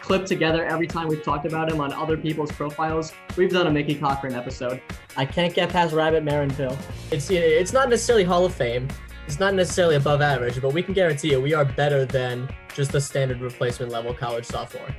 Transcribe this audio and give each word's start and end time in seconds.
clip 0.00 0.26
together 0.26 0.64
every 0.64 0.86
time 0.86 1.08
we've 1.08 1.22
talked 1.22 1.46
about 1.46 1.70
him 1.70 1.80
on 1.80 1.92
other 1.92 2.16
people's 2.16 2.50
profiles, 2.52 3.12
we've 3.36 3.50
done 3.50 3.66
a 3.66 3.70
Mickey 3.70 3.94
Cochrane 3.94 4.34
episode. 4.34 4.80
I 5.16 5.24
can't 5.24 5.54
get 5.54 5.70
past 5.70 5.94
Rabbit 5.94 6.24
Maranville. 6.24 6.76
It's 7.10 7.30
it's 7.30 7.72
not 7.72 7.88
necessarily 7.88 8.24
Hall 8.24 8.44
of 8.44 8.54
Fame. 8.54 8.88
It's 9.26 9.38
not 9.38 9.54
necessarily 9.54 9.96
above 9.96 10.22
average, 10.22 10.60
but 10.60 10.72
we 10.72 10.82
can 10.82 10.94
guarantee 10.94 11.30
you 11.30 11.40
we 11.40 11.54
are 11.54 11.64
better 11.64 12.04
than 12.04 12.48
just 12.74 12.92
the 12.92 13.00
standard 13.00 13.40
replacement 13.40 13.92
level 13.92 14.12
college 14.12 14.44
sophomore. 14.44 14.94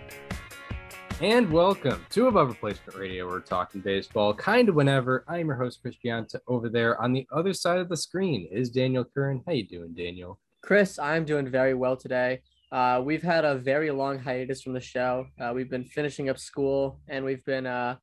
And 1.21 1.51
welcome 1.51 2.03
to 2.09 2.27
Above 2.27 2.47
Replacement 2.47 2.97
Radio. 2.97 3.27
We're 3.27 3.41
talking 3.41 3.81
baseball 3.81 4.33
kind 4.33 4.69
of 4.69 4.75
whenever. 4.75 5.23
I'm 5.27 5.47
your 5.47 5.55
host, 5.55 5.79
Chris 5.81 5.95
Gianta. 6.03 6.39
Over 6.47 6.67
there 6.67 6.99
on 6.99 7.13
the 7.13 7.27
other 7.31 7.53
side 7.53 7.77
of 7.79 7.89
the 7.89 7.97
screen 7.97 8.47
is 8.51 8.71
Daniel 8.71 9.05
Curran. 9.05 9.43
How 9.45 9.51
you 9.51 9.67
doing, 9.67 9.93
Daniel? 9.93 10.39
Chris, 10.61 10.97
I'm 10.97 11.25
doing 11.25 11.47
very 11.47 11.73
well 11.73 11.95
today. 11.95 12.41
Uh, 12.71 13.01
we've 13.03 13.21
had 13.21 13.43
a 13.43 13.55
very 13.55 13.91
long 13.91 14.17
hiatus 14.17 14.61
from 14.61 14.73
the 14.73 14.79
show. 14.79 15.25
Uh, 15.39 15.51
we've 15.53 15.69
been 15.69 15.83
finishing 15.83 16.29
up 16.29 16.39
school, 16.39 17.01
and 17.07 17.25
we've 17.25 17.43
been. 17.43 17.65
Uh, 17.65 17.97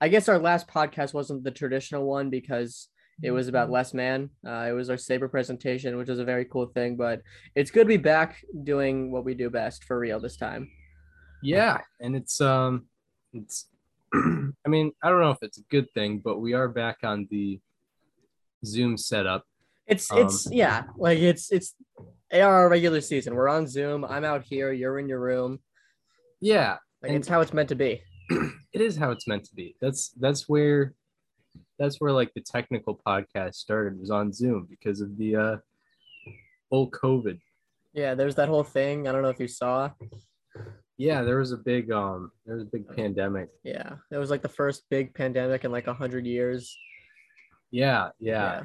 I 0.00 0.08
guess 0.08 0.28
our 0.28 0.38
last 0.38 0.68
podcast 0.68 1.12
wasn't 1.12 1.44
the 1.44 1.50
traditional 1.50 2.06
one 2.06 2.30
because 2.30 2.88
it 3.22 3.30
was 3.32 3.48
about 3.48 3.70
Les 3.70 3.94
Mann. 3.94 4.30
Uh, 4.46 4.66
it 4.68 4.72
was 4.72 4.90
our 4.90 4.96
SABR 4.96 5.30
presentation, 5.30 5.96
which 5.96 6.08
was 6.08 6.20
a 6.20 6.24
very 6.24 6.44
cool 6.44 6.66
thing. 6.66 6.96
But 6.96 7.22
it's 7.56 7.70
good 7.72 7.82
to 7.82 7.88
be 7.88 7.96
back 7.96 8.44
doing 8.64 9.10
what 9.10 9.24
we 9.24 9.34
do 9.34 9.50
best 9.50 9.84
for 9.84 9.98
real 9.98 10.20
this 10.20 10.36
time. 10.36 10.70
Yeah, 11.42 11.78
and 12.00 12.14
it's 12.14 12.40
um, 12.40 12.86
it's. 13.32 13.66
I 14.14 14.68
mean, 14.68 14.92
I 15.02 15.08
don't 15.08 15.20
know 15.20 15.30
if 15.30 15.42
it's 15.42 15.58
a 15.58 15.64
good 15.70 15.90
thing, 15.94 16.20
but 16.24 16.38
we 16.38 16.52
are 16.52 16.68
back 16.68 16.98
on 17.02 17.26
the 17.30 17.58
Zoom 18.64 18.96
setup. 18.96 19.44
It's 19.86 20.12
Um, 20.12 20.18
it's 20.18 20.48
yeah, 20.50 20.84
like 20.96 21.18
it's 21.18 21.50
it's 21.50 21.74
our 22.40 22.68
regular 22.68 23.00
season. 23.00 23.34
We're 23.34 23.48
on 23.48 23.66
Zoom. 23.66 24.04
I'm 24.04 24.24
out 24.24 24.44
here. 24.44 24.72
You're 24.72 24.98
in 24.98 25.08
your 25.08 25.20
room. 25.20 25.58
Yeah, 26.40 26.78
Like 27.02 27.12
it's 27.12 27.28
how 27.28 27.40
it's 27.40 27.52
meant 27.52 27.68
to 27.68 27.74
be. 27.74 28.02
it 28.30 28.80
is 28.80 28.96
how 28.96 29.10
it's 29.10 29.28
meant 29.28 29.44
to 29.44 29.54
be. 29.54 29.76
That's 29.80 30.08
that's 30.18 30.48
where 30.48 30.94
that's 31.78 32.00
where 32.00 32.12
like 32.12 32.32
the 32.34 32.40
technical 32.40 33.00
podcast 33.06 33.56
started 33.56 33.98
was 34.00 34.10
on 34.10 34.32
Zoom 34.32 34.66
because 34.68 35.00
of 35.00 35.16
the 35.18 35.36
uh 35.36 35.56
whole 36.70 36.90
COVID. 36.90 37.38
Yeah, 37.92 38.14
there's 38.14 38.36
that 38.36 38.48
whole 38.48 38.64
thing. 38.64 39.06
I 39.06 39.12
don't 39.12 39.22
know 39.22 39.28
if 39.28 39.40
you 39.40 39.48
saw. 39.48 39.90
Yeah, 40.96 41.22
there 41.22 41.38
was 41.38 41.52
a 41.52 41.56
big 41.56 41.92
um 41.92 42.32
there 42.46 42.54
was 42.54 42.64
a 42.64 42.70
big 42.70 42.88
pandemic. 42.96 43.48
Yeah, 43.62 43.94
it 44.10 44.16
was 44.16 44.30
like 44.30 44.42
the 44.42 44.48
first 44.48 44.84
big 44.90 45.14
pandemic 45.14 45.64
in 45.64 45.70
like 45.72 45.86
a 45.86 45.94
hundred 45.94 46.26
years. 46.26 46.76
Yeah, 47.70 48.10
yeah. 48.18 48.62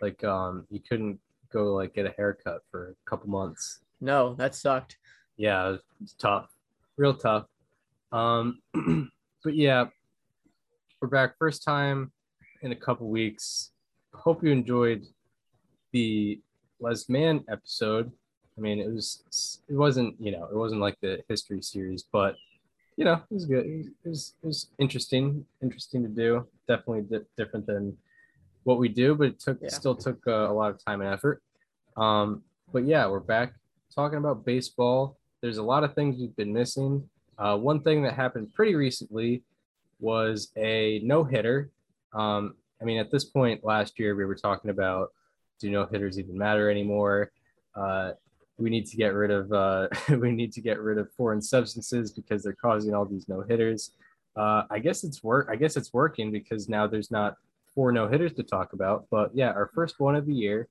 Like 0.00 0.24
um 0.24 0.66
you 0.70 0.80
couldn't 0.80 1.20
go 1.52 1.74
like 1.74 1.94
get 1.94 2.06
a 2.06 2.14
haircut 2.16 2.62
for 2.70 2.90
a 2.90 3.10
couple 3.10 3.28
months. 3.30 3.80
No, 4.00 4.34
that 4.34 4.54
sucked. 4.54 4.98
Yeah, 5.36 5.68
it 5.68 5.70
was, 5.70 5.78
it 5.78 6.02
was 6.02 6.12
tough. 6.14 6.50
Real 6.96 7.14
tough. 7.14 7.46
Um 8.12 8.60
but 9.44 9.54
yeah, 9.54 9.86
we're 11.00 11.08
back 11.08 11.36
first 11.38 11.62
time 11.62 12.12
in 12.62 12.72
a 12.72 12.76
couple 12.76 13.08
weeks. 13.08 13.70
Hope 14.14 14.42
you 14.42 14.50
enjoyed 14.50 15.06
the 15.92 16.40
Les 16.80 17.08
Mann 17.08 17.44
episode. 17.48 18.10
I 18.56 18.60
mean, 18.60 18.80
it 18.80 18.88
was 18.88 19.60
it 19.68 19.74
wasn't 19.74 20.16
you 20.18 20.32
know 20.32 20.48
it 20.50 20.56
wasn't 20.56 20.80
like 20.80 20.98
the 21.00 21.22
history 21.28 21.62
series, 21.62 22.04
but 22.10 22.36
you 22.96 23.04
know 23.04 23.14
it 23.14 23.34
was 23.34 23.44
good. 23.44 23.66
It 23.66 23.76
was 23.76 23.86
it 23.86 24.08
was, 24.08 24.34
it 24.42 24.46
was 24.46 24.66
interesting, 24.78 25.44
interesting 25.62 26.02
to 26.02 26.08
do. 26.08 26.46
Definitely 26.66 27.02
di- 27.02 27.24
different 27.36 27.66
than 27.66 27.96
what 28.66 28.78
we 28.78 28.88
do, 28.88 29.14
but 29.14 29.28
it 29.28 29.38
took 29.38 29.58
Yeah. 29.62 29.68
still 29.68 29.94
took 29.94 30.26
uh, 30.26 30.50
a 30.50 30.52
lot 30.52 30.70
of 30.72 30.84
time 30.84 31.00
and 31.00 31.08
effort. 31.14 31.40
Um, 31.96 32.42
but 32.72 32.84
yeah, 32.84 33.06
we're 33.08 33.20
back 33.20 33.54
talking 33.94 34.18
about 34.18 34.44
baseball. 34.44 35.16
There's 35.40 35.58
a 35.58 35.62
lot 35.62 35.84
of 35.84 35.94
things 35.94 36.18
we've 36.18 36.34
been 36.34 36.52
missing. 36.52 37.08
Uh, 37.38 37.56
one 37.56 37.80
thing 37.80 38.02
that 38.02 38.14
happened 38.14 38.52
pretty 38.54 38.74
recently 38.74 39.44
was 40.00 40.50
a 40.56 41.00
no 41.04 41.22
hitter. 41.22 41.70
Um, 42.12 42.56
I 42.82 42.84
mean, 42.84 42.98
at 42.98 43.12
this 43.12 43.24
point 43.24 43.62
last 43.64 44.00
year, 44.00 44.16
we 44.16 44.24
were 44.24 44.34
talking 44.34 44.70
about 44.70 45.12
do 45.60 45.70
no 45.70 45.86
hitters 45.86 46.18
even 46.18 46.36
matter 46.36 46.68
anymore? 46.68 47.30
Uh, 47.76 48.12
we 48.58 48.68
need 48.68 48.86
to 48.86 48.96
get 48.96 49.14
rid 49.14 49.30
of 49.30 49.52
uh, 49.52 49.86
we 50.18 50.32
need 50.32 50.52
to 50.54 50.60
get 50.60 50.80
rid 50.80 50.98
of 50.98 51.08
foreign 51.12 51.40
substances 51.40 52.10
because 52.10 52.42
they're 52.42 52.52
causing 52.60 52.94
all 52.94 53.04
these 53.04 53.28
no 53.28 53.42
hitters. 53.42 53.92
Uh, 54.34 54.64
I 54.68 54.80
guess 54.80 55.04
it's 55.04 55.22
work. 55.22 55.48
I 55.52 55.54
guess 55.54 55.76
it's 55.76 55.92
working 55.94 56.32
because 56.32 56.68
now 56.68 56.88
there's 56.88 57.12
not 57.12 57.36
four 57.76 57.92
no 57.92 58.08
hitters 58.08 58.32
to 58.32 58.42
talk 58.42 58.72
about. 58.72 59.06
But 59.10 59.30
yeah, 59.34 59.50
our 59.50 59.70
first 59.72 60.00
one 60.00 60.16
of 60.16 60.26
the 60.26 60.34
year. 60.34 60.66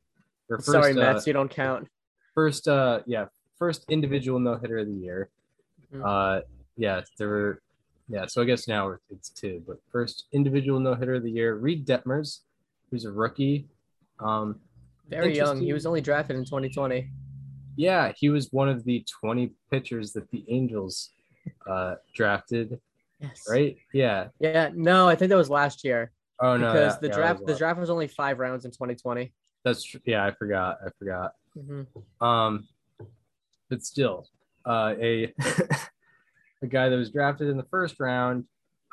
First, 0.49 0.65
Sorry, 0.65 0.91
uh, 0.91 0.95
Mets, 0.95 1.25
you 1.25 1.31
don't 1.33 1.49
count. 1.49 1.87
first 2.35 2.67
uh 2.67 2.99
yeah 3.07 3.25
first 3.57 3.85
individual 3.89 4.39
no 4.39 4.57
hitter 4.57 4.77
of 4.79 4.87
the 4.87 4.93
year 4.93 5.29
Mhm. 5.93 6.03
uh 6.05 6.41
yeah 6.75 7.01
there 7.17 7.29
were 7.29 7.61
yeah 8.09 8.25
so 8.27 8.41
i 8.41 8.45
guess 8.45 8.67
now 8.67 8.93
it's 9.09 9.29
two 9.29 9.63
but 9.65 9.77
first 9.89 10.25
individual 10.33 10.79
no 10.81 10.93
hitter 10.95 11.15
of 11.15 11.23
the 11.23 11.31
year 11.31 11.55
Reid 11.55 11.87
Detmers 11.87 12.41
who's 12.91 13.05
a 13.05 13.11
rookie 13.11 13.67
um 14.19 14.59
Very 15.09 15.33
young. 15.35 15.61
He 15.61 15.71
was 15.71 15.85
only 15.85 16.01
drafted 16.01 16.35
in 16.35 16.43
2020. 16.43 17.09
yeah 17.77 18.11
he 18.17 18.27
was 18.29 18.51
one 18.51 18.67
of 18.69 18.83
the 18.83 19.05
20 19.21 19.51
pitchers 19.71 20.11
that 20.13 20.29
the 20.31 20.43
angels 20.49 21.11
uh 21.69 21.95
drafted 22.13 22.79
Yes. 23.21 23.45
right 23.49 23.77
yeah 23.93 24.27
Yeah. 24.41 24.69
No, 24.75 25.07
I 25.07 25.15
think 25.15 25.29
that 25.29 25.37
was 25.37 25.49
last 25.49 25.85
year 25.85 26.11
oh 26.41 26.57
no 26.57 26.71
because 26.73 26.99
the 26.99 27.07
yeah, 27.07 27.13
draft 27.15 27.45
the 27.45 27.55
draft 27.55 27.79
was 27.79 27.89
only 27.89 28.07
five 28.07 28.39
rounds 28.39 28.65
in 28.65 28.71
2020. 28.71 29.31
that's 29.63 29.83
tr- 29.83 29.97
yeah 30.05 30.25
i 30.25 30.31
forgot 30.31 30.77
i 30.85 30.89
forgot 30.99 31.33
Mhm. 31.57 31.87
Um, 32.19 32.67
but 33.69 33.81
still, 33.81 34.27
uh, 34.65 34.93
a 34.99 35.33
a 36.61 36.67
guy 36.67 36.89
that 36.89 36.97
was 36.97 37.09
drafted 37.11 37.47
in 37.47 37.55
the 37.55 37.63
first 37.71 37.97
round 37.99 38.43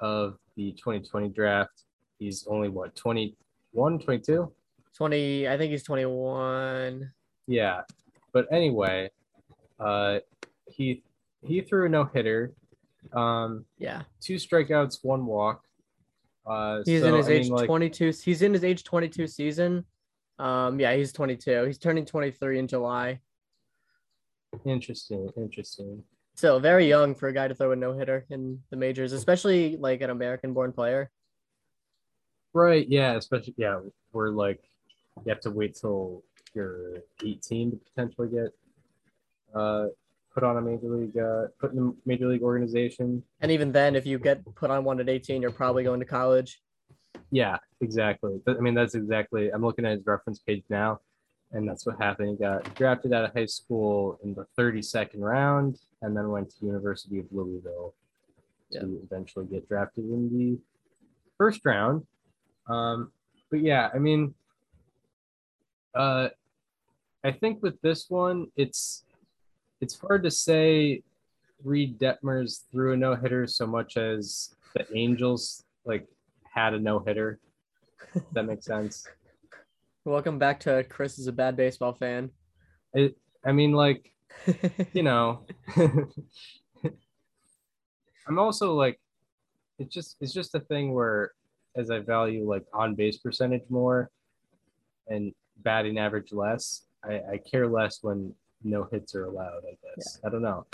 of 0.00 0.38
the 0.56 0.70
2020 0.72 1.28
draft. 1.30 1.82
He's 2.20 2.46
only 2.46 2.68
what 2.68 2.94
21, 2.94 3.98
22? 3.98 4.52
20. 4.96 5.48
I 5.48 5.58
think 5.58 5.72
he's 5.72 5.82
21. 5.82 7.10
Yeah. 7.48 7.82
But 8.32 8.46
anyway, 8.52 9.10
uh, 9.80 10.20
he 10.68 11.02
he 11.44 11.62
threw 11.62 11.86
a 11.86 11.88
no 11.88 12.04
hitter, 12.04 12.52
um, 13.12 13.64
Yeah. 13.78 14.02
two 14.20 14.36
strikeouts, 14.36 15.00
one 15.02 15.26
walk. 15.26 15.64
Uh, 16.46 16.82
He's 16.84 17.02
so, 17.02 17.08
in 17.08 17.14
his 17.14 17.28
I 17.28 17.32
age 17.32 17.44
mean, 17.44 17.52
like, 17.52 17.66
22. 17.66 18.12
He's 18.24 18.42
in 18.42 18.52
his 18.52 18.64
age 18.64 18.84
22 18.84 19.26
season. 19.26 19.84
Um, 20.38 20.80
yeah, 20.80 20.94
he's 20.94 21.12
22. 21.12 21.64
He's 21.64 21.78
turning 21.78 22.04
23 22.04 22.58
in 22.58 22.66
July. 22.66 23.20
Interesting, 24.64 25.28
interesting. 25.36 26.02
Still 26.34 26.60
very 26.60 26.88
young 26.88 27.14
for 27.14 27.28
a 27.28 27.32
guy 27.32 27.46
to 27.48 27.54
throw 27.54 27.72
a 27.72 27.76
no 27.76 27.92
hitter 27.92 28.26
in 28.30 28.60
the 28.70 28.76
majors, 28.76 29.12
especially 29.12 29.76
like 29.76 30.00
an 30.00 30.10
American 30.10 30.52
born 30.52 30.72
player. 30.72 31.10
Right. 32.52 32.86
Yeah. 32.88 33.14
Especially, 33.14 33.54
yeah. 33.56 33.80
We're 34.12 34.30
like, 34.30 34.60
you 35.24 35.30
have 35.30 35.40
to 35.40 35.50
wait 35.50 35.76
till 35.76 36.22
you're 36.54 36.98
18 37.24 37.70
to 37.70 37.76
potentially 37.76 38.28
get 38.28 38.52
uh, 39.54 39.86
put 40.34 40.42
on 40.42 40.56
a 40.56 40.60
major 40.60 40.88
league, 40.88 41.16
uh, 41.16 41.46
put 41.60 41.72
in 41.72 41.78
a 41.78 42.08
major 42.08 42.28
league 42.28 42.42
organization. 42.42 43.22
And 43.40 43.50
even 43.50 43.72
then, 43.72 43.94
if 43.94 44.06
you 44.06 44.18
get 44.18 44.42
put 44.54 44.70
on 44.70 44.84
one 44.84 45.00
at 45.00 45.08
18, 45.08 45.42
you're 45.42 45.50
probably 45.50 45.84
going 45.84 46.00
to 46.00 46.06
college. 46.06 46.60
Yeah, 47.30 47.58
exactly. 47.80 48.40
But, 48.44 48.56
I 48.56 48.60
mean, 48.60 48.74
that's 48.74 48.94
exactly, 48.94 49.50
I'm 49.50 49.62
looking 49.62 49.84
at 49.84 49.92
his 49.92 50.06
reference 50.06 50.38
page 50.38 50.64
now, 50.68 51.00
and 51.52 51.68
that's 51.68 51.86
what 51.86 52.00
happened. 52.00 52.30
He 52.30 52.36
got 52.36 52.74
drafted 52.74 53.12
out 53.12 53.24
of 53.24 53.32
high 53.32 53.46
school 53.46 54.18
in 54.22 54.34
the 54.34 54.46
32nd 54.58 55.20
round 55.20 55.78
and 56.00 56.16
then 56.16 56.30
went 56.30 56.50
to 56.50 56.66
University 56.66 57.18
of 57.18 57.26
Louisville 57.30 57.94
to 58.72 59.00
eventually 59.04 59.46
get 59.46 59.68
drafted 59.68 60.04
in 60.04 60.30
the 60.32 60.58
first 61.36 61.64
round. 61.64 62.06
Um, 62.66 63.12
but 63.50 63.60
yeah, 63.60 63.90
I 63.94 63.98
mean, 63.98 64.34
uh, 65.94 66.28
I 67.24 67.32
think 67.32 67.62
with 67.62 67.80
this 67.82 68.08
one, 68.08 68.48
it's 68.56 69.04
it's 69.82 69.98
hard 69.98 70.22
to 70.22 70.30
say 70.30 71.02
Reid 71.64 71.98
Detmers 71.98 72.60
threw 72.70 72.92
a 72.92 72.96
no 72.96 73.16
hitter 73.16 73.48
so 73.48 73.66
much 73.66 73.96
as 73.96 74.54
the 74.74 74.86
Angels 74.96 75.64
like 75.84 76.06
had 76.44 76.72
a 76.72 76.78
no 76.78 77.00
hitter. 77.00 77.40
that 78.32 78.44
makes 78.44 78.64
sense. 78.64 79.08
Welcome 80.04 80.38
back 80.38 80.60
to 80.60 80.84
Chris 80.84 81.18
is 81.18 81.26
a 81.26 81.32
bad 81.32 81.56
baseball 81.56 81.92
fan. 81.92 82.30
It, 82.94 83.16
I 83.44 83.50
mean, 83.50 83.72
like 83.72 84.12
you 84.92 85.02
know, 85.02 85.40
I'm 85.76 86.08
also 88.38 88.74
like, 88.74 89.00
it's 89.80 89.92
just 89.92 90.16
it's 90.20 90.32
just 90.32 90.54
a 90.54 90.60
thing 90.60 90.94
where 90.94 91.32
as 91.74 91.90
I 91.90 91.98
value 91.98 92.48
like 92.48 92.64
on 92.72 92.94
base 92.94 93.16
percentage 93.16 93.64
more 93.68 94.10
and 95.08 95.34
batting 95.58 95.98
average 95.98 96.32
less, 96.32 96.82
I, 97.02 97.20
I 97.32 97.38
care 97.38 97.66
less 97.66 97.98
when 98.02 98.32
no 98.64 98.84
hits 98.90 99.14
are 99.14 99.24
allowed. 99.24 99.62
I 99.68 99.76
guess 99.96 100.18
I 100.24 100.28
don't 100.28 100.42
know. 100.42 100.66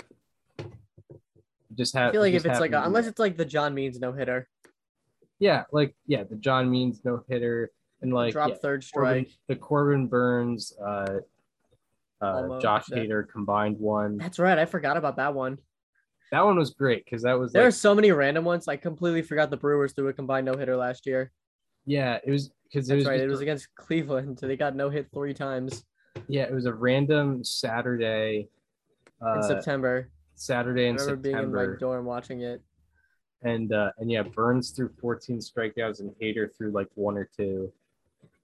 Just 1.75 1.93
have. 1.95 2.09
I 2.09 2.11
feel 2.11 2.21
like 2.21 2.33
if 2.33 2.45
it's 2.45 2.59
like 2.59 2.71
a, 2.71 2.83
unless 2.83 3.07
it's 3.07 3.19
like 3.19 3.37
the 3.37 3.45
John 3.45 3.73
Means 3.73 3.99
no 3.99 4.11
hitter, 4.11 4.47
yeah, 5.39 5.63
like 5.71 5.95
yeah, 6.07 6.23
the 6.23 6.35
John 6.35 6.69
Means 6.69 7.01
no 7.03 7.23
hitter 7.29 7.71
and 8.01 8.11
like 8.13 8.33
drop 8.33 8.49
yeah, 8.49 8.55
third 8.55 8.85
Corbin- 8.93 9.25
strike. 9.25 9.37
the 9.47 9.55
Corbin 9.55 10.07
Burnes, 10.07 10.73
uh, 10.83 11.19
uh, 12.21 12.59
Josh 12.59 12.85
yeah. 12.89 12.97
Hader 12.97 13.27
combined 13.29 13.77
one. 13.79 14.17
That's 14.17 14.39
right. 14.39 14.57
I 14.57 14.65
forgot 14.65 14.97
about 14.97 15.17
that 15.17 15.33
one. 15.35 15.59
That 16.31 16.45
one 16.45 16.57
was 16.57 16.71
great 16.71 17.05
because 17.05 17.23
that 17.23 17.39
was 17.39 17.51
There 17.53 17.63
like, 17.63 17.69
are 17.69 17.71
so 17.71 17.95
many 17.95 18.11
random 18.11 18.45
ones. 18.45 18.67
I 18.67 18.75
completely 18.75 19.21
forgot 19.23 19.49
the 19.49 19.57
Brewers 19.57 19.93
threw 19.93 20.09
a 20.09 20.13
combined 20.13 20.45
no 20.45 20.55
hitter 20.55 20.75
last 20.77 21.05
year. 21.07 21.31
yeah, 21.85 22.19
it 22.23 22.29
was 22.31 22.51
because 22.63 22.89
it 22.89 22.95
was 22.95 23.05
right. 23.05 23.19
It 23.19 23.27
was 23.27 23.41
against 23.41 23.73
Cleveland. 23.75 24.39
So 24.39 24.47
they 24.47 24.57
got 24.57 24.75
no 24.75 24.89
hit 24.89 25.07
three 25.13 25.33
times 25.33 25.85
yeah, 26.27 26.43
it 26.43 26.53
was 26.53 26.65
a 26.65 26.73
random 26.73 27.43
Saturday, 27.43 28.47
in 29.21 29.27
uh, 29.27 29.41
September. 29.41 30.09
Saturday 30.35 30.85
I 30.85 30.89
in 30.89 30.95
remember 30.95 31.15
being 31.17 31.37
in 31.37 31.53
my 31.53 31.67
dorm 31.79 32.05
watching 32.05 32.41
it. 32.41 32.61
and 33.43 33.73
uh, 33.73 33.91
and 33.97 34.09
yeah, 34.11 34.23
Burnes 34.23 34.71
threw 34.71 34.89
14 35.01 35.39
strikeouts 35.39 35.99
and 35.99 36.11
Hader 36.21 36.49
threw 36.55 36.71
like 36.71 36.87
one 36.95 37.17
or 37.17 37.29
two. 37.35 37.71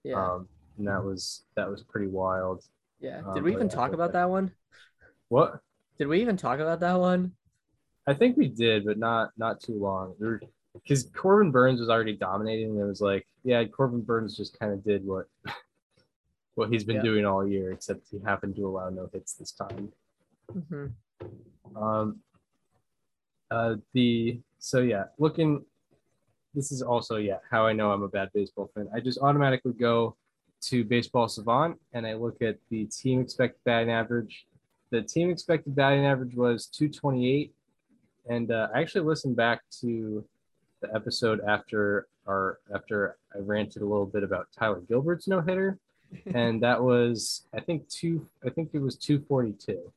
Yeah. 0.04 0.22
Um, 0.22 0.48
and 0.78 0.86
that 0.86 1.02
was 1.02 1.44
that 1.54 1.70
was 1.70 1.82
pretty 1.82 2.08
wild. 2.08 2.62
yeah. 3.00 3.22
um, 3.26 3.34
Did 3.34 3.42
we 3.42 3.52
even 3.52 3.68
talk 3.68 3.92
about 3.92 4.12
that- 4.12 4.20
that 4.20 4.30
one? 4.30 4.52
What? 5.28 5.60
Did 5.98 6.06
we 6.08 6.20
even 6.20 6.36
talk 6.36 6.60
about 6.60 6.80
that 6.80 7.00
one? 7.00 7.32
I 8.06 8.14
think 8.14 8.36
we 8.36 8.48
did, 8.48 8.84
but 8.84 8.98
not 8.98 9.30
not 9.36 9.60
too 9.60 9.78
long. 9.80 10.14
Because 10.74 11.10
Corbin 11.14 11.50
Burnes 11.50 11.80
was 11.80 11.88
already 11.88 12.14
dominating. 12.14 12.70
And 12.72 12.80
it 12.80 12.84
was 12.84 13.00
like, 13.00 13.26
yeah, 13.42 13.64
Corbin 13.64 14.02
Burnes 14.02 14.36
just 14.36 14.58
kind 14.58 14.72
of 14.72 14.84
did 14.84 15.04
what 15.04 15.26
what 16.56 16.70
he's 16.72 16.82
been 16.84 16.96
Yeah. 16.96 17.02
doing 17.02 17.24
all 17.24 17.46
year, 17.46 17.70
except 17.72 18.08
he 18.10 18.18
happened 18.18 18.56
to 18.56 18.66
allow 18.66 18.88
no 18.90 19.08
hits 19.12 19.34
this 19.34 19.52
time. 19.52 19.92
hmm 20.52 20.86
Um, 21.76 22.20
uh, 23.50 23.76
the 23.92 24.40
so 24.58 24.80
yeah, 24.80 25.04
looking. 25.18 25.64
This 26.54 26.72
is 26.72 26.80
also 26.82 27.16
yeah 27.16 27.38
how 27.50 27.66
I 27.66 27.72
know 27.74 27.92
I'm 27.92 28.02
a 28.02 28.08
bad 28.08 28.30
baseball 28.32 28.70
fan. 28.74 28.88
I 28.94 29.00
just 29.00 29.18
automatically 29.20 29.74
go 29.74 30.16
to 30.62 30.84
Baseball 30.84 31.28
Savant 31.28 31.78
and 31.92 32.06
I 32.06 32.14
look 32.14 32.40
at 32.40 32.56
the 32.70 32.86
team 32.86 33.20
expected 33.20 33.62
batting 33.64 33.90
average. 33.90 34.46
The 34.90 35.02
team 35.02 35.28
expected 35.30 35.76
batting 35.76 36.06
average 36.06 36.34
was 36.34 36.66
228, 36.66 37.52
and 38.30 38.50
uh, 38.50 38.68
I 38.74 38.80
actually 38.80 39.04
listened 39.04 39.36
back 39.36 39.60
to 39.82 40.24
the 40.80 40.94
episode 40.94 41.40
after 41.46 42.06
our 42.26 42.58
after 42.74 43.18
I 43.34 43.38
ranted 43.40 43.82
a 43.82 43.86
little 43.86 44.06
bit 44.06 44.22
about 44.22 44.48
Tyler 44.58 44.80
Gilbert's 44.88 45.28
no 45.28 45.40
hitter, 45.42 45.78
and 46.34 46.62
that 46.62 46.82
was 46.82 47.46
I 47.54 47.60
think 47.60 47.88
two 47.88 48.26
I 48.44 48.50
think 48.50 48.70
it 48.72 48.78
was 48.80 48.96
242. 48.96 49.92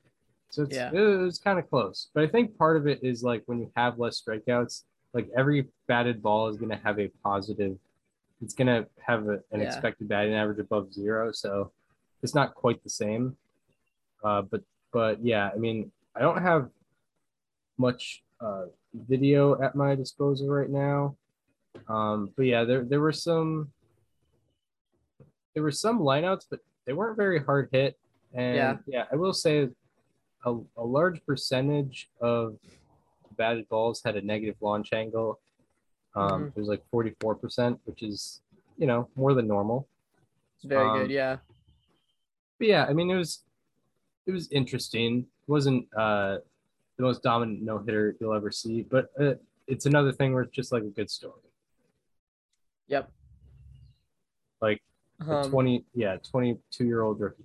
So 0.52 0.64
it's, 0.64 0.76
Yeah. 0.76 0.92
it 0.92 1.00
was 1.00 1.38
kind 1.38 1.60
of 1.60 1.70
close. 1.70 2.10
But 2.14 2.24
I 2.24 2.28
think 2.28 2.58
part 2.58 2.76
of 2.78 2.88
it 2.88 3.00
is 3.04 3.24
like 3.24 3.44
when 3.46 3.60
you 3.60 3.72
have 3.76 4.00
less 4.00 4.22
strikeouts, 4.22 4.84
like 5.14 5.30
every 5.38 5.68
batted 5.88 6.24
ball 6.24 6.48
is 6.48 6.58
going 6.58 6.72
to 6.72 6.84
have 6.84 7.00
a 7.00 7.08
positive, 7.24 7.78
it's 8.42 8.56
going 8.56 8.68
to 8.68 8.88
have 9.00 9.28
a, 9.28 9.34
an 9.52 9.60
Yeah. 9.62 9.68
expected 9.68 10.08
batting 10.08 10.34
average 10.34 10.58
above 10.60 10.92
zero. 10.92 11.32
So 11.32 11.72
it's 12.24 12.34
not 12.34 12.56
quite 12.56 12.84
the 12.84 12.90
same. 12.90 13.38
Uh, 14.24 14.42
but, 14.42 14.62
but 14.92 15.24
yeah, 15.24 15.52
I 15.54 15.58
mean, 15.58 15.92
I 16.16 16.22
don't 16.22 16.42
have 16.42 16.70
much 17.78 18.24
uh, 18.42 18.66
video 19.08 19.62
at 19.62 19.76
my 19.76 19.94
disposal 19.96 20.48
right 20.50 20.70
now. 20.70 21.16
Um, 21.88 22.32
but 22.36 22.44
yeah, 22.48 22.64
there, 22.64 22.84
there 22.84 23.00
were 23.00 23.12
some, 23.14 23.72
there 25.54 25.64
were 25.64 25.72
some 25.72 26.00
lineouts, 26.00 26.46
but 26.50 26.60
they 26.86 26.94
weren't 26.94 27.18
very 27.18 27.44
hard 27.44 27.70
hit. 27.72 27.98
And 28.34 28.56
Yeah. 28.56 28.78
yeah, 28.88 29.06
I 29.12 29.16
will 29.16 29.34
say 29.34 29.70
a, 30.46 30.56
a 30.78 30.84
large 30.84 31.26
percentage 31.26 32.10
of 32.22 32.58
batted 33.38 33.68
balls 33.70 34.02
had 34.04 34.16
a 34.16 34.22
negative 34.22 34.56
launch 34.62 34.94
angle. 34.94 35.40
Um, 36.16 36.52
It 36.56 36.60
was 36.60 36.68
like 36.68 36.84
44%, 36.92 37.80
which 37.86 38.04
is, 38.04 38.42
you 38.78 38.88
know, 38.88 39.10
more 39.16 39.34
than 39.34 39.48
normal. 39.48 39.88
It's 40.56 40.66
very 40.66 40.88
Um, 40.88 40.98
good. 41.00 41.12
Yeah. 41.12 41.38
But 42.58 42.68
yeah, 42.68 42.86
I 42.86 42.94
mean, 42.94 43.10
it 43.10 43.16
was, 43.16 43.44
it 44.26 44.32
was 44.32 44.52
interesting. 44.52 45.20
It 45.20 45.50
wasn't 45.52 45.88
uh, 45.96 46.40
the 46.98 47.04
most 47.04 47.24
dominant 47.24 47.62
no 47.62 47.78
hitter 47.80 48.16
you'll 48.20 48.34
ever 48.36 48.52
see, 48.52 48.82
but 48.84 49.10
uh, 49.20 49.36
it's 49.68 49.86
another 49.86 50.12
thing 50.12 50.34
where 50.34 50.44
it's 50.44 50.52
just 50.52 50.72
like 50.72 50.84
a 50.84 50.90
good 50.90 51.10
story. 51.10 51.42
Yep. 52.88 53.12
Um, 55.28 55.50
20, 55.50 55.86
yeah, 55.94 56.18
22 56.18 56.86
year 56.86 57.02
old 57.02 57.20
rookie. 57.20 57.44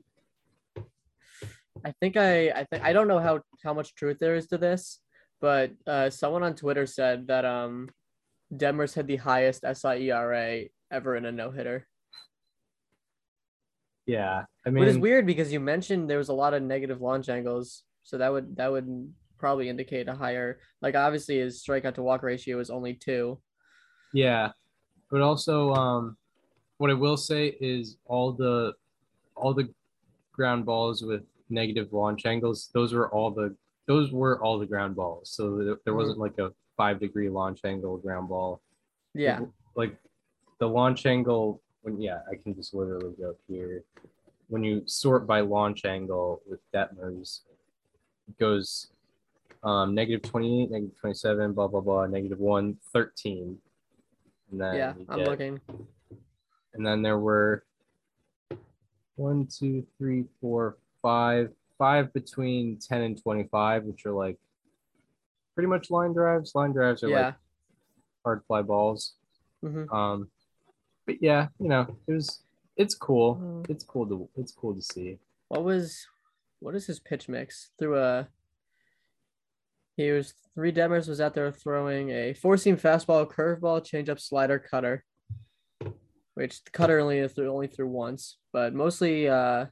I 1.85 1.93
think 2.01 2.17
I 2.17 2.51
I 2.51 2.65
think 2.65 2.83
I 2.83 2.93
don't 2.93 3.09
know 3.09 3.19
how 3.19 3.41
how 3.63 3.75
much 3.75 3.95
truth 3.95 4.19
there 4.21 4.37
is 4.37 4.47
to 4.49 4.59
this, 4.59 5.01
but 5.41 5.73
uh, 5.87 6.09
someone 6.09 6.43
on 6.43 6.55
Twitter 6.55 6.87
said 6.87 7.27
that 7.27 7.45
um, 7.45 7.91
Demers 8.53 8.95
had 8.95 9.07
the 9.07 9.17
highest 9.17 9.65
SIERA 9.65 10.71
ever 10.91 11.17
in 11.17 11.25
a 11.25 11.33
no 11.33 11.51
hitter. 11.51 11.87
Yeah. 14.07 14.45
I 14.67 14.71
mean 14.71 14.85
it's 14.85 14.99
weird 14.99 15.27
because 15.27 15.53
you 15.53 15.61
mentioned 15.61 16.09
there 16.09 16.19
was 16.19 16.29
a 16.29 16.35
lot 16.35 16.55
of 16.55 16.63
negative 16.63 17.01
launch 17.01 17.29
angles, 17.29 17.83
so 18.03 18.19
that 18.19 18.33
would 18.33 18.57
that 18.57 18.71
would 18.71 19.13
probably 19.39 19.69
indicate 19.69 20.09
a 20.09 20.15
higher 20.15 20.61
like 20.81 20.95
obviously 20.95 21.39
his 21.39 21.63
strikeout 21.63 21.95
to 21.97 22.03
walk 22.03 22.23
ratio 22.23 22.61
is 22.61 22.71
only 22.71 22.95
two. 22.95 23.41
Yeah, 24.13 24.53
but 25.11 25.21
also, 25.23 25.73
um, 25.75 26.17
what 26.85 26.91
I 26.91 26.95
will 26.95 27.17
say 27.17 27.57
is 27.63 27.97
all 28.05 28.31
the 28.31 28.75
all 29.37 29.55
the 29.55 29.71
ground 30.35 30.67
balls 30.67 31.03
with 31.03 31.23
negative 31.49 31.95
launch 31.95 32.27
angles, 32.27 32.69
those 32.75 32.93
were 32.93 33.09
all 33.09 33.31
the 33.31 33.57
those 33.87 34.13
were 34.13 34.39
all 34.43 34.59
the 34.59 34.67
ground 34.67 34.95
balls. 34.95 35.31
So 35.31 35.79
there, 35.87 35.95
wasn't 35.95 36.19
like 36.19 36.39
a 36.39 36.53
five 36.77 37.01
degree 37.01 37.31
launch 37.31 37.61
angle 37.65 37.97
ground 37.97 38.29
ball. 38.29 38.61
Yeah, 39.15 39.41
like 39.75 39.97
the 40.59 40.69
launch 40.69 41.07
angle 41.07 41.63
when 41.81 42.03
yeah, 42.03 42.19
I 42.31 42.35
can 42.37 42.55
just 42.55 42.75
literally 42.75 43.15
go 43.19 43.35
here. 43.49 43.83
When 44.49 44.63
you 44.63 44.83
sort 44.85 45.27
by 45.27 45.41
launch 45.41 45.87
angle 45.87 46.43
with 46.47 46.61
Detmers, 46.71 47.41
it 48.29 48.39
goes 48.39 48.89
um, 49.63 49.95
negative 49.95 50.21
28, 50.21 50.71
negative 50.71 51.01
27, 51.01 51.55
blah, 51.55 51.67
blah, 51.67 51.81
blah, 51.81 52.05
negative 52.05 52.39
1, 52.41 52.77
13. 52.93 53.57
And 54.51 54.61
then 54.61 54.75
yeah, 54.75 54.93
I'm 55.09 55.21
looking. 55.21 55.59
And 56.75 56.85
then 56.85 57.03
there 57.03 57.19
were 57.19 57.65
one, 59.17 59.47
two, 59.47 59.87
three, 59.97 60.25
four, 60.41 60.77
five, 61.01 61.51
five 61.79 62.13
between 62.13 62.79
10 62.79 63.03
and 63.03 63.23
25, 63.23 63.85
which 63.85 64.05
are 64.07 64.13
like 64.13 64.37
pretty 65.55 65.69
much 65.69 65.91
line 65.91 66.13
drives. 66.13 66.55
Line 66.55 66.73
drives 66.73 67.03
are 67.05 67.09
Yeah. 67.09 67.27
like 67.27 67.35
hard 68.25 68.43
fly 68.47 68.63
balls. 68.63 69.15
hmm 69.63 69.85
Um, 69.93 70.31
but 71.07 71.23
yeah, 71.23 71.49
you 71.61 71.69
know, 71.69 71.87
it 72.09 72.13
was, 72.13 72.43
it's 72.77 72.95
cool. 72.95 73.37
Mm. 73.37 73.71
It's 73.71 73.85
cool 73.85 74.07
to, 74.09 74.29
it's 74.37 74.53
cool 74.53 74.75
to 74.75 74.83
see. 74.83 75.19
What 75.49 75.65
was 75.65 76.07
what 76.61 76.75
is 76.75 76.87
his 76.87 76.99
pitch 76.99 77.29
mix? 77.29 77.71
Through 77.79 77.99
a 77.99 78.29
he 79.97 80.11
was 80.11 80.33
three 80.55 80.73
Demers 80.73 81.07
was 81.09 81.21
out 81.21 81.35
there 81.35 81.53
throwing 81.53 82.09
a 82.11 82.33
four 82.33 82.57
seam 82.57 82.77
fastball, 82.79 83.31
curveball, 83.31 83.83
changeup, 83.85 84.19
slider, 84.19 84.59
cutter. 84.59 85.05
Which 86.35 86.65
the 86.65 86.71
cutter 86.71 86.99
only 86.99 87.27
threw 87.29 87.53
only 87.53 87.67
threw 87.69 87.87
once, 87.87 88.39
but 88.53 88.75
mostly 88.75 89.29
uh 89.29 89.67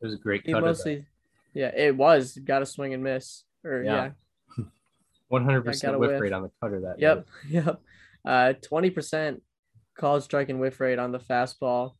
It 0.00 0.04
was 0.06 0.14
a 0.14 0.18
great 0.18 0.42
he 0.44 0.52
cut. 0.52 0.62
mostly 0.62 1.06
yeah, 1.54 1.70
it 1.76 1.96
was 1.96 2.38
got 2.38 2.62
a 2.62 2.66
swing 2.66 2.94
and 2.94 3.02
miss. 3.02 3.44
Or 3.64 3.82
Yeah. 3.82 4.10
One 5.28 5.44
hundred 5.44 5.64
percent 5.64 5.98
whiff 5.98 6.20
rate 6.20 6.32
on 6.32 6.42
the 6.42 6.50
cutter 6.60 6.80
that. 6.80 6.98
Yep. 6.98 7.16
night. 7.16 7.26
Yep. 7.50 7.80
Uh 8.24 8.52
twenty 8.62 8.90
percent 8.90 9.42
called 9.96 10.22
strike 10.22 10.48
and 10.48 10.60
whiff 10.60 10.80
rate 10.80 10.98
on 10.98 11.12
the 11.12 11.18
fastball. 11.18 11.92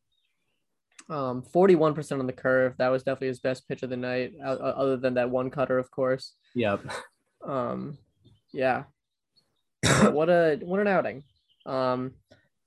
Um, 1.09 1.43
41% 1.53 2.19
on 2.19 2.27
the 2.27 2.33
curve. 2.33 2.75
That 2.77 2.87
was 2.87 3.03
definitely 3.03 3.27
his 3.27 3.39
best 3.39 3.67
pitch 3.67 3.83
of 3.83 3.89
the 3.89 3.97
night, 3.97 4.33
other 4.41 4.95
than 4.97 5.15
that 5.15 5.29
one 5.29 5.49
cutter, 5.49 5.77
of 5.77 5.91
course. 5.91 6.33
Yep. 6.55 6.81
Um, 7.45 7.97
yeah. 8.53 8.83
what 10.11 10.29
a 10.29 10.59
what 10.63 10.79
an 10.79 10.87
outing. 10.87 11.23
Um, 11.65 12.13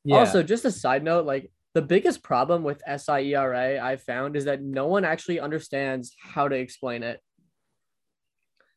Yeah. 0.06 0.18
also 0.18 0.42
just 0.42 0.64
a 0.64 0.70
side 0.70 1.02
note, 1.02 1.26
like 1.26 1.50
the 1.74 1.82
biggest 1.82 2.22
problem 2.22 2.62
with 2.62 2.80
SIERA 2.88 3.80
I 3.80 3.96
found 3.96 4.36
is 4.36 4.44
that 4.44 4.62
no 4.62 4.86
one 4.86 5.04
actually 5.04 5.40
understands 5.40 6.14
how 6.22 6.48
to 6.48 6.56
explain 6.56 7.02
it. 7.02 7.20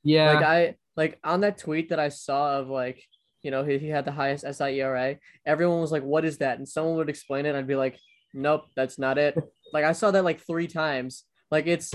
yeah. 0.03 0.33
Like 0.33 0.45
I 0.45 0.75
like 0.98 1.19
on 1.24 1.41
that 1.41 1.59
tweet 1.59 1.89
that 1.89 2.00
I 2.00 2.09
saw 2.09 2.59
of 2.59 2.67
like, 2.67 3.03
you 3.43 3.51
know, 3.51 3.63
he, 3.63 3.77
he 3.77 3.88
had 3.88 4.05
the 4.05 4.12
highest 4.12 4.43
SIERA, 4.43 5.19
everyone 5.45 5.81
was 5.81 5.91
like, 5.91 6.03
What 6.03 6.25
is 6.25 6.39
that? 6.39 6.57
And 6.57 6.67
someone 6.67 6.98
would 6.98 7.09
explain 7.09 7.45
it, 7.45 7.55
I'd 7.55 7.67
be 7.67 7.75
like, 7.75 8.00
Nope, 8.33 8.63
that's 8.75 8.98
not 8.98 9.17
it. 9.17 9.38
like 9.74 9.86
I 9.86 9.91
saw 9.91 10.12
that 10.12 10.24
like 10.24 10.41
three 10.45 10.67
times. 10.67 11.25
Like 11.51 11.67
it's 11.67 11.93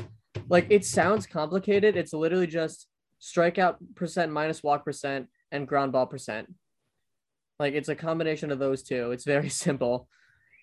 like 0.49 0.69
it 0.71 0.85
sounds 0.85 1.27
complicated. 1.27 1.97
It's 1.97 2.13
literally 2.13 2.47
just 2.47 2.87
strikeout 3.21 3.77
percent 3.95 4.33
minus 4.33 4.63
walk 4.63 4.85
percent 4.85 5.27
and 5.51 5.67
ground 5.67 5.93
ball 5.93 6.07
percent. 6.07 6.55
Like 7.59 7.75
it's 7.75 7.89
a 7.89 7.95
combination 7.95 8.51
of 8.51 8.59
those 8.59 8.83
two. 8.83 9.13
It's 9.13 9.25
very 9.25 9.49
simple. 9.65 10.09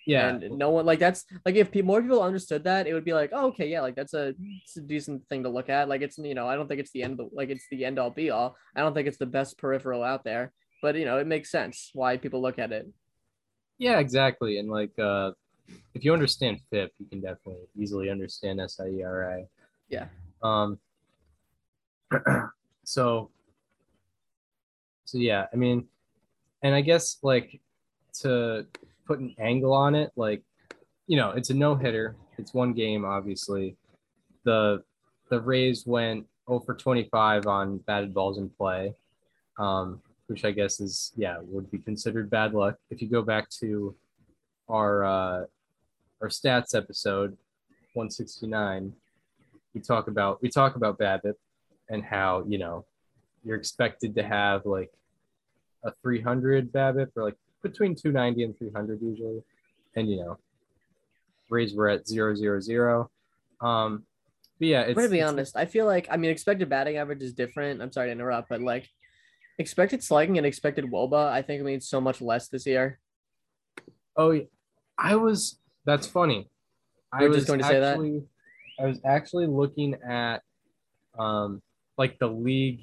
Yeah, 0.08 0.30
And 0.30 0.58
no 0.58 0.72
one 0.72 0.88
like 0.88 0.98
that's 0.98 1.26
like 1.46 1.54
if 1.54 1.72
pe- 1.72 1.84
more 1.84 2.02
people 2.02 2.24
understood 2.24 2.64
that, 2.64 2.88
it 2.88 2.94
would 2.96 3.06
be 3.06 3.14
like, 3.14 3.30
oh, 3.34 3.50
okay, 3.50 3.68
yeah, 3.68 3.82
like 3.82 3.96
that's 3.96 4.16
a, 4.16 4.34
it's 4.64 4.76
a 4.76 4.82
decent 4.82 5.28
thing 5.30 5.44
to 5.44 5.50
look 5.50 5.70
at. 5.70 5.90
Like 5.90 6.02
it's 6.02 6.18
you 6.18 6.34
know, 6.34 6.48
I 6.48 6.56
don't 6.56 6.68
think 6.68 6.80
it's 6.80 6.92
the 6.92 7.04
end, 7.04 7.22
like 7.32 7.50
it's 7.50 7.68
the 7.70 7.86
end 7.86 8.00
all 8.00 8.10
be 8.10 8.32
all. 8.32 8.56
I 8.76 8.80
don't 8.82 8.96
think 8.96 9.08
it's 9.08 9.20
the 9.20 9.28
best 9.28 9.60
peripheral 9.60 10.04
out 10.04 10.24
there, 10.24 10.54
but 10.82 10.96
you 10.96 11.06
know, 11.06 11.20
it 11.20 11.28
makes 11.28 11.52
sense 11.52 11.92
why 11.94 12.18
people 12.18 12.42
look 12.42 12.58
at 12.58 12.72
it. 12.72 12.88
yeah, 13.78 14.00
exactly. 14.00 14.58
And 14.58 14.72
like, 14.72 14.98
uh, 14.98 15.32
if 15.94 16.04
you 16.04 16.14
understand 16.14 16.60
FIP, 16.72 16.92
you 16.98 17.06
can 17.06 17.22
definitely 17.22 17.68
easily 17.78 18.10
understand 18.10 18.60
SIERA. 18.60 19.46
Yeah. 19.88 20.08
Um. 20.42 20.80
so. 22.84 23.30
So 25.06 25.18
yeah, 25.20 25.46
I 25.54 25.58
mean, 25.58 25.88
and 26.64 26.76
I 26.76 26.82
guess 26.82 27.18
like 27.24 27.60
to 28.22 28.66
put 29.06 29.20
an 29.20 29.36
angle 29.40 29.74
on 29.74 29.96
it, 29.96 30.12
like, 30.16 30.44
you 31.08 31.18
know, 31.18 31.32
it's 31.32 31.50
a 31.50 31.54
no 31.54 31.76
hitter. 31.76 32.16
It's 32.38 32.54
one 32.54 32.74
game, 32.74 33.06
obviously. 33.06 33.76
The 34.44 34.84
the 35.30 35.40
Rays 35.40 35.86
went 35.86 36.26
0 36.48 36.60
for 36.60 36.76
25 36.76 37.48
on 37.48 37.78
batted 37.80 38.14
balls 38.14 38.38
in 38.38 38.50
play, 38.50 38.94
um, 39.60 40.02
which 40.28 40.46
I 40.46 40.52
guess 40.52 40.80
is 40.80 41.14
yeah 41.16 41.38
would 41.42 41.70
be 41.72 41.80
considered 41.80 42.30
bad 42.30 42.54
luck. 42.54 42.76
If 42.90 43.02
you 43.02 43.10
go 43.10 43.22
back 43.22 43.50
to 43.62 43.96
our 44.70 45.04
uh, 45.04 45.46
our 46.22 46.30
stats 46.30 46.76
episode 46.76 47.38
169, 47.94 48.94
we 49.74 49.82
talk 49.82 50.08
about 50.08 50.42
we 50.42 50.50
talk 50.50 50.76
about 50.76 50.98
BABIP 51.00 51.36
and 51.90 52.04
how 52.04 52.44
you 52.48 52.58
know 52.58 52.86
you're 53.44 53.58
expected 53.58 54.16
to 54.16 54.24
have 54.24 54.66
like 54.66 54.92
a 55.84 55.92
300 56.02 56.72
BABIP 56.72 57.10
or 57.16 57.24
like 57.24 57.36
between 57.64 57.96
290 57.96 58.44
and 58.44 58.58
300 58.58 59.02
usually, 59.02 59.42
and 59.96 60.10
you 60.10 60.18
know 60.18 60.38
Rays 61.50 61.74
were 61.74 61.90
at 61.90 62.08
zero 62.08 62.36
zero 62.36 62.60
zero. 62.60 63.10
Um, 63.60 64.04
but 64.60 64.68
yeah, 64.68 64.82
it's, 64.82 64.90
I'm 64.90 64.96
gonna 64.96 65.10
be 65.10 65.22
honest. 65.22 65.56
I 65.56 65.66
feel 65.66 65.86
like 65.86 66.08
I 66.10 66.18
mean 66.18 66.32
expected 66.32 66.70
batting 66.70 66.98
average 66.98 67.22
is 67.22 67.34
different. 67.34 67.82
I'm 67.82 67.92
sorry 67.92 68.08
to 68.08 68.12
interrupt, 68.12 68.50
but 68.50 68.62
like 68.62 68.90
expected 69.58 70.04
slugging 70.04 70.38
and 70.38 70.46
expected 70.46 70.86
WOBA, 70.86 71.30
I 71.30 71.42
think 71.42 71.64
means 71.64 71.88
so 71.88 72.02
much 72.02 72.22
less 72.22 72.48
this 72.48 72.66
year. 72.66 73.00
Oh. 74.16 74.40
I 75.02 75.16
was. 75.16 75.58
That's 75.86 76.06
funny. 76.06 76.48
I 77.12 77.22
You 77.22 77.24
were 77.24 77.30
was 77.30 77.38
just 77.38 77.48
going 77.48 77.60
to 77.60 77.66
say 77.66 77.80
that? 77.80 77.98
I 78.80 78.86
was 78.86 79.00
actually 79.04 79.48
looking 79.48 79.96
at, 80.08 80.42
um, 81.18 81.62
like 81.98 82.20
the 82.20 82.28
league, 82.28 82.82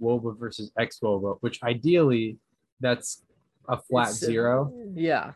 WOBA 0.00 0.38
versus 0.38 0.72
X 0.78 0.98
WOBA, 1.02 1.38
which 1.40 1.62
ideally, 1.62 2.38
that's 2.80 3.22
a 3.68 3.76
flat 3.78 4.08
It's, 4.10 4.22
uh, 4.22 4.26
zero. 4.26 4.72
Yeah. 4.94 5.32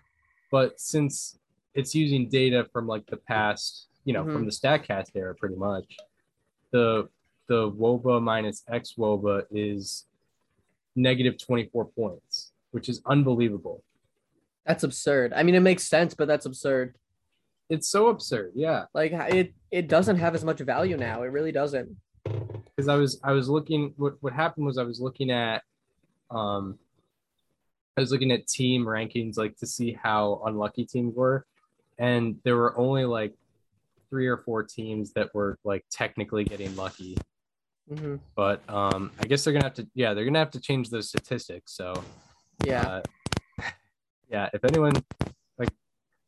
But 0.51 0.81
since 0.81 1.39
it's 1.75 1.95
using 1.95 2.29
data 2.29 2.67
from 2.73 2.87
like 2.87 3.07
the 3.07 3.17
past, 3.17 3.89
you 4.05 4.13
know, 4.13 4.25
from 4.25 4.45
Mhm. 4.45 4.47
the 4.47 4.51
Statcast 4.69 5.11
era, 5.15 5.35
pretty 5.35 5.57
much, 5.57 5.97
the 6.71 7.09
the 7.47 7.71
WOBA 7.73 8.23
minus 8.23 8.65
X 8.69 8.95
WOBA 8.97 9.45
is 9.51 10.07
negative 10.97 11.37
twenty 11.39 11.67
four 11.73 11.85
points, 11.87 12.53
which 12.71 12.89
is 12.89 13.03
unbelievable. 13.07 13.83
That's 14.65 14.83
absurd. 14.83 15.33
I 15.35 15.43
mean, 15.43 15.55
it 15.55 15.61
makes 15.61 15.85
sense, 15.85 16.15
but 16.15 16.27
that's 16.27 16.47
absurd. 16.47 16.95
It's 17.69 17.89
so 17.89 18.09
absurd. 18.09 18.53
Yeah. 18.55 18.87
Like 18.95 19.13
it, 19.13 19.53
it 19.71 19.89
doesn't 19.89 20.17
have 20.17 20.35
as 20.35 20.45
much 20.45 20.61
value 20.61 20.97
now. 20.97 21.23
It 21.23 21.27
really 21.29 21.53
doesn't. 21.53 21.97
Because 22.77 22.89
I 22.89 22.97
was 22.97 23.21
I 23.23 23.33
was 23.33 23.49
looking 23.49 23.95
what 23.97 24.15
what 24.21 24.33
happened 24.33 24.67
was 24.67 24.79
I 24.79 24.83
was 24.83 25.01
looking 25.01 25.31
at 25.31 25.63
um 26.31 26.79
I 27.97 28.01
was 28.01 28.11
looking 28.11 28.33
at 28.33 28.47
team 28.47 28.85
rankings 28.85 29.37
like 29.37 29.57
to 29.59 29.67
see 29.67 29.97
how 30.01 30.43
unlucky 30.47 30.85
teams 30.85 31.15
were 31.15 31.47
and 31.99 32.37
there 32.45 32.57
were 32.57 32.77
only 32.79 33.05
like 33.05 33.35
three 34.11 34.27
or 34.27 34.39
four 34.39 34.63
teams 34.63 35.13
that 35.13 35.35
were 35.35 35.59
like 35.65 35.85
technically 35.91 36.45
getting 36.45 36.75
lucky 36.77 37.17
hmm 37.89 38.17
but 38.35 38.69
um 38.69 39.13
I 39.21 39.27
guess 39.27 39.45
they're 39.45 39.53
gonna 39.53 39.65
have 39.65 39.75
to 39.75 39.87
yeah 39.95 40.15
they're 40.15 40.25
gonna 40.25 40.39
have 40.39 40.51
to 40.53 40.61
change 40.61 40.91
those 40.91 41.09
statistics 41.09 41.73
so 41.77 42.03
Yeah. 42.65 42.83
uh, 42.83 43.03
yeah 44.31 44.49
if 44.53 44.65
anyone 44.65 44.95
like 45.59 45.69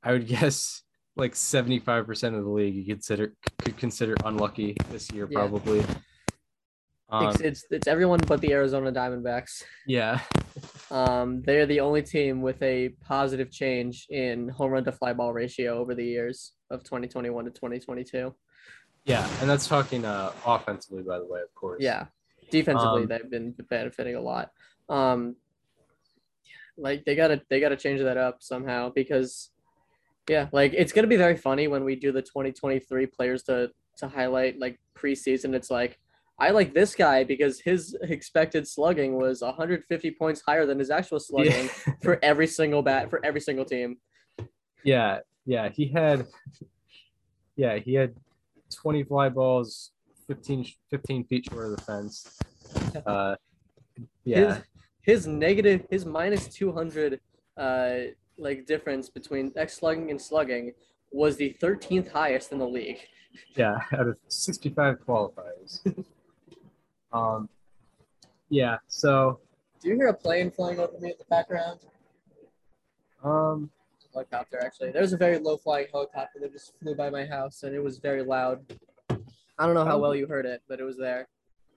I 0.02 0.12
would 0.12 0.26
guess 0.34 0.82
like 1.16 1.32
75% 1.32 2.36
of 2.36 2.44
the 2.44 2.50
league 2.50 2.74
you 2.74 2.84
consider 2.84 3.32
could 3.58 3.78
consider 3.78 4.14
unlucky 4.24 4.76
this 4.90 5.10
year 5.10 5.26
Yeah. 5.30 5.38
probably 5.38 5.82
um, 7.10 7.28
it's, 7.28 7.40
it's 7.40 7.64
it's 7.70 7.86
everyone 7.86 8.20
but 8.26 8.40
the 8.40 8.52
Arizona 8.52 8.92
Diamondbacks. 8.92 9.62
yeah 9.86 10.20
Um, 10.90 11.42
they're 11.42 11.66
the 11.66 11.80
only 11.80 12.02
team 12.02 12.42
with 12.42 12.62
a 12.62 12.90
positive 13.04 13.50
change 13.50 14.06
in 14.10 14.48
home 14.48 14.70
run 14.70 14.84
to 14.84 14.92
fly 14.92 15.12
ball 15.12 15.32
ratio 15.32 15.78
over 15.78 15.94
the 15.94 16.04
years 16.04 16.52
of 16.70 16.84
2021 16.84 17.44
to 17.44 17.50
2022. 17.50 18.34
Yeah, 19.04 19.28
and 19.40 19.50
that's 19.50 19.66
talking 19.66 20.04
uh 20.04 20.32
offensively, 20.44 21.02
by 21.02 21.18
the 21.18 21.26
way, 21.26 21.40
of 21.40 21.54
course. 21.54 21.82
Yeah, 21.82 22.06
defensively 22.50 23.02
Um, 23.02 23.08
they've 23.08 23.30
been 23.30 23.54
benefiting 23.68 24.16
a 24.16 24.20
lot. 24.20 24.50
Um, 24.88 25.36
like 26.78 27.04
they 27.04 27.14
gotta 27.16 27.42
they 27.48 27.60
gotta 27.60 27.76
change 27.76 28.00
that 28.00 28.16
up 28.16 28.42
somehow 28.42 28.90
because, 28.94 29.50
yeah, 30.28 30.48
like 30.52 30.72
it's 30.74 30.92
gonna 30.92 31.06
be 31.06 31.16
very 31.16 31.36
funny 31.36 31.68
when 31.68 31.84
we 31.84 31.96
do 31.96 32.12
the 32.12 32.22
2023 32.22 33.06
players 33.06 33.42
to 33.44 33.70
to 33.98 34.08
highlight 34.08 34.58
like 34.58 34.78
preseason. 34.96 35.54
It's 35.54 35.70
like 35.70 35.98
I 36.38 36.50
like 36.50 36.74
this 36.74 36.94
guy 36.94 37.24
because 37.24 37.60
his 37.60 37.96
expected 38.02 38.68
slugging 38.68 39.14
was 39.16 39.40
150 39.40 40.10
points 40.12 40.42
higher 40.46 40.66
than 40.66 40.78
his 40.78 40.90
actual 40.90 41.18
slugging 41.28 41.70
yeah, 41.86 41.94
for 42.02 42.18
every 42.22 42.46
single 42.46 42.82
bat 42.82 43.08
for 43.08 43.24
every 43.24 43.40
single 43.40 43.64
team. 43.64 43.98
yeah, 44.84 45.20
yeah. 45.46 45.68
He 45.70 45.88
had, 45.88 46.26
yeah, 47.56 47.78
he 47.78 47.94
had 47.94 48.14
20 48.74 49.04
fly 49.04 49.28
balls, 49.30 49.92
15, 50.26 50.66
15 50.90 51.24
feet 51.24 51.48
short 51.50 51.66
of 51.66 51.76
the 51.76 51.82
fence. 51.82 52.38
Uh, 53.06 53.36
yeah, 54.24 54.56
His, 54.56 55.24
his 55.24 55.26
negative, 55.26 55.86
his 55.88 56.04
minus 56.04 56.48
200 56.48 57.20
uh, 57.56 57.96
like 58.36 58.66
difference 58.66 59.08
between 59.08 59.52
X 59.56 59.74
slugging 59.74 60.10
and 60.10 60.20
slugging 60.20 60.72
was 61.12 61.36
the 61.36 61.56
13th 61.62 62.10
highest 62.10 62.52
in 62.52 62.58
the 62.58 62.66
league. 62.68 62.98
yeah, 63.54 63.78
out 63.92 64.08
of 64.08 64.16
65 64.28 64.96
qualifiers. 65.06 65.80
um, 67.12 67.48
yeah. 68.48 68.78
So, 68.86 69.40
Do 69.80 69.88
you 69.88 69.94
hear 69.96 70.08
a 70.08 70.14
plane 70.14 70.50
flying 70.50 70.78
over 70.78 70.98
me 71.00 71.10
in 71.10 71.14
the 71.18 71.24
background? 71.28 71.80
um, 73.24 73.70
Helicopter, 74.12 74.58
actually. 74.64 74.92
There's 74.92 75.12
a 75.12 75.16
very 75.16 75.38
low 75.38 75.56
flying 75.58 75.86
helicopter 75.92 76.38
that 76.40 76.52
just 76.52 76.72
flew 76.80 76.94
by 76.94 77.10
my 77.10 77.26
house 77.26 77.64
and 77.64 77.74
it 77.74 77.82
was 77.82 77.98
very 77.98 78.22
loud. 78.22 78.64
I 79.10 79.66
don't 79.66 79.74
know 79.74 79.84
how 79.84 79.98
well 79.98 80.14
you 80.14 80.26
heard 80.26 80.46
it, 80.46 80.62
but 80.68 80.80
it 80.80 80.84
was 80.84 80.96
there. 80.96 81.28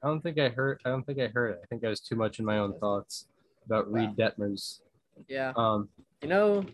I 0.01 0.07
don't 0.07 0.21
think 0.21 0.39
I 0.39 0.47
heard. 0.49 0.79
I 0.85 0.89
don't 0.89 1.05
think 1.05 1.19
I 1.19 1.27
heard 1.27 1.51
it. 1.51 1.59
I 1.61 1.65
think 1.67 1.83
I 1.83 1.89
was 1.89 1.99
too 1.99 2.15
much 2.15 2.39
in 2.39 2.45
my 2.45 2.57
own 2.59 2.77
thoughts 2.79 3.27
about 3.65 3.91
Reid 3.91 4.15
Detmers. 4.15 4.79
Yeah. 5.27 5.51
Um, 5.57 5.89
You 6.21 6.29
know, 6.29 6.65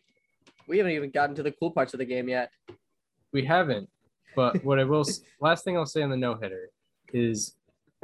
we 0.68 0.78
haven't 0.78 0.94
even 0.94 1.10
gotten 1.10 1.36
to 1.36 1.44
the 1.44 1.52
cool 1.52 1.72
parts 1.72 1.94
of 1.94 1.98
the 2.00 2.06
game 2.06 2.30
yet. 2.30 2.52
We 3.32 3.44
haven't, 3.44 3.90
but 4.36 4.64
what 4.64 4.80
I 4.80 4.84
will 4.84 5.04
last 5.40 5.64
thing 5.64 5.78
I'll 5.78 5.86
say 5.88 6.04
on 6.04 6.10
the 6.12 6.18
no 6.18 6.36
hitter 6.36 6.70
is 7.12 7.56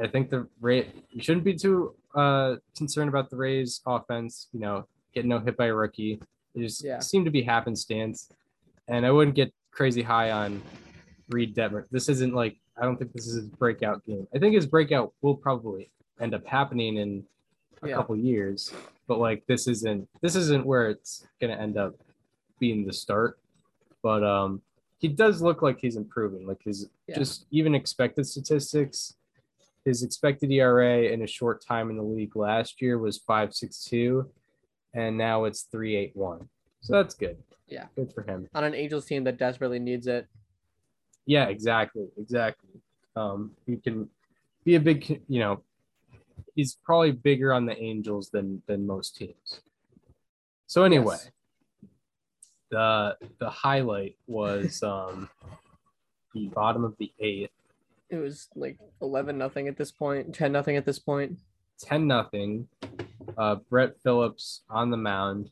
I 0.02 0.08
think 0.08 0.30
the 0.30 0.48
Ray 0.60 0.88
you 1.12 1.22
shouldn't 1.22 1.46
be 1.46 1.54
too 1.54 1.96
uh 2.16 2.56
concerned 2.76 3.10
about 3.10 3.30
the 3.30 3.38
Rays 3.38 3.82
offense. 3.86 4.48
You 4.54 4.60
know, 4.60 4.86
getting 5.14 5.30
no 5.30 5.40
hit 5.40 5.56
by 5.58 5.68
a 5.68 5.74
rookie. 5.74 6.20
It 6.56 6.60
just 6.62 6.84
Yeah. 6.84 7.00
seemed 7.00 7.26
to 7.26 7.32
be 7.32 7.42
happenstance, 7.42 8.30
and 8.88 9.06
I 9.06 9.12
wouldn't 9.12 9.36
get 9.36 9.54
crazy 9.72 10.02
high 10.02 10.32
on 10.32 10.62
Reid 11.30 11.56
Detmer. 11.56 11.86
This 11.92 12.10
isn't 12.10 12.34
like 12.34 12.58
I 12.78 12.84
don't 12.86 12.98
think 12.98 13.14
this 13.14 13.28
is 13.28 13.36
his 13.36 13.50
breakout 13.50 14.04
game. 14.06 14.28
I 14.34 14.40
think 14.40 14.56
his 14.56 14.66
breakout 14.66 15.14
will 15.22 15.36
probably 15.36 15.92
end 16.20 16.34
up 16.34 16.46
happening 16.46 16.98
in 16.98 17.24
a 17.84 17.90
Yeah. 17.90 17.96
couple 17.96 18.16
years, 18.16 18.74
but 19.08 19.20
like 19.20 19.46
this 19.46 19.68
isn't 19.68 20.08
this 20.22 20.36
isn't 20.36 20.66
where 20.66 20.90
it's 20.90 21.28
gonna 21.40 21.54
end 21.56 21.78
up 21.78 21.96
being 22.60 22.86
the 22.86 22.94
start. 22.94 23.40
But 24.02 24.24
um 24.24 24.62
he 24.98 25.08
does 25.08 25.42
look 25.42 25.62
like 25.64 25.80
he's 25.80 25.96
improving. 25.96 26.46
Like 26.46 26.62
his 26.64 26.90
Yeah. 27.08 27.18
just 27.18 27.46
even 27.52 27.74
expected 27.76 28.26
statistics, 28.28 29.16
his 29.86 30.04
expected 30.04 30.52
ERA 30.52 31.04
in 31.04 31.22
a 31.24 31.28
short 31.28 31.64
time 31.66 31.90
in 31.90 31.98
the 31.98 32.04
league 32.04 32.36
last 32.36 32.82
year 32.82 32.98
was 33.00 33.18
five 33.18 33.54
six 33.54 33.84
two, 33.84 34.30
and 34.94 35.18
now 35.18 35.46
it's 35.46 35.64
three 35.64 35.96
eight 35.96 36.16
one. 36.16 36.50
So 36.82 36.94
that's 36.94 37.16
good. 37.16 37.38
Yeah. 37.68 37.86
good 37.96 38.12
for 38.14 38.24
him. 38.24 38.48
On 38.54 38.64
an 38.64 38.76
Angels 38.76 39.06
team 39.06 39.24
that 39.24 39.38
desperately 39.38 39.80
needs 39.80 40.06
it. 40.08 40.28
Yeah, 41.26 41.46
exactly, 41.46 42.08
exactly. 42.18 42.70
Um, 43.16 43.52
he 43.66 43.78
can 43.78 44.10
be 44.66 44.76
a 44.76 44.80
big, 44.80 45.22
you 45.30 45.40
know, 45.40 45.64
he's 46.56 46.76
probably 46.84 47.12
bigger 47.12 47.54
on 47.54 47.66
the 47.66 47.78
Angels 47.78 48.30
than 48.30 48.62
than 48.68 48.86
most 48.86 49.16
teams. 49.16 49.62
So 50.68 50.84
anyway, 50.84 51.16
Yes. 51.20 51.32
the 52.72 53.18
the 53.40 53.50
highlight 53.50 54.18
was 54.28 54.82
um 54.84 55.30
the 56.34 56.48
bottom 56.48 56.84
of 56.84 56.96
the 56.98 57.12
eighth. 57.20 57.52
It 58.12 58.18
was 58.18 58.50
like 58.56 58.78
11 59.02 59.38
nothing 59.38 59.68
at 59.70 59.78
this 59.78 59.92
point, 59.92 60.36
10 60.36 60.52
nothing 60.52 60.76
at 60.76 60.86
this 60.86 61.00
point. 61.00 61.40
10 61.80 62.06
nothing. 62.08 62.68
Uh, 63.38 63.56
Brett 63.70 63.94
Phillips 64.04 64.62
on 64.70 64.92
the 64.92 64.98
mound. 64.98 65.50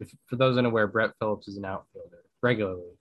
If, 0.00 0.10
for 0.26 0.36
those 0.36 0.56
unaware, 0.56 0.86
Brett 0.86 1.10
Phillips 1.20 1.46
is 1.46 1.56
an 1.58 1.64
outfielder 1.66 2.24
regularly. 2.42 2.94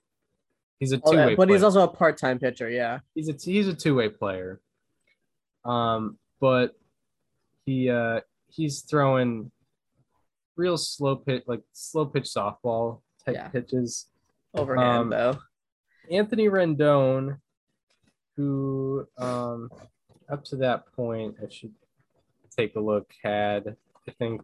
He's 0.79 0.91
a 0.91 0.99
Oh, 1.03 1.11
two 1.11 1.17
yeah, 1.17 1.25
way 1.27 1.35
but 1.35 1.47
player. 1.47 1.55
he's 1.57 1.63
also 1.63 1.81
a 1.83 1.87
part-time 1.87 2.39
pitcher. 2.39 2.69
Yeah. 2.69 2.99
he's 3.15 3.29
a 3.29 3.33
he's 3.41 3.67
a 3.69 3.73
two 3.73 3.95
way 3.95 4.09
player. 4.09 4.59
Um, 5.63 6.17
but 6.41 6.75
he 7.65 7.89
uh 7.89 8.19
he's 8.49 8.81
throwing 8.81 9.49
real 10.57 10.77
slow 10.77 11.15
pitch 11.15 11.43
like 11.47 11.61
slow 11.71 12.05
pitch 12.05 12.25
softball 12.25 12.99
type 13.25 13.35
Yeah. 13.35 13.47
pitches. 13.47 14.09
Overhand 14.53 14.99
Um, 15.03 15.09
though. 15.09 15.37
Anthony 16.11 16.47
Rendon, 16.49 17.39
who 18.35 19.07
um 19.17 19.69
up 20.29 20.43
to 20.45 20.55
that 20.57 20.85
point 20.95 21.35
I 21.43 21.49
should 21.49 21.73
take 22.55 22.75
a 22.75 22.79
look 22.79 23.11
had 23.23 23.75
I 24.07 24.11
think 24.11 24.41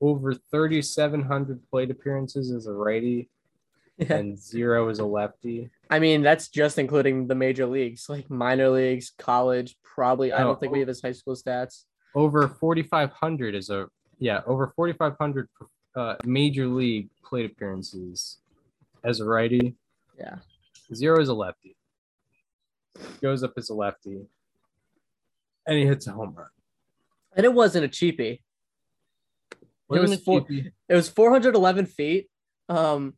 over 0.00 0.34
3,700 0.34 1.60
plate 1.70 1.90
appearances 1.90 2.50
as 2.52 2.66
a 2.66 2.72
righty 2.72 3.28
Yeah. 3.98 4.16
and 4.16 4.38
zero 4.38 4.90
as 4.90 4.98
a 4.98 5.06
lefty. 5.06 5.70
I 5.88 6.00
mean, 6.00 6.20
that's 6.20 6.48
just 6.48 6.78
including 6.78 7.28
the 7.28 7.34
major 7.34 7.64
leagues, 7.64 8.10
like 8.10 8.28
minor 8.28 8.68
leagues, 8.68 9.10
college. 9.16 9.74
Probably, 9.82 10.32
I 10.34 10.42
Oh, 10.42 10.48
don't 10.48 10.60
think 10.60 10.74
we 10.74 10.80
have 10.80 10.88
his 10.88 11.00
high 11.00 11.12
school 11.12 11.34
stats. 11.34 11.84
over 12.14 12.46
4,500 12.46 13.54
is 13.54 13.70
a 13.70 13.86
yeah 14.18 14.42
over 14.46 14.70
4,500 14.76 15.48
uh, 15.94 16.16
major 16.26 16.66
league 16.66 17.08
plate 17.24 17.50
appearances 17.50 18.36
as 19.02 19.20
a 19.20 19.24
righty. 19.24 19.74
Yeah. 20.18 20.36
Zero 20.94 21.18
as 21.18 21.30
a 21.30 21.34
lefty. 21.34 21.74
Goes 23.22 23.42
up 23.42 23.52
as 23.56 23.70
a 23.70 23.74
lefty, 23.74 24.20
and 25.66 25.78
he 25.78 25.86
hits 25.86 26.06
a 26.06 26.12
home 26.12 26.34
run. 26.36 26.48
And 27.36 27.44
it 27.44 27.52
wasn't 27.52 27.84
a 27.84 27.88
cheapie. 27.88 28.40
Wasn't 29.88 30.10
was 30.10 30.12
it 30.12 30.24
four-? 30.24 30.46
It 30.48 30.94
was 30.94 31.08
411 31.08 31.86
feet. 31.86 32.28
Um, 32.68 33.14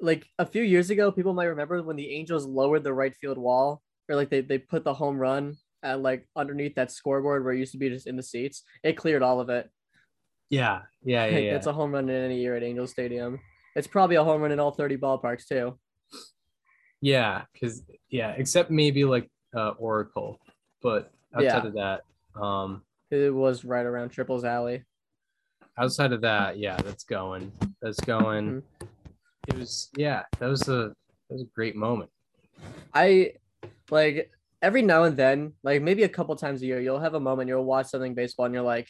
like 0.00 0.26
a 0.38 0.46
few 0.46 0.62
years 0.62 0.90
ago, 0.90 1.10
people 1.10 1.34
might 1.34 1.46
remember 1.46 1.82
when 1.82 1.96
the 1.96 2.10
Angels 2.10 2.46
lowered 2.46 2.84
the 2.84 2.92
right 2.92 3.14
field 3.16 3.38
wall, 3.38 3.82
or 4.08 4.16
like 4.16 4.30
they, 4.30 4.40
they 4.40 4.58
put 4.58 4.84
the 4.84 4.94
home 4.94 5.18
run 5.18 5.56
at 5.82 6.00
like 6.00 6.26
underneath 6.36 6.74
that 6.76 6.90
scoreboard 6.90 7.44
where 7.44 7.52
it 7.52 7.58
used 7.58 7.72
to 7.72 7.78
be 7.78 7.88
just 7.88 8.06
in 8.06 8.16
the 8.16 8.22
seats. 8.22 8.62
It 8.82 8.96
cleared 8.96 9.22
all 9.22 9.40
of 9.40 9.50
it. 9.50 9.70
Yeah, 10.50 10.82
yeah, 11.04 11.26
yeah. 11.26 11.32
Like, 11.34 11.44
yeah. 11.44 11.52
That's 11.52 11.66
a 11.66 11.72
home 11.72 11.92
run 11.92 12.08
in 12.08 12.24
any 12.24 12.40
year 12.40 12.56
at 12.56 12.62
Angel 12.62 12.86
Stadium. 12.86 13.40
It's 13.76 13.86
probably 13.86 14.16
a 14.16 14.24
home 14.24 14.42
run 14.42 14.52
in 14.52 14.60
all 14.60 14.70
30 14.70 14.96
ballparks 14.98 15.46
too. 15.46 15.78
Yeah, 17.00 17.42
because 17.52 17.82
yeah, 18.10 18.30
except 18.36 18.70
maybe 18.70 19.04
like 19.04 19.28
uh, 19.56 19.70
Oracle, 19.78 20.40
but 20.82 21.10
outside 21.34 21.64
Yeah. 21.64 21.66
of 21.66 21.74
that, 21.74 22.00
um, 22.40 22.82
It 23.10 23.32
was 23.32 23.64
right 23.64 23.84
around 23.86 24.10
Triples 24.10 24.44
Alley. 24.44 24.84
outside 25.76 26.12
of 26.12 26.20
that, 26.20 26.58
yeah, 26.58 26.76
that's 26.76 27.04
going. 27.04 27.52
That's 27.82 28.00
going. 28.00 28.62
It 29.48 29.54
was 29.56 29.90
yeah, 29.96 30.22
that 30.38 30.48
was 30.48 30.68
a 30.68 30.94
that 31.28 31.30
was 31.30 31.42
a 31.42 31.46
great 31.54 31.76
moment. 31.76 32.10
I 32.94 33.34
like 33.90 34.30
every 34.62 34.82
now 34.82 35.04
and 35.04 35.16
then, 35.16 35.52
like 35.62 35.82
maybe 35.82 36.04
a 36.04 36.08
couple 36.08 36.34
times 36.36 36.62
a 36.62 36.66
year, 36.66 36.80
you'll 36.80 37.00
have 37.00 37.14
a 37.14 37.20
moment 37.20 37.48
you'll 37.48 37.64
watch 37.64 37.86
something 37.88 38.14
baseball 38.14 38.46
and 38.46 38.54
you're 38.54 38.62
like, 38.64 38.88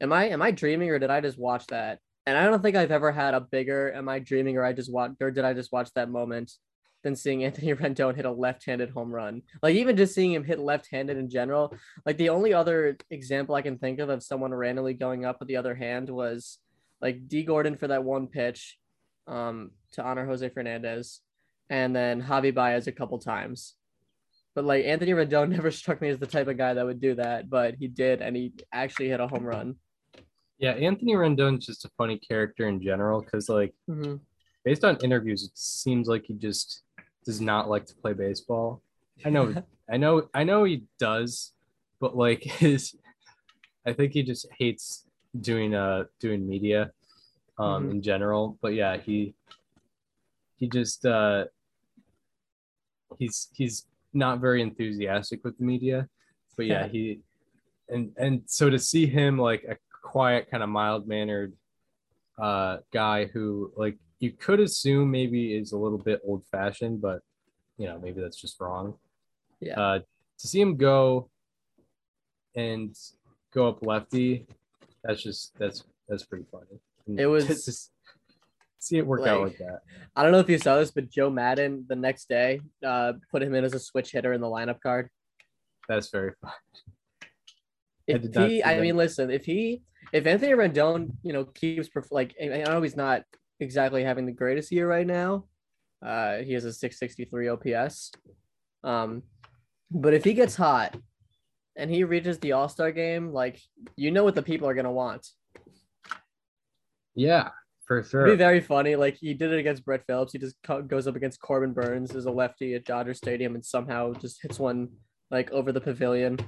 Am 0.00 0.12
I 0.12 0.28
am 0.28 0.42
I 0.42 0.50
dreaming 0.52 0.90
or 0.90 0.98
did 0.98 1.10
I 1.10 1.20
just 1.20 1.38
watch 1.38 1.66
that? 1.68 1.98
And 2.26 2.36
I 2.38 2.44
don't 2.44 2.62
think 2.62 2.76
I've 2.76 2.92
ever 2.92 3.10
had 3.10 3.34
a 3.34 3.40
bigger 3.40 3.92
am 3.92 4.08
I 4.08 4.18
dreaming 4.20 4.56
or 4.56 4.64
I 4.64 4.72
just 4.72 4.92
watch 4.92 5.12
or 5.20 5.30
did 5.30 5.44
I 5.44 5.52
just 5.54 5.72
watch 5.72 5.90
that 5.94 6.08
moment 6.10 6.52
than 7.02 7.16
seeing 7.16 7.44
Anthony 7.44 7.74
Rendon 7.74 8.14
hit 8.14 8.24
a 8.24 8.30
left-handed 8.30 8.90
home 8.90 9.12
run. 9.12 9.42
Like 9.62 9.76
even 9.76 9.96
just 9.96 10.14
seeing 10.14 10.32
him 10.32 10.44
hit 10.44 10.58
left-handed 10.58 11.16
in 11.16 11.30
general. 11.30 11.74
Like 12.04 12.18
the 12.18 12.28
only 12.30 12.52
other 12.52 12.96
example 13.10 13.54
I 13.54 13.62
can 13.62 13.78
think 13.78 13.98
of 14.00 14.08
of 14.08 14.22
someone 14.22 14.52
randomly 14.52 14.94
going 14.94 15.24
up 15.24 15.40
with 15.40 15.48
the 15.48 15.56
other 15.56 15.74
hand 15.74 16.08
was 16.10 16.58
like 17.00 17.28
Dee 17.28 17.44
Gordon 17.44 17.76
for 17.76 17.88
that 17.88 18.04
one 18.04 18.26
pitch 18.26 18.76
um 19.26 19.70
to 19.92 20.02
honor 20.02 20.26
Jose 20.26 20.48
Fernandez 20.48 21.20
and 21.70 21.94
then 21.94 22.22
Javi 22.22 22.54
Baez 22.54 22.88
a 22.88 22.92
couple 22.92 23.18
times. 23.18 23.74
But 24.54 24.64
like 24.64 24.84
Anthony 24.84 25.12
Rendon 25.12 25.48
never 25.50 25.70
struck 25.70 26.02
me 26.02 26.08
as 26.08 26.18
the 26.18 26.26
type 26.26 26.48
of 26.48 26.58
guy 26.58 26.74
that 26.74 26.84
would 26.84 27.00
do 27.00 27.14
that, 27.14 27.48
but 27.48 27.76
he 27.76 27.86
did, 27.88 28.20
and 28.20 28.36
he 28.36 28.52
actually 28.72 29.08
hit 29.08 29.20
a 29.20 29.28
home 29.28 29.44
run. 29.44 29.76
Yeah, 30.58 30.72
Anthony 30.72 31.14
Rendon's 31.14 31.64
just 31.64 31.86
a 31.86 31.90
funny 31.96 32.18
character 32.18 32.68
in 32.68 32.82
general 32.82 33.22
because 33.22 33.48
like 33.48 33.72
based 34.64 34.84
on 34.84 34.96
interviews, 34.96 35.44
it 35.44 35.56
seems 35.56 36.06
like 36.08 36.24
he 36.26 36.34
just 36.34 36.82
does 37.24 37.40
not 37.40 37.68
like 37.68 37.86
to 37.86 37.94
play 37.94 38.12
baseball. 38.12 38.82
I 39.24 39.30
know, 39.30 39.54
I 39.90 39.96
know, 39.96 40.28
I 40.34 40.44
know 40.44 40.64
he 40.64 40.84
does, 40.98 41.52
but 42.00 42.16
like 42.16 42.42
his, 42.62 42.94
I 43.86 43.92
think 43.92 44.12
he 44.12 44.22
just 44.22 44.46
hates 44.58 45.06
doing 45.40 45.74
uh 45.74 46.04
doing 46.18 46.48
media, 46.48 46.90
um 47.58 47.86
Mhm. 47.86 47.90
in 47.92 48.02
general. 48.02 48.58
But 48.60 48.74
yeah, 48.74 48.96
he 48.96 49.34
he 50.56 50.68
just 50.68 51.06
uh 51.06 51.44
he's 53.18 53.48
he's 53.54 53.86
not 54.12 54.40
very 54.40 54.60
enthusiastic 54.62 55.44
with 55.44 55.56
the 55.58 55.64
media. 55.64 56.08
But 56.56 56.66
Yeah. 56.66 56.86
he 56.88 57.20
and 57.88 58.12
and 58.16 58.42
so 58.46 58.70
to 58.70 58.78
see 58.78 59.06
him 59.06 59.38
like 59.38 59.64
a 59.64 59.76
quiet, 60.02 60.50
kind 60.50 60.62
of 60.62 60.68
mild 60.68 61.06
mannered 61.06 61.52
uh 62.38 62.78
guy 62.92 63.26
who 63.26 63.72
like 63.76 63.96
you 64.20 64.30
could 64.32 64.60
assume 64.60 65.10
maybe 65.10 65.54
is 65.54 65.72
a 65.72 65.78
little 65.78 65.98
bit 65.98 66.20
old 66.24 66.44
fashioned, 66.52 67.00
but 67.00 67.20
you 67.78 67.86
know, 67.86 67.98
maybe 67.98 68.20
that's 68.20 68.40
just 68.40 68.60
wrong. 68.60 68.94
Yeah. 69.60 69.80
Uh 69.80 69.98
to 70.38 70.48
see 70.48 70.60
him 70.60 70.76
go 70.76 71.28
and 72.54 72.94
go 73.52 73.68
up 73.68 73.84
lefty, 73.84 74.46
that's 75.04 75.22
just 75.22 75.58
that's 75.58 75.84
that's 76.08 76.24
pretty 76.24 76.44
funny. 76.50 76.80
And 77.06 77.18
It 77.20 77.26
was- 77.26 77.46
just 77.64 77.92
see 78.78 78.96
it 78.98 79.06
work 79.06 79.26
out 79.26 79.40
like- 79.42 79.50
like 79.50 79.58
that. 79.58 79.80
I 80.16 80.22
don't 80.22 80.32
know 80.32 80.38
if 80.40 80.48
you 80.48 80.58
saw 80.58 80.76
this, 80.78 80.90
but 80.90 81.10
Joe 81.10 81.30
Maddon 81.30 81.84
the 81.88 81.96
next 81.96 82.28
day 82.28 82.60
uh, 82.84 83.14
put 83.30 83.42
him 83.42 83.54
in 83.54 83.64
as 83.64 83.74
a 83.74 83.78
switch 83.78 84.12
hitter 84.12 84.32
in 84.32 84.40
the 84.40 84.46
lineup 84.46 84.80
card. 84.80 85.08
That's 85.88 86.08
very 86.10 86.32
fun. 86.42 86.52
I 87.22 87.26
If 88.06 88.34
not 88.34 88.48
he, 88.48 88.64
I 88.64 88.80
mean, 88.80 88.96
listen, 88.96 89.30
if 89.30 89.44
he, 89.44 89.82
if 90.12 90.26
Anthony 90.26 90.52
Rendon, 90.52 91.12
you 91.22 91.32
know, 91.32 91.44
keeps 91.44 91.88
like, 92.10 92.34
I 92.42 92.62
I 92.62 92.64
know 92.64 92.82
he's 92.82 92.96
not 92.96 93.22
exactly 93.60 94.02
having 94.04 94.26
the 94.26 94.32
greatest 94.32 94.72
year 94.72 94.88
right 94.88 95.06
now. 95.06 95.44
Uh, 96.04 96.38
he 96.38 96.52
has 96.54 96.64
a 96.64 96.72
663 96.72 97.48
OPS. 97.48 98.12
Um, 98.82 99.22
but 99.90 100.14
if 100.14 100.24
he 100.24 100.34
gets 100.34 100.56
hot 100.56 100.96
and 101.76 101.90
he 101.90 102.04
reaches 102.04 102.38
the 102.38 102.52
All 102.52 102.68
Star 102.68 102.90
game, 102.92 103.32
like, 103.32 103.60
you 103.96 104.10
know 104.10 104.24
what 104.24 104.34
the 104.34 104.42
people 104.42 104.68
are 104.68 104.74
gonna 104.74 104.92
want. 104.92 105.26
Yeah, 107.14 107.50
for 107.86 107.98
It'd 107.98 108.10
sure. 108.10 108.24
be 108.26 108.36
very 108.36 108.60
funny. 108.60 108.96
Like 108.96 109.16
he 109.16 109.34
did 109.34 109.52
it 109.52 109.58
against 109.58 109.84
Brett 109.84 110.04
Phillips. 110.06 110.32
He 110.32 110.38
just 110.38 110.56
goes 110.86 111.06
up 111.06 111.16
against 111.16 111.40
Corbin 111.40 111.72
Burnes 111.72 112.14
as 112.14 112.24
a 112.26 112.30
lefty 112.30 112.74
at 112.74 112.84
Dodger 112.84 113.14
Stadium 113.14 113.54
and 113.54 113.64
somehow 113.64 114.12
just 114.14 114.40
hits 114.40 114.58
one 114.58 114.88
like 115.30 115.50
over 115.50 115.72
the 115.72 115.80
pavilion. 115.80 116.38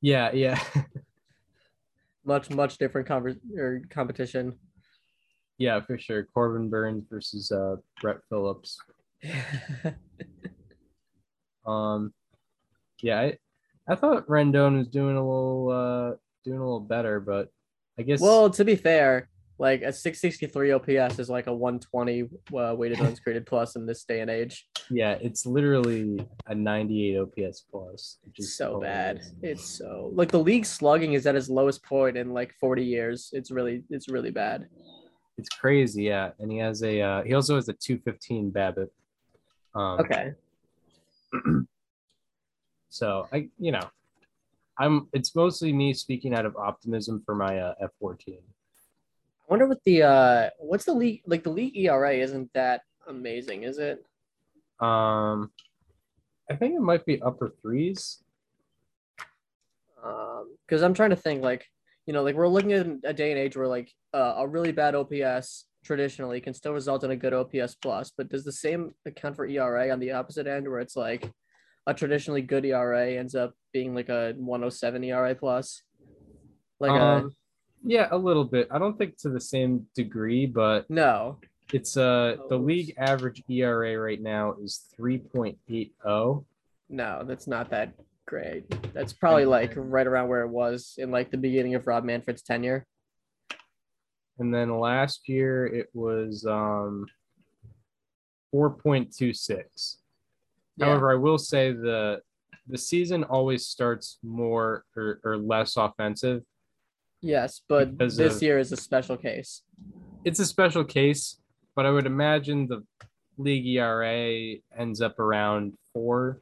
yeah, 0.00 0.30
yeah. 0.32 0.60
Much 2.26 2.48
much 2.48 2.78
different 2.78 3.06
conver- 3.06 3.38
or 3.58 3.82
competition. 3.90 4.58
Yeah, 5.58 5.80
for 5.80 5.96
sure. 5.98 6.26
Corbin 6.34 6.68
Burnes 6.68 7.04
versus 7.08 7.50
uh 7.52 7.76
Brett 8.00 8.18
Phillips. 8.28 8.78
Um, 11.66 12.12
yeah, 13.02 13.20
I, 13.20 13.38
I 13.88 13.94
thought 13.94 14.26
Rendon 14.26 14.78
was 14.78 14.88
doing 14.88 15.16
a 15.16 15.20
little, 15.20 15.70
uh, 15.70 16.16
doing 16.44 16.58
a 16.58 16.62
little 16.64 16.80
better, 16.80 17.20
but 17.20 17.48
I 17.98 18.02
guess. 18.02 18.20
well, 18.20 18.50
to 18.50 18.64
be 18.64 18.76
fair, 18.76 19.28
like 19.58 19.82
a 19.82 19.92
663 19.92 20.72
OPS 20.72 21.18
is 21.18 21.30
like 21.30 21.46
a 21.46 21.54
120 21.54 22.24
uh, 22.54 22.74
weighted 22.76 23.00
runs 23.00 23.20
created 23.20 23.46
plus 23.50 23.76
in 23.76 23.86
this 23.86 24.04
day 24.04 24.20
and 24.20 24.30
age. 24.30 24.66
yeah, 24.90 25.12
it's 25.20 25.46
literally 25.46 26.26
a 26.46 26.54
98 26.54 27.18
OPS 27.18 27.64
plus. 27.70 28.18
Which 28.24 28.34
It's 28.38 28.48
is 28.48 28.56
so 28.56 28.80
bad. 28.80 29.20
It's 29.42 29.64
so 29.64 30.10
like 30.12 30.30
the 30.30 30.40
league 30.40 30.66
slugging 30.66 31.12
is 31.12 31.26
at 31.26 31.36
its 31.36 31.48
lowest 31.48 31.84
point 31.84 32.16
in 32.16 32.32
like 32.34 32.52
40 32.60 32.84
years. 32.84 33.30
It's 33.32 33.50
really 33.50 33.84
it's 33.90 34.08
really 34.08 34.30
bad. 34.32 34.66
It's 35.36 35.48
crazy, 35.48 36.04
yeah. 36.04 36.30
And 36.38 36.50
he 36.50 36.58
has 36.58 36.82
a, 36.82 37.00
uh, 37.00 37.22
he 37.22 37.34
also 37.34 37.56
has 37.56 37.68
a 37.68 37.72
215 37.72 38.52
BABIP. 38.52 38.88
Um, 39.74 40.00
Okay. 40.00 40.34
So 42.94 43.26
I, 43.32 43.48
you 43.58 43.72
know, 43.72 43.90
I'm. 44.78 45.08
It's 45.12 45.34
mostly 45.34 45.72
me 45.72 45.92
speaking 45.94 46.32
out 46.32 46.46
of 46.46 46.56
optimism 46.56 47.24
for 47.26 47.34
my 47.34 47.58
uh, 47.58 47.74
F14. 47.82 48.36
I 48.38 48.40
wonder 49.48 49.66
what 49.66 49.82
the 49.84 50.04
uh 50.04 50.50
what's 50.60 50.84
the 50.84 50.94
league 50.94 51.22
like 51.26 51.42
the 51.42 51.50
league 51.50 51.76
ERA 51.76 52.14
isn't 52.14 52.52
that 52.54 52.82
amazing, 53.08 53.64
is 53.64 53.78
it? 53.78 54.06
Um, 54.78 55.50
I 56.48 56.54
think 56.54 56.76
it 56.76 56.80
might 56.82 57.04
be 57.04 57.20
upper 57.20 57.52
threes. 57.60 58.22
Um 60.04 60.54
because 60.64 60.84
I'm 60.84 60.94
trying 60.94 61.10
to 61.10 61.16
think 61.16 61.42
like 61.42 61.66
you 62.06 62.12
know 62.12 62.22
like 62.22 62.34
we're 62.34 62.48
looking 62.48 62.72
at 62.72 62.86
a 63.04 63.12
day 63.12 63.30
and 63.30 63.40
age 63.40 63.56
where 63.56 63.68
like 63.68 63.90
uh, 64.12 64.34
a 64.38 64.48
really 64.48 64.72
bad 64.72 64.94
OPS 64.94 65.66
traditionally 65.84 66.40
can 66.40 66.54
still 66.54 66.72
result 66.72 67.04
in 67.04 67.10
a 67.10 67.16
good 67.16 67.34
OPS 67.34 67.76
plus, 67.76 68.10
but 68.16 68.28
does 68.28 68.44
the 68.44 68.52
same 68.52 68.94
account 69.06 69.36
for 69.36 69.46
ERA 69.46 69.90
on 69.90 70.00
the 70.00 70.12
opposite 70.12 70.46
end 70.46 70.68
where 70.68 70.80
it's 70.80 70.96
like 70.96 71.30
a 71.86 71.94
traditionally 71.94 72.42
good 72.42 72.64
ERA 72.64 73.12
ends 73.12 73.34
up 73.34 73.52
being 73.72 73.94
like 73.94 74.08
a 74.08 74.32
107 74.36 75.04
ERA 75.04 75.34
plus. 75.34 75.82
Like 76.80 76.92
um, 76.92 77.34
yeah, 77.84 78.08
a 78.10 78.16
little 78.16 78.44
bit. 78.44 78.68
I 78.70 78.78
don't 78.78 78.96
think 78.96 79.18
to 79.18 79.28
the 79.28 79.40
same 79.40 79.86
degree, 79.94 80.46
but 80.46 80.88
no. 80.88 81.38
it's 81.72 81.96
uh 81.96 82.36
the 82.48 82.56
league 82.56 82.94
average 82.96 83.42
ERA 83.48 83.98
right 83.98 84.20
now 84.20 84.54
is 84.62 84.86
3.80. 84.98 86.44
No, 86.88 87.24
that's 87.26 87.46
not 87.46 87.70
that 87.70 87.92
great. 88.26 88.64
That's 88.92 89.12
probably 89.12 89.44
like 89.44 89.72
right 89.76 90.06
around 90.06 90.28
where 90.28 90.42
it 90.42 90.48
was 90.48 90.94
in 90.98 91.10
like 91.10 91.30
the 91.30 91.36
beginning 91.36 91.74
of 91.74 91.86
Rob 91.86 92.04
Manfred's 92.04 92.42
tenure. 92.42 92.86
And 94.38 94.52
then 94.52 94.78
last 94.78 95.28
year 95.28 95.66
it 95.66 95.88
was 95.94 96.44
um 96.44 97.06
4.26. 98.54 99.96
Yeah. 100.76 100.86
However, 100.86 101.12
I 101.12 101.16
will 101.16 101.38
say 101.38 101.72
the 101.72 102.20
the 102.66 102.78
season 102.78 103.24
always 103.24 103.66
starts 103.66 104.18
more 104.22 104.84
or, 104.96 105.20
or 105.22 105.36
less 105.36 105.76
offensive. 105.76 106.42
Yes, 107.20 107.60
but 107.68 107.98
this 107.98 108.18
of- 108.18 108.42
year 108.42 108.58
is 108.58 108.72
a 108.72 108.76
special 108.76 109.16
case. 109.16 109.62
It's 110.24 110.40
a 110.40 110.46
special 110.46 110.84
case, 110.84 111.38
but 111.76 111.84
I 111.84 111.90
would 111.90 112.06
imagine 112.06 112.66
the 112.66 112.82
league 113.36 113.66
ERA 113.66 114.56
ends 114.76 115.02
up 115.02 115.18
around 115.18 115.74
four, 115.92 116.40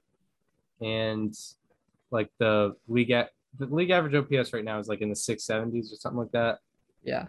and 0.81 1.35
like 2.13 2.31
the 2.39 2.75
league 2.87 3.11
at 3.11 3.31
the 3.59 3.67
league 3.67 3.91
average 3.91 4.15
OPS 4.15 4.53
right 4.53 4.65
now 4.65 4.79
is 4.79 4.89
like 4.89 5.01
in 5.01 5.09
the 5.09 5.17
six 5.17 5.45
seventies 5.45 5.93
or 5.93 5.97
something 5.97 6.19
like 6.21 6.33
that. 6.33 6.59
Yeah. 7.03 7.27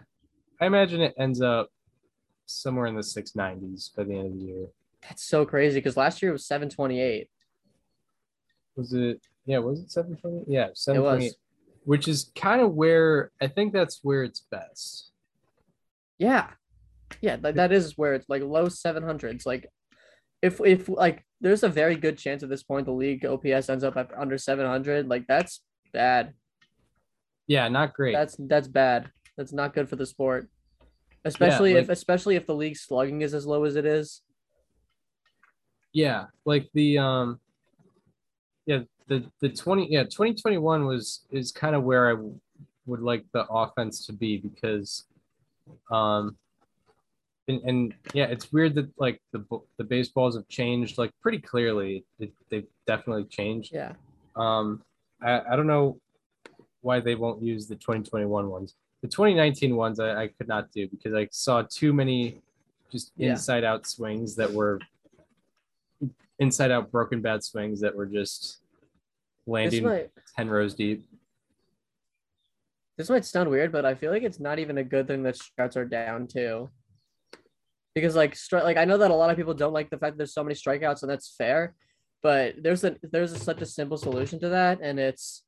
I 0.60 0.66
imagine 0.66 1.00
it 1.00 1.14
ends 1.18 1.42
up 1.42 1.70
somewhere 2.46 2.86
in 2.86 2.94
the 2.94 3.02
six 3.02 3.34
nineties 3.34 3.90
by 3.96 4.04
the 4.04 4.14
end 4.14 4.26
of 4.26 4.38
the 4.38 4.44
year. 4.44 4.66
That's 5.02 5.24
so 5.24 5.44
crazy 5.44 5.78
because 5.78 5.96
last 5.96 6.22
year 6.22 6.30
it 6.30 6.34
was 6.34 6.46
728. 6.46 7.28
Was 8.76 8.92
it? 8.92 9.20
Yeah, 9.46 9.58
was 9.58 9.80
it 9.80 9.90
seven 9.90 10.16
twenty? 10.16 10.42
Yeah, 10.46 10.68
It 10.68 10.98
was. 10.98 11.36
Which 11.84 12.08
is 12.08 12.30
kind 12.34 12.62
of 12.62 12.72
where 12.72 13.30
I 13.40 13.46
think 13.46 13.72
that's 13.72 14.00
where 14.02 14.24
it's 14.24 14.40
best. 14.50 15.10
Yeah. 16.18 16.48
Yeah, 17.20 17.36
like 17.42 17.56
that 17.56 17.72
is 17.72 17.98
where 17.98 18.14
it's 18.14 18.28
like 18.28 18.42
low 18.42 18.66
700s. 18.66 19.44
Like 19.44 19.66
if 20.44 20.60
if 20.60 20.88
like 20.88 21.24
there's 21.40 21.62
a 21.62 21.68
very 21.68 21.96
good 21.96 22.18
chance 22.18 22.42
at 22.42 22.48
this 22.48 22.62
point 22.62 22.86
the 22.86 22.92
league 22.92 23.24
OPS 23.24 23.68
ends 23.68 23.84
up 23.84 23.96
at 23.96 24.10
under 24.16 24.36
700, 24.38 25.08
like 25.08 25.26
that's 25.26 25.62
bad. 25.92 26.34
Yeah, 27.46 27.68
not 27.68 27.94
great. 27.94 28.12
That's 28.14 28.36
that's 28.38 28.68
bad. 28.68 29.10
That's 29.36 29.52
not 29.52 29.74
good 29.74 29.88
for 29.88 29.96
the 29.96 30.06
sport. 30.06 30.48
Especially 31.24 31.72
if 31.72 31.88
like- 31.88 31.92
especially 31.96 32.36
if 32.36 32.46
the 32.46 32.54
league 32.54 32.76
slugging 32.76 33.22
is 33.22 33.32
as 33.34 33.46
low 33.46 33.64
as 33.64 33.76
it 33.76 33.86
is. 33.86 34.22
Yeah, 35.92 36.26
like 36.44 36.68
the 36.74 36.98
um, 36.98 37.40
yeah 38.66 38.80
the 39.08 39.24
the 39.40 39.48
twenty 39.48 39.86
yeah 39.90 40.04
twenty 40.04 40.34
twenty 40.34 40.58
one 40.58 40.86
was 40.86 41.26
is 41.30 41.52
kind 41.52 41.74
of 41.76 41.84
where 41.84 42.08
I 42.08 42.12
w- 42.12 42.40
would 42.86 43.00
like 43.00 43.24
the 43.32 43.46
offense 43.48 44.04
to 44.06 44.12
be 44.12 44.36
because, 44.38 45.04
um, 45.90 46.36
and, 47.48 47.60
and 47.64 47.94
yeah, 48.14 48.24
it's 48.24 48.52
weird 48.52 48.74
that 48.76 48.88
like 48.98 49.20
the 49.32 49.44
the 49.78 49.84
baseballs 49.84 50.36
have 50.36 50.48
changed 50.48 50.98
like 50.98 51.10
pretty 51.20 51.38
clearly. 51.38 52.04
They, 52.18 52.32
they've 52.50 52.66
definitely 52.86 53.24
changed. 53.24 53.72
Yeah. 53.72 53.92
Um, 54.36 54.82
I, 55.22 55.40
I 55.50 55.56
don't 55.56 55.66
know 55.66 55.98
why 56.80 57.00
they 57.00 57.14
won't 57.14 57.42
use 57.42 57.66
the 57.66 57.76
2021 57.76 58.48
ones. 58.50 58.74
The 59.02 59.08
2019 59.08 59.76
ones 59.76 60.00
I, 60.00 60.22
I 60.22 60.28
could 60.28 60.48
not 60.48 60.70
do 60.72 60.88
because 60.88 61.14
I 61.14 61.28
saw 61.30 61.62
too 61.62 61.92
many 61.92 62.40
just 62.90 63.12
Yeah. 63.16 63.30
inside 63.32 63.64
out 63.64 63.86
swings 63.86 64.36
that 64.36 64.50
were 64.52 64.80
inside 66.38 66.70
out 66.70 66.90
broken 66.90 67.20
bad 67.20 67.42
swings 67.44 67.80
that 67.80 67.94
were 67.94 68.06
just 68.06 68.58
landing 69.46 69.84
might 69.84 70.10
10 70.36 70.48
rows 70.48 70.74
deep. 70.74 71.04
this 72.96 73.10
might 73.10 73.24
sound 73.24 73.50
weird, 73.50 73.70
but 73.72 73.84
I 73.84 73.94
feel 73.94 74.10
like 74.10 74.22
it's 74.22 74.40
not 74.40 74.58
even 74.58 74.78
a 74.78 74.84
good 74.84 75.06
thing 75.06 75.22
that 75.24 75.36
strikeouts 75.36 75.76
are 75.76 75.84
down 75.84 76.26
too. 76.26 76.70
Because 77.94 78.16
like 78.16 78.34
stri- 78.34 78.64
like 78.64 78.76
I 78.76 78.84
know 78.84 78.98
that 78.98 79.10
a 79.10 79.14
lot 79.14 79.30
of 79.30 79.36
people 79.36 79.54
don't 79.54 79.72
like 79.72 79.90
the 79.90 79.98
fact 79.98 80.14
that 80.14 80.18
there's 80.18 80.34
so 80.34 80.42
many 80.42 80.54
strikeouts, 80.54 81.02
and 81.02 81.10
that's 81.10 81.34
fair. 81.36 81.74
But 82.22 82.56
there's 82.62 82.82
a 82.84 82.96
there's 83.02 83.32
a, 83.32 83.38
such 83.38 83.60
a 83.62 83.66
simple 83.66 83.96
solution 83.96 84.40
to 84.40 84.48
that, 84.48 84.80
and 84.82 84.98
it's 84.98 85.44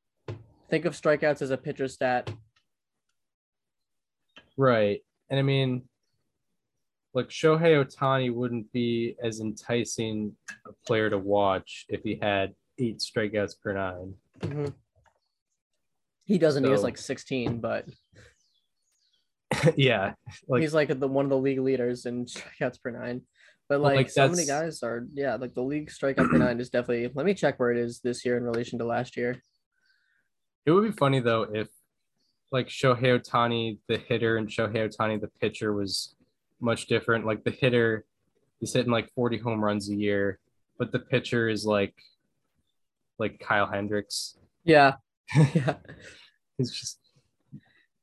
think 0.71 0.85
of 0.85 0.95
strikeouts 0.95 1.43
as 1.43 1.51
a 1.51 1.57
pitcher 1.57 1.89
stat. 1.89 2.31
Right. 4.57 5.01
And 5.29 5.39
I 5.39 5.43
mean, 5.43 5.83
like 7.15 7.29
Shohei 7.29 7.85
Ohtani 7.85 8.33
wouldn't 8.33 8.71
be 8.73 9.17
as 9.23 9.41
enticing 9.41 10.37
a 10.67 10.73
player 10.87 11.11
to 11.11 11.19
watch 11.19 11.87
if 11.89 12.03
he 12.03 12.19
had 12.21 12.55
eight 12.79 12.99
strikeouts 12.99 13.61
per 13.61 13.73
nine. 13.73 14.15
Mhm. 14.41 14.75
He 16.25 16.39
doesn't. 16.39 16.65
he 16.65 16.71
has 16.71 16.83
like 16.83 16.99
16, 16.99 17.61
but 17.61 17.87
yeah. 19.77 20.15
Like, 20.49 20.63
he's 20.63 20.75
like 20.75 20.99
the 20.99 21.09
one 21.09 21.27
of 21.27 21.31
the 21.31 21.39
league 21.39 21.61
leaders 21.61 22.07
in 22.07 22.27
strikeouts 22.27 22.83
per 22.83 22.91
nine. 22.91 23.23
But 23.69 23.81
like, 23.81 23.97
like, 23.97 24.11
so 24.11 24.29
many 24.29 24.47
guys 24.47 24.83
are 24.83 25.07
yeah, 25.13 25.35
like 25.37 25.55
the 25.55 25.63
league 25.63 25.91
strikeout 25.91 26.31
per 26.31 26.39
nine 26.39 26.61
is 26.61 26.71
definitely. 26.71 27.11
Let 27.13 27.27
me 27.27 27.35
check 27.35 27.59
where 27.59 27.73
it 27.73 27.79
is 27.79 28.01
this 28.01 28.25
year 28.25 28.37
in 28.37 28.45
relation 28.45 28.79
to 28.79 28.85
last 28.85 29.17
year. 29.17 29.43
it 30.65 30.71
would 30.71 30.85
be 30.85 30.97
funny 30.97 31.21
though 31.21 31.43
if 31.43 31.69
like 32.53 32.69
Shohei 32.69 33.21
Ohtani, 33.21 33.79
the 33.89 33.99
hitter, 33.99 34.37
and 34.37 34.49
Shohei 34.49 34.89
Ohtani, 34.89 35.21
the 35.21 35.31
pitcher, 35.41 35.73
was 35.73 36.15
much 36.61 36.87
different. 36.87 37.27
Like 37.27 37.43
the 37.43 37.51
hitter 37.51 38.05
is 38.61 38.73
hitting 38.73 38.93
like 38.93 39.13
40 39.15 39.39
home 39.39 39.63
runs 39.63 39.91
a 39.91 39.95
year, 39.95 40.39
but 40.79 40.93
the 40.93 41.01
pitcher 41.01 41.49
is 41.49 41.65
like 41.67 41.95
like 43.19 43.41
Kyle 43.41 43.67
Hendricks. 43.67 44.39
Yeah, 44.65 44.95
yeah. 45.55 45.75
He's 46.57 46.73
just 46.73 47.01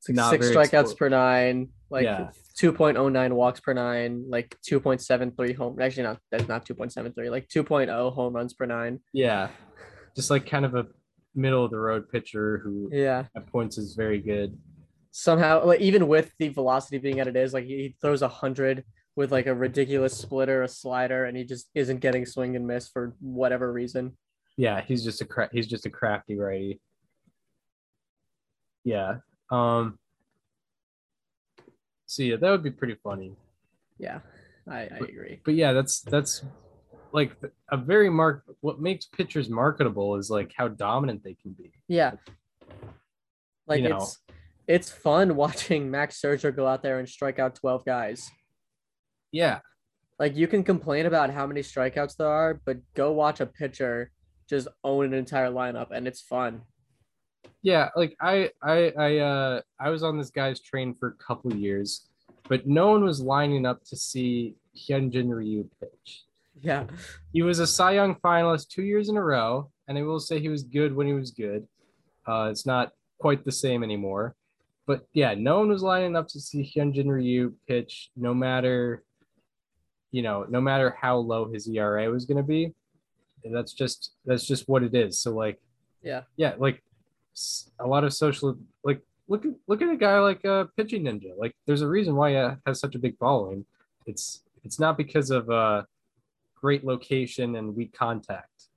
like 0.10 0.42
six 0.44 0.50
strikeouts 0.50 0.94
explo- 0.94 0.98
per 0.98 1.10
nine, 1.10 1.70
like 1.89 2.04
Yeah. 2.04 2.30
2.09 2.60 3.34
walks 3.34 3.60
per 3.60 3.74
nine, 3.74 4.26
like 4.30 4.56
2.73 4.70 5.54
home. 5.56 5.80
Actually, 5.82 6.04
not 6.04 6.20
that's 6.32 6.48
not 6.48 6.66
2.73, 6.66 7.30
like 7.30 7.48
2.0 7.48 8.13
home 8.13 8.34
runs 8.34 8.54
per 8.54 8.66
nine. 8.66 9.00
yeah, 9.13 9.50
just 10.16 10.30
like 10.30 10.46
kind 10.46 10.66
of 10.66 10.76
a 10.76 10.88
middle 11.36 11.66
of 11.66 11.72
the 11.72 11.80
road 11.80 12.10
pitcher 12.10 12.60
who 12.63 12.89
Yeah. 12.92 13.26
at 13.36 13.48
points 13.48 13.78
is 13.78 13.96
very 13.96 14.20
good. 14.20 14.58
Somehow, 15.12 15.66
like 15.66 15.80
even 15.82 16.08
with 16.08 16.32
the 16.39 16.50
velocity 16.50 16.98
being 16.98 17.20
at 17.20 17.28
it 17.28 17.36
is, 17.36 17.54
like 17.54 17.66
he 17.66 17.76
he 17.78 17.96
throws 18.02 18.22
a 18.22 18.28
hundred 18.28 18.84
with 19.16 19.32
like 19.32 19.46
a 19.46 19.54
ridiculous 19.54 20.18
splitter, 20.18 20.63
a 20.63 20.68
slider, 20.68 21.26
and 21.26 21.38
he 21.38 21.44
just 21.44 21.70
isn't 21.76 22.00
getting 22.00 22.26
swing 22.26 22.56
and 22.56 22.66
miss 22.66 22.88
for 22.89 23.16
whatever 23.20 23.72
reason. 23.72 24.18
Yeah, 24.58 24.82
he's 24.82 25.04
just 25.04 25.22
a 25.22 25.26
cra- 25.26 25.50
he's 25.52 25.68
just 25.68 25.86
a 25.86 25.89
crafty 25.92 26.38
righty. 26.38 26.82
Yeah. 28.84 29.18
Um. 29.54 30.00
So 32.06 32.24
yeah, 32.24 32.36
that 32.36 32.52
would 32.52 32.63
be 32.63 32.72
pretty 32.72 32.96
funny. 33.04 33.36
Yeah, 33.98 34.20
I, 34.68 34.82
I 34.82 34.98
agree. 35.02 35.39
But 35.44 35.56
yeah, 35.56 35.74
that's 35.74 36.02
that's 36.02 36.44
like 37.12 37.36
a 37.72 37.78
very 37.78 38.10
mark. 38.10 38.44
What 38.62 38.82
makes 38.82 39.06
pitchers 39.06 39.50
marketable 39.50 40.16
is 40.16 40.30
like 40.30 40.52
how 40.56 40.68
dominant 40.68 41.24
they 41.24 41.36
can 41.36 41.54
be. 41.54 41.72
Yeah. 41.88 42.13
Like 43.68 43.82
You 43.82 43.89
know. 43.89 43.98
it's 43.98 44.20
it's 44.68 44.89
fun 44.89 45.36
watching 45.44 45.89
Max 45.89 46.20
Scherzer 46.20 46.56
go 46.56 46.68
out 46.68 46.84
there 46.84 47.00
and 47.00 47.08
strike 47.08 47.39
out 47.39 47.56
12 47.56 47.86
guys. 47.86 48.30
Yeah, 49.32 49.60
Like 50.20 50.36
you 50.36 50.48
can 50.48 50.63
complain 50.63 51.08
about 51.08 51.32
how 51.32 51.48
many 51.48 51.62
strikeouts 51.62 52.18
there 52.18 52.28
are, 52.28 52.62
but 52.66 52.78
go 52.94 53.12
watch 53.12 53.39
a 53.39 53.48
pitcher 53.48 54.12
just 54.48 54.68
own 54.84 55.06
an 55.06 55.13
entire 55.16 55.50
lineup 55.50 55.88
and 55.92 56.08
it's 56.08 56.22
fun. 56.22 56.62
Yeah. 57.63 57.89
Like 57.95 58.15
I 58.21 58.52
I 58.62 58.93
I 58.97 59.17
uh 59.17 59.62
I 59.80 59.89
was 59.89 60.04
on 60.04 60.17
this 60.17 60.30
guy's 60.30 60.60
train 60.60 60.93
for 60.93 61.08
a 61.10 61.23
couple 61.23 61.54
years, 61.56 62.08
but 62.47 62.67
no 62.67 62.91
one 62.91 63.04
was 63.04 63.21
lining 63.21 63.65
up 63.65 63.84
to 63.86 63.95
see 63.95 64.56
Hyunjin 64.78 65.30
Ryu 65.34 65.67
pitch. 65.80 66.23
Yeah. 66.62 66.86
He 67.32 67.41
was 67.41 67.60
a 67.60 67.67
Cy 67.67 67.93
Young 67.93 68.15
finalist 68.15 68.69
two 68.69 68.84
years 68.84 69.10
in 69.10 69.17
a 69.17 69.23
row, 69.23 69.71
and 69.88 69.97
I 69.97 70.04
will 70.04 70.19
say 70.19 70.39
he 70.39 70.49
was 70.49 70.63
good 70.63 70.95
when 70.95 71.08
he 71.08 71.13
was 71.13 71.32
good. 71.32 71.67
Uh, 72.28 72.49
it's 72.52 72.65
not 72.65 72.91
quite 73.17 73.43
the 73.43 73.52
same 73.52 73.84
anymore. 73.84 74.36
But 74.86 75.08
yeah, 75.13 75.34
no 75.34 75.60
one 75.60 75.69
was 75.69 75.82
lining 75.82 76.15
up 76.15 76.28
to 76.30 76.39
see 76.41 76.62
Hyunjin 76.76 77.08
Ryu 77.08 77.54
pitch, 77.67 78.12
no 78.17 78.34
matter, 78.34 79.04
you 80.12 80.21
know, 80.21 80.45
no 80.49 80.60
matter 80.62 80.95
how 80.99 81.17
low 81.17 81.49
his 81.52 81.67
ERA 81.67 82.10
was 82.12 82.26
going 82.26 82.38
to 82.38 82.43
be. 82.43 82.73
And 83.45 83.56
that's 83.56 83.73
just 83.73 84.12
that's 84.26 84.45
just 84.45 84.67
what 84.69 84.84
it 84.84 84.93
is. 84.93 85.19
So 85.19 85.32
like, 85.34 85.60
Yeah. 86.02 86.21
yeah, 86.38 86.56
like 86.58 86.84
a 87.80 87.88
lot 87.88 88.04
of 88.04 88.13
social 88.13 88.58
like 88.84 89.02
look 89.28 89.46
at 89.46 89.52
look 89.67 89.82
at 89.82 89.89
a 89.89 89.98
guy 89.98 90.19
like 90.19 90.43
uh, 90.46 90.65
Pitching 90.78 91.04
Ninja. 91.04 91.38
Like, 91.38 91.56
there's 91.65 91.82
a 91.82 91.88
reason 91.88 92.15
why 92.15 92.32
he 92.32 92.50
has 92.65 92.80
such 92.80 92.96
a 92.96 93.00
big 93.00 93.17
following. 93.17 93.65
It's 94.06 94.43
it's 94.63 94.80
not 94.80 94.98
because 94.98 95.30
of 95.32 95.50
uh 95.50 95.84
great 96.56 96.84
location 96.86 97.56
and 97.56 97.76
weak 97.76 97.93
contact. 97.93 98.69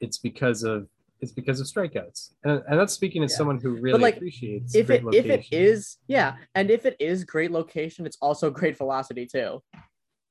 It's 0.00 0.18
because 0.18 0.62
of 0.62 0.88
it's 1.20 1.32
because 1.32 1.60
of 1.60 1.66
strikeouts. 1.66 2.32
And, 2.44 2.62
and 2.68 2.78
that's 2.78 2.92
speaking 2.92 3.22
as 3.24 3.32
Yeah. 3.32 3.38
someone 3.38 3.58
who 3.58 3.70
really 3.76 4.00
like, 4.00 4.16
appreciates 4.16 4.74
If 4.74 4.88
great 4.88 5.02
it 5.02 5.14
if 5.14 5.26
it 5.26 5.46
is 5.52 5.96
yeah, 6.08 6.36
and 6.54 6.70
if 6.70 6.84
it 6.86 6.96
is 7.00 7.24
great 7.24 7.50
location, 7.50 8.06
it's 8.06 8.18
also 8.20 8.50
great 8.50 8.76
velocity 8.76 9.26
too. 9.26 9.62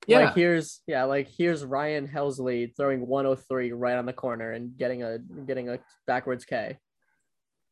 Yeah. 0.07 0.19
Like 0.19 0.35
here's 0.35 0.81
yeah, 0.85 1.03
like 1.05 1.27
here's 1.27 1.65
Ryan 1.65 2.07
Helsley 2.07 2.75
throwing 2.77 3.07
103 3.07 3.71
right 3.71 3.97
on 3.97 4.05
the 4.05 4.13
corner 4.13 4.51
and 4.51 4.77
getting 4.77 5.01
a 5.01 5.17
getting 5.17 5.69
a 5.69 5.79
backwards 6.05 6.45
K. 6.45 6.77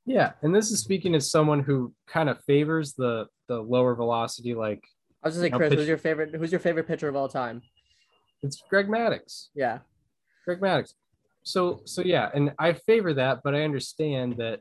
Yeah, 0.06 0.34
and 0.42 0.54
this 0.54 0.72
is 0.72 0.80
speaking 0.82 1.16
as 1.16 1.32
someone 1.32 1.62
who 1.62 1.94
kind 2.08 2.30
of 2.30 2.42
favors 2.46 2.94
the 2.94 3.28
the 3.48 3.62
lower 3.62 3.96
velocity, 3.96 4.54
like 4.54 4.84
I 5.24 5.28
was 5.28 5.36
just 5.36 5.44
say, 5.44 5.50
No 5.50 5.58
Chris, 5.58 5.70
pitch- 5.70 5.80
who's 5.80 5.88
your 5.88 5.98
favorite? 5.98 6.36
Who's 6.36 6.52
your 6.52 6.60
favorite 6.60 6.88
pitcher 6.88 7.08
of 7.08 7.16
all 7.16 7.30
time? 7.30 7.62
it's 8.42 8.62
Greg 8.70 8.88
Maddux. 8.90 9.48
Yeah, 9.56 9.80
Greg 10.46 10.60
Maddux. 10.60 10.94
So 11.44 11.82
so 11.86 12.02
yeah, 12.02 12.30
and 12.34 12.52
I 12.60 12.74
favor 12.74 13.14
that, 13.14 13.40
but 13.44 13.56
I 13.56 13.64
understand 13.64 14.38
that 14.38 14.60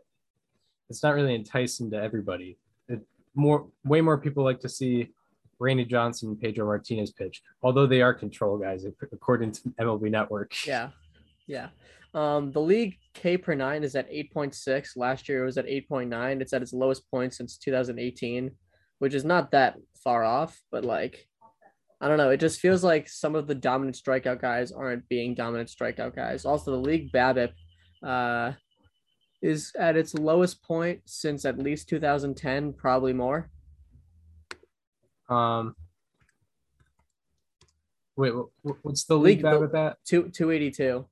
it's 0.88 1.02
not 1.02 1.14
really 1.14 1.34
enticing 1.34 1.90
to 1.90 1.96
everybody. 2.00 2.58
It, 2.88 3.00
more 3.34 3.66
way 3.84 4.00
more 4.00 4.18
people 4.18 4.44
like 4.44 4.60
to 4.60 4.68
see 4.68 5.08
Randy 5.58 5.84
Johnson 5.84 6.28
and 6.30 6.40
Pedro 6.40 6.66
Martinez 6.66 7.10
pitch, 7.12 7.42
although 7.62 7.86
they 7.86 8.02
are 8.02 8.14
control 8.14 8.58
guys 8.58 8.84
according 9.12 9.52
to 9.52 9.60
MLB 9.80 10.10
Network. 10.10 10.52
yeah, 10.66 10.90
yeah. 11.48 11.68
Um, 12.14 12.52
the 12.52 12.60
league 12.60 12.96
K 13.14 13.36
per 13.38 13.54
nine 13.54 13.84
is 13.84 13.94
at 13.96 14.10
8.6. 14.10 14.96
Last 14.96 15.28
year 15.28 15.42
it 15.42 15.46
was 15.46 15.56
at 15.58 15.66
8.9. 15.66 16.40
It's 16.40 16.52
at 16.52 16.62
its 16.62 16.72
lowest 16.72 17.10
point 17.10 17.32
since 17.34 17.56
2018, 17.56 18.50
which 18.98 19.14
is 19.14 19.24
not 19.24 19.50
that 19.52 19.76
far 20.04 20.22
off, 20.22 20.60
but 20.70 20.84
like, 20.84 21.26
I 22.00 22.08
don't 22.08 22.18
know. 22.18 22.30
It 22.30 22.40
just 22.40 22.60
feels 22.60 22.82
like 22.84 23.08
some 23.08 23.34
of 23.34 23.46
the 23.46 23.54
dominant 23.54 23.96
strikeout 23.96 24.40
guys 24.40 24.72
aren't 24.72 25.08
being 25.08 25.34
dominant 25.34 25.70
strikeout 25.70 26.14
guys. 26.14 26.44
Also, 26.44 26.72
the 26.72 26.76
league 26.76 27.12
BABIP 27.12 27.52
uh, 28.04 28.52
is 29.40 29.72
at 29.78 29.96
its 29.96 30.12
lowest 30.12 30.62
point 30.64 31.00
since 31.06 31.44
at 31.44 31.58
least 31.58 31.88
2010, 31.88 32.74
probably 32.74 33.12
more. 33.12 33.50
Um. 35.30 35.74
Wait, 38.16 38.32
wh- 38.34 38.68
wh- 38.68 38.84
what's 38.84 39.04
the 39.04 39.16
league 39.16 39.42
League- 39.42 39.60
with 39.60 39.72
that? 39.72 39.96
Two, 40.04 40.28
282. 40.28 41.06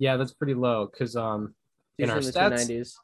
Yeah, 0.00 0.16
that's 0.16 0.32
pretty 0.32 0.54
low 0.54 0.86
because 0.90 1.14
um 1.14 1.54
In 1.98 2.10
our 2.10 2.18
stats- 2.18 2.66
290s. 2.66 2.94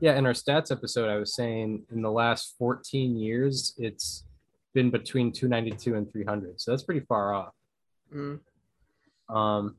yeah 0.00 0.16
in 0.16 0.24
our 0.24 0.32
stats 0.32 0.70
episode 0.70 1.08
I 1.10 1.16
was 1.18 1.34
saying 1.34 1.84
in 1.92 2.00
the 2.00 2.10
last 2.10 2.54
14 2.58 3.16
years 3.16 3.74
it's 3.76 4.24
been 4.72 4.90
between 4.90 5.30
292 5.32 5.94
and 5.96 6.10
300 6.10 6.60
so 6.60 6.70
that's 6.70 6.82
pretty 6.84 7.04
far 7.06 7.34
off 7.34 7.52
Mm. 8.14 8.38
um 9.28 9.76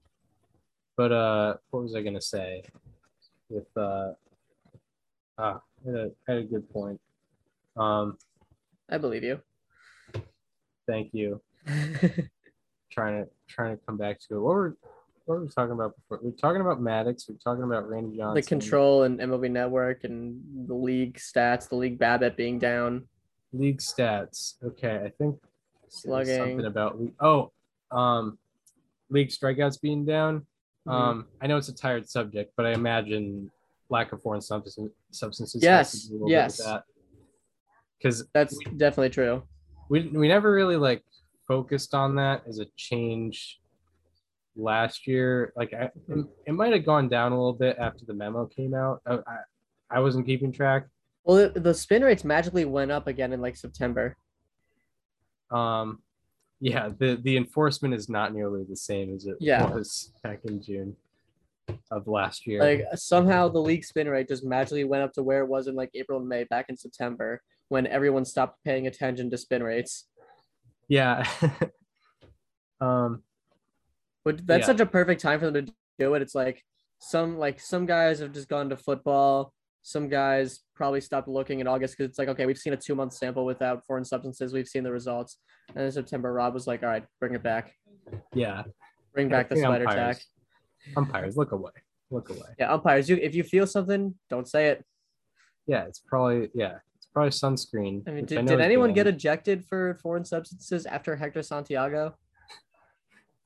but 0.98 1.12
uh 1.14 1.56
what 1.70 1.84
was 1.84 1.96
I 1.96 2.02
gonna 2.02 2.22
say 2.22 2.64
with 3.50 3.68
uh 3.78 4.12
ah 5.38 5.62
I 5.86 5.90
had 5.90 5.96
a, 5.96 6.12
I 6.28 6.32
had 6.32 6.38
a 6.40 6.44
good 6.44 6.70
point 6.70 7.00
um 7.78 8.18
I 8.90 8.98
believe 8.98 9.24
you. 9.24 9.40
thank 10.88 11.14
you 11.14 11.42
trying 12.92 13.24
to 13.24 13.30
trying 13.48 13.78
to 13.78 13.82
come 13.86 13.98
back 13.98 14.20
to 14.22 14.36
it 14.36 14.40
what 14.40 14.56
were 14.56 14.78
what 15.26 15.36
were 15.40 15.46
we 15.46 15.50
talking 15.50 15.74
about 15.74 15.96
before 15.96 16.20
we 16.24 16.30
are 16.30 16.34
talking 16.34 16.62
about 16.62 16.80
Maddux 16.80 17.28
we 17.28 17.36
are 17.36 17.40
talking 17.44 17.64
about 17.64 17.90
Randy 17.90 18.18
Johnson 18.18 18.36
the 18.36 18.42
control 18.42 19.04
and 19.04 19.20
MLB 19.20 19.52
Network 19.52 20.04
and 20.04 20.42
the 20.68 20.74
league 20.76 21.18
stats, 21.18 21.68
the 21.68 21.76
league 21.76 22.00
BABIP 22.00 22.36
being 22.36 22.60
down, 22.60 23.08
league 23.52 23.80
stats 23.80 24.56
okay 24.64 25.02
I 25.04 25.10
think 25.18 25.38
slugging. 25.90 26.38
something 26.38 26.66
about 26.66 27.00
league. 27.00 27.14
Oh, 27.20 27.52
um, 27.92 28.38
league 29.10 29.30
strikeouts 29.30 29.82
being 29.82 30.06
down. 30.06 30.46
Mhm. 30.88 30.92
Um, 30.92 31.28
I 31.42 31.48
know 31.48 31.58
it's 31.58 31.70
a 31.70 31.76
tired 31.76 32.08
subject, 32.10 32.54
but 32.58 32.66
I 32.66 32.74
imagine 32.74 33.50
lack 33.90 34.12
of 34.12 34.22
foreign 34.22 34.42
substance, 34.42 34.92
substances. 35.12 35.62
Yes, 35.64 36.12
yes. 36.26 36.62
Because 37.98 38.26
That's 38.34 38.58
definitely 38.78 39.10
true. 39.10 39.44
we 39.90 40.10
we 40.10 40.28
never 40.28 40.52
really 40.52 40.76
like 40.76 41.04
focused 41.48 41.94
on 41.94 42.16
that 42.16 42.44
as 42.48 42.60
a 42.60 42.66
change 42.76 43.60
last 44.56 45.08
year. 45.08 45.54
Like 45.56 45.74
I, 45.74 45.90
it, 46.10 46.26
it 46.48 46.52
might 46.54 46.74
have 46.74 46.86
gone 46.86 47.08
down 47.08 47.32
a 47.32 47.36
little 47.36 47.54
bit 47.54 47.78
after 47.80 48.06
the 48.06 48.14
memo 48.14 48.46
came 48.46 48.74
out. 48.74 49.02
I, 49.06 49.16
I, 49.16 49.38
I 49.92 50.00
wasn't 50.00 50.26
keeping 50.26 50.52
track. 50.52 50.88
Well, 51.24 51.50
the, 51.50 51.60
the 51.60 51.74
spin 51.74 52.04
rates 52.04 52.24
magically 52.24 52.66
went 52.66 52.92
up 52.92 53.08
again 53.08 53.34
in 53.34 53.42
like 53.42 53.56
September. 53.56 54.16
Um, 55.52 56.00
yeah, 56.60 56.90
the 56.98 57.20
the 57.22 57.38
enforcement 57.38 57.94
is 57.94 58.10
not 58.10 58.34
nearly 58.34 58.64
the 58.68 58.76
same 58.78 59.14
as 59.14 59.26
it 59.26 59.36
Yeah. 59.40 59.66
was 59.74 60.12
back 60.24 60.40
in 60.46 60.62
June 60.62 60.96
of 61.92 62.08
last 62.08 62.46
year. 62.48 62.62
Like 62.62 62.86
somehow 62.96 63.50
the 63.50 63.60
league 63.60 63.84
spin 63.84 64.08
rate 64.08 64.28
just 64.28 64.44
magically 64.46 64.84
went 64.84 65.04
up 65.04 65.14
to 65.14 65.24
where 65.24 65.40
it 65.42 65.48
was 65.48 65.68
in 65.68 65.76
like 65.76 65.90
April 65.96 66.20
and 66.20 66.28
May 66.30 66.44
back 66.46 66.68
in 66.70 66.78
September 66.78 67.42
when 67.70 67.88
everyone 67.88 68.26
stopped 68.26 68.64
paying 68.64 68.88
attention 68.88 69.30
to 69.32 69.38
spin 69.38 69.64
rates. 69.64 70.06
yeah. 70.88 71.28
um, 72.82 73.24
But 74.26 74.46
that's 74.46 74.62
Yeah. 74.62 74.66
such 74.66 74.80
a 74.82 74.86
perfect 74.86 75.22
time 75.22 75.40
for 75.40 75.50
them 75.52 75.68
to 75.68 75.74
do 76.00 76.14
it. 76.16 76.22
It's 76.22 76.36
like 76.36 76.62
some 77.00 77.38
like 77.38 77.60
some 77.60 77.86
guys 77.86 78.20
have 78.20 78.34
just 78.34 78.50
gone 78.50 78.70
to 78.70 78.76
football. 78.78 79.54
Some 79.84 80.10
guys 80.10 80.62
probably 80.74 81.00
stopped 81.00 81.28
looking 81.28 81.60
in 81.60 81.68
August 81.68 81.96
because 81.96 82.10
it's 82.10 82.18
like, 82.20 82.28
okay, 82.30 82.48
we've 82.48 82.58
seen 82.58 82.74
a 82.74 82.78
two 82.78 82.96
month 82.96 83.14
sample 83.14 83.46
without 83.46 83.86
foreign 83.86 84.04
substances. 84.04 84.52
We've 84.52 84.68
seen 84.68 84.84
the 84.84 84.92
results. 84.92 85.38
And 85.76 85.86
in 85.86 85.92
September, 85.92 86.34
Rob 86.34 86.56
was 86.56 86.66
like, 86.66 86.82
all 86.84 86.90
right, 86.90 87.06
bring 87.20 87.36
it 87.36 87.44
back. 87.44 87.74
yeah. 88.34 88.64
Bring 89.14 89.30
back 89.30 89.48
the 89.48 89.56
spider 89.56 89.88
umpires. 89.88 90.18
tack. 90.18 90.26
Umpires, 90.98 91.38
look 91.38 91.52
away. 91.52 91.72
Look 92.12 92.30
away. 92.30 92.56
Yeah, 92.60 92.74
umpires, 92.74 93.10
you 93.10 93.16
if 93.18 93.34
you 93.34 93.44
feel 93.44 93.66
something, 93.66 94.16
don't 94.30 94.48
say 94.48 94.68
it. 94.70 94.84
Yeah, 95.68 95.86
it's 95.86 96.00
probably 96.00 96.50
yeah, 96.54 96.80
it's 96.98 97.08
probably 97.08 97.30
sunscreen. 97.32 98.08
I 98.08 98.12
mean, 98.12 98.26
did, 98.26 98.44
know 98.44 98.52
did 98.52 98.62
anyone 98.62 98.94
get 98.94 99.08
ejected 99.08 99.66
for 99.66 99.96
foreign 100.02 100.26
substances 100.26 100.86
after 100.86 101.16
Hector 101.16 101.42
Santiago? 101.44 102.16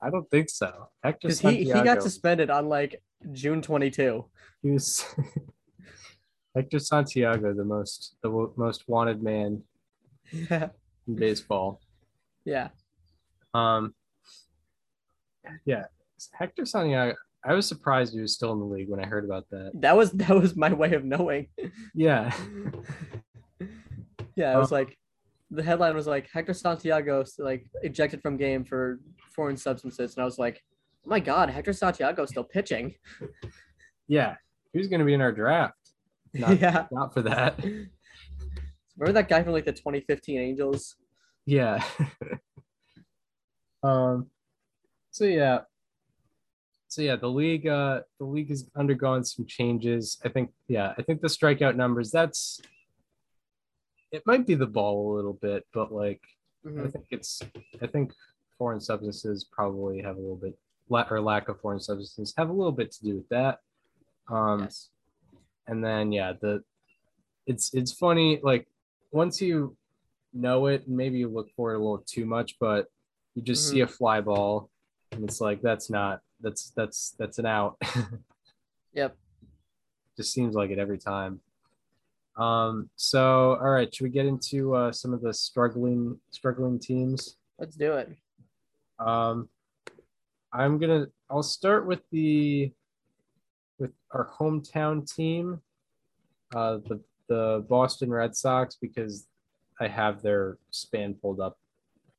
I 0.02 0.10
don't 0.10 0.28
think 0.30 0.48
so. 0.48 0.88
Hector 1.04 1.28
Because 1.28 1.40
he, 1.40 1.64
he 1.64 1.72
got 1.72 2.02
suspended 2.02 2.48
on 2.50 2.68
like 2.68 3.02
June 3.32 3.60
22. 3.62 4.24
he 4.62 4.70
was 4.70 5.04
Hector 6.54 6.78
Santiago, 6.78 7.52
the 7.54 7.64
most 7.64 8.16
the 8.22 8.30
wo- 8.30 8.52
most 8.56 8.88
wanted 8.88 9.22
man 9.22 9.62
Yeah. 10.32 10.68
in 11.06 11.16
baseball. 11.16 11.80
Yeah. 12.44 12.68
Um, 13.54 13.94
yeah, 15.64 15.84
Hector 16.32 16.64
Santiago. 16.64 17.16
I 17.44 17.54
was 17.54 17.66
surprised 17.66 18.12
he 18.14 18.20
was 18.20 18.34
still 18.34 18.52
in 18.52 18.58
the 18.58 18.64
league 18.66 18.88
when 18.90 19.00
I 19.02 19.06
heard 19.06 19.24
about 19.24 19.46
that. 19.50 19.72
That 19.74 19.96
was 19.96 20.12
that 20.12 20.30
was 20.30 20.54
my 20.56 20.72
way 20.72 20.92
of 20.94 21.04
knowing. 21.04 21.48
Yeah, 21.94 22.32
yeah, 24.36 24.54
it 24.54 24.58
was 24.58 24.72
Uh, 24.72 24.76
like 24.76 24.96
the 25.50 25.62
headline 25.62 25.94
was 25.94 26.06
like 26.06 26.28
Hector 26.32 26.54
Santiago 26.54 27.24
like 27.38 27.66
ejected 27.82 28.22
from 28.22 28.36
game 28.36 28.64
for 28.64 29.00
foreign 29.40 29.56
substances, 29.56 30.14
and 30.14 30.20
I 30.22 30.26
was 30.26 30.38
like, 30.38 30.62
oh 31.06 31.08
my 31.08 31.18
god, 31.18 31.48
Hector 31.48 31.72
Santiago 31.72 32.26
still 32.26 32.44
pitching. 32.44 32.94
yeah, 34.06 34.34
was 34.74 34.86
going 34.88 34.98
to 34.98 35.06
be 35.06 35.14
in 35.14 35.22
our 35.22 35.32
draft. 35.32 35.78
Not, 36.34 36.60
yeah, 36.64 36.84
not 36.92 37.14
for 37.14 37.22
that. 37.22 37.58
remember 37.64 39.14
that 39.14 39.30
guy 39.30 39.42
from 39.42 39.52
like 39.54 39.64
the 39.64 39.72
2015 39.72 40.38
Angels? 40.38 40.96
Yeah. 41.46 41.82
um. 43.82 44.26
So 45.10 45.24
yeah. 45.24 45.60
So 46.88 47.00
yeah, 47.00 47.16
the 47.16 47.30
league. 47.30 47.66
Uh, 47.66 48.02
the 48.18 48.26
league 48.26 48.50
has 48.50 48.68
undergone 48.76 49.24
some 49.24 49.46
changes. 49.46 50.18
I 50.22 50.28
think. 50.28 50.50
Yeah, 50.68 50.92
I 50.98 51.02
think 51.02 51.22
the 51.22 51.28
strikeout 51.28 51.76
numbers. 51.76 52.10
That's. 52.10 52.60
It 54.12 54.22
might 54.26 54.46
be 54.46 54.54
the 54.54 54.66
ball 54.66 55.14
a 55.14 55.16
little 55.16 55.32
bit, 55.40 55.64
but 55.72 55.90
like 55.94 56.20
I 56.66 56.68
Mhm. 56.68 56.92
think 56.92 57.06
it's. 57.10 57.40
I 57.80 57.86
think 57.86 58.12
foreign 58.60 58.78
substances 58.80 59.42
probably 59.50 60.02
have 60.02 60.18
a 60.18 60.20
little 60.20 60.36
bit, 60.36 60.54
or 61.10 61.18
lack 61.18 61.48
of 61.48 61.58
foreign 61.62 61.80
substances 61.80 62.34
have 62.36 62.50
a 62.50 62.52
little 62.52 62.70
bit 62.72 62.92
to 62.92 63.02
do 63.02 63.14
with 63.16 63.28
that. 63.30 63.60
Um, 64.28 64.60
Yes. 64.64 64.90
and 65.66 65.82
then 65.82 66.12
yeah 66.12 66.34
the 66.42 66.62
it's 67.46 67.72
it's 67.74 67.90
funny 67.92 68.38
like 68.42 68.68
once 69.12 69.40
you 69.40 69.74
know 70.34 70.66
it 70.66 70.86
maybe 70.86 71.18
you 71.18 71.28
look 71.28 71.48
for 71.56 71.72
it 71.72 71.76
a 71.76 71.78
little 71.78 72.04
too 72.06 72.26
much 72.26 72.56
but 72.60 72.86
you 73.34 73.42
just 73.42 73.68
see 73.68 73.80
a 73.80 73.86
fly 73.86 74.20
ball 74.20 74.68
and 75.12 75.24
it's 75.24 75.40
like 75.40 75.60
that's 75.62 75.88
not 75.90 76.20
that's 76.40 76.70
that's 76.76 77.14
that's 77.18 77.38
an 77.38 77.46
out 77.46 77.76
Yep. 78.94 79.16
just 80.16 80.32
seems 80.32 80.54
like 80.54 80.70
it 80.70 80.78
every 80.78 80.98
time 80.98 81.40
um 82.36 82.88
so 82.96 83.56
all 83.60 83.70
right 83.70 83.92
should 83.92 84.04
we 84.04 84.10
get 84.10 84.26
into 84.26 84.74
uh 84.74 84.92
some 84.92 85.12
of 85.12 85.20
the 85.22 85.34
struggling 85.34 86.18
struggling 86.30 86.78
teams 86.78 87.36
Let's 87.58 87.76
do 87.76 87.92
it. 87.94 88.08
Um, 89.00 89.48
I'm 90.52 90.78
gonna. 90.78 91.06
I'll 91.30 91.42
start 91.42 91.86
with 91.86 92.00
the 92.12 92.70
with 93.78 93.92
our 94.12 94.28
hometown 94.38 95.10
team, 95.12 95.60
uh, 96.54 96.78
the 96.86 97.00
the 97.28 97.64
Boston 97.68 98.10
Red 98.10 98.36
Sox, 98.36 98.76
because 98.80 99.26
I 99.80 99.88
have 99.88 100.20
their 100.22 100.58
span 100.70 101.14
pulled 101.14 101.40
up 101.40 101.56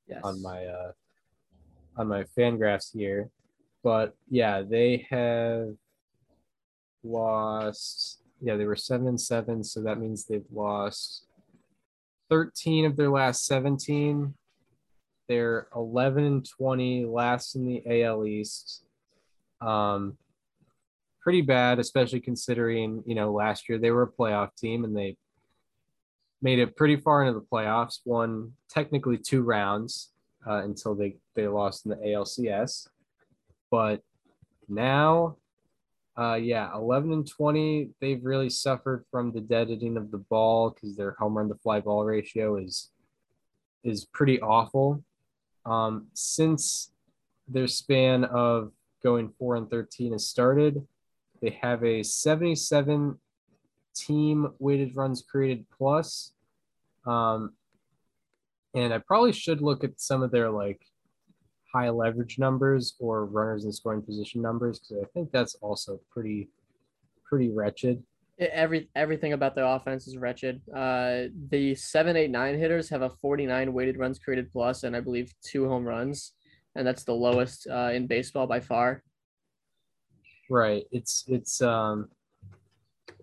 Yes. 0.07 0.21
on 0.23 0.41
my 0.41 0.65
uh, 0.65 0.91
on 1.97 2.07
my 2.07 2.23
FanGraphs 2.37 2.93
here. 2.93 3.29
But 3.83 4.15
yeah, 4.29 4.61
they 4.61 5.05
have 5.09 5.75
lost. 7.03 8.19
Yeah, 8.41 8.55
they 8.55 8.65
were 8.65 8.75
seven 8.75 9.07
and 9.07 9.21
seven, 9.21 9.63
so 9.63 9.81
that 9.83 9.99
means 9.99 10.25
they've 10.25 10.43
lost 10.51 11.25
thirteen 12.29 12.85
of 12.85 12.95
their 12.95 13.09
last 13.09 13.45
seventeen. 13.45 14.33
They're 15.31 15.69
11 15.73 16.25
and 16.25 16.45
20, 16.45 17.05
last 17.05 17.55
in 17.55 17.65
the 17.65 18.03
AL 18.03 18.25
East. 18.25 18.83
Um, 19.61 20.17
pretty 21.21 21.39
bad, 21.39 21.79
especially 21.79 22.19
considering 22.19 23.01
you 23.05 23.15
know 23.15 23.31
last 23.31 23.69
year 23.69 23.77
they 23.77 23.91
were 23.91 24.03
a 24.03 24.11
playoff 24.11 24.53
team 24.57 24.83
and 24.83 24.93
they 24.93 25.15
made 26.41 26.59
it 26.59 26.75
pretty 26.75 26.97
far 26.97 27.23
into 27.23 27.39
the 27.39 27.45
playoffs. 27.45 27.99
Won 28.03 28.51
technically 28.69 29.17
two 29.17 29.41
rounds 29.41 30.09
uh, 30.45 30.63
until 30.65 30.95
they 30.95 31.15
they 31.33 31.47
lost 31.47 31.85
in 31.85 31.91
the 31.91 31.95
ALCS, 31.95 32.89
but 33.69 34.01
now 34.67 35.37
uh, 36.19 36.35
yeah, 36.35 36.69
11 36.75 37.13
and 37.13 37.25
20. 37.25 37.91
They've 38.01 38.19
really 38.21 38.49
suffered 38.49 39.05
from 39.09 39.31
the 39.31 39.39
deadening 39.39 39.95
of 39.95 40.11
the 40.11 40.17
ball 40.17 40.71
because 40.71 40.97
their 40.97 41.15
home 41.17 41.37
run 41.37 41.47
to 41.47 41.55
fly 41.55 41.79
ball 41.79 42.03
ratio 42.03 42.57
is 42.57 42.89
is 43.85 44.03
pretty 44.03 44.41
awful. 44.41 45.05
Um, 45.65 46.07
since 46.13 46.91
their 47.47 47.67
span 47.67 48.23
of 48.25 48.71
going 49.03 49.29
4 49.37 49.55
and 49.55 49.69
13 49.69 50.13
has 50.13 50.27
started, 50.27 50.85
they 51.41 51.57
have 51.61 51.83
a 51.83 52.03
77 52.03 53.17
team 53.95 54.53
weighted 54.59 54.95
runs 54.95 55.21
created 55.21 55.65
plus. 55.75 56.33
Um, 57.05 57.53
and 58.73 58.93
I 58.93 58.99
probably 58.99 59.33
should 59.33 59.61
look 59.61 59.83
at 59.83 59.99
some 59.99 60.21
of 60.21 60.31
their 60.31 60.49
like 60.49 60.81
high 61.73 61.89
leverage 61.89 62.37
numbers 62.37 62.95
or 62.99 63.25
runners 63.25 63.65
in 63.65 63.71
scoring 63.71 64.01
position 64.01 64.41
numbers 64.41 64.79
because 64.79 65.03
I 65.03 65.07
think 65.13 65.31
that's 65.31 65.55
also 65.55 65.99
pretty 66.11 66.49
pretty 67.23 67.49
wretched. 67.49 68.03
Every 68.41 68.89
everything 68.95 69.33
about 69.33 69.55
their 69.55 69.65
offense 69.65 70.07
is 70.07 70.17
wretched. 70.17 70.61
Uh, 70.75 71.23
the 71.49 71.75
seven, 71.75 72.17
eight, 72.17 72.31
nine 72.31 72.57
hitters 72.57 72.89
have 72.89 73.03
a 73.03 73.09
49 73.09 73.71
weighted 73.71 73.97
runs 73.97 74.19
created 74.19 74.51
plus, 74.51 74.83
and 74.83 74.95
I 74.95 74.99
believe 74.99 75.31
two 75.43 75.67
home 75.67 75.85
runs, 75.85 76.33
and 76.75 76.85
that's 76.85 77.03
the 77.03 77.13
lowest 77.13 77.67
uh, 77.69 77.91
in 77.93 78.07
baseball 78.07 78.47
by 78.47 78.59
far. 78.59 79.03
Right. 80.49 80.85
It's 80.91 81.23
it's 81.27 81.61
um 81.61 82.09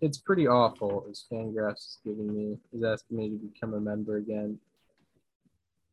it's 0.01 0.19
pretty 0.19 0.47
awful. 0.47 1.07
As 1.11 1.25
Fangraphs 1.31 1.75
is 1.75 1.99
giving 2.05 2.33
me 2.33 2.57
is 2.73 2.85
asking 2.85 3.17
me 3.17 3.29
to 3.31 3.37
become 3.37 3.75
a 3.75 3.81
member 3.81 4.19
again 4.19 4.59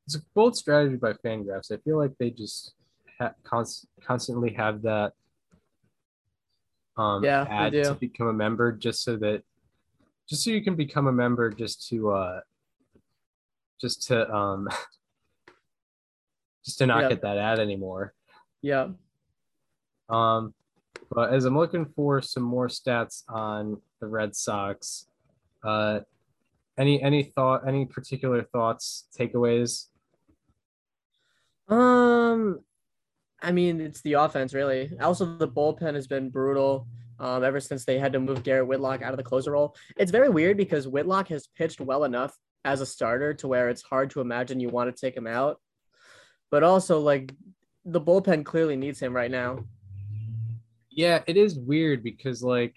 it's 0.06 0.16
a 0.16 0.22
bold 0.34 0.56
strategy 0.56 0.96
by 0.96 1.14
Fangraphs. 1.14 1.72
I 1.72 1.78
feel 1.78 1.98
like 1.98 2.12
they 2.20 2.30
just 2.30 2.74
ha- 3.20 3.34
const- 3.44 3.88
constantly 4.06 4.54
have 4.54 4.82
that 4.84 5.14
um, 6.98 7.24
yeah, 7.24 7.46
ad 7.50 7.74
to 7.74 7.94
become 7.96 8.28
a 8.28 8.34
member, 8.34 8.72
just 8.72 9.04
so 9.04 9.18
that 9.18 9.44
just 10.28 10.44
so 10.44 10.52
you 10.52 10.64
can 10.64 10.76
become 10.76 11.08
a 11.08 11.12
member, 11.12 11.50
just 11.50 11.88
to 11.90 12.12
uh, 12.12 12.40
just 13.80 14.08
to 14.08 14.34
um, 14.34 14.68
just 16.66 16.78
to 16.80 16.88
not 16.88 17.10
get 17.10 17.22
that 17.22 17.38
ad 17.38 17.60
anymore. 17.60 18.14
Yeah. 18.62 18.90
Um, 20.10 20.54
but 21.12 21.34
as 21.34 21.46
I'm 21.46 21.58
looking 21.58 21.86
for 21.96 22.22
some 22.22 22.44
more 22.44 22.68
stats 22.68 23.24
on 23.28 23.82
the 24.00 24.08
Red 24.08 24.36
Sox, 24.36 25.08
uh, 25.64 26.02
any 26.78 27.02
any 27.02 27.24
thought, 27.24 27.68
any 27.68 27.86
particular 27.86 28.44
thoughts, 28.44 29.08
takeaways 29.18 29.88
um, 31.68 32.60
I 33.42 33.52
mean, 33.52 33.82
it's 33.82 34.02
the 34.02 34.14
offense 34.14 34.54
really. 34.54 34.92
Also, 35.02 35.26
the 35.26 35.48
bullpen 35.48 35.96
has 35.96 36.08
been 36.08 36.30
brutal. 36.30 36.88
Um, 37.18 37.46
ever 37.46 37.62
since 37.62 37.86
they 37.86 37.98
had 37.98 38.12
to 38.12 38.20
move 38.20 38.44
Garrett 38.44 38.68
Whitlock 38.68 39.02
out 39.02 39.12
of 39.12 39.18
the 39.18 39.24
closer 39.24 39.52
role, 39.52 39.76
it's 39.96 40.12
very 40.12 40.28
weird 40.28 40.58
because 40.58 40.88
Whitlock 40.88 41.30
has 41.30 41.48
pitched 41.48 41.80
well 41.80 42.04
enough 42.04 42.38
as 42.66 42.82
a 42.82 42.86
starter 42.86 43.34
to 43.36 43.48
where 43.48 43.70
it's 43.70 43.82
hard 43.82 44.10
to 44.10 44.22
imagine 44.22 44.60
you 44.60 44.68
want 44.68 44.94
to 44.94 45.00
take 45.00 45.16
him 45.16 45.28
out. 45.28 45.62
But 46.52 46.64
also, 46.64 47.00
like 47.00 47.34
the 47.86 48.02
bullpen 48.02 48.44
clearly 48.44 48.76
needs 48.76 49.00
him 49.00 49.16
right 49.16 49.32
now. 49.32 49.64
Yeah, 50.90 51.22
it 51.28 51.38
is 51.38 51.58
weird 51.58 52.04
because, 52.04 52.44
like, 52.44 52.76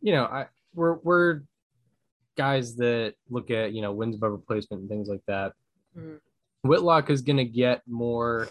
you 0.00 0.12
know, 0.12 0.24
I 0.24 0.46
we're 0.74 0.94
we're 1.02 1.42
guys 2.36 2.76
that 2.76 3.14
look 3.30 3.50
at 3.50 3.72
you 3.72 3.80
know 3.80 3.92
wins 3.92 4.16
above 4.16 4.32
replacement 4.32 4.82
and 4.82 4.90
things 4.90 5.08
like 5.08 5.22
that. 5.26 5.52
Mm-hmm. 5.96 6.16
Whitlock 6.68 7.10
is 7.10 7.22
going 7.22 7.36
to 7.36 7.44
get 7.44 7.82
more 7.86 8.48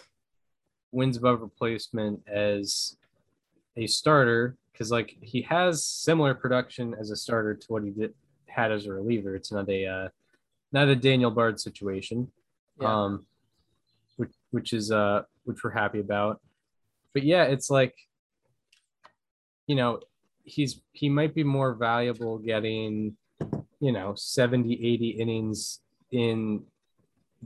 wins 0.94 1.18
above 1.18 1.42
replacement 1.42 2.22
as 2.28 2.98
a 3.76 3.88
starter 3.88 4.56
because 4.72 4.92
like 4.92 5.18
he 5.22 5.42
has 5.44 5.86
similar 5.86 6.34
production 6.34 6.96
as 7.00 7.12
a 7.12 7.16
starter 7.16 7.56
to 7.56 7.66
what 7.68 7.84
he 7.84 7.92
did 7.92 8.14
had 8.48 8.72
as 8.72 8.86
a 8.86 8.94
reliever. 8.94 9.36
It's 9.36 9.52
not 9.52 9.70
a 9.70 9.86
uh, 9.86 10.10
not 10.72 10.88
a 10.88 10.96
Daniel 10.96 11.32
Bard 11.32 11.60
situation, 11.60 12.32
yeah. 12.80 13.04
um, 13.04 13.26
which 14.18 14.32
which 14.52 14.74
is 14.74 14.92
uh 14.92 15.24
which 15.44 15.64
we're 15.64 15.72
happy 15.72 16.00
about. 16.00 16.42
But 17.14 17.24
yeah, 17.24 17.44
it's 17.44 17.70
like 17.70 17.96
you 19.68 19.76
know 19.76 20.00
he's 20.44 20.82
he 20.92 21.10
might 21.10 21.34
be 21.34 21.44
more 21.44 21.74
valuable 21.74 22.38
getting 22.38 23.16
you 23.80 23.92
know 23.92 24.14
70 24.16 24.74
80 24.74 25.10
innings 25.10 25.80
in 26.12 26.64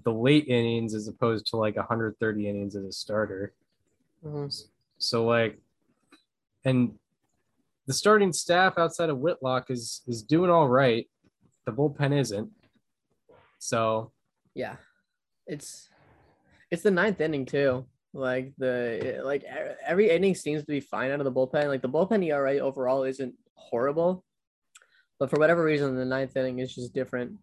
the 0.03 0.11
late 0.11 0.47
innings 0.47 0.93
as 0.93 1.07
opposed 1.07 1.47
to 1.47 1.57
like 1.57 1.75
130 1.75 2.49
innings 2.49 2.75
as 2.75 2.85
a 2.85 2.91
starter. 2.91 3.53
Mm-hmm. 4.25 4.47
So 4.97 5.25
like, 5.25 5.59
and 6.65 6.97
the 7.85 7.93
starting 7.93 8.33
staff 8.33 8.77
outside 8.77 9.09
of 9.09 9.19
Whitlock 9.19 9.69
is 9.69 10.01
is 10.07 10.21
doing 10.21 10.51
all 10.51 10.67
right. 10.67 11.07
The 11.65 11.71
bullpen 11.71 12.17
isn't. 12.17 12.51
So 13.59 14.11
yeah, 14.53 14.75
it's 15.45 15.89
it's 16.69 16.83
the 16.83 16.91
ninth 16.91 17.21
inning 17.21 17.45
too. 17.45 17.85
Like 18.13 18.53
the 18.57 19.21
like 19.23 19.43
every 19.85 20.09
inning 20.09 20.35
seems 20.35 20.61
to 20.61 20.67
be 20.67 20.79
fine 20.79 21.11
out 21.11 21.19
of 21.19 21.25
the 21.25 21.31
bullpen. 21.31 21.67
Like 21.67 21.81
the 21.81 21.89
bullpen 21.89 22.25
ERA 22.25 22.57
overall 22.59 23.03
isn't 23.03 23.35
horrible, 23.53 24.25
but 25.19 25.29
for 25.29 25.39
whatever 25.39 25.63
reason, 25.63 25.95
the 25.95 26.05
ninth 26.05 26.35
inning 26.35 26.59
is 26.59 26.73
just 26.73 26.93
different. 26.93 27.37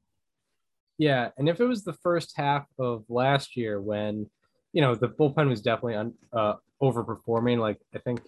Yeah, 0.98 1.30
and 1.36 1.48
if 1.48 1.60
it 1.60 1.64
was 1.64 1.84
the 1.84 1.92
first 1.92 2.34
half 2.36 2.66
of 2.78 3.04
last 3.08 3.56
year 3.56 3.80
when, 3.80 4.30
you 4.72 4.80
know, 4.80 4.94
the 4.94 5.08
bullpen 5.08 5.48
was 5.48 5.60
definitely 5.60 5.96
un, 5.96 6.14
uh, 6.32 6.54
overperforming. 6.80 7.58
Like 7.58 7.78
I 7.94 7.98
think 7.98 8.20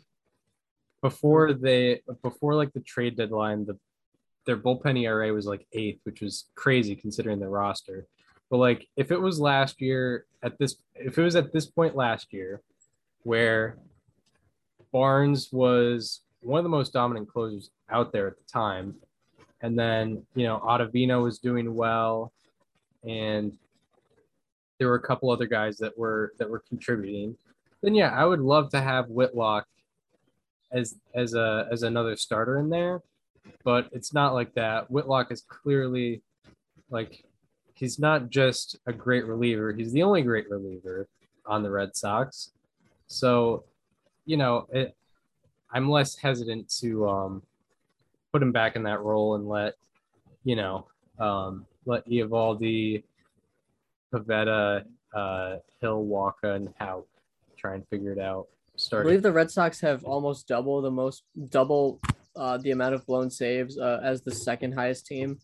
before 1.02 1.52
they 1.52 2.00
before 2.22 2.54
like 2.54 2.72
the 2.72 2.80
trade 2.80 3.16
deadline, 3.16 3.66
the 3.66 3.78
their 4.46 4.56
bullpen 4.56 5.00
ERA 5.00 5.32
was 5.32 5.46
like 5.46 5.66
eighth, 5.72 6.00
which 6.04 6.20
was 6.20 6.46
crazy 6.54 6.96
considering 6.96 7.38
the 7.38 7.48
roster. 7.48 8.06
But 8.50 8.58
like 8.58 8.86
if 8.96 9.10
it 9.10 9.20
was 9.20 9.40
last 9.40 9.80
year 9.80 10.24
at 10.42 10.58
this 10.58 10.76
if 10.94 11.18
it 11.18 11.22
was 11.22 11.36
at 11.36 11.52
this 11.52 11.66
point 11.66 11.96
last 11.96 12.32
year 12.32 12.62
where 13.22 13.76
Barnes 14.92 15.52
was 15.52 16.20
one 16.40 16.58
of 16.58 16.64
the 16.64 16.70
most 16.70 16.92
dominant 16.92 17.28
closers 17.28 17.70
out 17.90 18.12
there 18.12 18.28
at 18.28 18.36
the 18.36 18.44
time. 18.50 18.94
And 19.60 19.76
then, 19.76 20.24
you 20.34 20.44
know, 20.44 20.60
Ottavino 20.64 21.22
was 21.22 21.38
doing 21.38 21.74
well 21.74 22.32
and 23.06 23.52
there 24.78 24.88
were 24.88 24.96
a 24.96 25.02
couple 25.02 25.30
other 25.30 25.46
guys 25.46 25.78
that 25.78 25.96
were 25.96 26.32
that 26.38 26.48
were 26.48 26.62
contributing, 26.68 27.36
then 27.82 27.94
yeah, 27.94 28.10
I 28.10 28.24
would 28.24 28.40
love 28.40 28.70
to 28.70 28.80
have 28.80 29.08
Whitlock 29.08 29.66
as 30.72 30.96
as 31.14 31.34
a 31.34 31.68
as 31.70 31.82
another 31.82 32.16
starter 32.16 32.58
in 32.58 32.68
there, 32.68 33.02
but 33.64 33.88
it's 33.92 34.12
not 34.12 34.34
like 34.34 34.54
that. 34.54 34.90
Whitlock 34.90 35.30
is 35.30 35.42
clearly 35.42 36.22
like 36.90 37.24
he's 37.74 37.98
not 37.98 38.30
just 38.30 38.76
a 38.86 38.92
great 38.92 39.26
reliever; 39.26 39.72
he's 39.72 39.92
the 39.92 40.02
only 40.02 40.22
great 40.22 40.50
reliever 40.50 41.08
on 41.46 41.62
the 41.62 41.70
Red 41.70 41.96
Sox. 41.96 42.50
So, 43.06 43.64
you 44.24 44.36
know, 44.36 44.66
it, 44.72 44.96
I'm 45.70 45.88
less 45.88 46.16
hesitant 46.16 46.68
to 46.80 47.08
um, 47.08 47.42
put 48.32 48.42
him 48.42 48.52
back 48.52 48.76
in 48.76 48.82
that 48.82 49.00
role 49.00 49.36
and 49.36 49.48
let 49.48 49.74
you 50.44 50.56
know 50.56 50.86
um, 51.18 51.66
let 51.86 52.06
Eovaldi, 52.08 53.04
Pivetta, 54.12 54.84
uh, 55.14 55.56
Hill, 55.80 56.04
Wacha, 56.04 56.56
and 56.56 56.74
Houck 56.78 57.06
try 57.56 57.74
and 57.74 57.88
figure 57.88 58.12
it 58.12 58.18
out. 58.18 58.46
Start. 58.76 59.02
I 59.02 59.08
believe 59.08 59.22
the 59.22 59.32
Red 59.32 59.50
Sox 59.50 59.80
have 59.80 60.04
almost 60.04 60.46
double 60.46 60.82
the 60.82 60.90
most 60.90 61.22
double 61.48 61.98
uh, 62.36 62.58
the 62.58 62.70
amount 62.72 62.94
of 62.94 63.06
blown 63.06 63.30
saves 63.30 63.78
uh, 63.78 64.00
as 64.02 64.22
the 64.22 64.30
second 64.30 64.72
highest 64.72 65.06
team. 65.06 65.38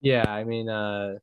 Yeah, 0.00 0.24
I 0.28 0.44
mean, 0.44 0.68
uh, 0.68 1.14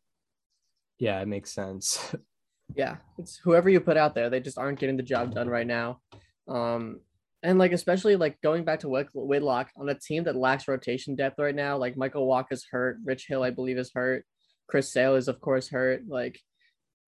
yeah, 1.00 1.22
it 1.22 1.28
makes 1.28 1.54
sense. 1.54 2.14
yeah, 2.76 2.98
it's 3.18 3.38
whoever 3.38 3.70
you 3.70 3.80
put 3.80 3.96
out 3.96 4.16
there. 4.16 4.30
They 4.30 4.42
just 4.42 4.58
aren't 4.58 4.80
getting 4.80 4.98
the 4.98 5.04
job 5.04 5.34
done 5.34 5.48
right 5.48 5.68
now. 5.68 6.02
Um, 6.48 7.00
and 7.44 7.60
like 7.60 7.72
especially 7.72 8.16
like 8.16 8.42
going 8.42 8.64
back 8.64 8.80
to 8.82 9.06
Whitlock 9.14 9.70
on 9.78 9.90
a 9.90 10.00
team 10.00 10.24
that 10.24 10.36
lacks 10.36 10.68
rotation 10.68 11.16
depth 11.16 11.40
right 11.40 11.56
now, 11.56 11.78
like 11.78 11.98
Michael 11.98 12.28
Wacha's 12.28 12.66
hurt, 12.70 12.98
Rich 13.04 13.26
Hill 13.28 13.44
I 13.44 13.52
believe 13.52 13.78
is 13.78 13.92
hurt, 13.94 14.26
Chris 14.68 14.92
Sale 14.92 15.16
is 15.16 15.28
of 15.28 15.40
course 15.42 15.70
hurt. 15.70 16.04
Like 16.08 16.40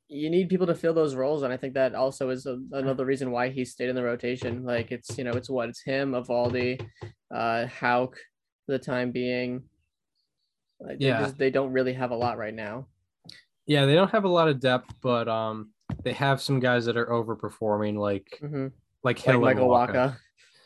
you 0.09 0.29
need 0.29 0.49
people 0.49 0.67
to 0.67 0.75
fill 0.75 0.93
those 0.93 1.15
roles, 1.15 1.43
and 1.43 1.51
I 1.51 1.57
think 1.57 1.73
that 1.73 1.95
also 1.95 2.29
is 2.29 2.45
a, 2.45 2.57
another 2.71 3.05
reason 3.05 3.31
why 3.31 3.49
he 3.49 3.65
stayed 3.65 3.89
in 3.89 3.95
the 3.95 4.03
rotation. 4.03 4.63
Like 4.63 4.91
it's 4.91 5.17
you 5.17 5.23
know 5.23 5.31
it's 5.31 5.49
what 5.49 5.69
it's 5.69 5.81
him, 5.81 6.11
Eovaldi, 6.11 6.85
uh, 7.33 7.65
Houck, 7.67 8.15
for 8.65 8.71
the 8.73 8.79
time 8.79 9.11
being. 9.11 9.63
Like, 10.79 10.97
yeah, 10.99 11.17
they, 11.17 11.23
just, 11.25 11.37
they 11.37 11.49
don't 11.49 11.73
really 11.73 11.93
have 11.93 12.11
a 12.11 12.15
lot 12.15 12.37
right 12.37 12.53
now. 12.53 12.87
Yeah, 13.65 13.85
they 13.85 13.95
don't 13.95 14.11
have 14.11 14.23
a 14.23 14.29
lot 14.29 14.47
of 14.47 14.59
depth, 14.59 14.93
but 15.01 15.27
um, 15.27 15.71
they 16.03 16.13
have 16.13 16.41
some 16.41 16.59
guys 16.59 16.85
that 16.85 16.97
are 16.97 17.07
overperforming, 17.07 17.97
like 17.97 18.37
hmm 18.39 18.67
like 19.07 19.17
Like 19.17 19.25
Hill 19.25 19.41
Michael 19.41 19.69
Walker. 19.69 19.93
Wacha. 19.93 20.17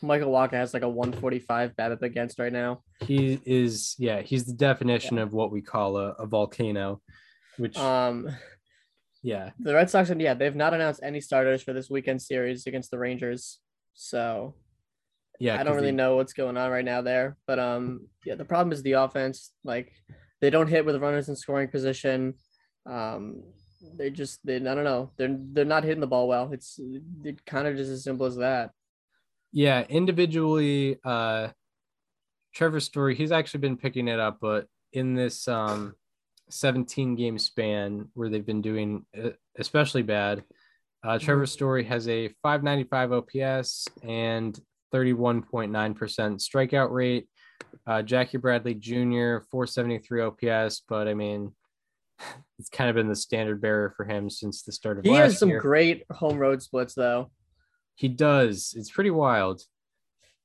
Michael 0.04 0.32
Wacha 0.32 0.52
has 0.52 0.74
like 0.74 0.82
a 0.82 0.88
145 0.88 1.76
BABIP 1.76 2.02
against 2.02 2.38
right 2.40 2.52
now. 2.52 2.82
He 3.00 3.40
is, 3.44 3.94
yeah, 3.98 4.20
he's 4.20 4.44
the 4.44 4.52
definition 4.52 5.16
of 5.18 5.32
what 5.32 5.52
we 5.52 5.62
call 5.62 5.96
a, 5.96 6.08
a 6.18 6.26
volcano, 6.26 7.00
which, 7.56 7.76
Um, 7.78 8.28
yeah, 9.22 9.50
the 9.60 9.72
Red 9.74 9.88
Sox, 9.90 10.10
and 10.10 10.20
yeah, 10.20 10.34
they've 10.34 10.56
not 10.56 10.74
announced 10.74 11.00
any 11.04 11.20
starters 11.20 11.62
for 11.62 11.72
this 11.72 11.88
weekend 11.88 12.20
series 12.20 12.66
against 12.66 12.90
the 12.90 12.98
Rangers. 12.98 13.60
So 13.94 14.56
yeah. 15.38 15.60
I 15.60 15.62
don't 15.62 15.76
really 15.76 15.92
they- 15.92 15.96
know 15.96 16.16
what's 16.16 16.32
going 16.32 16.56
on 16.56 16.70
right 16.72 16.84
now 16.84 17.02
there. 17.02 17.36
But 17.46 17.60
um, 17.60 18.08
yeah, 18.26 18.34
the 18.34 18.44
problem 18.44 18.72
is 18.72 18.82
the 18.82 18.92
offense. 18.92 19.52
Like 19.62 19.92
they 20.40 20.50
don't 20.50 20.66
hit 20.66 20.84
with 20.84 20.96
runners 21.00 21.28
in 21.28 21.36
scoring 21.36 21.68
position. 21.68 22.34
Um, 22.90 23.44
they 23.96 24.10
just 24.10 24.44
they 24.44 24.56
I 24.56 24.74
don't 24.74 24.84
know. 24.84 25.10
They're 25.16 25.36
they're 25.52 25.64
not 25.64 25.84
hitting 25.84 26.00
the 26.00 26.06
ball 26.06 26.28
well. 26.28 26.50
It's 26.52 26.78
it 27.24 27.44
kind 27.44 27.66
of 27.66 27.76
just 27.76 27.90
as 27.90 28.04
simple 28.04 28.26
as 28.26 28.36
that. 28.36 28.70
Yeah, 29.52 29.84
individually, 29.88 30.98
uh, 31.04 31.48
Trevor 32.54 32.80
Story, 32.80 33.14
he's 33.14 33.32
actually 33.32 33.60
been 33.60 33.76
picking 33.76 34.08
it 34.08 34.18
up, 34.18 34.38
but 34.40 34.66
in 34.92 35.14
this 35.14 35.48
um 35.48 35.94
17 36.50 37.16
game 37.16 37.38
span 37.38 38.08
where 38.14 38.28
they've 38.28 38.44
been 38.46 38.62
doing 38.62 39.04
uh, 39.16 39.30
especially 39.58 40.02
bad, 40.02 40.44
uh, 41.04 41.18
Trevor 41.18 41.46
Story 41.46 41.84
has 41.84 42.08
a 42.08 42.28
595 42.42 43.12
OPS 43.12 43.88
and 44.02 44.58
31.9% 44.92 45.70
strikeout 45.70 46.90
rate. 46.90 47.26
Uh, 47.86 48.02
Jackie 48.02 48.38
Bradley 48.38 48.74
Jr., 48.74 49.38
473 49.50 50.22
OPS, 50.22 50.82
but 50.88 51.08
I 51.08 51.14
mean, 51.14 51.52
it's 52.58 52.68
kind 52.68 52.88
of 52.90 52.96
been 52.96 53.08
the 53.08 53.16
standard 53.16 53.60
bearer 53.60 53.92
for 53.96 54.04
him 54.04 54.30
since 54.30 54.62
the 54.62 54.72
start 54.72 54.98
of 54.98 55.04
He 55.04 55.12
has 55.14 55.38
some 55.38 55.48
year. 55.50 55.60
great 55.60 56.04
home 56.10 56.38
road 56.38 56.62
splits 56.62 56.94
though. 56.94 57.30
He 57.96 58.08
does. 58.08 58.74
It's 58.76 58.90
pretty 58.90 59.10
wild. 59.10 59.62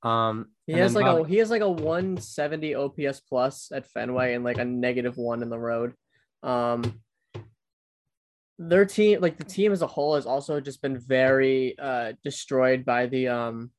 Um, 0.04 0.48
He 0.68 0.74
has 0.74 0.96
like 0.96 1.06
a 1.06 1.26
he 1.28 1.38
has 1.38 1.50
like 1.50 1.62
a 1.62 1.70
170 1.70 2.76
OPS 2.76 3.20
plus 3.22 3.72
at 3.72 3.88
Fenway 3.88 4.34
and 4.34 4.44
like 4.44 4.58
a 4.58 4.66
negative 4.66 5.18
one 5.18 5.42
in 5.42 5.50
the 5.50 5.60
road. 5.60 5.94
Um 6.44 7.00
their 8.60 8.86
team 8.86 9.22
like 9.22 9.38
the 9.38 9.44
team 9.44 9.72
as 9.72 9.82
a 9.84 9.88
whole 9.88 10.16
has 10.16 10.26
also 10.26 10.60
just 10.60 10.82
been 10.82 10.98
very 10.98 11.78
uh 11.78 12.14
destroyed 12.24 12.84
by 12.86 13.06
the 13.06 13.28
um 13.28 13.72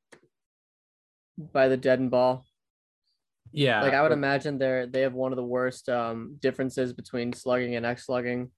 by 1.36 1.68
the 1.68 1.76
dead 1.76 1.98
and 2.00 2.10
ball. 2.10 2.44
Yeah. 3.52 3.82
Like 3.82 3.94
I 3.94 4.02
would 4.02 4.12
imagine 4.12 4.58
they're 4.58 4.86
they 4.86 5.00
have 5.02 5.14
one 5.14 5.32
of 5.32 5.36
the 5.36 5.44
worst 5.44 5.88
um 5.88 6.36
differences 6.40 6.92
between 6.92 7.32
slugging 7.32 7.76
and 7.76 7.84
X 7.86 8.06
slugging. 8.06 8.50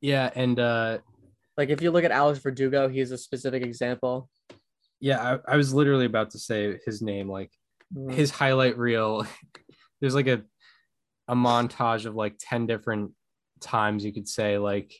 Yeah, 0.00 0.30
and 0.34 0.58
uh, 0.58 0.98
Like 1.56 1.68
if 1.70 1.80
you 1.80 1.90
look 1.92 2.04
at 2.04 2.10
Alex 2.10 2.38
Verdugo, 2.40 2.88
he's 2.88 3.12
a 3.12 3.18
specific 3.18 3.62
example. 3.62 4.28
yeah, 5.00 5.38
I, 5.46 5.52
I 5.54 5.56
was 5.56 5.72
literally 5.72 6.06
about 6.06 6.30
to 6.30 6.38
say 6.38 6.78
his 6.84 7.02
name. 7.02 7.28
Like 7.28 7.50
Mhm. 7.94 8.12
his 8.14 8.30
highlight 8.30 8.78
reel, 8.78 9.26
there's 10.00 10.14
like 10.14 10.26
a 10.28 10.42
a 11.28 11.34
montage 11.36 12.06
of 12.06 12.14
like 12.16 12.34
ten 12.40 12.66
different 12.66 13.12
times 13.60 14.04
you 14.04 14.12
could 14.12 14.26
say 14.28 14.58
like, 14.58 14.92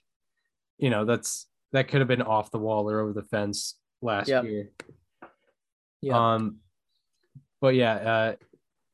you 0.79 0.91
know, 0.91 1.05
that's 1.05 1.49
that 1.73 1.89
could 1.89 2.01
have 2.01 2.09
been 2.09 2.23
off 2.23 2.51
the 2.51 2.59
wall 2.59 2.89
or 2.91 3.01
over 3.01 3.13
the 3.13 3.23
fence 3.25 3.77
last 4.03 4.29
Yep. 4.29 4.45
year. 4.45 4.71
Yeah. 6.03 6.35
Um, 6.35 6.59
but 7.61 7.75
yeah, 7.75 7.95
uh, 7.95 8.35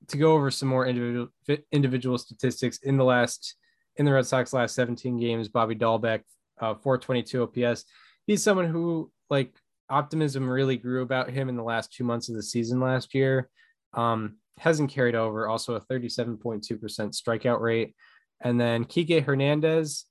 to 0.09 0.17
go 0.17 0.33
over 0.33 0.51
some 0.51 0.69
more 0.69 0.87
individual 0.87 1.29
individual 1.73 2.19
statistics 2.19 2.79
in 2.79 2.97
the 2.97 3.05
last 3.05 3.55
in 3.97 4.05
the 4.05 4.13
Red 4.13 4.27
Sox 4.27 4.53
last 4.53 4.75
17 4.75 5.19
games, 5.19 5.49
Bobby 5.49 5.75
Dalbec, 5.75 6.23
uh, 6.61 6.75
422 6.75 7.43
OPS. 7.43 7.85
He's 8.27 8.43
someone 8.43 8.69
who 8.69 9.11
like 9.29 9.55
optimism 9.91 10.49
really 10.49 10.77
grew 10.77 11.03
about 11.03 11.31
him 11.31 11.49
in 11.49 11.57
the 11.57 11.63
last 11.63 11.93
two 11.93 12.05
months 12.05 12.29
of 12.29 12.37
the 12.37 12.43
season 12.43 12.81
last 12.81 13.15
year. 13.15 13.49
Um, 13.95 14.37
hasn't 14.59 14.91
carried 14.91 15.15
over. 15.15 15.49
Also 15.49 15.75
a 15.75 15.81
37.2% 15.81 16.63
strikeout 16.63 17.61
rate, 17.61 17.95
and 18.41 18.61
then 18.61 18.85
Kike 18.85 19.25
Hernandez, 19.25 20.05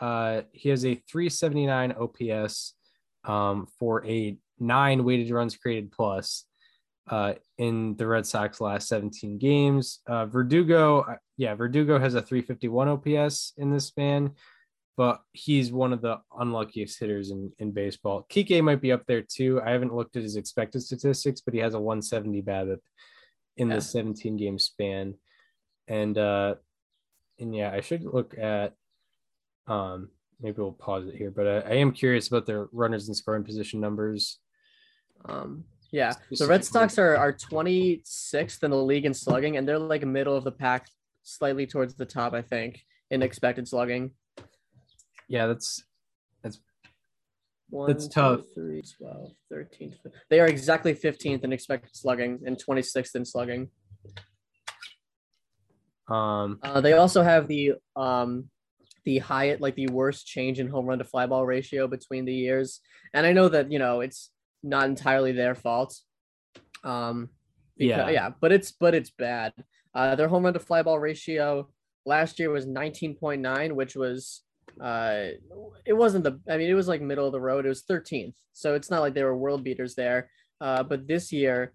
uh, 0.00 0.42
he 0.52 0.68
has 0.68 0.84
a 0.84 0.94
379 0.94 1.92
OPS 1.92 2.74
um, 3.24 3.66
for 3.78 4.04
a 4.06 4.36
nine 4.58 5.04
weighted 5.04 5.30
runs 5.30 5.56
created 5.56 5.92
plus 5.92 6.44
uh, 7.08 7.34
in 7.58 7.96
the 7.96 8.06
Red 8.06 8.26
Sox 8.26 8.60
last 8.60 8.88
17 8.88 9.38
games. 9.38 10.00
Uh, 10.06 10.26
Verdugo, 10.26 11.16
yeah, 11.36 11.54
Verdugo 11.54 11.98
has 11.98 12.14
a 12.14 12.22
351 12.22 12.88
OPS 12.88 13.52
in 13.56 13.70
this 13.70 13.86
span, 13.86 14.32
but 14.96 15.20
he's 15.32 15.72
one 15.72 15.92
of 15.92 16.00
the 16.00 16.18
unluckiest 16.38 16.98
hitters 17.00 17.30
in, 17.30 17.50
in 17.58 17.72
baseball. 17.72 18.26
Kike 18.30 18.62
might 18.62 18.80
be 18.80 18.92
up 18.92 19.04
there 19.06 19.22
too. 19.22 19.60
I 19.64 19.70
haven't 19.70 19.94
looked 19.94 20.16
at 20.16 20.22
his 20.22 20.36
expected 20.36 20.82
statistics, 20.82 21.40
but 21.40 21.54
he 21.54 21.60
has 21.60 21.74
a 21.74 21.80
170 21.80 22.42
BABIP 22.42 22.78
in 23.56 23.68
Yeah. 23.68 23.76
the 23.76 23.80
17 23.80 24.36
game 24.36 24.58
span. 24.58 25.14
And 25.88 26.16
uh, 26.16 26.54
and 27.40 27.54
yeah, 27.54 27.72
I 27.72 27.80
should 27.80 28.04
look 28.04 28.38
at 28.38 28.74
um 29.66 30.10
maybe 30.40 30.60
we'll 30.60 30.72
pause 30.72 31.06
it 31.06 31.14
here, 31.16 31.30
but 31.30 31.46
I, 31.46 31.58
I 31.60 31.74
am 31.76 31.92
curious 31.92 32.28
about 32.28 32.46
their 32.46 32.68
runners 32.72 33.08
in 33.08 33.14
scoring 33.14 33.44
position 33.44 33.80
numbers. 33.80 34.38
Um, 35.24 35.64
yeah, 35.92 36.14
the 36.38 36.46
Red 36.46 36.64
Sox 36.64 36.98
are 36.98 37.16
are 37.16 37.32
26th 37.32 38.62
in 38.64 38.70
the 38.70 38.82
league 38.82 39.04
in 39.04 39.14
slugging, 39.14 39.56
and 39.58 39.68
they're 39.68 39.78
like 39.78 40.04
middle 40.04 40.34
of 40.34 40.42
the 40.44 40.50
pack, 40.52 40.88
slightly 41.22 41.66
towards 41.66 41.94
the 41.94 42.06
top, 42.06 42.32
I 42.32 42.42
think, 42.42 42.80
in 43.10 43.22
expected 43.22 43.68
slugging. 43.68 44.12
Yeah, 45.28 45.46
that's 45.46 45.84
One, 47.70 47.88
That's 47.88 48.06
two, 48.06 48.12
tough. 48.20 48.40
three, 48.54 48.82
12, 48.82 49.30
13. 49.50 49.94
fif- 50.02 50.12
They 50.28 50.40
are 50.40 50.46
exactly 50.46 50.94
15th 50.94 51.42
in 51.44 51.52
expected 51.52 51.94
slugging 51.96 52.40
and 52.44 52.58
26th 52.58 53.14
in 53.14 53.24
slugging. 53.24 53.70
um 56.08 56.58
Uh, 56.62 56.80
they 56.80 56.94
also 56.94 57.22
have 57.22 57.46
the 57.48 57.74
um 57.96 58.50
the 59.04 59.18
highest, 59.18 59.60
like 59.60 59.74
the 59.74 59.88
worst 59.88 60.26
change 60.26 60.60
in 60.60 60.68
home 60.68 60.86
run 60.86 60.98
to 60.98 61.04
fly 61.04 61.26
ball 61.26 61.44
ratio 61.46 61.88
between 61.88 62.24
the 62.24 62.34
years. 62.34 62.80
And 63.14 63.26
I 63.26 63.32
know 63.32 63.48
that 63.48 63.70
you 63.72 63.78
know 63.78 64.00
it's 64.00 64.30
not 64.62 64.86
entirely 64.86 65.32
their 65.32 65.54
fault. 65.54 65.96
Um, 66.84 67.30
Yeah. 67.76 68.06
yeah, 68.06 68.10
yeah, 68.10 68.30
but 68.40 68.52
it's 68.52 68.72
but 68.72 68.94
it's 68.94 69.10
bad. 69.10 69.52
Uh, 69.94 70.14
their 70.14 70.28
home 70.28 70.44
run 70.44 70.54
to 70.54 70.60
fly 70.60 70.82
ball 70.82 70.98
ratio 70.98 71.68
last 72.06 72.38
year 72.38 72.50
was 72.50 72.66
19.9, 72.66 73.72
which 73.72 73.94
was 73.96 74.42
uh 74.80 75.26
it 75.84 75.92
wasn't 75.92 76.24
the 76.24 76.40
I 76.48 76.56
mean 76.56 76.70
it 76.70 76.74
was 76.74 76.88
like 76.88 77.02
middle 77.02 77.26
of 77.26 77.32
the 77.32 77.40
road. 77.40 77.66
It 77.66 77.68
was 77.68 77.82
13th. 77.84 78.34
So 78.52 78.74
it's 78.74 78.90
not 78.90 79.00
like 79.00 79.14
they 79.14 79.24
were 79.24 79.36
world 79.36 79.64
beaters 79.64 79.94
there. 79.94 80.30
Uh, 80.60 80.82
but 80.82 81.06
this 81.08 81.32
year 81.32 81.72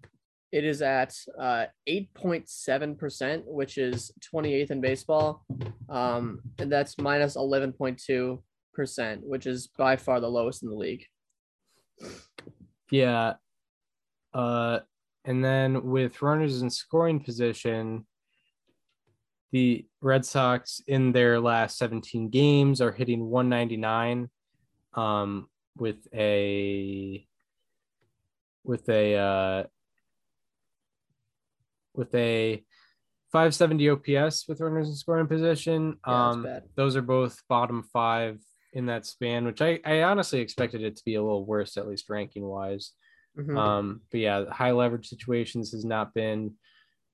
it 0.50 0.64
is 0.64 0.80
at 0.82 1.14
uh 1.38 1.66
8.7%, 1.88 3.42
which 3.44 3.78
is 3.78 4.10
28th 4.34 4.70
in 4.70 4.80
baseball. 4.80 5.44
Um, 5.88 6.40
and 6.58 6.72
that's 6.72 6.98
minus 6.98 7.36
11.2%, 7.36 9.20
which 9.22 9.46
is 9.46 9.68
by 9.78 9.96
far 9.96 10.20
the 10.20 10.28
lowest 10.28 10.62
in 10.62 10.70
the 10.70 10.74
league. 10.76 11.04
Yeah. 12.90 13.34
Uh, 14.32 14.80
and 15.24 15.44
then 15.44 15.84
with 15.84 16.22
runners 16.22 16.62
in 16.62 16.70
scoring 16.70 17.20
position, 17.20 18.06
the 19.52 19.86
Red 20.00 20.24
Sox 20.24 20.80
in 20.86 21.12
their 21.12 21.40
last 21.40 21.78
17 21.78 22.28
games 22.28 22.80
are 22.80 22.92
hitting 22.92 23.26
199 23.26 24.28
um, 24.94 25.48
with 25.76 26.06
a 26.14 27.26
with 28.64 28.88
a 28.88 29.14
uh, 29.16 29.64
with 31.94 32.14
a 32.14 32.62
570 33.32 33.90
OPS 33.90 34.46
with 34.48 34.60
runners 34.60 34.88
in 34.88 34.94
scoring 34.94 35.26
position. 35.26 35.96
Yeah, 36.06 36.28
um, 36.28 36.46
those 36.74 36.96
are 36.96 37.02
both 37.02 37.42
bottom 37.48 37.82
five 37.82 38.40
in 38.78 38.86
that 38.86 39.04
span, 39.04 39.44
which 39.44 39.60
I, 39.60 39.80
I 39.84 40.02
honestly 40.04 40.38
expected 40.38 40.82
it 40.84 40.94
to 40.96 41.04
be 41.04 41.16
a 41.16 41.22
little 41.22 41.44
worse, 41.44 41.76
at 41.76 41.88
least 41.88 42.08
ranking 42.08 42.44
wise. 42.44 42.92
Mhm. 43.36 43.58
Um, 43.58 44.02
but 44.10 44.20
yeah, 44.20 44.44
high 44.50 44.70
leverage 44.70 45.08
situations 45.08 45.72
has 45.72 45.84
not 45.84 46.14
been 46.14 46.54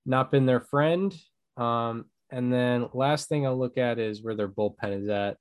not 0.04 0.30
been 0.30 0.44
their 0.44 0.60
friend. 0.60 1.16
Um, 1.56 2.04
and 2.30 2.52
then 2.52 2.88
last 2.92 3.28
thing 3.30 3.46
I'll 3.46 3.58
look 3.58 3.78
at 3.78 3.98
is 3.98 4.22
where 4.22 4.34
their 4.34 4.48
bullpen 4.48 5.02
is 5.02 5.08
at. 5.08 5.38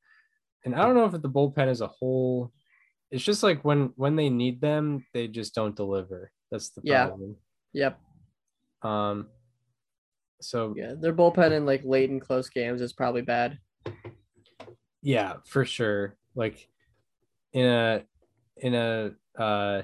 And 0.64 0.74
I 0.74 0.86
don't 0.86 0.96
know 0.96 1.06
if 1.06 1.12
the 1.22 1.30
bullpen 1.30 1.68
as 1.68 1.82
a 1.82 1.88
whole, 1.88 2.54
it's 3.12 3.24
just 3.24 3.44
like 3.44 3.66
when 3.66 3.92
when 3.98 4.16
they 4.16 4.30
need 4.30 4.62
them, 4.62 5.06
they 5.14 5.28
just 5.28 5.54
don't 5.54 5.76
deliver. 5.76 6.32
That's 6.52 6.70
the 6.70 6.82
Yeah. 6.86 7.12
Yep. 7.74 8.00
Um, 8.82 9.28
so 10.42 10.74
Yeah. 10.78 10.94
Their 10.98 11.14
bullpen 11.14 11.52
in 11.52 11.66
like 11.66 11.84
late 11.84 12.10
and 12.10 12.22
close 12.22 12.50
games 12.50 12.80
is 12.82 12.94
probably 12.94 13.24
bad. 13.24 13.60
Yeah, 15.04 15.34
for 15.46 15.66
sure. 15.66 16.16
Like 16.34 16.68
in 17.52 17.66
a 17.66 18.04
in 18.58 18.74
a 18.74 19.12
uh 19.38 19.82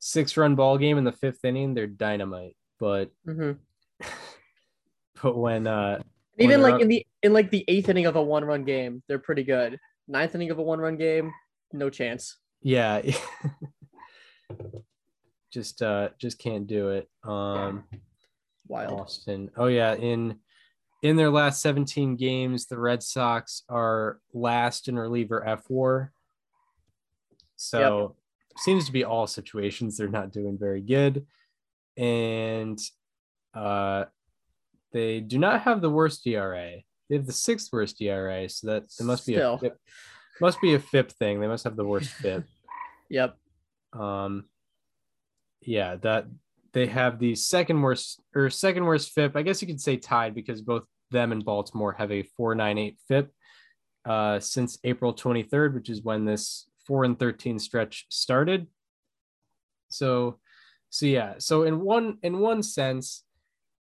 six 0.00 0.36
run 0.36 0.54
ball 0.54 0.76
game 0.76 0.98
in 0.98 1.04
the 1.04 1.12
fifth 1.12 1.44
inning, 1.44 1.72
they're 1.72 1.86
dynamite. 1.86 2.56
But 2.78 3.10
hmm 3.24 3.52
but 5.22 5.36
when 5.36 5.66
uh 5.66 6.02
Even 6.38 6.60
like 6.60 6.74
up- 6.74 6.80
in 6.82 6.88
the 6.88 7.06
in 7.22 7.32
like 7.32 7.50
the 7.50 7.64
eighth 7.68 7.88
inning 7.88 8.06
of 8.06 8.16
a 8.16 8.22
one 8.22 8.44
run 8.44 8.64
game, 8.64 9.02
they're 9.08 9.18
pretty 9.18 9.44
good. 9.44 9.78
Ninth 10.08 10.34
inning 10.34 10.50
of 10.50 10.58
a 10.58 10.62
one 10.62 10.80
run 10.80 10.96
game, 10.96 11.32
no 11.72 11.88
chance. 11.88 12.36
Yeah. 12.60 13.00
just 15.52 15.80
uh 15.80 16.08
just 16.18 16.38
can't 16.38 16.66
do 16.66 16.90
it. 16.90 17.08
Um 17.22 17.84
Wild. 18.66 18.98
austin 18.98 19.50
Oh 19.56 19.66
yeah, 19.66 19.94
in 19.94 20.38
in 21.04 21.16
their 21.16 21.30
last 21.30 21.60
17 21.60 22.16
games, 22.16 22.64
the 22.64 22.78
Red 22.78 23.02
Sox 23.02 23.62
are 23.68 24.18
last 24.32 24.88
in 24.88 24.98
reliever 24.98 25.46
F 25.46 25.68
war. 25.68 26.12
So 27.56 28.16
seems 28.56 28.86
to 28.86 28.92
be 28.92 29.04
all 29.04 29.26
situations 29.26 29.98
they're 29.98 30.08
not 30.08 30.32
doing 30.32 30.56
very 30.58 30.80
good. 30.80 31.26
And 31.98 32.80
uh 33.52 34.04
they 34.92 35.20
do 35.20 35.38
not 35.38 35.60
have 35.62 35.82
the 35.82 35.90
worst 35.90 36.26
ERA. 36.26 36.76
They 37.10 37.16
have 37.16 37.26
the 37.26 37.32
sixth 37.32 37.70
worst 37.70 38.00
ERA, 38.00 38.48
so 38.48 38.68
that 38.68 38.84
it 38.98 39.04
must 39.04 39.26
be 39.26 39.34
Still. 39.34 39.54
a 39.54 39.58
FIP, 39.58 39.76
must 40.40 40.60
be 40.62 40.74
a 40.74 40.78
FIP 40.78 41.12
thing. 41.12 41.38
They 41.38 41.48
must 41.48 41.64
have 41.64 41.76
the 41.76 41.84
worst 41.84 42.10
FIP. 42.12 42.44
Yep. 43.10 43.36
Um, 43.92 44.44
yeah, 45.60 45.96
that 45.96 46.28
they 46.72 46.86
have 46.86 47.18
the 47.18 47.34
second 47.34 47.82
worst 47.82 48.22
or 48.34 48.48
second 48.48 48.86
worst 48.86 49.10
FIP. 49.10 49.36
I 49.36 49.42
guess 49.42 49.60
you 49.60 49.68
could 49.68 49.80
say 49.80 49.96
tied 49.96 50.34
because 50.34 50.62
both 50.62 50.84
them 51.14 51.32
and 51.32 51.44
Baltimore 51.44 51.92
have 51.92 52.12
a 52.12 52.22
498 52.36 52.98
FIP 53.08 53.32
uh, 54.04 54.40
since 54.40 54.78
April 54.84 55.14
23rd, 55.14 55.74
which 55.74 55.88
is 55.88 56.02
when 56.02 56.24
this 56.26 56.68
4 56.86 57.04
and 57.04 57.18
13 57.18 57.58
stretch 57.58 58.06
started. 58.10 58.66
So, 59.88 60.38
so 60.90 61.06
yeah, 61.06 61.34
so 61.38 61.62
in 61.62 61.80
one 61.80 62.18
in 62.22 62.38
one 62.38 62.62
sense, 62.62 63.24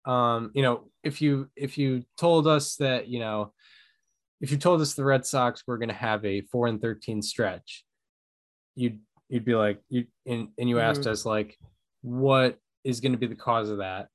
um, 0.05 0.51
you 0.55 0.62
know, 0.62 0.91
if 1.03 1.23
you 1.23 1.49
if 1.57 1.79
you 1.79 2.05
told 2.18 2.47
us 2.47 2.77
that 2.77 3.09
you 3.09 3.20
know, 3.20 3.53
if 4.41 4.51
you 4.51 4.59
told 4.59 4.81
us 4.81 4.95
the 4.95 5.05
Red 5.05 5.25
Sox 5.25 5.62
were 5.66 5.79
going 5.79 5.89
to 5.89 5.95
have 5.95 6.25
a 6.25 6.43
4 6.43 6.66
and 6.66 6.83
13 6.83 7.23
stretch, 7.23 7.85
you'd 8.75 9.01
you'd 9.29 9.45
be 9.45 9.55
like 9.55 9.81
you 9.89 10.07
and, 10.27 10.49
and 10.59 10.68
you 10.68 10.81
asked 10.81 11.07
us 11.07 11.25
like 11.25 11.57
what 12.03 12.59
is 12.85 13.01
going 13.01 13.12
to 13.12 13.18
be 13.18 13.27
the 13.27 13.35
cause 13.35 13.70
of 13.70 13.79
that 13.79 14.09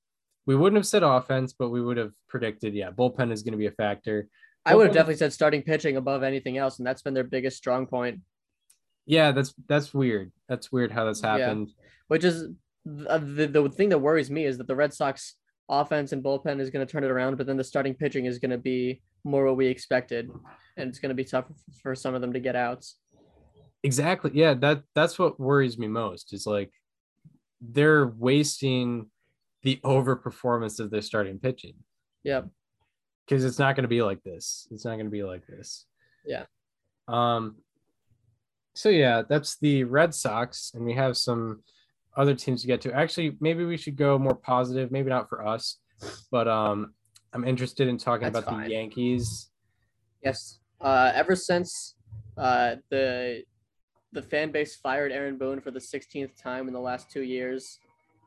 we 0.48 0.56
wouldn't 0.56 0.78
have 0.78 0.88
said 0.88 1.04
offense 1.04 1.54
but 1.54 1.70
we 1.70 1.82
would 1.82 1.98
have 1.98 2.14
predicted 2.28 2.74
yeah 2.74 2.90
bullpen 2.90 3.32
is 3.32 3.44
going 3.44 3.52
to 3.52 3.58
be 3.58 3.68
a 3.68 3.72
factor. 3.72 4.28
I 4.66 4.76
would 4.76 4.88
have 4.88 4.94
definitely 4.94 5.18
said 5.18 5.32
starting 5.32 5.62
pitching 5.62 5.96
above 5.96 6.24
anything 6.24 6.58
else, 6.58 6.80
and 6.80 6.86
that's 6.88 7.02
been 7.02 7.14
their 7.14 7.24
biggest 7.24 7.56
strong 7.58 7.86
point, 7.86 8.20
yeah 9.06 9.32
that's 9.32 9.54
that's 9.70 9.94
weird. 9.94 10.32
That's 10.50 10.72
weird 10.72 10.92
how 10.92 11.06
that's 11.06 11.22
Yeah. 11.22 11.38
happened. 11.38 11.70
Which 12.08 12.24
is 12.24 12.50
the, 12.86 13.20
the, 13.20 13.48
the 13.48 13.70
thing 13.70 13.90
that 13.90 14.00
worries 14.00 14.30
me 14.32 14.44
is 14.46 14.58
that 14.58 14.68
the 14.68 14.76
Red 14.76 14.94
Sox 14.94 15.36
offense 15.70 16.12
and 16.14 16.24
bullpen 16.24 16.60
is 16.62 16.70
going 16.70 16.86
to 16.86 16.92
turn 16.92 17.04
it 17.04 17.12
around, 17.12 17.38
but 17.38 17.46
then 17.48 17.58
the 17.58 17.64
starting 17.64 17.94
pitching 17.94 18.26
is 18.26 18.40
going 18.40 18.52
to 18.52 18.58
be 18.58 19.02
more 19.26 19.46
what 19.46 19.58
we 19.58 19.68
expected, 19.68 20.30
and 20.78 20.90
it's 20.90 21.00
going 21.00 21.10
to 21.10 21.16
be 21.16 21.26
tough 21.26 21.46
for 21.82 21.96
some 21.96 22.14
of 22.16 22.22
them 22.22 22.34
to 22.34 22.40
get 22.40 22.56
outs. 22.56 22.98
exactly. 23.84 24.32
Yeah 24.34 24.54
that 24.56 24.84
that's 24.96 25.18
what 25.20 25.40
worries 25.40 25.78
me 25.78 25.88
most 25.88 26.34
is 26.34 26.46
like 26.46 26.72
they're 27.62 28.08
wasting 28.08 29.10
the 29.64 29.80
overperformance 29.84 30.80
of 30.80 30.90
their 30.92 31.02
starting 31.02 31.40
pitching 31.40 31.74
Yep. 32.24 32.48
because 33.26 33.44
it's 33.46 33.60
not 33.60 33.76
going 33.76 33.84
to 33.84 33.90
be 33.90 34.02
like 34.02 34.24
this. 34.24 34.68
It's 34.72 34.86
not 34.86 34.94
going 34.94 35.06
to 35.06 35.12
be 35.12 35.24
like 35.24 35.46
this. 35.48 35.86
Yeah. 36.26 36.44
Um. 37.08 37.56
So 38.76 38.90
yeah, 38.90 39.24
that's 39.28 39.58
the 39.58 39.84
Red 39.86 40.14
Sox, 40.14 40.72
and 40.76 40.86
we 40.86 40.94
have 40.94 41.18
some 41.18 41.64
other 42.16 42.36
teams 42.36 42.62
to 42.62 42.68
get 42.68 42.82
to. 42.82 42.94
Actually, 42.94 43.36
maybe 43.40 43.66
we 43.66 43.78
should 43.78 43.96
go 43.96 44.20
more 44.20 44.36
positive. 44.36 44.92
Maybe 44.92 45.10
not 45.10 45.30
for 45.30 45.46
us, 45.48 45.78
but 46.32 46.48
um, 46.48 46.94
I'm 47.34 47.44
interested 47.44 47.88
in 47.88 47.98
talking 47.98 48.32
That's 48.32 48.44
about 48.46 48.58
fine. 48.58 48.66
the 48.66 48.74
Yankees. 48.76 49.50
Yes. 50.24 50.60
Uh, 50.80 51.12
ever 51.16 51.36
since 51.36 51.96
uh, 52.38 52.76
the 52.90 53.44
the 54.14 54.22
fan 54.22 54.52
base 54.52 54.76
fired 54.76 55.12
Aaron 55.12 55.38
Boone 55.38 55.60
for 55.60 55.72
the 55.72 55.80
16th 55.80 56.42
time 56.42 56.68
in 56.68 56.74
the 56.74 56.80
last 56.80 57.10
two 57.12 57.24
years, 57.24 57.80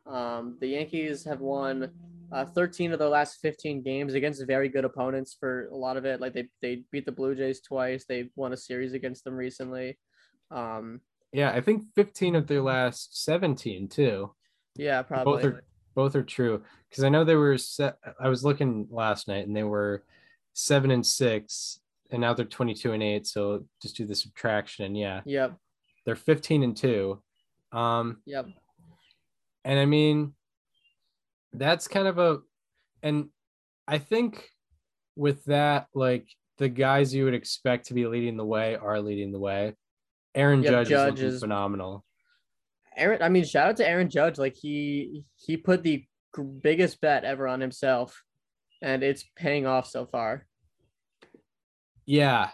um, 0.06 0.56
the 0.60 0.68
Yankees 0.68 1.24
have 1.24 1.40
won 1.40 1.90
uh, 2.32 2.44
13 2.44 2.92
of 2.92 2.98
their 2.98 3.08
last 3.08 3.40
15 3.40 3.82
games 3.82 4.14
against 4.14 4.46
very 4.46 4.68
good 4.68 4.84
opponents. 4.84 5.36
For 5.38 5.66
a 5.68 5.76
lot 5.76 5.96
of 5.96 6.04
it, 6.04 6.20
like 6.20 6.32
they 6.32 6.48
they 6.62 6.84
beat 6.92 7.04
the 7.06 7.12
Blue 7.12 7.34
Jays 7.34 7.60
twice. 7.60 8.04
They 8.04 8.30
won 8.36 8.52
a 8.52 8.56
series 8.56 8.92
against 8.94 9.24
them 9.24 9.34
recently. 9.34 9.98
Um, 10.50 11.00
Yeah, 11.32 11.50
I 11.52 11.60
think 11.60 11.84
15 11.94 12.34
of 12.36 12.46
their 12.46 12.62
last 12.62 13.22
17 13.24 13.88
too. 13.88 14.32
yeah, 14.76 15.02
probably. 15.02 15.34
Both 15.34 15.44
are 15.44 15.64
both 15.96 16.14
are 16.16 16.22
true 16.22 16.62
because 16.88 17.02
I 17.04 17.08
know 17.08 17.24
they 17.24 17.34
were 17.34 17.58
set. 17.58 17.96
I 18.20 18.28
was 18.28 18.44
looking 18.44 18.86
last 18.90 19.26
night 19.28 19.46
and 19.46 19.56
they 19.56 19.64
were 19.64 20.04
seven 20.52 20.90
and 20.92 21.04
six, 21.04 21.80
and 22.10 22.20
now 22.20 22.32
they're 22.32 22.44
22 22.46 22.92
and 22.92 23.02
eight. 23.02 23.26
So 23.26 23.64
just 23.82 23.96
do 23.96 24.06
the 24.06 24.14
subtraction, 24.14 24.84
and 24.86 24.96
yeah, 24.96 25.20
Yep. 25.24 25.56
they're 26.04 26.16
15 26.16 26.62
and 26.62 26.76
two. 26.76 27.20
Um, 27.72 28.22
Yep. 28.26 28.46
And 29.64 29.78
I 29.78 29.84
mean, 29.86 30.34
that's 31.52 31.88
kind 31.88 32.06
of 32.08 32.18
a, 32.18 32.38
and 33.02 33.28
I 33.86 33.98
think 33.98 34.48
with 35.16 35.44
that, 35.46 35.88
like 35.94 36.28
the 36.58 36.68
guys 36.68 37.14
you 37.14 37.24
would 37.24 37.34
expect 37.34 37.86
to 37.86 37.94
be 37.94 38.06
leading 38.06 38.36
the 38.36 38.44
way 38.44 38.76
are 38.76 39.00
leading 39.00 39.32
the 39.32 39.38
way. 39.38 39.74
Aaron 40.34 40.62
Yep, 40.62 40.72
Judge, 40.72 40.88
Judge 40.88 41.20
is, 41.20 41.34
is- 41.34 41.40
phenomenal. 41.40 42.04
Aaron, 42.96 43.22
I 43.22 43.28
mean, 43.28 43.44
shout 43.44 43.68
out 43.68 43.76
to 43.78 43.88
Aaron 43.88 44.10
Judge. 44.10 44.36
Like 44.38 44.54
he 44.54 45.24
he 45.36 45.56
put 45.56 45.82
the 45.82 46.04
biggest 46.60 47.00
bet 47.00 47.24
ever 47.24 47.46
on 47.48 47.60
himself, 47.60 48.22
and 48.82 49.02
it's 49.02 49.24
paying 49.36 49.66
off 49.66 49.86
so 49.88 50.06
far. 50.06 50.46
Yeah, 52.06 52.50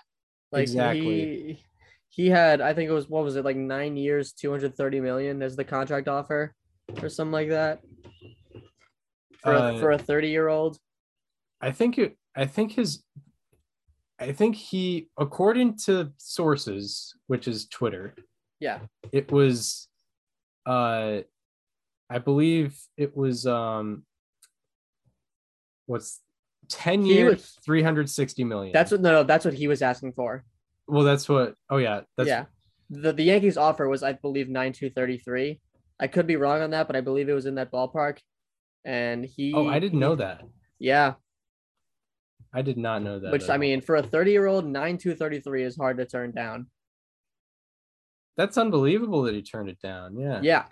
Like 0.53 0.63
Exactly. 0.63 1.03
he 1.05 1.63
he 2.11 2.29
had, 2.31 2.61
I 2.61 2.73
think 2.75 2.89
it 2.89 2.93
was 2.95 3.09
what 3.09 3.25
was 3.25 3.37
it 3.37 3.45
like 3.45 3.57
nine 3.57 3.97
years, 3.97 4.33
two 4.33 4.51
hundred 4.51 4.77
thirty 4.77 5.01
million 5.01 5.43
as 5.43 5.57
the 5.57 5.65
contract 5.65 6.09
offer, 6.09 6.55
or 7.03 7.09
something 7.09 7.33
like 7.33 7.49
that. 7.51 7.81
For 9.43 9.53
a, 9.53 9.59
Uh, 9.59 9.79
for 9.81 9.91
a 9.93 9.99
thirty 9.99 10.29
year 10.29 10.49
old, 10.49 10.79
I 11.61 11.71
think 11.71 11.99
it. 11.99 12.17
I 12.35 12.47
think 12.47 12.73
his. 12.73 13.03
I 14.19 14.33
think 14.33 14.57
he, 14.57 15.09
according 15.19 15.77
to 15.85 16.11
sources, 16.17 17.15
which 17.27 17.47
is 17.47 17.67
Twitter, 17.69 18.15
yeah, 18.61 18.81
it 19.13 19.31
was, 19.31 19.89
uh, 20.65 21.19
I 22.11 22.19
believe 22.19 22.79
it 22.97 23.17
was 23.17 23.47
um. 23.47 24.05
What's 25.87 26.21
ten 26.69 27.03
He 27.03 27.15
years, 27.15 27.33
was- 27.35 27.59
three 27.65 27.83
hundred 27.83 28.09
sixty 28.11 28.43
million. 28.43 28.73
that's 28.73 28.91
what 28.91 29.01
no, 29.01 29.13
no, 29.13 29.23
that's 29.23 29.45
what 29.45 29.55
he 29.55 29.69
was 29.69 29.83
asking 29.83 30.13
for. 30.15 30.45
well. 30.89 31.05
That's 31.05 31.29
what. 31.29 31.55
Oh 31.71 31.77
yeah, 31.77 32.01
that's 32.17 32.29
yeah, 32.29 32.47
the 32.91 33.13
the 33.13 33.23
Yankees 33.23 33.57
offer 33.57 33.87
was 33.89 34.03
I 34.03 34.15
believe 34.15 34.49
nine 34.49 34.73
two 34.73 34.91
thirty 34.91 35.19
three. 35.19 35.61
I 35.99 36.07
could 36.07 36.27
be 36.27 36.37
wrong 36.37 36.63
on 36.63 36.71
that, 36.71 36.87
but 36.87 36.97
I 36.97 37.01
believe 37.01 37.29
it 37.29 37.35
was 37.35 37.47
in 37.47 37.55
that 37.57 37.73
ballpark. 37.73 38.19
And 38.85 39.25
he. 39.25 39.53
Oh, 39.55 39.67
I 39.67 39.79
didn't 39.79 39.99
know 39.99 40.17
that. 40.17 40.43
Yeah, 40.79 41.15
I 42.57 42.63
did 42.63 42.79
not 42.79 43.03
know 43.03 43.19
that. 43.19 43.33
which 43.33 43.51
I 43.51 43.59
mean, 43.59 43.83
for 43.83 43.97
a 43.97 44.03
30 44.03 44.31
year 44.31 44.47
old, 44.47 44.65
9233 44.65 45.63
is 45.63 45.77
hard 45.77 45.99
to 45.99 46.07
turn 46.07 46.33
down. 46.33 46.69
that's 48.37 48.59
unbelievable 48.59 49.23
that 49.23 49.35
he 49.35 49.43
turned 49.43 49.69
it 49.69 49.81
down. 49.81 50.19
Yeah. 50.19 50.41
Yeah. 50.43 50.65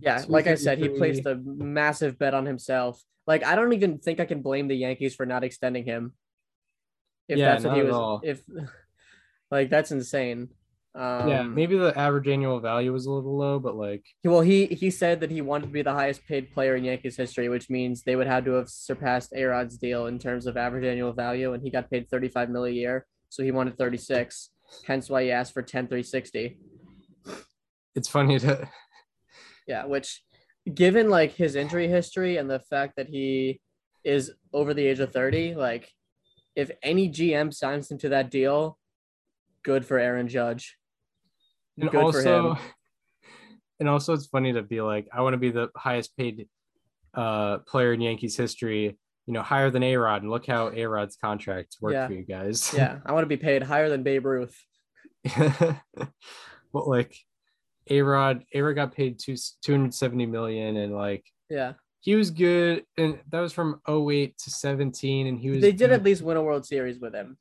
Yeah. 0.00 0.24
Like 0.28 0.46
I 0.46 0.54
said, 0.54 0.78
he 0.78 0.88
placed 0.88 1.26
a 1.26 1.36
massive 1.36 2.18
bet 2.18 2.34
on 2.34 2.46
himself. 2.46 3.02
Like, 3.26 3.44
I 3.44 3.56
don't 3.56 3.72
even 3.72 3.98
think 3.98 4.20
I 4.20 4.26
can 4.26 4.42
blame 4.42 4.68
the 4.68 4.76
Yankees 4.76 5.14
for 5.14 5.24
not 5.24 5.44
extending 5.44 5.84
him. 5.84 6.12
If 7.28 7.38
Yeah, 7.38 7.52
that's 7.52 7.64
what 7.64 7.76
he 7.76 7.82
was, 7.82 8.20
if 8.22 8.42
like 9.50 9.70
that's 9.70 9.92
insane. 9.92 10.48
Um, 10.96 11.28
yeah. 11.28 11.42
Maybe 11.42 11.76
the 11.76 11.96
average 11.98 12.28
annual 12.28 12.60
value 12.60 12.92
was 12.92 13.06
a 13.06 13.10
little 13.10 13.36
low, 13.36 13.58
but 13.58 13.74
like, 13.76 14.04
Well, 14.24 14.42
he 14.42 14.66
he 14.66 14.90
said 14.90 15.20
that 15.20 15.30
he 15.30 15.40
wanted 15.40 15.66
to 15.66 15.72
be 15.72 15.82
the 15.82 15.92
highest 15.92 16.24
paid 16.26 16.52
player 16.52 16.76
in 16.76 16.84
Yankees 16.84 17.16
history, 17.16 17.48
which 17.48 17.68
means 17.68 18.02
they 18.02 18.14
would 18.14 18.28
have 18.28 18.44
to 18.44 18.52
have 18.52 18.68
surpassed 18.68 19.32
A 19.34 19.42
Rod's 19.44 19.76
deal 19.76 20.06
in 20.06 20.20
terms 20.20 20.46
of 20.46 20.56
average 20.56 20.84
annual 20.84 21.12
value, 21.12 21.52
and 21.52 21.62
he 21.62 21.70
got 21.70 21.90
paid 21.90 22.08
35 22.08 22.50
mil 22.50 22.64
a 22.64 22.70
year, 22.70 23.06
so 23.28 23.42
he 23.42 23.50
wanted 23.50 23.76
36. 23.76 24.50
Hence 24.86 25.10
why 25.10 25.24
he 25.24 25.30
asked 25.32 25.52
for 25.52 25.62
10 25.62 25.88
360. 25.88 26.58
it's 27.94 28.08
funny 28.08 28.38
to. 28.40 28.68
Yeah, 29.66 29.86
which 29.86 30.22
given 30.74 31.08
like 31.08 31.32
his 31.32 31.54
injury 31.54 31.88
history 31.88 32.36
and 32.36 32.50
the 32.50 32.60
fact 32.60 32.96
that 32.96 33.08
he 33.08 33.62
is 34.04 34.30
over 34.52 34.74
the 34.74 34.86
age 34.86 35.00
of 35.00 35.10
30, 35.10 35.54
like 35.54 35.90
if 36.54 36.70
any 36.82 37.08
GM 37.08 37.52
signs 37.52 37.90
him 37.90 37.96
to 37.98 38.10
that 38.10 38.30
deal, 38.30 38.78
good 39.62 39.86
for 39.86 39.98
Aaron 39.98 40.28
Judge. 40.28 40.76
And 41.80 41.90
Good 41.90 42.00
also 42.02 42.56
and 43.80 43.88
also 43.88 44.12
it's 44.12 44.26
funny 44.26 44.52
to 44.52 44.62
be 44.62 44.80
like 44.80 45.08
i 45.12 45.20
want 45.20 45.34
to 45.34 45.38
be 45.38 45.50
the 45.50 45.68
highest 45.76 46.16
paid 46.16 46.48
uh 47.14 47.58
player 47.58 47.92
in 47.92 48.00
yankees 48.00 48.36
history 48.36 48.96
you 49.26 49.32
know 49.32 49.42
higher 49.42 49.70
than 49.70 49.82
a 49.82 49.96
rod 49.96 50.22
and 50.22 50.30
look 50.30 50.46
how 50.46 50.70
a 50.72 50.84
rod's 50.84 51.16
contracts 51.16 51.80
work 51.80 51.92
Yeah. 51.94 52.06
for 52.06 52.12
you 52.12 52.22
guys 52.22 52.72
Yeah, 52.76 52.98
I 53.04 53.12
want 53.12 53.24
to 53.24 53.28
be 53.28 53.36
paid 53.36 53.62
higher 53.62 53.88
than 53.88 54.02
Babe 54.02 54.24
Ruth. 54.26 54.56
but 55.36 56.86
like 56.86 57.16
a 57.90 58.02
rod 58.02 58.44
a 58.54 58.60
rod 58.62 58.74
got 58.74 58.94
paid 58.94 59.18
two 59.18 59.36
270 59.62 60.26
million 60.26 60.76
and 60.76 60.94
like 60.94 61.24
Yeah. 61.50 61.74
he 62.00 62.14
was 62.14 62.30
good 62.30 62.84
and 62.98 63.18
that 63.30 63.40
was 63.40 63.52
from 63.52 63.80
08 63.88 64.36
to 64.38 64.50
17 64.50 65.26
and 65.26 65.38
he 65.38 65.50
was 65.50 65.60
They 65.60 65.72
did 65.72 65.90
at 65.92 66.02
least 66.02 66.22
win 66.22 66.36
a 66.36 66.42
World 66.42 66.66
Series 66.66 66.98
with 66.98 67.14
him. 67.14 67.38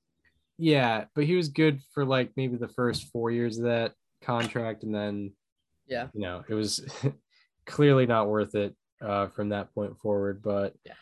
yeah 0.57 1.05
but 1.15 1.25
he 1.25 1.35
was 1.35 1.49
good 1.49 1.81
for 1.93 2.05
like 2.05 2.31
maybe 2.37 2.55
the 2.57 2.67
first 2.69 3.05
four 3.11 3.31
years 3.31 3.57
of 3.57 3.65
that 3.65 3.93
contract, 4.23 4.83
and 4.83 4.93
then 4.93 5.33
Yeah. 5.87 6.07
you 6.13 6.21
know 6.21 6.43
it 6.47 6.53
was 6.53 6.85
clearly 7.65 8.05
not 8.05 8.27
worth 8.29 8.55
it 8.55 8.75
uh, 9.01 9.27
from 9.27 9.49
that 9.49 9.73
point 9.73 9.97
forward. 9.99 10.41
But 10.41 10.75
Yeah. 10.85 10.93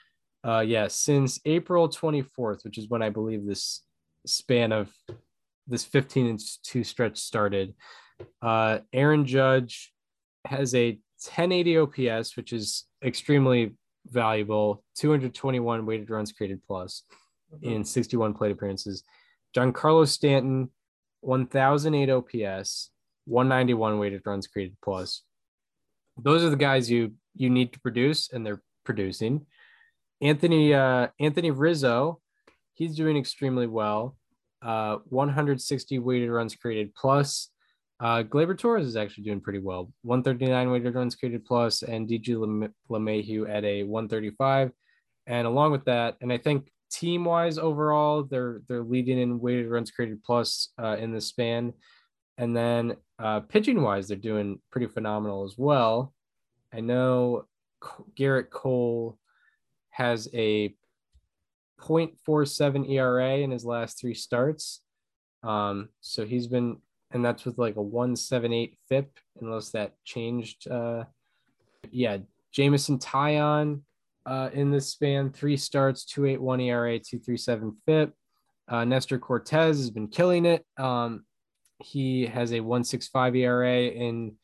uh, 0.44 0.60
yeah, 0.62 0.88
since 0.88 1.40
April 1.46 1.88
24th, 1.90 2.64
which 2.64 2.78
is 2.78 2.90
when 2.90 3.02
I 3.02 3.10
believe 3.10 3.46
this 3.46 3.84
span 4.26 4.72
of 4.72 4.92
this 5.68 5.86
15 5.86 6.28
and 6.28 6.40
two 6.64 6.84
stretch 6.84 7.18
started, 7.18 7.74
uh, 8.42 8.80
Aaron 8.94 9.26
Judge 9.26 9.94
has 10.46 10.74
a 10.76 11.00
1080 11.18 11.78
OPS, 11.78 12.36
which 12.36 12.52
is 12.54 12.86
extremely 13.04 13.76
valuable, 14.08 14.84
221 14.96 15.86
weighted 15.86 16.10
runs 16.10 16.32
created 16.32 16.62
plus 16.66 17.04
in 17.62 17.84
61 17.84 18.34
plate 18.34 18.52
appearances. 18.52 19.04
Giancarlo 19.56 20.08
Stanton, 20.08 20.72
1008 21.22 22.10
OPS, 22.10 22.91
191 23.26 24.00
weighted 24.00 24.22
runs 24.26 24.48
created 24.48 24.78
plus. 24.84 25.24
Those 26.18 26.44
are 26.44 26.50
the 26.50 26.56
guys 26.56 26.90
you 26.90 27.14
you 27.36 27.50
need 27.50 27.74
to 27.74 27.80
produce, 27.80 28.30
and 28.32 28.46
they're 28.46 28.62
producing. 28.84 29.46
Anthony 30.22 30.74
uh, 30.74 31.08
Anthony 31.20 31.52
Rizzo, 31.52 32.20
he's 32.74 32.96
doing 32.96 33.18
extremely 33.18 33.68
well. 33.68 34.16
Uh, 34.62 34.98
160 35.10 36.00
weighted 36.00 36.30
runs 36.30 36.56
created 36.56 36.94
plus. 36.94 37.50
Uh, 38.00 38.24
Gleyber 38.24 38.58
Torres 38.58 38.88
is 38.88 38.96
actually 38.96 39.26
doing 39.26 39.42
pretty 39.42 39.60
well. 39.60 39.92
139 40.02 40.72
weighted 40.72 40.96
runs 40.96 41.16
created 41.16 41.46
plus, 41.46 41.84
and 41.84 42.08
DJ 42.08 42.40
Lem- 42.40 42.74
LeMahieu 42.90 43.48
at 43.48 43.64
a 43.64 43.84
135. 43.84 44.72
And 45.28 45.48
along 45.48 45.72
with 45.72 45.86
that, 45.86 46.18
and 46.22 46.34
I 46.34 46.38
think 46.38 46.72
team 46.92 47.26
wise 47.26 47.58
overall, 47.58 48.24
they're 48.24 48.62
they're 48.68 48.84
leading 48.84 49.20
in 49.20 49.40
weighted 49.40 49.70
runs 49.70 49.92
created 49.92 50.24
plus 50.24 50.70
uh, 50.82 50.98
in 51.00 51.12
the 51.12 51.22
span. 51.22 51.74
And 52.42 52.58
then 52.58 52.96
uh, 53.20 53.42
pitching 53.42 53.84
wise, 53.84 54.08
they're 54.08 54.18
doing 54.18 54.60
pretty 54.72 54.88
phenomenal 54.88 55.44
as 55.44 55.60
well. 55.60 56.12
I 56.74 56.80
know 56.80 57.46
Gerrit 58.18 58.50
Cole 58.50 59.20
has 59.92 60.28
a 60.34 60.76
0.47 61.80 62.90
ERA 62.90 63.38
in 63.38 63.52
his 63.52 63.64
last 63.64 64.00
three 64.00 64.16
starts. 64.16 64.82
Um, 65.44 65.90
so 66.00 66.26
he's 66.26 66.48
been, 66.48 66.78
and 67.12 67.24
that's 67.24 67.46
with 67.46 67.60
like 67.60 67.76
a 67.76 67.82
178 67.82 68.76
FIP, 68.90 69.20
unless 69.40 69.70
that 69.70 69.94
changed. 70.04 70.68
Uh, 70.68 71.04
yeah, 71.92 72.18
Jameson 72.52 72.98
Taillon 72.98 73.82
uh, 74.26 74.50
in 74.52 74.72
this 74.72 74.90
span, 74.90 75.30
three 75.30 75.58
starts, 75.58 76.06
281 76.06 76.60
ERA, 76.62 76.98
237 76.98 77.78
FIP. 77.86 78.16
Uh, 78.68 78.84
Nestor 78.84 79.20
Cortes 79.20 79.52
has 79.78 79.92
been 79.92 80.08
killing 80.08 80.48
it. 80.48 80.66
Um, 80.80 81.24
he 81.84 82.26
has 82.26 82.54
a 82.54 82.60
165 82.60 83.36
ERA 83.36 83.82
in 83.82 84.36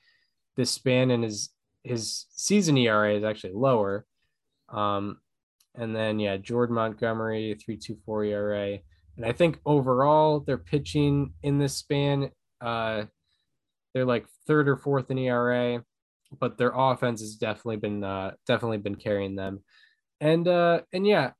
this 0.55 0.71
span, 0.71 1.11
and 1.11 1.23
his 1.23 1.49
his 1.83 2.25
season 2.35 2.77
ERA 2.77 3.13
is 3.13 3.23
actually 3.23 3.53
lower. 3.53 4.05
Um, 4.69 5.19
and 5.75 5.95
then 5.95 6.19
yeah, 6.19 6.37
Jordan 6.37 6.75
Montgomery, 6.75 7.55
324 7.63 8.23
ERA. 8.25 8.79
And 9.15 9.25
I 9.25 9.31
think 9.31 9.59
overall 9.65 10.39
they're 10.39 10.57
pitching 10.57 11.33
in 11.43 11.57
this 11.57 11.75
span. 11.75 12.31
Uh, 12.61 13.05
they're 13.93 14.05
like 14.05 14.25
third 14.45 14.67
or 14.67 14.77
fourth 14.77 15.09
in 15.09 15.17
ERA, 15.17 15.83
but 16.39 16.57
their 16.57 16.71
offense 16.75 17.21
has 17.21 17.35
definitely 17.35 17.77
been 17.77 18.03
uh, 18.03 18.31
definitely 18.45 18.77
been 18.77 18.95
carrying 18.95 19.35
them. 19.35 19.63
And 20.19 20.47
uh, 20.47 20.81
and 20.93 21.05
yeah, 21.05 21.31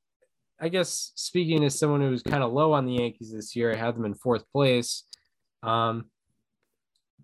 I 0.59 0.69
guess 0.69 1.11
speaking 1.15 1.63
as 1.63 1.77
someone 1.77 2.01
who 2.01 2.09
was 2.09 2.23
kind 2.23 2.43
of 2.43 2.53
low 2.53 2.73
on 2.73 2.85
the 2.85 2.93
Yankees 2.93 3.31
this 3.31 3.55
year, 3.55 3.73
I 3.73 3.77
had 3.77 3.95
them 3.95 4.05
in 4.05 4.15
fourth 4.15 4.49
place. 4.51 5.03
Um, 5.63 6.05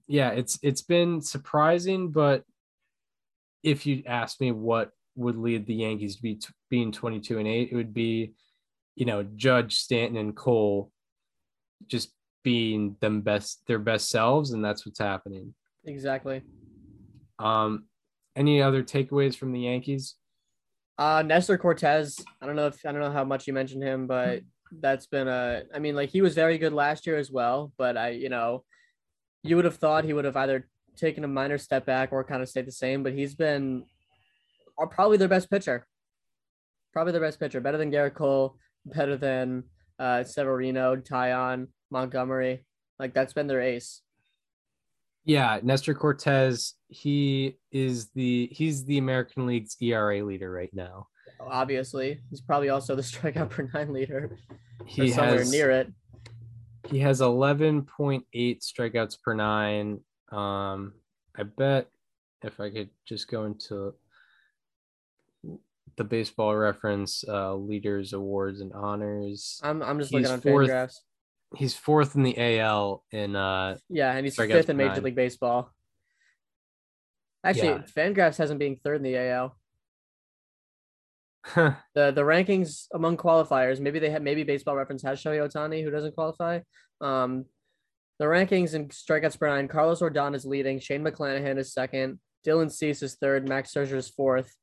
yeah, 0.08 0.30
it's 0.32 0.60
it's 0.62 0.82
been 0.82 1.22
surprising, 1.22 2.10
but 2.10 2.44
if 3.64 3.86
you 3.86 4.04
ask 4.06 4.42
me 4.42 4.52
what 4.52 4.92
would 5.16 5.38
lead 5.38 5.66
the 5.66 5.76
Yankees 5.76 6.18
to 6.18 6.22
be 6.22 6.36
t- 6.36 6.48
being 6.70 6.92
22 6.92 7.40
and 7.40 7.48
8, 7.48 7.70
it 7.72 7.76
would 7.76 7.94
be, 7.94 8.34
you 8.96 9.06
know, 9.06 9.24
Judge, 9.24 9.78
Stanton, 9.78 10.18
and 10.18 10.36
Cole 10.36 10.92
just 11.88 12.12
being 12.44 12.96
them 13.00 13.22
best 13.22 13.62
their 13.68 13.80
best 13.80 14.10
selves, 14.10 14.52
and 14.52 14.64
that's 14.64 14.86
what's 14.86 15.00
happening. 15.00 15.54
Exactly. 15.86 16.42
Um, 17.40 17.86
any 18.36 18.62
other 18.62 18.84
takeaways 18.84 19.36
from 19.36 19.52
the 19.52 19.62
Yankees? 19.62 20.16
Uh, 20.98 21.24
Nestor 21.26 21.58
Cortes. 21.58 22.24
I 22.42 22.46
don't 22.46 22.56
know 22.56 22.68
if 22.68 22.86
I 22.86 22.92
don't 22.92 23.02
know 23.02 23.12
how 23.12 23.24
much 23.24 23.48
you 23.48 23.54
mentioned 23.54 23.84
him, 23.84 24.08
but 24.08 24.42
that's 24.80 25.08
been 25.08 25.28
a. 25.28 25.64
I 25.74 25.80
mean, 25.80 25.96
like 25.96 26.10
he 26.10 26.22
was 26.22 26.36
very 26.36 26.58
good 26.58 26.74
last 26.74 27.06
year 27.08 27.18
as 27.18 27.32
well. 27.32 27.72
But 27.78 27.98
I, 27.98 28.10
you 28.10 28.30
know, 28.30 28.64
you 29.44 29.56
would 29.56 29.66
have 29.66 29.78
thought 29.78 30.06
he 30.06 30.14
would 30.14 30.26
have 30.26 30.38
either 30.38 30.68
taken 30.96 31.24
a 31.24 31.28
minor 31.28 31.58
step 31.58 31.86
back 31.86 32.12
or 32.12 32.24
kind 32.24 32.42
of 32.42 32.50
stayed 32.50 32.68
the 32.68 32.72
same. 32.72 33.04
But 33.04 33.14
he's 33.14 33.36
been, 33.36 33.86
uh, 34.82 34.86
probably 34.86 35.18
their 35.18 35.28
best 35.28 35.50
pitcher. 35.50 35.86
Probably 36.92 37.12
their 37.12 37.22
best 37.22 37.40
pitcher, 37.40 37.60
better 37.60 37.78
than 37.78 37.92
Gerrit 37.92 38.14
Cole, 38.14 38.56
better 38.86 39.18
than 39.18 39.64
uh, 39.98 40.24
Severino, 40.24 40.96
Taillon, 40.96 41.68
Montgomery. 41.90 42.66
Like 43.00 43.14
that's 43.14 43.34
been 43.34 43.48
their 43.48 43.62
ace. 43.62 44.02
Yeah, 45.26 45.60
Nestor 45.64 45.94
Cortes. 45.94 46.74
He 46.90 47.58
is 47.72 48.10
the 48.12 48.50
he's 48.52 48.86
the 48.86 48.98
American 48.98 49.48
League's 49.48 49.76
ERA 49.82 50.24
leader 50.24 50.52
right 50.52 50.74
now. 50.74 51.08
Obviously, 51.50 52.20
he's 52.30 52.42
probably 52.42 52.70
also 52.70 52.96
the 52.96 53.02
strikeout 53.14 53.50
per 53.50 53.70
nine 53.74 53.94
leader. 53.94 54.38
He 54.86 55.10
somewhere 55.12 55.40
has 55.40 55.52
near 55.52 55.72
it. 55.72 55.92
he 56.90 57.00
has 57.00 57.22
11.8 57.22 58.24
strikeouts 58.36 59.18
per 59.22 59.34
nine. 59.34 60.02
Um, 60.32 60.94
I 61.38 61.44
bet 61.44 61.88
if 62.44 62.60
I 62.60 62.70
could 62.70 62.90
just 63.08 63.30
go 63.30 63.46
into 63.46 63.94
the 65.96 66.04
baseball 66.04 66.56
reference 66.56 67.24
uh, 67.28 67.54
leaders 67.56 68.14
awards 68.14 68.62
and 68.62 68.74
honors. 68.74 69.60
I'm 69.64 69.82
I'm 69.84 70.00
just 70.00 70.12
He's 70.12 70.22
looking 70.22 70.34
on 70.34 70.42
fourth. 70.42 70.70
Fangraphs. 70.70 70.96
He's 71.56 71.76
fourth 71.76 72.16
in 72.16 72.24
the 72.24 72.60
AL 72.60 73.04
in 73.12 73.36
uh 73.36 73.78
Yeah, 73.90 74.12
and 74.12 74.26
he's 74.26 74.36
fifth 74.36 74.70
in 74.70 74.78
Major 74.78 74.96
nine. 74.96 75.04
League 75.04 75.16
Baseball. 75.16 75.70
Actually, 77.44 77.68
Yeah. 77.68 77.82
Fangraphs 77.96 78.38
has 78.38 78.50
him 78.50 78.58
being 78.58 78.78
third 78.84 78.96
in 78.98 79.04
the 79.04 79.18
AL. 79.18 79.56
The 81.56 82.12
the 82.12 82.22
rankings 82.22 82.88
among 82.94 83.18
qualifiers, 83.18 83.80
maybe 83.80 84.00
they 84.00 84.10
have 84.10 84.22
maybe 84.22 84.44
Baseball 84.44 84.76
Reference 84.76 85.04
has 85.04 85.22
Shohei 85.22 85.48
Ohtani 85.48 85.84
who 85.84 85.92
doesn't 85.92 86.16
qualify. 86.16 86.60
Um, 87.02 87.46
the 88.20 88.26
rankings 88.26 88.74
in 88.74 88.88
strikeouts 88.88 89.40
per 89.40 89.48
nine, 89.48 89.68
Carlos 89.68 90.02
Rodon 90.02 90.36
is 90.36 90.46
leading, 90.46 90.80
Shane 90.80 91.04
McClanahan 91.04 91.58
is 91.58 91.74
second, 91.74 92.20
Dylan 92.46 92.72
Cease 92.72 93.02
is 93.04 93.16
third, 93.16 93.48
Max 93.48 93.74
Scherzer 93.74 93.96
is 93.96 94.10
fourth, 94.10 94.56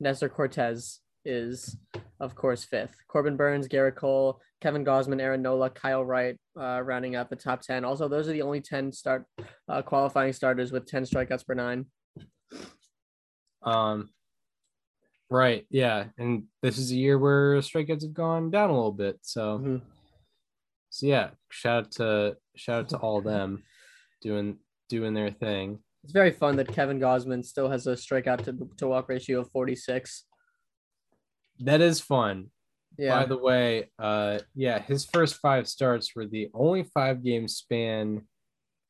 Nestor 0.00 0.28
Cortes 0.28 1.00
is 1.24 1.76
of 2.18 2.34
course 2.34 2.64
fifth. 2.64 2.96
Corbin 3.08 3.36
Burnes, 3.36 3.68
Gerrit 3.68 3.94
Cole, 3.94 4.40
Kevin 4.60 4.84
Gausman, 4.84 5.20
Aaron 5.20 5.42
Nola, 5.42 5.70
Kyle 5.70 6.04
Wright, 6.04 6.36
uh, 6.58 6.82
rounding 6.82 7.16
up 7.16 7.30
the 7.30 7.36
top 7.36 7.60
ten. 7.62 7.84
Also, 7.84 8.08
those 8.08 8.28
are 8.28 8.32
the 8.32 8.42
only 8.42 8.60
ten 8.60 8.92
start 8.92 9.24
uh, 9.68 9.82
qualifying 9.82 10.32
starters 10.32 10.72
with 10.72 10.86
ten 10.86 11.04
strikeouts 11.04 11.46
per 11.46 11.54
nine. 11.54 11.86
um 13.62 14.08
right, 15.30 15.66
yeah. 15.70 16.06
And 16.18 16.44
this 16.62 16.78
is 16.78 16.90
a 16.90 16.96
year 16.96 17.18
where 17.18 17.56
strikeouts 17.58 18.02
have 18.02 18.14
gone 18.14 18.50
down 18.50 18.70
a 18.70 18.74
little 18.74 18.92
bit. 18.92 19.18
So 19.22 19.58
Mhm. 19.58 19.82
so 20.90 21.06
yeah, 21.06 21.30
shout 21.50 21.84
out 21.86 21.90
to 21.92 22.36
shout 22.56 22.80
out 22.84 22.88
to 22.90 22.96
all 22.98 23.20
them 23.32 23.62
doing 24.20 24.58
doing 24.88 25.14
their 25.14 25.30
thing. 25.30 25.78
It's 26.02 26.12
very 26.12 26.30
fun 26.32 26.56
that 26.56 26.68
Kevin 26.68 26.98
Gausman 26.98 27.44
still 27.44 27.68
has 27.68 27.86
a 27.86 27.92
strikeout 27.92 28.42
to, 28.44 28.68
to 28.78 28.88
walk 28.88 29.08
ratio 29.08 29.40
of 29.40 29.50
46. 29.50 30.24
That 31.60 31.80
is 31.82 32.00
fun. 32.00 32.50
Yeah. 32.98 33.20
By 33.20 33.26
the 33.26 33.36
way, 33.36 33.90
uh, 33.98 34.40
yeah, 34.54 34.78
his 34.80 35.04
first 35.04 35.36
five 35.36 35.68
starts 35.68 36.16
were 36.16 36.26
the 36.26 36.48
only 36.54 36.82
five 36.84 37.22
game 37.22 37.46
span 37.48 38.26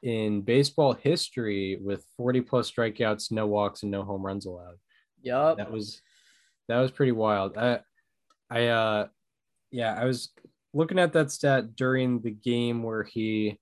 in 0.02 0.40
baseball 0.42 0.94
history 0.94 1.78
with 1.82 2.04
40 2.16 2.40
plus 2.42 2.70
strikeouts, 2.70 3.30
no 3.32 3.46
walks, 3.46 3.82
and 3.82 3.90
no 3.90 4.02
home 4.04 4.24
runs 4.24 4.46
allowed. 4.46 4.78
yup. 5.22 5.58
That 5.58 5.70
was 5.70 6.00
that 6.70 6.80
was 6.80 6.90
pretty 6.90 7.12
wild. 7.12 7.56
I 7.56 7.80
I 8.48 8.66
uh 8.68 9.08
yeah, 9.70 9.94
I 9.94 10.04
was 10.04 10.30
looking 10.72 10.98
at 10.98 11.12
that 11.12 11.30
stat 11.30 11.74
during 11.76 12.20
the 12.20 12.30
game 12.30 12.82
where 12.82 13.02
he 13.02 13.58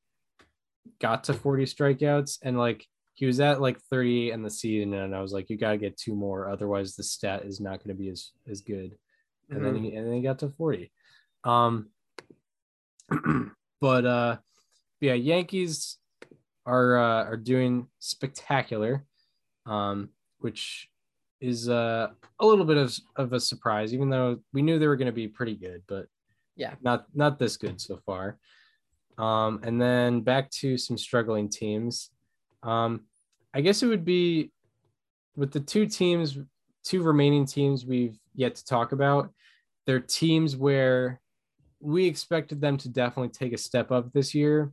got 1.00 1.24
to 1.24 1.34
40 1.34 1.64
strikeouts 1.64 2.38
and 2.42 2.58
like 2.58 2.86
he 3.14 3.26
was 3.26 3.40
at 3.40 3.60
like 3.60 3.80
38 3.90 4.32
in 4.32 4.42
the 4.42 4.50
season 4.50 4.94
and 4.94 5.14
I 5.14 5.20
was 5.20 5.32
like, 5.32 5.50
you 5.50 5.56
gotta 5.56 5.78
get 5.78 5.96
two 5.96 6.14
more, 6.14 6.48
otherwise 6.48 6.94
the 6.94 7.02
stat 7.02 7.44
is 7.44 7.60
not 7.60 7.82
gonna 7.82 7.94
be 7.94 8.10
as 8.10 8.30
as 8.48 8.60
good. 8.60 8.96
And 9.50 9.64
then 9.64 9.76
he 9.76 9.94
and 9.94 10.06
then 10.06 10.14
he 10.14 10.20
got 10.20 10.38
to 10.40 10.50
40 10.50 10.92
um 11.44 11.88
but 13.80 14.04
uh 14.04 14.36
yeah 15.00 15.14
yankees 15.14 15.96
are 16.66 16.98
uh 16.98 17.24
are 17.24 17.36
doing 17.36 17.86
spectacular 18.00 19.04
um 19.64 20.10
which 20.40 20.90
is 21.40 21.68
uh 21.68 22.08
a 22.40 22.46
little 22.46 22.64
bit 22.64 22.76
of, 22.76 22.96
of 23.16 23.32
a 23.32 23.40
surprise 23.40 23.94
even 23.94 24.10
though 24.10 24.38
we 24.52 24.62
knew 24.62 24.78
they 24.78 24.86
were 24.88 24.96
going 24.96 25.06
to 25.06 25.12
be 25.12 25.28
pretty 25.28 25.54
good 25.54 25.82
but 25.86 26.06
Yeah. 26.56 26.74
not 26.82 27.06
not 27.14 27.38
this 27.38 27.56
good 27.56 27.80
so 27.80 27.96
far 28.04 28.38
um 29.18 29.60
and 29.62 29.80
then 29.80 30.20
back 30.22 30.50
to 30.60 30.76
some 30.76 30.98
struggling 30.98 31.48
teams 31.48 32.10
Um, 32.62 33.04
I 33.54 33.60
guess 33.60 33.82
it 33.82 33.86
would 33.86 34.04
be 34.04 34.50
with 35.36 35.52
the 35.52 35.60
two 35.60 35.86
teams, 35.86 36.36
two 36.84 37.02
remaining 37.02 37.46
teams 37.46 37.86
we've 37.86 38.18
yet 38.34 38.56
to 38.56 38.64
talk 38.64 38.90
about. 38.92 39.30
They're 39.86 40.00
teams 40.00 40.56
where 40.56 41.20
we 41.80 42.06
expected 42.06 42.60
them 42.60 42.76
to 42.78 42.88
definitely 42.88 43.30
take 43.30 43.52
a 43.52 43.58
step 43.58 43.90
up 43.92 44.12
this 44.12 44.34
year, 44.34 44.72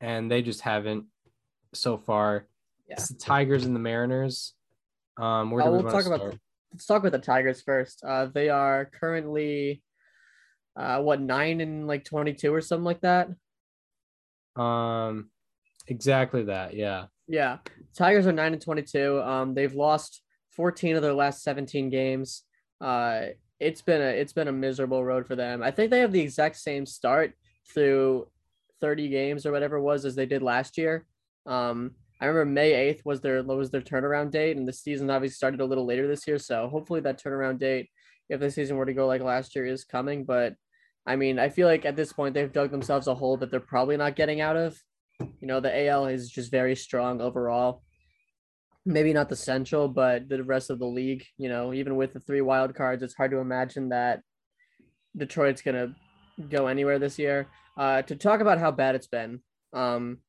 and 0.00 0.28
they 0.30 0.42
just 0.42 0.60
haven't 0.62 1.04
so 1.72 1.96
far. 1.96 2.46
Yeah. 2.88 2.94
It's 2.94 3.08
the 3.08 3.14
Tigers 3.18 3.64
and 3.64 3.74
the 3.74 3.80
Mariners. 3.80 4.54
Um, 5.16 5.50
where 5.50 5.62
Uh, 5.62 5.66
do 5.66 5.70
we 5.72 5.82
we'll 5.82 5.92
talk 5.92 6.06
about 6.06 6.34
let's 6.72 6.86
talk 6.86 7.00
about 7.00 7.12
the 7.12 7.18
Tigers 7.18 7.62
first. 7.62 8.02
Uh, 8.04 8.26
they 8.26 8.48
are 8.48 8.86
currently, 8.86 9.82
uh, 10.76 11.00
what 11.00 11.20
nine 11.20 11.60
and 11.60 11.86
like 11.86 12.04
twenty 12.04 12.34
two 12.34 12.52
or 12.52 12.60
something 12.60 12.84
like 12.84 13.00
that. 13.02 13.28
Um, 14.60 15.30
exactly 15.86 16.44
that. 16.44 16.74
Yeah. 16.74 17.06
Yeah, 17.26 17.58
Tigers 17.96 18.26
are 18.26 18.32
nine 18.32 18.52
and 18.52 18.60
twenty 18.60 18.82
two. 18.82 19.22
Um, 19.22 19.54
they've 19.54 19.74
lost 19.74 20.20
fourteen 20.50 20.96
of 20.96 21.02
their 21.02 21.14
last 21.14 21.42
seventeen 21.42 21.88
games. 21.88 22.42
Uh, 22.80 23.28
it's 23.60 23.80
been 23.80 24.02
a 24.02 24.08
it's 24.20 24.32
been 24.34 24.48
a 24.48 24.52
miserable 24.52 25.02
road 25.02 25.26
for 25.26 25.36
them. 25.36 25.62
I 25.62 25.70
think 25.70 25.90
they 25.90 26.00
have 26.00 26.12
the 26.12 26.20
exact 26.20 26.56
same 26.56 26.84
start 26.84 27.32
through 27.72 28.28
thirty 28.80 29.08
games 29.08 29.46
or 29.46 29.52
whatever 29.52 29.76
it 29.76 29.82
was 29.82 30.04
as 30.04 30.16
they 30.16 30.26
did 30.26 30.42
last 30.42 30.76
year. 30.76 31.06
Um, 31.46 31.92
I 32.24 32.28
remember 32.28 32.52
May 32.52 32.72
eighth 32.72 33.04
was 33.04 33.20
their 33.20 33.42
was 33.42 33.70
their 33.70 33.82
turnaround 33.82 34.30
date, 34.30 34.56
and 34.56 34.66
the 34.66 34.72
season 34.72 35.10
obviously 35.10 35.34
started 35.34 35.60
a 35.60 35.66
little 35.66 35.84
later 35.84 36.08
this 36.08 36.26
year. 36.26 36.38
So 36.38 36.68
hopefully 36.68 37.00
that 37.00 37.22
turnaround 37.22 37.58
date, 37.58 37.90
if 38.30 38.40
the 38.40 38.50
season 38.50 38.78
were 38.78 38.86
to 38.86 38.94
go 38.94 39.06
like 39.06 39.20
last 39.20 39.54
year, 39.54 39.66
is 39.66 39.84
coming. 39.84 40.24
But 40.24 40.54
I 41.06 41.16
mean, 41.16 41.38
I 41.38 41.50
feel 41.50 41.68
like 41.68 41.84
at 41.84 41.96
this 41.96 42.14
point 42.14 42.32
they've 42.32 42.50
dug 42.50 42.70
themselves 42.70 43.08
a 43.08 43.14
hole 43.14 43.36
that 43.36 43.50
they're 43.50 43.60
probably 43.60 43.98
not 43.98 44.16
getting 44.16 44.40
out 44.40 44.56
of. 44.56 44.74
You 45.20 45.46
know, 45.46 45.60
the 45.60 45.86
AL 45.86 46.06
is 46.06 46.30
just 46.30 46.50
very 46.50 46.74
strong 46.74 47.20
overall. 47.20 47.82
Maybe 48.86 49.12
not 49.12 49.28
the 49.28 49.36
Central, 49.36 49.86
but 49.86 50.26
the 50.26 50.42
rest 50.42 50.70
of 50.70 50.78
the 50.78 50.86
league. 50.86 51.26
You 51.36 51.50
know, 51.50 51.74
even 51.74 51.94
with 51.94 52.14
the 52.14 52.20
three 52.20 52.40
wild 52.40 52.74
cards, 52.74 53.02
it's 53.02 53.14
hard 53.14 53.32
to 53.32 53.36
imagine 53.36 53.90
that 53.90 54.22
Detroit's 55.14 55.60
gonna 55.60 55.94
go 56.48 56.68
anywhere 56.68 56.98
this 56.98 57.18
year. 57.18 57.48
Uh, 57.76 58.00
to 58.00 58.16
talk 58.16 58.40
about 58.40 58.58
how 58.58 58.70
bad 58.70 58.94
it's 58.94 59.08
been, 59.08 59.40
um, 59.74 60.20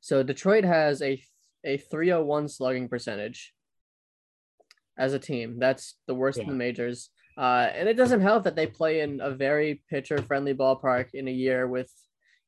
so 0.00 0.22
Detroit 0.22 0.64
has 0.64 1.02
a 1.02 1.22
a 1.64 1.76
301 1.76 2.48
slugging 2.48 2.88
percentage 2.88 3.52
as 4.96 5.12
a 5.12 5.18
team. 5.18 5.58
That's 5.58 5.96
the 6.06 6.14
worst 6.14 6.38
in 6.38 6.46
the 6.46 6.52
majors. 6.58 7.10
Uh, 7.36 7.68
and 7.74 7.88
it 7.88 7.94
doesn't 7.94 8.20
help 8.20 8.44
that 8.44 8.56
they 8.56 8.66
play 8.66 9.00
in 9.00 9.20
a 9.20 9.30
very 9.30 9.82
pitcher 9.90 10.18
friendly 10.22 10.54
ballpark 10.54 11.10
in 11.14 11.28
a 11.28 11.32
year 11.32 11.66
with, 11.68 11.92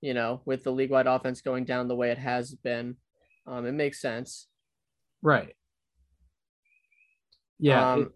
you 0.01 0.15
know, 0.15 0.43
with 0.45 0.65
the 0.65 0.71
league 0.73 0.91
wide 0.91 1.07
offense 1.07 1.41
going 1.43 1.65
down 1.65 1.87
the 1.89 1.95
way 1.95 2.11
it 2.11 2.19
has 2.19 2.55
been. 2.55 2.97
Um, 3.47 3.67
it 3.67 3.73
makes 3.73 4.01
sense. 4.01 4.49
Right. 5.23 5.55
Yeah. 7.59 7.93
Um, 7.93 8.01
it- 8.03 8.09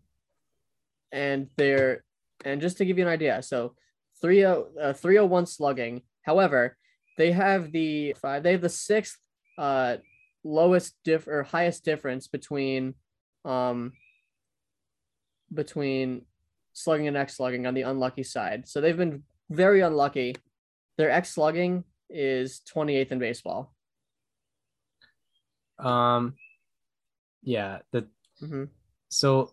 and 1.13 1.49
they're 1.57 2.03
and 2.45 2.61
just 2.61 2.79
to 2.79 2.85
give 2.85 2.99
you 2.99 3.05
an 3.05 3.11
idea, 3.11 3.41
so 3.43 3.75
30 4.21 4.45
uh, 4.45 4.93
301 4.95 5.47
slugging. 5.47 6.03
However, 6.23 6.77
they 7.19 7.31
have 7.31 7.71
the 7.71 8.15
five 8.21 8.43
they 8.43 8.53
have 8.53 8.61
the 8.63 8.69
sixth 8.69 9.19
uh 9.59 9.97
lowest 10.43 10.95
diff 11.05 11.27
or 11.27 11.43
highest 11.43 11.85
difference 11.85 12.27
between 12.29 12.95
um 13.45 13.93
between 15.53 16.23
slugging 16.73 17.09
and 17.09 17.17
X 17.17 17.37
slugging 17.37 17.67
on 17.67 17.75
the 17.75 17.83
unlucky 17.83 18.23
side. 18.25 18.69
So 18.69 18.81
they've 18.81 18.97
been 18.97 19.23
very 19.51 19.81
unlucky. 19.81 20.37
Their 20.99 21.11
X 21.11 21.31
slugging 21.35 21.85
is 22.11 22.61
28th 22.75 23.13
in 23.13 23.19
baseball. 23.19 23.75
um. 25.79 26.35
Yeah. 27.43 27.79
The 27.93 28.09
hmm 28.41 28.65
so. 29.09 29.53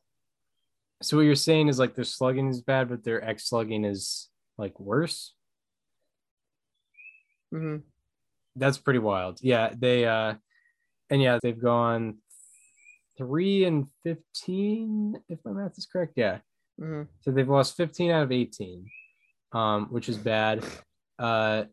So 1.03 1.17
what 1.17 1.23
you're 1.23 1.35
saying 1.35 1.67
is 1.67 1.79
like 1.79 1.95
their 1.95 2.05
slugging 2.05 2.47
is 2.47 2.61
bad, 2.61 2.89
but 2.89 3.03
their 3.03 3.23
X 3.27 3.49
slugging 3.49 3.85
is 3.85 4.29
like 4.57 4.79
worse. 4.79 5.33
hmm 7.51 7.77
That's 8.55 8.77
pretty 8.77 8.99
wild. 8.99 9.39
Yeah. 9.41 9.71
They 9.77 10.05
uh, 10.05 10.35
and 11.09 11.21
yeah, 11.21 11.39
they've 11.41 11.61
gone 11.61 12.17
three 13.17 13.65
and 13.65 13.87
fifteen, 14.03 15.21
if 15.29 15.39
my 15.45 15.51
math 15.51 15.77
is 15.77 15.87
correct. 15.91 16.13
Yeah. 16.15 16.39
hmm 16.79 17.03
So 17.21 17.31
they've 17.31 17.49
lost 17.49 17.77
15 17.77 18.11
out 18.11 18.23
of 18.23 18.31
18, 18.31 18.85
um, 19.53 19.87
which 19.89 20.09
is 20.09 20.17
bad. 20.17 20.63
Uh, 21.19 21.65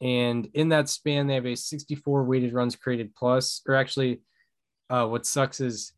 and 0.00 0.48
in 0.54 0.70
that 0.70 0.88
span, 0.88 1.26
they 1.26 1.34
have 1.34 1.46
a 1.46 1.56
64 1.56 2.24
weighted 2.24 2.52
runs 2.52 2.76
created 2.76 3.14
plus, 3.14 3.62
or 3.66 3.74
actually, 3.74 4.20
uh, 4.90 5.06
what 5.06 5.26
sucks 5.26 5.60
is 5.60 5.92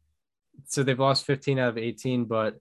so 0.67 0.83
they've 0.83 0.99
lost 0.99 1.25
15 1.25 1.59
out 1.59 1.69
of 1.69 1.79
18, 1.79 2.25
but 2.25 2.57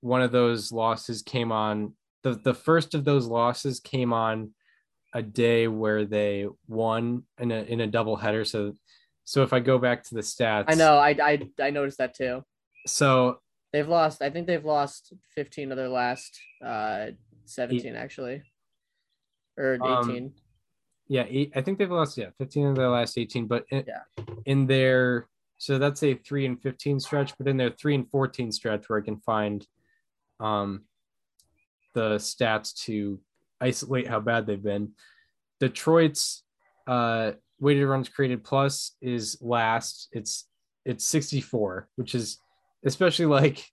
one 0.00 0.22
of 0.22 0.32
those 0.32 0.72
losses 0.72 1.22
came 1.22 1.52
on 1.52 1.94
the, 2.22 2.34
the 2.34 2.54
first 2.54 2.94
of 2.94 3.04
those 3.04 3.26
losses 3.26 3.80
came 3.80 4.12
on 4.12 4.50
a 5.12 5.22
day 5.22 5.68
where 5.68 6.04
they 6.04 6.46
won 6.68 7.24
in 7.38 7.50
a 7.50 7.62
in 7.62 7.80
a 7.80 7.86
double 7.86 8.16
header. 8.16 8.44
So 8.44 8.74
so 9.24 9.42
if 9.42 9.52
I 9.52 9.60
go 9.60 9.78
back 9.78 10.02
to 10.04 10.14
the 10.14 10.20
stats, 10.22 10.64
I 10.68 10.74
know. 10.74 10.96
I, 10.98 11.10
I 11.22 11.40
I 11.60 11.70
noticed 11.70 11.98
that 11.98 12.14
too. 12.14 12.42
So 12.86 13.40
They've 13.72 13.86
lost. 13.88 14.20
I 14.20 14.30
think 14.30 14.48
they've 14.48 14.64
lost 14.64 15.12
15 15.36 15.70
of 15.70 15.76
their 15.76 15.88
last 15.88 16.40
uh 16.64 17.06
17 17.44 17.94
actually, 17.94 18.42
or 19.56 19.74
18. 19.74 19.84
Um, 19.86 20.32
Yeah, 21.06 21.24
eight, 21.28 21.52
I 21.54 21.60
think 21.62 21.78
they've 21.78 21.90
lost 21.90 22.18
yeah 22.18 22.30
15 22.38 22.66
of 22.66 22.76
their 22.76 22.88
last 22.88 23.16
18, 23.16 23.46
but 23.46 23.64
in, 23.70 23.84
Yeah. 23.86 24.24
in 24.46 24.66
their 24.66 25.28
so 25.58 25.78
that's 25.78 26.02
a 26.02 26.14
three 26.14 26.46
and 26.46 26.60
15 26.60 26.98
stretch, 26.98 27.32
but 27.38 27.46
in 27.46 27.56
their 27.58 27.70
three 27.70 27.94
and 27.94 28.10
14 28.10 28.50
stretch 28.50 28.88
where 28.88 28.98
I 28.98 29.02
can 29.02 29.20
find 29.20 29.64
um 30.40 30.84
the 31.94 32.16
stats 32.16 32.74
to 32.86 33.20
isolate 33.60 34.06
how 34.06 34.20
bad 34.20 34.46
they've 34.46 34.62
been. 34.62 34.92
Detroit's 35.60 36.42
uh 36.86 37.32
weighted 37.60 37.86
runs 37.86 38.08
created 38.08 38.42
plus 38.42 38.96
is 39.02 39.36
last. 39.40 40.08
It's 40.12 40.46
it's 40.84 41.04
64, 41.04 41.88
which 41.96 42.14
is 42.14 42.38
especially 42.84 43.26
like 43.26 43.64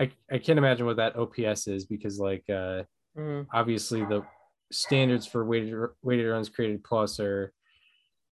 I, 0.00 0.10
I 0.30 0.38
can't 0.38 0.58
imagine 0.58 0.86
what 0.86 0.96
that 0.96 1.16
OPS 1.16 1.66
is 1.68 1.86
because 1.86 2.18
like 2.18 2.44
uh 2.48 2.82
Mhm. 3.14 3.46
obviously 3.52 4.00
the 4.06 4.22
standards 4.70 5.26
for 5.26 5.44
weighted 5.44 5.74
weighted 6.02 6.26
runs 6.30 6.48
created 6.48 6.82
plus 6.82 7.20
are 7.20 7.52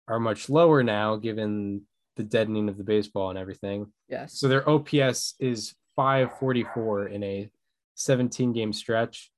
are 0.09 0.18
much 0.18 0.51
lower 0.51 0.82
now 0.82 1.14
given 1.14 1.82
the 2.16 2.24
deadening 2.24 2.68
of 2.68 2.76
the 2.76 2.82
baseball 2.82 3.30
and 3.30 3.38
everything. 3.38 3.92
Yes. 4.09 4.38
So 4.38 4.49
their 4.49 4.68
OPS 4.68 5.34
is 5.38 5.74
544 5.95 7.07
in 7.07 7.22
a 7.22 7.51
17 7.95 8.53
game 8.53 8.72
stretch. 8.72 9.30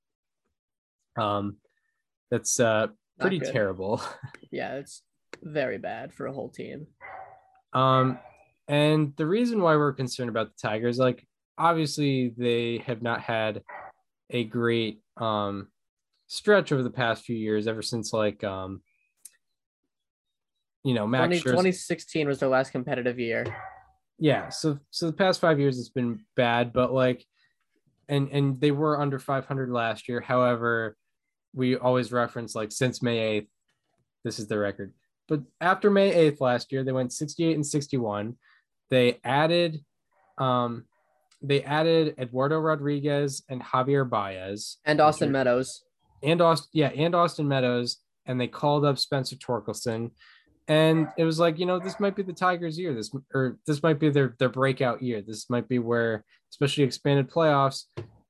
Um 1.17 1.57
that's 2.31 2.59
uh 2.59 2.87
pretty 3.19 3.39
terrible. 3.39 4.01
yeah, 4.51 4.75
it's 4.75 5.01
very 5.41 5.77
bad 5.77 6.13
for 6.13 6.27
a 6.27 6.33
whole 6.33 6.49
team. 6.49 6.87
Um, 7.73 8.19
and 8.67 9.13
the 9.17 9.25
reason 9.25 9.61
why 9.61 9.75
we're 9.75 9.93
concerned 9.93 10.29
about 10.29 10.47
the 10.47 10.67
Tigers, 10.67 10.97
like 10.97 11.25
obviously 11.57 12.33
they 12.37 12.83
have 12.85 13.01
not 13.01 13.21
had 13.21 13.63
a 14.29 14.43
great 14.43 15.01
um 15.17 15.67
stretch 16.27 16.71
over 16.71 16.83
the 16.83 16.89
past 16.89 17.23
few 17.23 17.35
years, 17.35 17.67
ever 17.67 17.81
since 17.81 18.13
like 18.13 18.43
um 18.43 18.81
you 20.83 20.93
know 20.93 21.07
Max 21.07 21.27
20, 21.27 21.39
Scherzer. 21.39 21.43
2016 21.43 22.27
was 22.27 22.39
their 22.39 22.49
last 22.49 22.71
competitive 22.71 23.19
year. 23.19 23.45
yeah. 24.19 24.49
So 24.49 24.79
so 24.91 25.07
the 25.07 25.13
past 25.13 25.39
five 25.39 25.59
years 25.59 25.79
it's 25.79 25.89
been 25.89 26.19
bad, 26.35 26.73
but 26.73 26.93
like 26.93 27.25
and 28.09 28.29
and 28.29 28.59
they 28.59 28.71
were 28.71 28.99
under 28.99 29.19
500 29.19 29.69
last 29.69 30.07
year. 30.07 30.21
However, 30.21 30.95
we 31.57 31.75
always 31.75 32.11
reference 32.11 32.53
like 32.55 32.71
since 32.71 33.01
May 33.01 33.41
8th, 33.41 33.47
this 34.23 34.39
is 34.39 34.47
the 34.47 34.57
record. 34.57 34.93
But 35.27 35.41
after 35.59 35.89
May 35.89 36.13
8th 36.31 36.39
last 36.39 36.71
year, 36.71 36.83
they 36.83 36.91
went 36.91 37.11
68 37.11 37.55
and 37.55 37.65
61. 37.65 38.37
They 38.89 39.19
added 39.23 39.83
um 40.37 40.85
they 41.41 41.61
added 41.63 42.15
Eduardo 42.19 42.57
Rodriguez 42.59 43.43
and 43.49 43.61
Javier 43.61 44.09
Baez 44.09 44.77
And 44.85 44.99
Austin 45.01 45.29
are- 45.29 45.31
Meadows. 45.33 45.83
and 46.23 46.41
Austin, 46.41 46.69
yeah, 46.73 46.87
and 46.89 47.13
Austin 47.15 47.47
Meadows, 47.47 47.97
and 48.25 48.39
they 48.39 48.47
called 48.47 48.85
up 48.85 48.97
Spencer 48.97 49.35
Torkelson, 49.35 50.11
and 50.67 51.07
it 51.17 51.23
was 51.25 51.39
like, 51.39 51.59
you 51.59 51.65
know, 51.65 51.79
this 51.79 51.99
might 51.99 52.15
be 52.15 52.23
the 52.23 52.33
Tigers' 52.33 52.77
year. 52.79 52.93
This 52.93 53.11
or 53.33 53.57
this 53.67 53.81
might 53.83 53.99
be 53.99 54.09
their 54.09 54.35
their 54.39 54.49
breakout 54.49 55.01
year. 55.01 55.21
This 55.21 55.49
might 55.49 55.67
be 55.67 55.79
where, 55.79 56.23
especially 56.51 56.83
expanded 56.83 57.29
playoffs, 57.29 57.83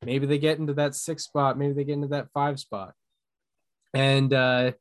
maybe 0.06 0.26
they 0.26 0.38
get 0.38 0.60
into 0.60 0.74
that 0.74 0.94
six 0.96 1.24
spot, 1.24 1.58
maybe 1.58 1.74
they 1.74 1.84
get 1.86 1.94
into 1.94 2.08
that 2.10 2.28
five 2.34 2.60
spot, 2.60 2.94
and 3.94 4.34
uh, 4.34 4.72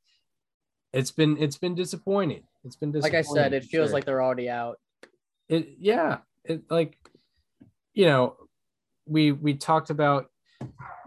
it's 0.93 1.11
been 1.11 1.37
it's 1.39 1.59
been 1.59 1.75
disappointing. 1.75 2.43
It's 2.65 2.77
been 2.77 2.93
Like. 2.93 3.15
I 3.15 3.23
said, 3.23 3.53
it 3.53 3.65
feels 3.65 3.89
sure. 3.89 3.95
like 3.95 4.05
they're 4.05 4.23
already 4.23 4.49
out. 4.49 4.79
it 5.49 5.77
yeah 5.79 6.19
it 6.45 6.63
like 6.71 6.97
you 7.95 8.07
know 8.07 8.37
we 9.07 9.33
we 9.33 9.55
talked 9.55 9.91
about 9.91 10.27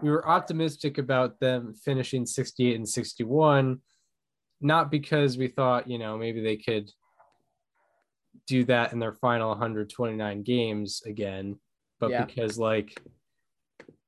we 0.00 0.10
were 0.10 0.26
optimistic 0.26 0.96
about 0.98 1.38
them 1.40 1.74
finishing 1.74 2.24
68 2.24 2.76
and 2.76 2.88
61 2.88 3.80
not 4.62 4.90
because 4.90 5.36
we 5.36 5.48
thought 5.48 5.90
you 5.90 5.98
know 5.98 6.16
maybe 6.16 6.40
they 6.40 6.56
could 6.56 6.90
do 8.46 8.64
that 8.64 8.92
in 8.92 8.98
their 8.98 9.12
final 9.12 9.50
129 9.50 10.42
games 10.42 11.02
again, 11.06 11.58
but 12.00 12.10
Yeah. 12.10 12.24
because 12.24 12.58
like 12.58 13.00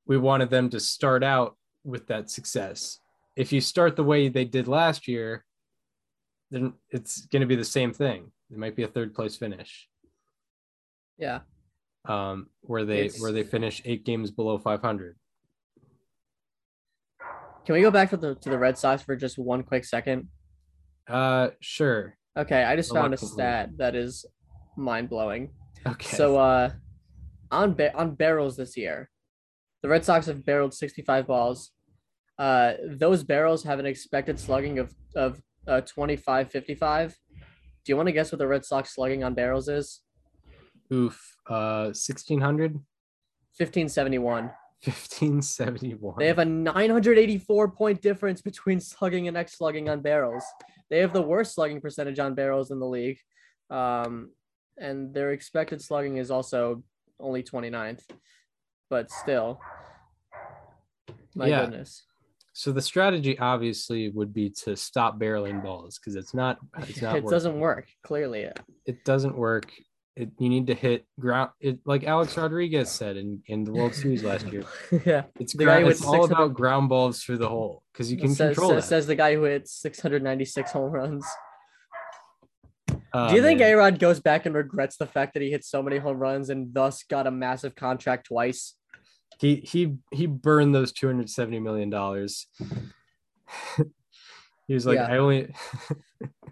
we 0.05 0.19
wanted 0.19 0.51
them 0.51 0.69
to 0.71 0.81
start 0.81 1.23
out 1.23 1.57
with 1.85 2.09
that 2.09 2.29
success. 2.29 2.99
If 3.37 3.53
you 3.53 3.61
start 3.61 3.97
the 3.97 4.05
way 4.05 4.29
they 4.29 4.45
did 4.45 4.69
last 4.69 5.09
year, 5.09 5.45
then 6.51 6.75
it's 6.91 7.27
going 7.27 7.41
to 7.41 7.47
be 7.47 7.57
the 7.57 7.65
same 7.65 7.93
thing. 7.93 8.31
It 8.51 8.59
might 8.59 8.77
be 8.77 8.83
a 8.83 8.89
third 8.89 9.15
place 9.15 9.37
finish, 9.37 9.89
Yeah. 11.17 11.41
um, 12.05 12.51
where 12.61 12.85
they 12.85 13.07
It's- 13.07 13.21
where 13.21 13.33
they 13.33 13.43
finish 13.45 13.81
eight 13.87 14.05
games 14.05 14.31
below 14.31 14.59
500. 14.59 15.19
Can 17.65 17.75
we 17.75 17.81
go 17.81 17.91
back 17.91 18.11
to 18.11 18.17
the 18.17 18.35
to 18.35 18.51
the 18.51 18.59
Red 18.59 18.77
Sox 18.77 19.03
for 19.03 19.15
just 19.17 19.39
one 19.39 19.63
quick 19.63 19.85
second? 19.85 20.29
Uh, 21.07 21.51
sure. 21.61 22.19
Okay, 22.37 22.65
I 22.65 22.75
just 22.77 22.93
found 22.93 23.15
a 23.15 23.17
stat 23.17 23.71
that 23.79 23.95
is 23.95 24.27
mind 24.77 25.09
blowing. 25.09 25.55
Okay. 25.87 26.17
So 26.17 26.37
uh 26.39 26.73
on 27.51 27.75
ba- 27.75 27.97
on 27.97 28.15
barrels 28.17 28.57
this 28.57 28.77
year, 28.77 29.11
the 29.83 29.89
Red 29.89 30.05
Sox 30.05 30.27
have 30.27 30.45
barreled 30.45 30.75
65 30.75 31.27
balls. 31.27 31.71
Uh 32.39 32.75
those 32.87 33.23
barrels 33.25 33.63
have 33.65 33.79
an 33.79 33.87
expected 33.87 34.39
slugging 34.39 34.79
of 34.79 34.95
of 35.15 35.41
uh 35.67 35.81
25 35.83 36.51
55. 36.51 37.19
Do 37.85 37.93
you 37.93 37.97
want 37.97 38.07
to 38.09 38.13
guess 38.13 38.31
what 38.33 38.39
the 38.39 38.47
Red 38.47 38.65
Sox 38.65 38.95
slugging 38.95 39.25
on 39.25 39.35
barrels 39.35 39.69
is? 39.69 40.01
oof. 40.93 41.37
Uh, 41.49 41.91
1600, 41.95 42.75
1571. 43.57 44.45
1571. 44.85 46.15
They 46.19 46.27
have 46.27 46.39
a 46.39 46.45
984 46.45 47.71
point 47.71 48.01
difference 48.03 48.41
between 48.43 48.79
slugging 48.81 49.29
and 49.29 49.37
X 49.37 49.59
slugging 49.59 49.89
on 49.89 50.01
barrels. 50.01 50.45
They 50.91 50.99
have 50.99 51.13
the 51.13 51.23
worst 51.23 51.55
slugging 51.55 51.81
percentage 51.81 52.19
on 52.19 52.35
barrels 52.35 52.71
in 52.71 52.79
the 52.79 52.87
league. 52.87 53.19
Um, 53.71 54.31
and 54.79 55.13
their 55.15 55.33
expected 55.33 55.81
slugging 55.83 56.17
is 56.19 56.31
also 56.31 56.83
only 57.21 57.43
29th. 57.43 58.03
But 58.91 59.11
still, 59.11 59.61
my 61.35 61.49
Yeah. 61.49 61.61
goodness. 61.63 62.05
So 62.55 62.71
the 62.71 62.83
strategy 62.83 63.39
obviously 63.39 64.11
would 64.11 64.35
be 64.35 64.51
to 64.65 64.77
stop 64.77 65.19
barreling 65.19 65.63
balls 65.63 65.99
because 65.99 66.17
it's 66.17 66.35
not 66.35 66.59
it's 66.81 67.01
not 67.01 67.17
it 67.17 67.25
working. 67.25 67.31
doesn't 67.31 67.59
work, 67.59 67.89
clearly. 68.05 68.49
it 68.87 69.05
doesn't 69.05 69.37
work. 69.37 69.73
It, 70.15 70.31
you 70.39 70.51
need 70.51 70.67
to 70.67 70.75
hit 70.75 71.07
ground. 71.19 71.53
It 71.61 71.79
like 71.87 72.05
Alex 72.05 72.37
Rodriguez 72.37 72.91
said 72.91 73.17
in, 73.17 73.43
in 73.47 73.65
the 73.65 73.73
World 73.73 73.95
Series 73.95 74.23
last 74.23 74.47
year. 74.53 74.65
yeah. 75.07 75.23
It's 75.41 75.55
The 75.55 75.65
guy 75.65 75.81
who 75.81 75.89
it's 75.89 76.05
all 76.05 76.25
about 76.25 76.53
ground 76.53 76.91
balls 76.91 77.23
through 77.23 77.39
the 77.39 77.49
hole 77.49 77.83
because 77.93 78.13
you 78.13 78.19
can 78.19 78.35
says, 78.35 78.55
control 78.55 78.73
says, 78.73 78.85
that. 78.85 78.89
says 78.89 79.07
the 79.07 79.17
guy 79.17 79.35
who 79.35 79.45
hit 79.45 79.67
696 79.67 80.71
home 80.73 80.93
runs. 80.93 81.25
Oh, 83.15 83.29
Do 83.29 83.35
you 83.35 83.41
um, 83.41 83.47
think 83.47 83.61
man. 83.61 83.73
A 83.73 83.77
Rod 83.77 83.99
goes 83.99 84.21
back 84.21 84.45
and 84.45 84.55
regrets 84.55 84.99
the 84.99 85.07
fact 85.07 85.33
that 85.35 85.43
he 85.43 85.51
hit 85.51 85.65
so 85.65 85.83
many 85.83 85.97
home 85.97 86.19
runs 86.19 86.51
and 86.51 86.75
thus 86.75 87.05
got 87.05 87.27
a 87.27 87.31
massive 87.31 87.75
contract 87.75 88.27
twice? 88.27 88.75
He 89.43 89.57
he 89.57 89.97
he 90.13 90.27
burned 90.27 90.73
those 90.73 90.93
two 90.93 91.09
hundred 91.09 91.29
seventy 91.29 91.59
million 91.59 91.91
dollars? 91.91 92.47
he 94.69 94.75
was 94.75 94.87
like, 94.87 94.95
Yeah. 94.95 95.13
I 95.13 95.19
only 95.19 95.53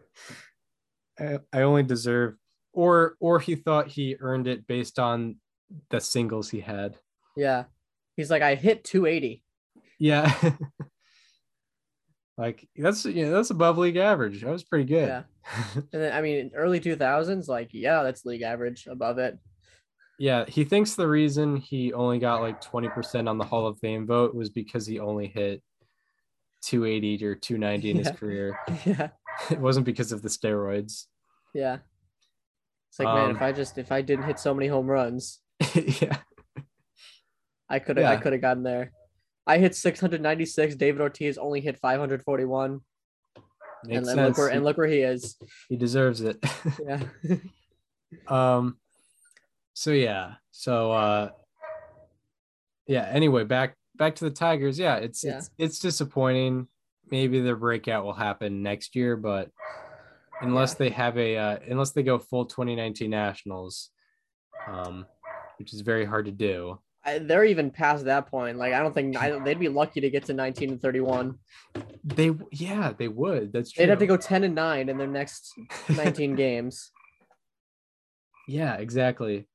I, 1.20 1.38
I 1.53 1.62
only 1.62 1.84
deserve, 1.84 2.34
or 2.72 3.14
or 3.20 3.38
he 3.38 3.55
thought 3.55 3.86
he 3.86 4.16
earned 4.18 4.49
it 4.49 4.66
based 4.66 4.99
on 4.99 5.36
the 5.91 6.01
singles 6.01 6.51
he 6.51 6.59
had. 6.59 6.97
Yeah. 7.36 7.66
He's 8.16 8.28
like, 8.28 8.43
I 8.43 8.57
hit 8.57 8.82
280. 8.82 9.45
Yeah. 10.01 10.34
like 12.36 12.68
that's 12.74 13.05
you 13.05 13.26
know, 13.26 13.30
that's 13.30 13.51
above 13.51 13.78
league 13.78 13.99
average. 13.99 14.43
That 14.43 14.51
was 14.51 14.64
pretty 14.64 14.86
good. 14.86 15.07
Yeah. 15.07 15.22
And 15.74 16.03
then, 16.03 16.12
I 16.12 16.22
mean, 16.22 16.51
early 16.57 16.80
2000s, 16.80 17.47
like, 17.47 17.68
yeah, 17.72 18.03
that's 18.03 18.24
league 18.24 18.43
average 18.43 18.88
above 18.88 19.18
it. 19.18 19.38
Yeah, 20.20 20.44
he 20.46 20.64
thinks 20.64 20.96
the 20.96 21.08
reason 21.08 21.56
he 21.56 21.94
only 21.94 22.18
got 22.18 22.42
like 22.42 22.60
20% 22.60 23.26
on 23.26 23.38
the 23.38 23.44
Hall 23.44 23.66
of 23.66 23.78
Fame 23.78 24.06
vote 24.06 24.34
was 24.34 24.50
because 24.50 24.86
he 24.86 25.00
only 25.00 25.28
hit 25.28 25.62
280 26.60 27.24
or 27.24 27.34
290 27.36 27.90
in 27.90 27.96
Yeah. 27.96 28.02
his 28.02 28.18
career. 28.18 28.58
yeah. 28.84 29.08
It 29.50 29.58
wasn't 29.58 29.86
because 29.86 30.12
of 30.12 30.20
the 30.20 30.28
steroids. 30.28 31.06
Yeah. 31.54 31.78
It's 32.90 32.98
like, 32.98 33.08
man, 33.08 33.30
if 33.30 33.36
Um, 33.38 33.42
I 33.42 33.52
just, 33.52 33.78
if 33.78 33.90
I 33.90 34.02
didn't 34.02 34.26
hit 34.26 34.38
so 34.38 34.52
many 34.52 34.68
home 34.68 34.88
runs, 34.88 35.40
yeah. 35.74 36.18
I 37.70 37.78
could 37.78 37.96
have, 37.96 38.04
I 38.04 38.16
could 38.20 38.34
have 38.34 38.42
gotten 38.42 38.62
there. 38.62 38.92
I 39.46 39.56
hit 39.56 39.74
696. 39.74 40.74
David 40.74 41.00
Ortiz 41.00 41.38
only 41.38 41.62
hit 41.62 41.78
541. 41.78 42.80
Makes 43.86 43.96
and 43.96 44.06
then 44.06 44.26
look 44.26 44.36
where, 44.36 44.48
and 44.48 44.64
look 44.64 44.76
where 44.76 44.86
he 44.86 44.98
is. 45.00 45.38
he 45.70 45.76
deserves 45.76 46.20
it. 46.20 46.44
Yeah. 46.86 47.04
um 48.28 48.76
so 49.80 49.92
yeah. 49.92 50.34
So 50.50 50.92
uh 50.92 51.30
yeah, 52.86 53.08
anyway, 53.10 53.44
back 53.44 53.76
back 53.96 54.16
to 54.16 54.24
the 54.24 54.30
Tigers. 54.30 54.78
Yeah, 54.78 54.96
it's 54.96 55.24
Yeah. 55.24 55.38
it's 55.38 55.50
it's 55.56 55.78
disappointing. 55.78 56.68
Maybe 57.10 57.40
their 57.40 57.56
breakout 57.56 58.04
will 58.04 58.12
happen 58.12 58.62
next 58.62 58.94
year, 58.94 59.16
but 59.16 59.50
unless 60.42 60.72
Yeah. 60.72 60.76
they 60.80 60.90
have 60.90 61.16
a 61.16 61.36
uh, 61.36 61.58
unless 61.66 61.92
they 61.92 62.02
go 62.02 62.18
full 62.18 62.44
2019 62.44 63.08
Nationals, 63.10 63.88
um, 64.66 65.06
which 65.58 65.72
is 65.72 65.80
very 65.80 66.04
hard 66.04 66.26
to 66.26 66.32
do. 66.32 66.78
I, 67.02 67.18
they're 67.18 67.46
even 67.46 67.70
past 67.70 68.04
that 68.04 68.26
point. 68.26 68.58
Like, 68.58 68.74
I 68.74 68.80
don't 68.80 68.92
think 68.92 69.16
I, 69.16 69.38
they'd 69.38 69.58
be 69.58 69.70
lucky 69.70 70.02
to 70.02 70.10
get 70.10 70.26
to 70.26 70.34
19 70.34 70.72
and 70.72 70.82
31. 70.82 71.38
They 72.04 72.32
yeah, 72.52 72.92
they 72.92 73.08
would. 73.08 73.50
That's 73.54 73.70
true. 73.72 73.80
They'd 73.82 73.88
have 73.88 74.00
to 74.00 74.06
go 74.06 74.18
10 74.18 74.44
and 74.44 74.54
9 74.54 74.90
in 74.90 74.98
their 74.98 75.06
next 75.06 75.54
19 75.88 76.34
games. 76.44 76.90
Yeah, 78.46 78.74
exactly. 78.74 79.46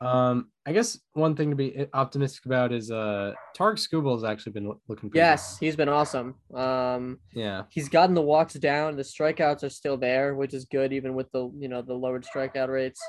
Um, 0.00 0.50
I 0.64 0.72
guess 0.72 0.98
one 1.14 1.34
thing 1.34 1.50
to 1.50 1.56
be 1.56 1.86
optimistic 1.92 2.46
about 2.46 2.72
is 2.72 2.90
uh 2.90 3.32
Tarik 3.54 3.78
Skubal 3.78 4.14
has 4.14 4.22
actually 4.22 4.52
been 4.52 4.68
looking 4.86 5.10
pretty 5.10 5.18
Yes, 5.18 5.58
he's 5.58 5.74
been 5.74 5.88
awesome. 5.88 6.36
Um. 6.54 7.18
Yeah. 7.34 7.64
he's 7.70 7.88
gotten 7.88 8.14
the 8.14 8.22
walks 8.22 8.54
down. 8.54 8.96
The 8.96 9.02
strikeouts 9.02 9.64
are 9.64 9.70
still 9.70 9.96
there, 9.96 10.36
which 10.36 10.54
is 10.54 10.66
good, 10.66 10.92
even 10.92 11.14
with 11.14 11.30
the 11.32 11.50
you 11.58 11.68
know 11.68 11.82
the 11.82 11.94
lowered 11.94 12.24
strikeout 12.24 12.68
rates. 12.68 13.00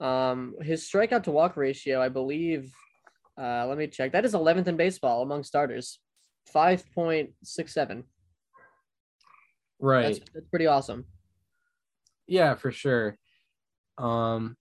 Um, 0.00 0.54
his 0.60 0.82
strikeout 0.82 1.22
to 1.22 1.30
walk 1.30 1.56
ratio, 1.56 2.02
I 2.02 2.10
believe. 2.10 2.70
Uh, 3.40 3.66
let 3.66 3.78
me 3.78 3.86
check. 3.86 4.12
That 4.12 4.24
is 4.24 4.34
11th 4.34 4.68
in 4.68 4.76
baseball 4.76 5.22
among 5.22 5.44
starters, 5.44 5.98
5.67. 6.54 8.04
Right. 9.80 10.02
That's, 10.02 10.18
that's 10.32 10.48
pretty 10.48 10.66
awesome. 10.66 11.06
Yeah, 12.26 12.54
for 12.54 12.70
sure. 12.70 13.18
Um 13.98 14.56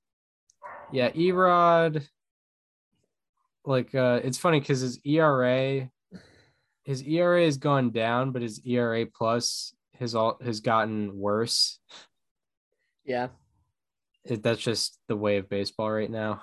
yeah, 0.94 1.12
Erod 1.12 2.08
like 3.66 3.96
uh 3.96 4.20
it's 4.24 4.38
funny 4.38 4.60
because 4.60 4.82
his 4.82 5.00
ERA 5.06 5.90
his 6.84 7.02
ERA 7.02 7.46
has 7.46 7.58
gone 7.58 7.92
down, 7.92 8.32
but 8.32 8.42
his 8.42 8.62
ERA 8.66 9.06
plus 9.06 9.74
has 10.00 10.16
all 10.16 10.38
has 10.44 10.60
gotten 10.60 11.18
worse. 11.18 11.80
Yeah. 13.06 13.30
It, 14.26 14.44
that's 14.44 14.62
just 14.62 15.00
the 15.08 15.16
way 15.16 15.38
of 15.38 15.50
baseball 15.50 15.92
right 15.92 16.12
now. 16.12 16.42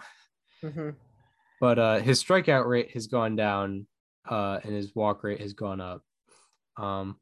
hmm 0.63 0.91
But 1.61 1.79
uh 1.79 1.99
his 2.01 2.23
strikeout 2.23 2.67
rate 2.67 2.91
has 2.93 3.07
gone 3.07 3.37
down 3.37 3.87
uh 4.29 4.59
and 4.63 4.75
his 4.75 4.95
walk 4.95 5.23
rate 5.23 5.41
has 5.41 5.53
gone 5.53 5.81
up. 5.81 6.03
Um 6.77 7.17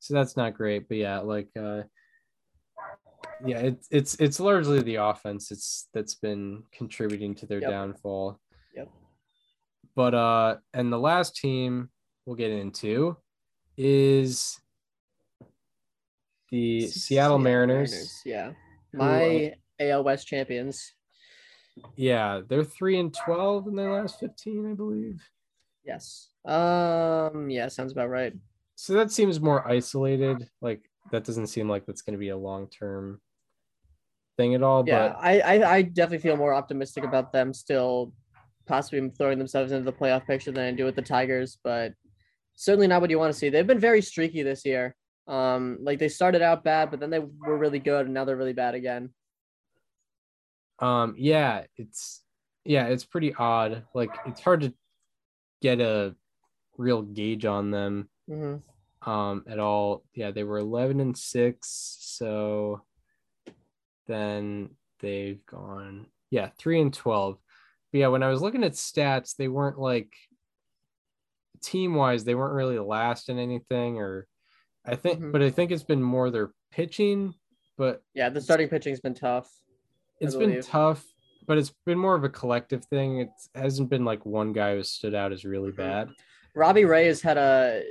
so 0.00 0.12
that's 0.12 0.36
not 0.36 0.54
great, 0.54 0.88
but 0.88 0.98
yeah, 0.98 1.20
like 1.20 1.48
uh 1.58 1.84
yeah, 3.44 3.58
it's 3.58 3.88
it's 3.90 4.14
it's 4.16 4.40
largely 4.40 4.80
the 4.82 4.96
offense 4.96 5.50
it's 5.50 5.88
that's 5.94 6.14
been 6.14 6.62
contributing 6.72 7.34
to 7.36 7.46
their 7.46 7.60
Yep. 7.60 7.70
downfall. 7.70 8.40
Yep. 8.74 8.88
But 9.94 10.14
uh 10.14 10.56
and 10.72 10.92
the 10.92 10.98
last 10.98 11.36
team 11.36 11.90
we'll 12.26 12.36
get 12.36 12.50
into 12.50 13.16
is 13.76 14.60
the 16.50 16.86
Seattle, 16.86 17.38
Mariners. 17.38 18.20
Yeah. 18.24 18.52
who, 18.92 18.98
My 18.98 19.54
AL 19.80 20.04
West 20.04 20.26
champions. 20.26 20.92
Yeah, 21.96 22.42
they're 22.48 22.62
3 22.62 23.00
and 23.00 23.12
12 23.14 23.66
in 23.66 23.74
their 23.74 23.92
last 23.92 24.20
15, 24.20 24.70
I 24.70 24.74
believe. 24.74 25.20
Yes. 25.84 26.30
Um. 26.44 27.50
Yeah. 27.50 27.68
Sounds 27.68 27.90
about 27.92 28.10
right. 28.10 28.32
So 28.76 28.92
that 28.94 29.10
seems 29.10 29.40
more 29.40 29.66
isolated. 29.66 30.48
Like 30.60 30.82
that 31.10 31.24
doesn't 31.24 31.48
seem 31.48 31.68
like 31.68 31.86
that's 31.86 32.02
going 32.02 32.14
to 32.14 32.18
be 32.18 32.30
a 32.30 32.36
long-term 32.36 33.20
thing 34.36 34.54
at 34.54 34.62
all, 34.62 34.84
Yeah. 34.86 35.08
but 35.08 35.16
I, 35.20 35.40
I 35.40 35.74
I 35.76 35.82
definitely 35.82 36.18
feel 36.18 36.36
more 36.36 36.54
optimistic 36.54 37.04
about 37.04 37.32
them 37.32 37.52
still, 37.54 38.12
possibly 38.66 39.08
throwing 39.10 39.38
themselves 39.38 39.70
into 39.72 39.84
the 39.84 39.92
playoff 39.96 40.26
picture 40.26 40.50
than 40.50 40.64
I 40.64 40.72
do 40.72 40.84
with 40.84 40.96
the 40.96 41.02
Tigers. 41.02 41.58
But 41.62 41.92
certainly 42.56 42.86
not 42.86 43.00
what 43.00 43.10
you 43.10 43.18
want 43.18 43.32
to 43.32 43.38
see. 43.38 43.48
They've 43.48 43.66
been 43.66 43.78
very 43.78 44.02
streaky 44.02 44.42
this 44.42 44.64
year. 44.64 44.96
Um. 45.28 45.78
Like 45.80 45.98
they 45.98 46.08
started 46.08 46.42
out 46.42 46.64
bad, 46.64 46.90
but 46.90 47.00
then 47.00 47.10
they 47.10 47.20
were 47.20 47.56
really 47.56 47.78
good, 47.78 48.06
and 48.06 48.14
now 48.14 48.24
they're 48.24 48.36
really 48.36 48.52
bad 48.52 48.74
again. 48.74 49.10
um 50.80 51.14
yeah, 51.16 51.64
it's 51.76 52.22
yeah, 52.64 52.86
it's 52.86 53.04
pretty 53.04 53.34
odd. 53.34 53.84
Like 53.94 54.10
it's 54.26 54.40
hard 54.40 54.62
to 54.62 54.74
get 55.62 55.80
a 55.80 56.14
real 56.76 57.02
gauge 57.02 57.44
on 57.44 57.70
them 57.70 58.08
hmm 58.28 58.56
um 59.06 59.44
at 59.48 59.58
all. 59.58 60.04
Yeah, 60.14 60.30
they 60.30 60.44
were 60.44 60.58
11 60.58 61.00
and 61.00 61.16
6, 61.16 61.96
so 62.00 62.82
then 64.06 64.70
they've 65.00 65.44
gone 65.46 66.06
yeah 66.30 66.50
three 66.58 66.80
and 66.80 66.92
twelve. 66.92 67.38
But 67.92 67.98
yeah, 67.98 68.08
when 68.08 68.22
I 68.22 68.28
was 68.28 68.42
looking 68.42 68.64
at 68.64 68.72
stats, 68.72 69.36
they 69.36 69.48
weren't 69.48 69.78
like 69.78 70.12
team 71.62 71.94
wise, 71.94 72.24
they 72.24 72.34
weren't 72.34 72.54
really 72.54 72.78
last 72.78 73.28
in 73.28 73.38
anything, 73.38 73.96
or 73.98 74.26
I 74.84 74.96
think, 74.96 75.20
Mhm. 75.20 75.32
but 75.32 75.42
I 75.42 75.50
think 75.50 75.70
it's 75.70 75.82
been 75.84 76.02
more 76.02 76.30
their 76.30 76.52
pitching. 76.70 77.34
But 77.78 78.02
Yeah, 78.14 78.28
the 78.28 78.40
starting 78.40 78.68
pitching's 78.68 79.00
been 79.00 79.14
tough. 79.14 79.50
It's 80.20 80.36
been 80.36 80.60
tough, 80.60 81.04
but 81.46 81.56
it's 81.58 81.72
been 81.86 81.98
more 81.98 82.14
of 82.14 82.22
a 82.24 82.28
collective 82.28 82.84
thing. 82.84 83.20
It 83.20 83.30
hasn't 83.54 83.88
been 83.90 84.04
like 84.04 84.24
one 84.26 84.52
guy 84.52 84.74
who 84.76 84.82
stood 84.82 85.14
out 85.14 85.32
as 85.32 85.44
really 85.44 85.72
Mhm. 85.72 85.76
bad. 85.76 86.10
Robbie 86.54 86.84
Ray 86.84 87.06
has 87.06 87.20
had 87.22 87.36
a 87.38 87.82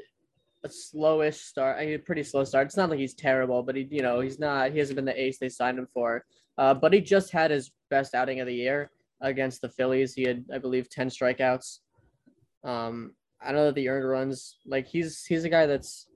a 0.64 0.70
slowish 0.70 1.36
start. 1.36 1.78
I 1.80 1.86
mean, 1.86 1.96
a 1.96 2.00
pretty 2.00 2.24
slow 2.24 2.44
start. 2.44 2.68
It's 2.68 2.78
not 2.78 2.90
like 2.90 3.00
he's 3.00 3.14
terrible, 3.14 3.64
but 3.64 3.76
he, 3.76 3.88
you 3.90 4.02
know, 4.02 4.20
he's 4.20 4.40
not. 4.40 4.72
He 4.72 4.80
hasn't 4.80 4.96
been 4.96 5.06
the 5.06 5.20
ace 5.20 5.38
they 5.38 5.50
signed 5.50 5.78
him 5.78 5.88
for. 5.94 6.24
Uh, 6.58 6.74
but 6.74 6.94
he 6.94 7.02
just 7.02 7.32
had 7.32 7.52
his 7.52 7.72
best 7.90 8.16
outing 8.16 8.40
of 8.40 8.48
the 8.48 8.54
year 8.54 8.92
against 9.22 9.62
the 9.62 9.70
Phillies. 9.70 10.14
He 10.14 10.24
had, 10.24 10.46
I 10.54 10.58
believe, 10.58 10.90
ten 10.90 11.10
strikeouts. 11.10 11.80
Um, 12.64 13.14
I 13.42 13.52
know 13.52 13.66
that 13.66 13.76
the 13.76 13.90
earned 13.90 14.08
runs, 14.08 14.58
like 14.66 14.88
he's 14.88 15.26
he's 15.26 15.44
a 15.44 15.50
guy 15.50 15.66
that's, 15.66 16.08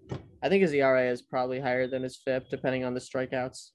I 0.41 0.49
think 0.49 0.61
his 0.61 0.73
ERA 0.73 1.11
is 1.11 1.21
probably 1.21 1.59
higher 1.59 1.87
than 1.87 2.03
his 2.03 2.17
FIP, 2.17 2.49
depending 2.49 2.85
on 2.85 2.93
the 2.93 2.99
strikeouts. 2.99 3.71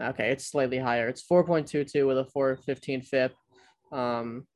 Okay, 0.00 0.30
it's 0.30 0.46
slightly 0.46 0.78
higher. 0.78 1.08
It's 1.08 1.22
four 1.22 1.42
point 1.44 1.66
two 1.66 1.84
two 1.84 2.06
with 2.06 2.18
a 2.18 2.26
four 2.26 2.56
fifteen 2.64 3.02
FIP. 3.02 3.34
Um, 3.92 4.46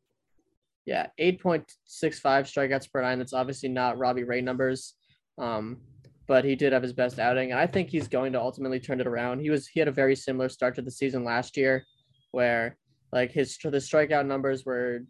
yeah, 0.86 1.06
8.65 1.20 1.66
strikeouts 1.92 2.90
per 2.90 3.02
nine. 3.02 3.18
That's 3.18 3.32
obviously 3.32 3.68
not 3.68 3.98
Robbie 3.98 4.24
Ray 4.24 4.40
numbers. 4.40 4.94
Um, 5.40 5.78
but 6.28 6.44
he 6.44 6.54
did 6.54 6.72
have 6.72 6.82
his 6.82 6.92
best 6.92 7.18
outing. 7.18 7.50
And 7.50 7.58
I 7.58 7.66
think 7.66 7.88
he's 7.90 8.06
going 8.06 8.32
to 8.34 8.40
ultimately 8.40 8.78
turn 8.78 9.00
it 9.00 9.06
around. 9.06 9.40
He 9.40 9.50
was 9.50 9.66
he 9.66 9.80
had 9.80 9.88
a 9.88 9.92
very 9.92 10.14
similar 10.14 10.48
start 10.48 10.74
to 10.76 10.82
the 10.82 10.90
season 10.90 11.24
last 11.24 11.56
year, 11.56 11.84
where 12.30 12.76
like 13.12 13.32
his 13.32 13.58
the 13.58 13.70
strikeout 13.78 14.26
numbers 14.26 14.64
were 14.64 15.00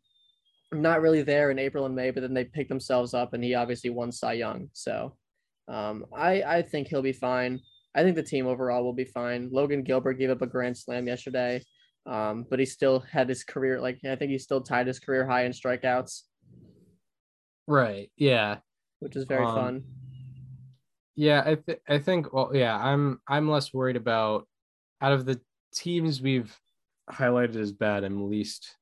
not 0.72 1.02
really 1.02 1.22
there 1.22 1.50
in 1.50 1.58
April 1.58 1.84
and 1.84 1.94
May, 1.94 2.10
but 2.10 2.20
then 2.22 2.32
they 2.32 2.44
picked 2.44 2.68
themselves 2.70 3.12
up 3.12 3.34
and 3.34 3.42
he 3.44 3.54
obviously 3.54 3.90
won 3.90 4.12
Cy 4.12 4.34
Young. 4.34 4.70
So 4.72 5.16
um, 5.68 6.06
I, 6.16 6.42
I 6.42 6.62
think 6.62 6.88
he'll 6.88 7.02
be 7.02 7.12
fine. 7.12 7.60
I 7.94 8.02
think 8.04 8.14
the 8.14 8.22
team 8.22 8.46
overall 8.46 8.84
will 8.84 8.92
be 8.92 9.04
fine. 9.04 9.50
Logan 9.50 9.82
Gilbert 9.82 10.14
gave 10.14 10.30
up 10.30 10.42
a 10.42 10.46
grand 10.46 10.78
slam 10.78 11.06
yesterday. 11.08 11.60
Um, 12.06 12.46
but 12.48 12.58
he 12.60 12.64
still 12.64 13.00
had 13.00 13.28
his 13.28 13.44
career 13.44 13.78
like 13.80 13.98
I 14.08 14.16
think 14.16 14.30
he 14.30 14.38
still 14.38 14.62
tied 14.62 14.86
his 14.86 14.98
career 15.00 15.26
high 15.26 15.44
in 15.44 15.52
strikeouts, 15.52 16.22
Right. 17.66 18.10
Yeah. 18.16 18.58
which 19.00 19.16
is 19.16 19.24
very 19.24 19.44
Um, 19.44 19.54
fun. 19.54 19.84
Yeah, 21.20 21.42
I 21.44 21.54
th- 21.56 21.82
I 21.86 21.98
think 21.98 22.32
well 22.32 22.50
yeah, 22.54 22.74
I'm 22.74 23.20
I'm 23.28 23.46
less 23.46 23.74
worried 23.74 23.96
about 23.96 24.48
out 25.02 25.12
of 25.12 25.26
the 25.26 25.38
teams 25.70 26.22
we've 26.22 26.58
highlighted 27.10 27.56
as 27.56 27.72
bad, 27.72 28.04
I'm 28.04 28.30
least 28.30 28.74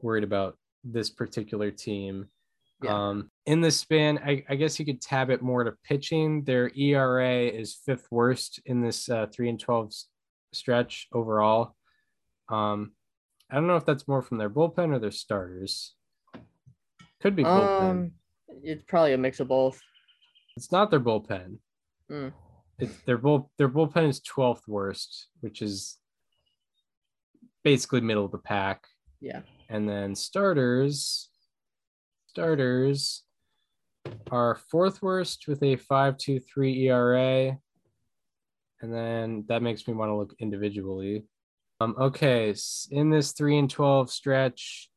worried 0.00 0.24
about 0.24 0.58
this 0.82 1.08
particular 1.08 1.70
team. 1.70 2.26
Yeah. 2.82 2.92
Um 2.92 3.30
in 3.46 3.60
the 3.60 3.70
span, 3.70 4.18
I, 4.26 4.44
I 4.48 4.56
guess 4.56 4.80
you 4.80 4.84
could 4.84 5.00
tab 5.00 5.30
it 5.30 5.40
more 5.40 5.62
to 5.62 5.74
pitching. 5.84 6.42
Their 6.42 6.72
ERA 6.76 7.46
is 7.46 7.76
fifth 7.86 8.08
worst 8.10 8.60
in 8.66 8.80
this 8.82 9.08
uh, 9.08 9.26
three 9.32 9.48
and 9.48 9.60
twelve 9.60 9.92
stretch 10.52 11.06
overall. 11.12 11.76
Um 12.48 12.90
I 13.48 13.54
don't 13.54 13.68
know 13.68 13.76
if 13.76 13.86
that's 13.86 14.08
more 14.08 14.22
from 14.22 14.38
their 14.38 14.50
bullpen 14.50 14.92
or 14.92 14.98
their 14.98 15.12
starters. 15.12 15.94
Could 17.20 17.36
be 17.36 17.44
bullpen. 17.44 17.90
Um, 17.90 18.12
it's 18.64 18.82
probably 18.82 19.12
a 19.12 19.18
mix 19.18 19.38
of 19.38 19.46
both. 19.46 19.80
It's 20.56 20.72
not 20.72 20.90
their 20.90 21.00
bullpen. 21.00 21.58
Mm. 22.10 22.32
It's 22.78 22.96
their 23.06 23.18
bull 23.18 23.50
their 23.58 23.68
bullpen 23.68 24.08
is 24.08 24.20
12th 24.20 24.66
worst, 24.66 25.28
which 25.40 25.62
is 25.62 25.98
basically 27.64 28.00
middle 28.00 28.24
of 28.24 28.32
the 28.32 28.38
pack. 28.38 28.84
Yeah. 29.20 29.40
And 29.68 29.88
then 29.88 30.14
starters 30.14 31.30
starters 32.26 33.22
are 34.30 34.58
fourth 34.70 35.02
worst 35.02 35.46
with 35.46 35.62
a 35.62 35.76
5.23 35.76 36.86
ERA. 36.86 37.58
And 38.80 38.92
then 38.92 39.44
that 39.48 39.62
makes 39.62 39.86
me 39.86 39.94
want 39.94 40.08
to 40.08 40.16
look 40.16 40.34
individually. 40.38 41.24
Um 41.80 41.94
okay, 41.98 42.54
in 42.90 43.10
this 43.10 43.32
3 43.32 43.58
and 43.58 43.70
12 43.70 44.10
stretch 44.10 44.90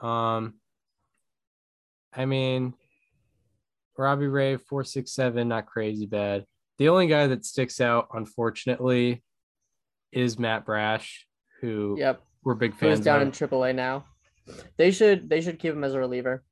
um 0.00 0.54
I 2.12 2.24
mean 2.24 2.74
Robbie 3.98 4.28
Ray, 4.28 4.56
467, 4.56 5.48
not 5.48 5.66
crazy 5.66 6.06
bad. 6.06 6.44
The 6.78 6.88
only 6.88 7.08
guy 7.08 7.26
that 7.26 7.44
sticks 7.44 7.80
out, 7.80 8.08
unfortunately, 8.14 9.22
is 10.12 10.38
Matt 10.38 10.64
Brash, 10.64 11.26
who 11.60 11.96
Yep. 11.98 12.22
we're 12.44 12.54
big 12.54 12.76
fans 12.76 12.98
Who's 12.98 13.04
down 13.04 13.20
of. 13.20 13.26
in 13.28 13.32
AAA 13.32 13.74
now? 13.74 14.04
They 14.78 14.90
should 14.92 15.28
they 15.28 15.40
should 15.42 15.58
keep 15.58 15.72
him 15.74 15.84
as 15.84 15.92
a 15.94 15.98
reliever. 15.98 16.44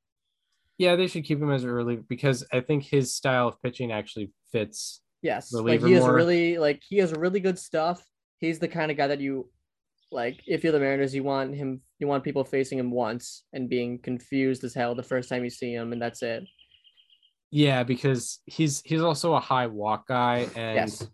yeah, 0.77 0.95
they 0.95 1.07
should 1.07 1.23
keep 1.23 1.41
him 1.41 1.51
as 1.51 1.63
a 1.63 1.71
reliever 1.71 2.03
because 2.07 2.45
I 2.53 2.59
think 2.59 2.83
his 2.83 3.15
style 3.15 3.47
of 3.47 3.59
pitching 3.63 3.91
actually 3.91 4.31
fits. 4.51 5.01
Yes, 5.23 5.51
like 5.51 5.81
he 5.83 5.93
has 5.93 6.03
more. 6.03 6.13
really 6.13 6.57
like 6.59 6.83
he 6.87 6.97
has 6.97 7.11
really 7.13 7.39
good 7.39 7.57
stuff. 7.57 8.03
He's 8.39 8.59
the 8.59 8.67
kind 8.67 8.91
of 8.91 8.97
guy 8.97 9.07
that 9.07 9.19
you 9.19 9.49
like. 10.11 10.41
If 10.45 10.63
you're 10.63 10.71
the 10.73 10.79
Mariners, 10.79 11.15
you 11.15 11.23
want 11.23 11.55
him. 11.55 11.81
You 11.97 12.05
want 12.07 12.23
people 12.23 12.43
facing 12.43 12.77
him 12.77 12.91
once 12.91 13.43
and 13.53 13.67
being 13.67 13.97
confused 13.97 14.63
as 14.63 14.75
hell 14.75 14.93
the 14.93 15.01
first 15.01 15.27
time 15.29 15.43
you 15.43 15.49
see 15.49 15.73
him, 15.73 15.91
and 15.93 15.99
that's 16.01 16.21
it. 16.21 16.43
Yeah, 17.49 17.83
because 17.83 18.39
he's 18.45 18.81
he's 18.83 19.01
also 19.01 19.33
a 19.33 19.39
high 19.39 19.67
walk 19.67 20.07
guy, 20.07 20.47
and 20.55 20.75
yes, 20.75 21.07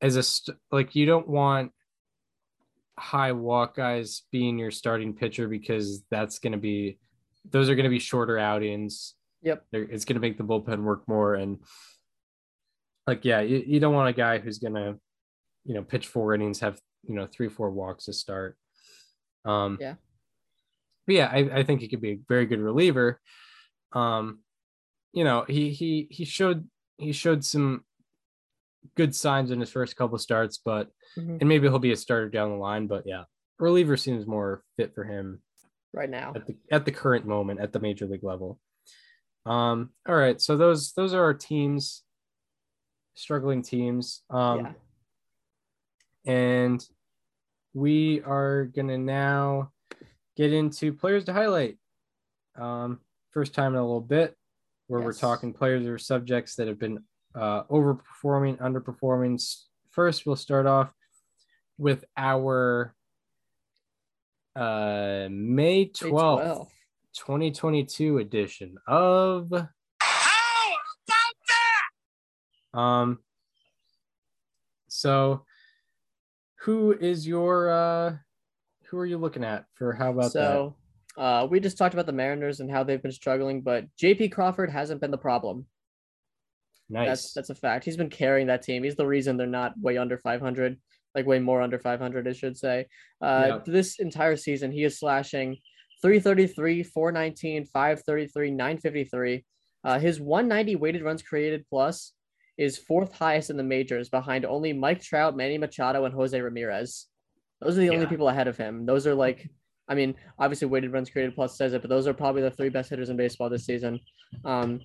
as 0.00 0.16
a 0.16 0.22
st- 0.22 0.56
like 0.70 0.94
you 0.94 1.06
don't 1.06 1.28
want 1.28 1.72
high 2.98 3.32
walk 3.32 3.76
guys 3.76 4.22
being 4.30 4.58
your 4.58 4.70
starting 4.70 5.14
pitcher 5.14 5.48
because 5.48 6.02
that's 6.10 6.38
going 6.38 6.52
to 6.52 6.58
be 6.58 6.98
those 7.50 7.68
are 7.68 7.74
going 7.74 7.84
to 7.84 7.90
be 7.90 7.98
shorter 7.98 8.38
outings. 8.38 9.14
Yep. 9.42 9.64
They're, 9.72 9.82
it's 9.82 10.04
going 10.04 10.14
to 10.14 10.20
make 10.20 10.38
the 10.38 10.44
bullpen 10.44 10.82
work 10.82 11.08
more 11.08 11.34
and 11.34 11.58
like 13.06 13.24
yeah, 13.24 13.40
you, 13.40 13.62
you 13.66 13.80
don't 13.80 13.94
want 13.94 14.08
a 14.08 14.12
guy 14.12 14.38
who's 14.38 14.58
going 14.58 14.74
to 14.74 14.96
you 15.64 15.74
know 15.74 15.82
pitch 15.82 16.06
four 16.06 16.34
innings 16.34 16.60
have 16.60 16.78
you 17.08 17.14
know 17.14 17.26
three 17.26 17.48
four 17.48 17.70
walks 17.70 18.04
to 18.04 18.12
start. 18.12 18.56
Um 19.44 19.78
Yeah. 19.80 19.94
But 21.06 21.14
yeah, 21.16 21.28
I, 21.32 21.38
I 21.58 21.62
think 21.64 21.80
he 21.80 21.88
could 21.88 22.00
be 22.00 22.12
a 22.12 22.20
very 22.28 22.46
good 22.46 22.60
reliever. 22.60 23.20
Um 23.92 24.40
you 25.12 25.24
know, 25.24 25.44
he 25.48 25.70
he 25.70 26.06
he 26.10 26.24
showed 26.24 26.68
he 26.98 27.12
showed 27.12 27.44
some 27.44 27.84
good 28.96 29.14
signs 29.14 29.50
in 29.50 29.60
his 29.60 29.70
first 29.70 29.96
couple 29.96 30.18
starts, 30.18 30.58
but 30.58 30.90
Mhm. 31.16 31.38
and 31.40 31.48
maybe 31.48 31.68
he'll 31.68 31.78
be 31.78 31.92
a 31.92 31.96
starter 31.96 32.28
down 32.28 32.50
the 32.50 32.56
line. 32.56 32.86
But 32.86 33.06
yeah, 33.06 33.24
reliever 33.58 33.96
seems 33.96 34.26
more 34.26 34.64
fit 34.76 34.94
for 34.94 35.04
him 35.04 35.42
right 35.92 36.08
now. 36.10 36.32
at 36.34 36.46
the 36.46 36.56
at 36.70 36.84
the 36.84 36.92
current 36.92 37.26
moment 37.26 37.60
at 37.60 37.72
the 37.72 37.80
major 37.80 38.06
league 38.06 38.24
level. 38.24 38.58
Um, 39.44 39.90
all 40.08 40.14
right, 40.14 40.40
so 40.40 40.56
those 40.56 40.92
those 40.94 41.12
are 41.14 41.22
our 41.22 41.34
teams, 41.34 42.04
struggling 43.14 43.62
teams. 43.62 44.22
Um, 44.30 44.58
Yeah. 44.60 44.72
and 46.24 46.88
we 47.74 48.20
are 48.22 48.66
gonna 48.66 48.98
now 48.98 49.72
get 50.36 50.52
into 50.52 50.92
players 50.92 51.24
to 51.24 51.32
highlight. 51.32 51.78
Um, 52.56 53.00
first 53.30 53.54
time 53.54 53.72
in 53.74 53.78
a 53.80 53.82
little 53.84 54.00
bit 54.00 54.36
where 54.86 55.00
we're 55.00 55.12
talking 55.12 55.52
players 55.52 55.86
or 55.86 55.98
subjects 55.98 56.56
that 56.56 56.68
have 56.68 56.78
been 56.78 57.02
uh, 57.34 57.64
overperforming, 57.64 58.58
underperforming. 58.58 59.42
First, 59.90 60.26
we'll 60.26 60.36
start 60.36 60.66
off 60.66 60.92
with 61.78 62.04
our 62.16 62.94
uh, 64.54 65.28
May 65.30 65.84
May 65.84 65.86
12th, 65.86 66.10
12th. 66.10 66.68
2022 67.14 68.18
edition 68.18 68.76
of 68.86 69.50
How 69.50 70.72
about 71.08 71.36
that? 72.72 72.78
um 72.78 73.18
so 74.88 75.44
who 76.60 76.92
is 76.92 77.26
your 77.26 77.70
uh 77.70 78.16
who 78.84 78.98
are 78.98 79.06
you 79.06 79.18
looking 79.18 79.44
at 79.44 79.64
for 79.74 79.92
how 79.92 80.10
about 80.10 80.32
that 80.34 80.54
so 80.54 80.76
uh, 81.18 81.46
we 81.50 81.60
just 81.60 81.78
talked 81.78 81.94
about 81.94 82.06
the 82.06 82.12
Mariners 82.12 82.60
and 82.60 82.70
how 82.70 82.84
they've 82.84 83.02
been 83.02 83.12
struggling, 83.12 83.60
but 83.60 83.84
JP 84.00 84.32
Crawford 84.32 84.70
hasn't 84.70 85.00
been 85.00 85.10
the 85.10 85.18
problem. 85.18 85.66
nice 86.88 87.08
That's 87.08 87.32
that's 87.32 87.50
a 87.50 87.54
fact. 87.54 87.84
He's 87.84 87.96
been 87.96 88.10
carrying 88.10 88.46
that 88.46 88.62
team. 88.62 88.82
He's 88.82 88.96
the 88.96 89.06
reason 89.06 89.36
they're 89.36 89.46
not 89.46 89.78
way 89.78 89.98
under 89.98 90.18
500, 90.18 90.78
like 91.14 91.26
way 91.26 91.38
more 91.38 91.60
under 91.60 91.78
500, 91.78 92.26
I 92.28 92.32
should 92.32 92.56
say. 92.56 92.86
Uh, 93.20 93.44
Yeah. 93.48 93.58
This 93.66 93.98
entire 93.98 94.36
season, 94.36 94.72
he 94.72 94.84
is 94.84 94.98
slashing 94.98 95.58
333, 96.02 96.82
419, 96.82 97.64
533, 97.66 98.50
953. 98.50 99.44
Uh, 99.84 99.98
his 99.98 100.20
190 100.20 100.76
weighted 100.76 101.02
runs 101.02 101.22
created 101.22 101.66
plus 101.68 102.12
is 102.58 102.78
fourth 102.78 103.12
highest 103.14 103.50
in 103.50 103.56
the 103.56 103.62
majors, 103.62 104.08
behind 104.08 104.44
only 104.44 104.72
Mike 104.72 105.00
Trout, 105.02 105.36
Manny 105.36 105.58
Machado, 105.58 106.04
and 106.04 106.14
Jose 106.14 106.38
Ramirez. 106.40 107.06
Those 107.60 107.78
are 107.78 107.80
the 107.80 107.90
only 107.90 108.06
people 108.06 108.28
ahead 108.28 108.48
of 108.48 108.56
him. 108.56 108.86
Those 108.86 109.06
are 109.06 109.14
like, 109.14 109.48
I 109.92 109.94
mean, 109.94 110.14
obviously 110.38 110.68
weighted 110.68 110.90
runs 110.90 111.10
created 111.10 111.34
plus 111.34 111.58
says 111.58 111.74
it, 111.74 111.82
but 111.82 111.90
those 111.90 112.06
are 112.06 112.14
probably 112.14 112.40
the 112.40 112.50
three 112.50 112.70
best 112.70 112.88
hitters 112.88 113.10
in 113.10 113.16
baseball 113.18 113.50
this 113.50 113.66
season. 113.66 114.00
Um, 114.42 114.80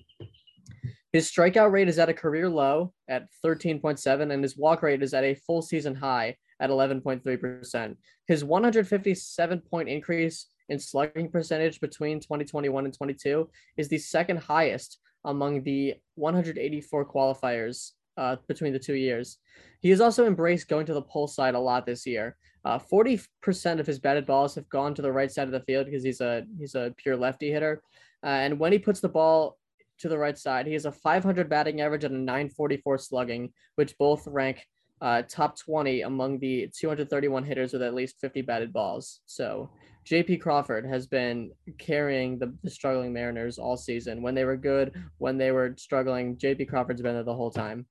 his 1.14 1.30
strikeout 1.30 1.72
rate 1.72 1.88
is 1.88 1.98
at 1.98 2.10
a 2.10 2.14
career 2.14 2.46
low 2.46 2.92
at 3.08 3.26
13.7, 3.42 4.30
and 4.30 4.42
his 4.42 4.58
walk 4.58 4.82
rate 4.82 5.02
is 5.02 5.14
at 5.14 5.24
a 5.24 5.34
full 5.34 5.62
season 5.62 5.94
high 5.94 6.36
at 6.60 6.68
11.3%. 6.68 7.96
His 8.26 8.44
157 8.44 9.60
point 9.62 9.88
increase 9.88 10.48
in 10.68 10.78
slugging 10.78 11.30
percentage 11.30 11.80
between 11.80 12.20
2021 12.20 12.84
and 12.84 12.92
22 12.92 13.48
is 13.78 13.88
the 13.88 13.96
second 13.96 14.36
highest 14.36 14.98
among 15.24 15.62
the 15.62 15.94
184 16.16 17.06
qualifiers 17.06 17.92
uh, 18.18 18.36
between 18.48 18.72
the 18.72 18.78
two 18.78 18.94
years. 18.94 19.38
He 19.80 19.90
has 19.90 20.00
also 20.00 20.26
embraced 20.26 20.68
going 20.68 20.86
to 20.86 20.94
the 20.94 21.02
pull 21.02 21.28
side 21.28 21.54
a 21.54 21.60
lot 21.60 21.86
this 21.86 22.06
year. 22.06 22.36
Uh, 22.64 22.78
40% 22.78 23.78
of 23.78 23.86
his 23.86 24.00
batted 24.00 24.26
balls 24.26 24.54
have 24.56 24.68
gone 24.68 24.94
to 24.94 25.02
the 25.02 25.12
right 25.12 25.30
side 25.30 25.46
of 25.46 25.52
the 25.52 25.60
field 25.60 25.86
because 25.86 26.02
he's 26.02 26.20
a 26.20 26.44
he's 26.58 26.74
a 26.74 26.92
pure 26.96 27.16
lefty 27.16 27.50
hitter. 27.50 27.82
Uh, 28.24 28.26
and 28.26 28.58
when 28.58 28.72
he 28.72 28.78
puts 28.78 29.00
the 29.00 29.08
ball 29.08 29.56
to 30.00 30.08
the 30.08 30.18
right 30.18 30.36
side, 30.36 30.66
he 30.66 30.72
has 30.72 30.84
a 30.84 30.92
500 30.92 31.48
batting 31.48 31.80
average 31.80 32.04
and 32.04 32.14
a 32.14 32.18
944 32.18 32.98
slugging, 32.98 33.52
which 33.76 33.96
both 33.96 34.26
rank 34.26 34.66
uh, 35.00 35.22
top 35.28 35.56
20 35.56 36.02
among 36.02 36.40
the 36.40 36.68
231 36.76 37.44
hitters 37.44 37.72
with 37.72 37.82
at 37.82 37.94
least 37.94 38.20
50 38.20 38.42
batted 38.42 38.72
balls. 38.72 39.20
So 39.26 39.70
JP 40.04 40.40
Crawford 40.40 40.86
has 40.86 41.06
been 41.06 41.52
carrying 41.78 42.38
the, 42.38 42.52
the, 42.64 42.70
struggling 42.70 43.12
Mariners 43.12 43.58
all 43.58 43.76
season. 43.76 44.22
When 44.22 44.34
they 44.34 44.44
were 44.44 44.56
good, 44.56 44.94
when 45.18 45.38
they 45.38 45.52
were 45.52 45.74
struggling, 45.76 46.36
JP 46.36 46.68
Crawford's 46.68 47.02
been 47.02 47.14
there 47.14 47.22
the 47.22 47.34
whole 47.34 47.50
time. 47.50 47.86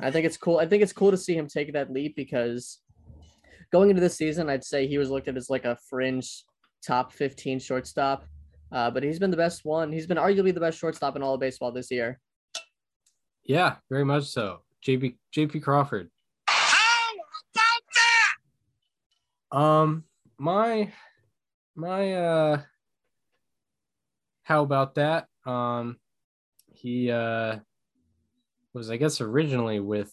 I 0.00 0.10
think 0.10 0.26
it's 0.26 0.36
cool. 0.36 0.58
I 0.58 0.66
think 0.66 0.82
it's 0.82 0.92
cool 0.92 1.10
to 1.10 1.16
see 1.16 1.36
him 1.36 1.46
take 1.46 1.72
that 1.72 1.92
leap 1.92 2.16
because 2.16 2.80
going 3.72 3.90
into 3.90 4.00
this 4.00 4.16
season, 4.16 4.50
I'd 4.50 4.64
say 4.64 4.86
he 4.86 4.98
was 4.98 5.10
looked 5.10 5.28
at 5.28 5.36
as 5.36 5.50
like 5.50 5.64
a 5.64 5.78
fringe 5.88 6.44
top 6.86 7.12
15 7.12 7.58
shortstop. 7.60 8.24
Uh, 8.70 8.90
but 8.90 9.02
he's 9.02 9.18
been 9.18 9.30
the 9.30 9.36
best 9.36 9.64
one. 9.64 9.92
He's 9.92 10.06
been 10.06 10.16
arguably 10.16 10.52
the 10.52 10.60
best 10.60 10.78
shortstop 10.78 11.16
in 11.16 11.22
all 11.22 11.34
of 11.34 11.40
baseball 11.40 11.72
this 11.72 11.90
year. 11.90 12.18
Yeah, 13.44 13.76
very 13.88 14.04
much 14.04 14.24
so. 14.24 14.62
JP 14.84 15.16
JP 15.34 15.62
Crawford. 15.62 16.10
How 16.48 17.12
about 17.54 17.82
that? 19.52 19.56
Um, 19.56 20.04
my 20.38 20.92
my 21.76 22.12
uh, 22.12 22.62
how 24.42 24.62
about 24.62 24.96
that? 24.96 25.28
Um, 25.44 25.96
he 26.72 27.10
uh 27.10 27.58
was 28.76 28.90
I 28.90 28.98
guess 28.98 29.22
originally 29.22 29.80
with 29.80 30.12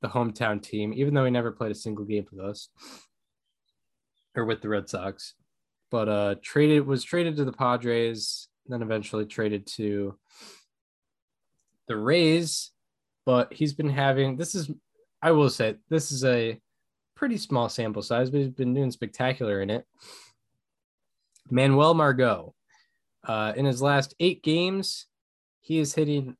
the 0.00 0.08
hometown 0.08 0.62
team, 0.62 0.94
even 0.94 1.12
though 1.12 1.26
he 1.26 1.30
never 1.30 1.52
played 1.52 1.70
a 1.70 1.74
single 1.74 2.06
game 2.06 2.26
with 2.32 2.42
us 2.42 2.70
or 4.34 4.46
with 4.46 4.62
the 4.62 4.68
Red 4.70 4.88
Sox. 4.88 5.34
But 5.90 6.08
uh 6.08 6.34
traded 6.42 6.86
was 6.86 7.04
traded 7.04 7.36
to 7.36 7.44
the 7.44 7.52
Padres, 7.52 8.48
then 8.66 8.82
eventually 8.82 9.26
traded 9.26 9.66
to 9.76 10.18
the 11.86 11.96
Rays. 11.96 12.70
But 13.26 13.52
he's 13.52 13.74
been 13.74 13.90
having 13.90 14.36
this 14.36 14.54
is 14.54 14.70
I 15.22 15.32
will 15.32 15.50
say 15.50 15.76
this 15.90 16.10
is 16.12 16.24
a 16.24 16.58
pretty 17.14 17.36
small 17.36 17.68
sample 17.68 18.02
size, 18.02 18.30
but 18.30 18.38
he's 18.38 18.48
been 18.48 18.72
doing 18.72 18.90
spectacular 18.90 19.60
in 19.60 19.68
it. 19.68 19.84
Manuel 21.50 21.94
Margot. 21.94 22.54
Uh, 23.22 23.52
in 23.54 23.66
his 23.66 23.82
last 23.82 24.14
eight 24.18 24.42
games, 24.42 25.04
he 25.60 25.78
is 25.78 25.94
hitting 25.94 26.38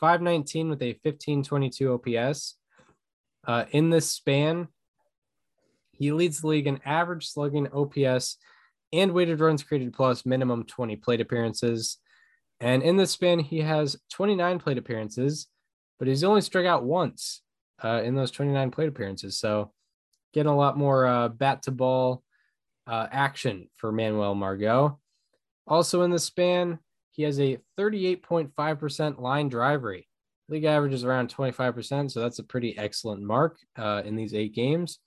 519 0.00 0.70
with 0.70 0.82
a 0.82 0.98
1522 1.02 1.92
OPS. 1.92 2.56
Uh, 3.46 3.64
in 3.70 3.90
this 3.90 4.10
span, 4.10 4.68
he 5.92 6.12
leads 6.12 6.40
the 6.40 6.48
league 6.48 6.66
in 6.66 6.80
average 6.84 7.28
slugging 7.28 7.68
OPS 7.72 8.38
and 8.92 9.12
weighted 9.12 9.40
runs 9.40 9.62
created 9.62 9.92
plus 9.92 10.26
minimum 10.26 10.64
20 10.64 10.96
plate 10.96 11.20
appearances. 11.20 11.98
And 12.60 12.82
in 12.82 12.96
this 12.96 13.10
span, 13.10 13.38
he 13.38 13.60
has 13.60 13.96
29 14.12 14.58
plate 14.58 14.78
appearances, 14.78 15.46
but 15.98 16.08
he's 16.08 16.24
only 16.24 16.40
struck 16.40 16.66
out 16.66 16.84
once 16.84 17.42
uh, 17.82 18.02
in 18.04 18.14
those 18.14 18.30
29 18.30 18.70
plate 18.70 18.88
appearances. 18.88 19.38
So 19.38 19.72
getting 20.32 20.52
a 20.52 20.56
lot 20.56 20.78
more 20.78 21.06
uh, 21.06 21.28
bat 21.28 21.62
to 21.62 21.70
ball 21.70 22.22
uh, 22.86 23.06
action 23.10 23.68
for 23.76 23.92
Manuel 23.92 24.34
Margot. 24.34 24.98
Also 25.66 26.02
in 26.02 26.10
the 26.10 26.18
span, 26.18 26.78
he 27.16 27.22
has 27.22 27.40
a 27.40 27.58
38.5% 27.78 29.18
line 29.18 29.48
drive 29.48 29.84
rate. 29.84 30.06
League 30.50 30.64
average 30.64 30.92
is 30.92 31.02
around 31.02 31.34
25%, 31.34 32.10
so 32.10 32.20
that's 32.20 32.38
a 32.38 32.44
pretty 32.44 32.76
excellent 32.76 33.22
mark 33.22 33.58
uh, 33.76 34.02
in 34.04 34.16
these 34.16 34.34
eight 34.34 34.54
games. 34.54 34.98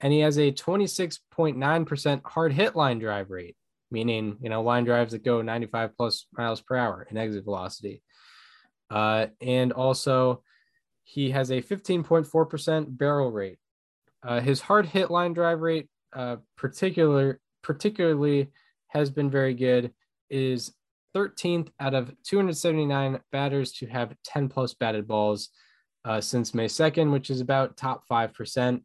And 0.00 0.12
he 0.12 0.18
has 0.20 0.36
a 0.36 0.50
26.9% 0.50 2.20
hard 2.24 2.52
hit 2.52 2.74
line 2.74 2.98
drive 2.98 3.30
rate, 3.30 3.56
meaning, 3.90 4.36
you 4.40 4.50
know, 4.50 4.62
line 4.62 4.84
drives 4.84 5.12
that 5.12 5.24
go 5.24 5.40
95 5.40 5.96
plus 5.96 6.26
miles 6.32 6.60
per 6.60 6.76
hour 6.76 7.06
in 7.08 7.16
exit 7.16 7.44
velocity. 7.44 8.02
Uh, 8.90 9.26
and 9.40 9.72
also, 9.72 10.42
he 11.04 11.30
has 11.30 11.50
a 11.50 11.62
15.4% 11.62 12.98
barrel 12.98 13.30
rate. 13.30 13.58
Uh, 14.24 14.40
his 14.40 14.60
hard 14.60 14.86
hit 14.86 15.08
line 15.08 15.34
drive 15.34 15.60
rate, 15.60 15.88
uh, 16.12 16.36
particular 16.56 17.40
particularly, 17.62 18.50
has 18.88 19.08
been 19.08 19.30
very 19.30 19.54
good. 19.54 19.92
Is 20.30 20.72
13th 21.14 21.68
out 21.80 21.94
of 21.94 22.12
279 22.24 23.20
batters 23.32 23.72
to 23.72 23.86
have 23.86 24.14
10 24.24 24.48
plus 24.48 24.74
batted 24.74 25.06
balls 25.06 25.50
uh, 26.04 26.20
since 26.20 26.54
May 26.54 26.66
2nd, 26.66 27.12
which 27.12 27.30
is 27.30 27.40
about 27.40 27.76
top 27.76 28.04
5%. 28.10 28.82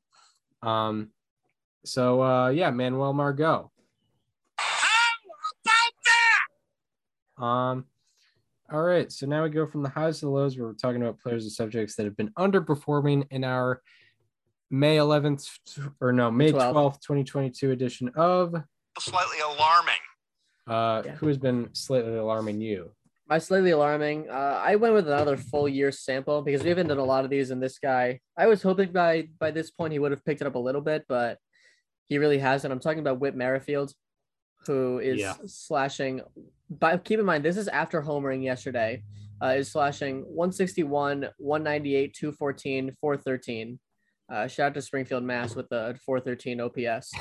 Um, 0.61 1.09
so, 1.85 2.23
uh, 2.23 2.49
yeah, 2.49 2.71
Manuel 2.71 3.13
Margot. 3.13 3.71
How 4.57 5.09
about 5.65 5.93
that? 7.37 7.43
Um, 7.43 7.85
all 8.71 8.81
right, 8.83 9.11
so 9.11 9.27
now 9.27 9.43
we 9.43 9.49
go 9.49 9.67
from 9.67 9.83
the 9.83 9.89
highs 9.89 10.19
to 10.19 10.25
the 10.25 10.31
lows 10.31 10.57
where 10.57 10.67
we're 10.67 10.73
talking 10.73 11.01
about 11.01 11.19
players 11.19 11.43
and 11.43 11.51
subjects 11.51 11.95
that 11.95 12.05
have 12.05 12.17
been 12.17 12.31
underperforming 12.39 13.27
in 13.29 13.43
our 13.43 13.81
May 14.71 14.97
11th 14.97 15.47
or 16.01 16.11
no, 16.11 16.31
May 16.31 16.51
12th, 16.51 16.73
12th 16.73 17.01
2022 17.01 17.71
edition 17.71 18.09
of 18.15 18.55
Slightly 18.99 19.39
alarming. 19.39 19.93
Uh, 20.67 21.03
Yeah. 21.05 21.15
who 21.15 21.27
has 21.27 21.37
been 21.37 21.69
slightly 21.73 22.15
alarming 22.15 22.61
you? 22.61 22.91
My 23.27 23.37
slightly 23.39 23.71
alarming. 23.71 24.29
Uh, 24.29 24.61
I 24.63 24.75
went 24.75 24.93
with 24.93 25.07
another 25.07 25.37
full 25.37 25.67
year 25.67 25.91
sample 25.91 26.41
because 26.41 26.61
we 26.61 26.69
haven't 26.69 26.87
done 26.87 26.97
a 26.97 27.03
lot 27.05 27.23
of 27.23 27.29
these. 27.29 27.51
And 27.51 27.61
this 27.63 27.79
guy, 27.79 28.19
I 28.37 28.47
was 28.47 28.61
hoping 28.61 28.91
by 28.91 29.29
by 29.39 29.51
this 29.51 29.71
point 29.71 29.93
he 29.93 29.99
would 29.99 30.11
have 30.11 30.23
picked 30.25 30.41
it 30.41 30.47
up 30.47 30.55
a 30.55 30.59
little 30.59 30.81
bit, 30.81 31.05
but 31.07 31.37
he 32.07 32.17
really 32.17 32.37
hasn't. 32.39 32.71
I'm 32.71 32.79
talking 32.81 32.99
about 32.99 33.19
Whit 33.21 33.35
Merrifield, 33.35 33.93
who 34.67 34.99
is 34.99 35.19
Yeah. 35.21 35.35
slashing. 35.45 36.21
But 36.69 37.03
keep 37.05 37.19
in 37.19 37.25
mind, 37.25 37.45
this 37.45 37.57
is 37.57 37.67
after 37.69 38.01
homering 38.01 38.43
yesterday. 38.43 39.03
Uh, 39.41 39.55
is 39.57 39.71
slashing 39.71 40.21
161, 40.23 41.29
198, 41.37 42.13
214, 42.13 42.95
413. 43.01 43.79
Uh, 44.31 44.47
shout 44.47 44.67
out 44.67 44.73
to 44.73 44.81
Springfield, 44.81 45.23
Mass, 45.23 45.53
with 45.55 45.67
the 45.69 45.97
413 46.05 46.59
OPS. 46.61 47.11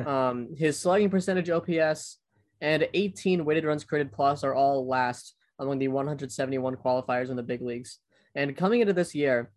Um, 0.06 0.48
his 0.56 0.78
slugging 0.78 1.08
percentage, 1.10 1.50
OPS, 1.50 2.18
and 2.60 2.88
18 2.94 3.44
weighted 3.44 3.64
runs 3.64 3.84
created 3.84 4.12
plus 4.12 4.44
are 4.44 4.54
all 4.54 4.86
last 4.86 5.34
among 5.58 5.78
the 5.78 5.88
171 5.88 6.76
qualifiers 6.76 7.30
in 7.30 7.36
the 7.36 7.42
big 7.42 7.62
leagues. 7.62 7.98
And 8.34 8.56
coming 8.56 8.80
into 8.80 8.92
this 8.92 9.14
year, 9.14 9.50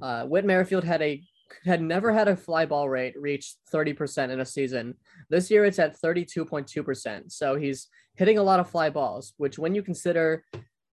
uh, 0.00 0.24
Whit 0.24 0.44
Merrifield 0.44 0.84
had 0.84 1.02
a 1.02 1.22
had 1.66 1.82
never 1.82 2.12
had 2.12 2.28
a 2.28 2.36
fly 2.36 2.64
ball 2.64 2.88
rate 2.88 3.14
reach 3.20 3.56
30% 3.74 4.30
in 4.30 4.40
a 4.40 4.46
season. 4.46 4.94
This 5.28 5.50
year 5.50 5.66
it's 5.66 5.78
at 5.78 6.00
32.2%. 6.00 7.30
So 7.30 7.56
he's 7.56 7.88
hitting 8.14 8.38
a 8.38 8.42
lot 8.42 8.58
of 8.58 8.70
fly 8.70 8.88
balls, 8.88 9.34
which 9.36 9.58
when 9.58 9.74
you 9.74 9.82
consider 9.82 10.44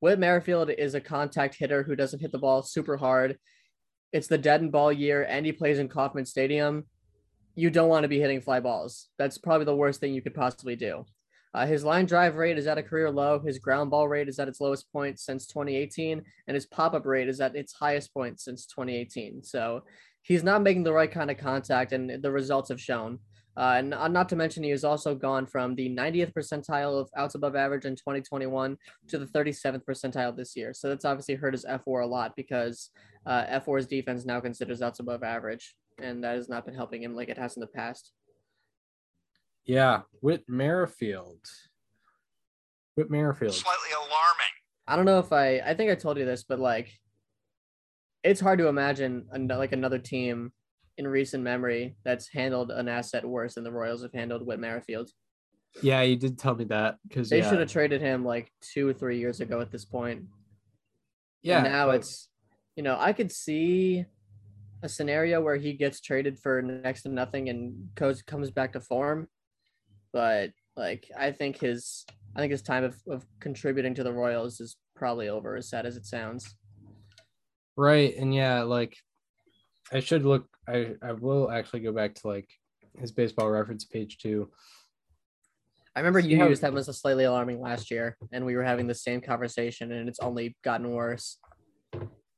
Whit 0.01 0.19
Merrifield 0.19 0.71
is 0.71 0.95
a 0.95 1.01
contact 1.01 1.57
hitter 1.57 1.83
who 1.83 1.97
doesn't 1.97 2.21
hit 2.21 2.33
the 2.33 2.39
ball 2.39 2.63
super 2.63 2.97
hard. 2.97 3.39
It's 4.13 4.29
the 4.29 4.39
dead 4.39 4.61
and 4.61 4.73
ball 4.73 4.93
year, 4.93 5.27
and 5.29 5.45
he 5.45 5.53
plays 5.53 5.79
in 5.79 5.89
Kauffman 5.89 6.27
Stadium 6.27 6.85
you 7.57 7.71
don't 7.71 7.89
want 7.89 8.05
to 8.05 8.09
be 8.09 8.21
hitting 8.21 8.41
fly 8.41 8.61
balls. 8.61 9.09
That's 9.19 9.39
probably 9.39 9.65
the 9.65 9.75
worst 9.75 9.99
thing 9.99 10.15
you 10.15 10.23
could 10.23 10.35
possibly 10.35 10.77
do. 10.77 11.05
Uh, 11.55 11.67
his 11.67 11.85
line 11.85 12.05
drive 12.05 12.37
rate 12.37 12.59
is 12.59 12.67
at 12.67 12.77
a 12.77 12.83
career 12.83 13.11
low. 13.11 13.39
His 13.39 13.59
ground 13.59 13.91
ball 13.91 14.07
rate 14.07 14.29
is 14.29 14.39
at 14.39 14.47
its 14.47 14.61
lowest 14.61 14.93
point 14.93 15.19
since 15.19 15.47
2018, 15.47 16.23
and 16.47 16.55
his 16.55 16.67
pop 16.67 16.93
up 16.93 17.07
rate 17.07 17.29
is 17.29 17.41
at 17.41 17.57
its 17.57 17.73
highest 17.73 18.13
point 18.13 18.39
since 18.41 18.67
2018. 18.67 19.43
So 19.43 19.85
he's 20.21 20.45
not 20.45 20.63
making 20.63 20.83
the 20.83 20.93
right 20.93 21.11
kind 21.11 21.31
of 21.31 21.39
contact, 21.39 21.93
and 21.93 22.23
the 22.23 22.31
results 22.31 22.69
have 22.69 22.81
shown. 22.81 23.21
Uh, 23.57 23.77
and 23.79 23.91
not 24.13 24.29
to 24.29 24.37
mention, 24.37 24.63
he 24.63 24.69
has 24.69 24.85
also 24.85 25.15
gone 25.15 25.47
from 25.47 25.75
the 25.75 25.89
90th 25.89 26.35
percentile 26.35 27.01
of 27.01 27.09
outs 27.17 27.37
above 27.37 27.57
average 27.57 27.87
in 27.87 27.97
2021 27.97 28.77
to 29.09 29.19
the 29.19 29.25
37th 29.25 29.83
percentile 29.83 30.37
this 30.37 30.55
year. 30.57 30.75
So 30.75 30.91
that's 30.91 31.07
obviously 31.07 31.37
hurt 31.37 31.55
his 31.55 31.65
fWAR 31.65 32.03
a 32.03 32.07
lot 32.07 32.37
because 32.37 32.91
uh, 33.25 33.45
fWAR's 33.61 33.87
defense 33.87 34.27
now 34.27 34.41
considers 34.41 34.83
outs 34.83 35.01
above 35.01 35.23
average 35.23 35.75
and 35.99 36.23
that 36.25 36.37
has 36.37 36.49
not 36.49 36.65
been 36.65 36.75
helping 36.75 37.03
him 37.03 37.15
like 37.15 37.29
it 37.29 37.39
has 37.39 37.57
in 37.57 37.61
the 37.61 37.67
past. 37.67 38.13
yeah, 39.65 40.03
Whit 40.21 40.45
Merrifield. 40.49 41.41
Whit 42.95 43.11
Merrifield. 43.11 43.55
Slightly 43.55 43.91
alarming. 43.95 44.55
I 44.87 44.97
don't 44.97 45.05
know 45.05 45.19
if 45.19 45.33
I 45.33 45.59
I 45.59 45.75
think 45.75 45.91
I 45.91 45.95
told 45.95 46.19
you 46.19 46.25
this, 46.25 46.45
but 46.45 46.61
like 46.61 46.91
it's 48.23 48.41
hard 48.41 48.59
to 48.59 48.69
imagine 48.69 49.27
an, 49.33 49.49
like 49.49 49.73
another 49.73 49.99
team 49.99 50.53
in 50.99 51.07
recent 51.07 51.43
memory 51.43 51.97
that's 52.05 52.29
handled 52.29 52.71
an 52.71 52.89
asset 52.89 53.25
worse 53.25 53.55
than 53.55 53.65
the 53.65 53.71
Royals 53.73 54.03
have 54.03 54.13
handled 54.15 54.47
Whit 54.47 54.59
Merrifield. 54.59 55.11
Yeah, 55.83 56.01
you 56.03 56.17
did 56.17 56.39
tell 56.39 56.55
me 56.55 56.65
that 56.65 56.97
because 57.07 57.29
They 57.29 57.39
yeah, 57.39 57.51
should 57.51 57.61
have 57.61 57.71
traded 57.71 58.01
him 58.01 58.25
like 58.25 58.51
two 58.63 58.89
or 58.89 58.95
three 58.95 59.19
years 59.19 59.41
ago 59.41 59.61
at 59.61 59.71
this 59.71 59.85
point. 59.85 60.23
yeah. 61.43 61.59
And 61.63 61.73
now 61.73 61.87
but- 61.89 61.97
it's 61.97 62.29
you 62.77 62.83
know, 62.83 62.97
I 62.99 63.13
could 63.15 63.33
see 63.33 64.05
a 64.83 64.89
scenario 64.89 65.41
where 65.41 65.57
he 65.57 65.73
gets 65.73 66.01
traded 66.01 66.39
for 66.39 66.63
next 66.63 67.03
to 67.03 67.09
nothing 67.09 67.49
and 67.49 67.95
goes 67.95 68.23
comes 68.23 68.51
back 68.51 68.73
to 68.73 68.81
form. 68.81 69.29
But 70.13 70.51
like 70.77 71.11
I 71.19 71.33
think 71.33 71.59
his 71.59 72.05
I 72.35 72.41
think 72.41 72.53
his 72.53 72.63
time 72.63 72.85
of, 72.85 72.97
of 73.09 73.25
contributing 73.41 73.95
to 73.95 74.05
the 74.05 74.13
Royals 74.13 74.61
is 74.61 74.77
probably 74.95 75.29
over, 75.29 75.57
as 75.57 75.69
sad 75.69 75.87
as 75.87 75.97
it 75.97 76.07
sounds. 76.07 76.57
Right. 77.77 78.15
And 78.17 78.35
yeah, 78.35 78.63
like 78.63 78.97
I 79.93 80.01
should 80.01 80.25
look 80.25 80.47
I, 80.69 80.95
I 81.03 81.13
will 81.13 81.51
actually 81.51 81.81
go 81.81 81.93
back 81.93 82.15
to 82.17 82.29
like 82.29 82.49
his 82.99 83.13
baseball 83.13 83.51
reference 83.51 83.85
page 83.85 84.19
too. 84.19 84.51
I 85.95 86.01
remember 86.01 86.19
you 86.19 86.37
Yeah. 86.37 86.49
used 86.49 86.63
that 86.63 86.75
as 86.75 86.89
a 86.89 86.93
slightly 86.93 87.25
alarming 87.25 87.61
last 87.61 87.91
year, 87.91 88.19
and 88.31 88.45
we 88.45 88.55
were 88.55 88.65
having 88.65 88.87
the 88.87 88.95
same 88.95 89.23
conversation, 89.23 89.93
and 89.93 90.11
it's 90.11 90.21
only 90.21 90.55
gotten 90.63 90.91
worse. 90.91 91.39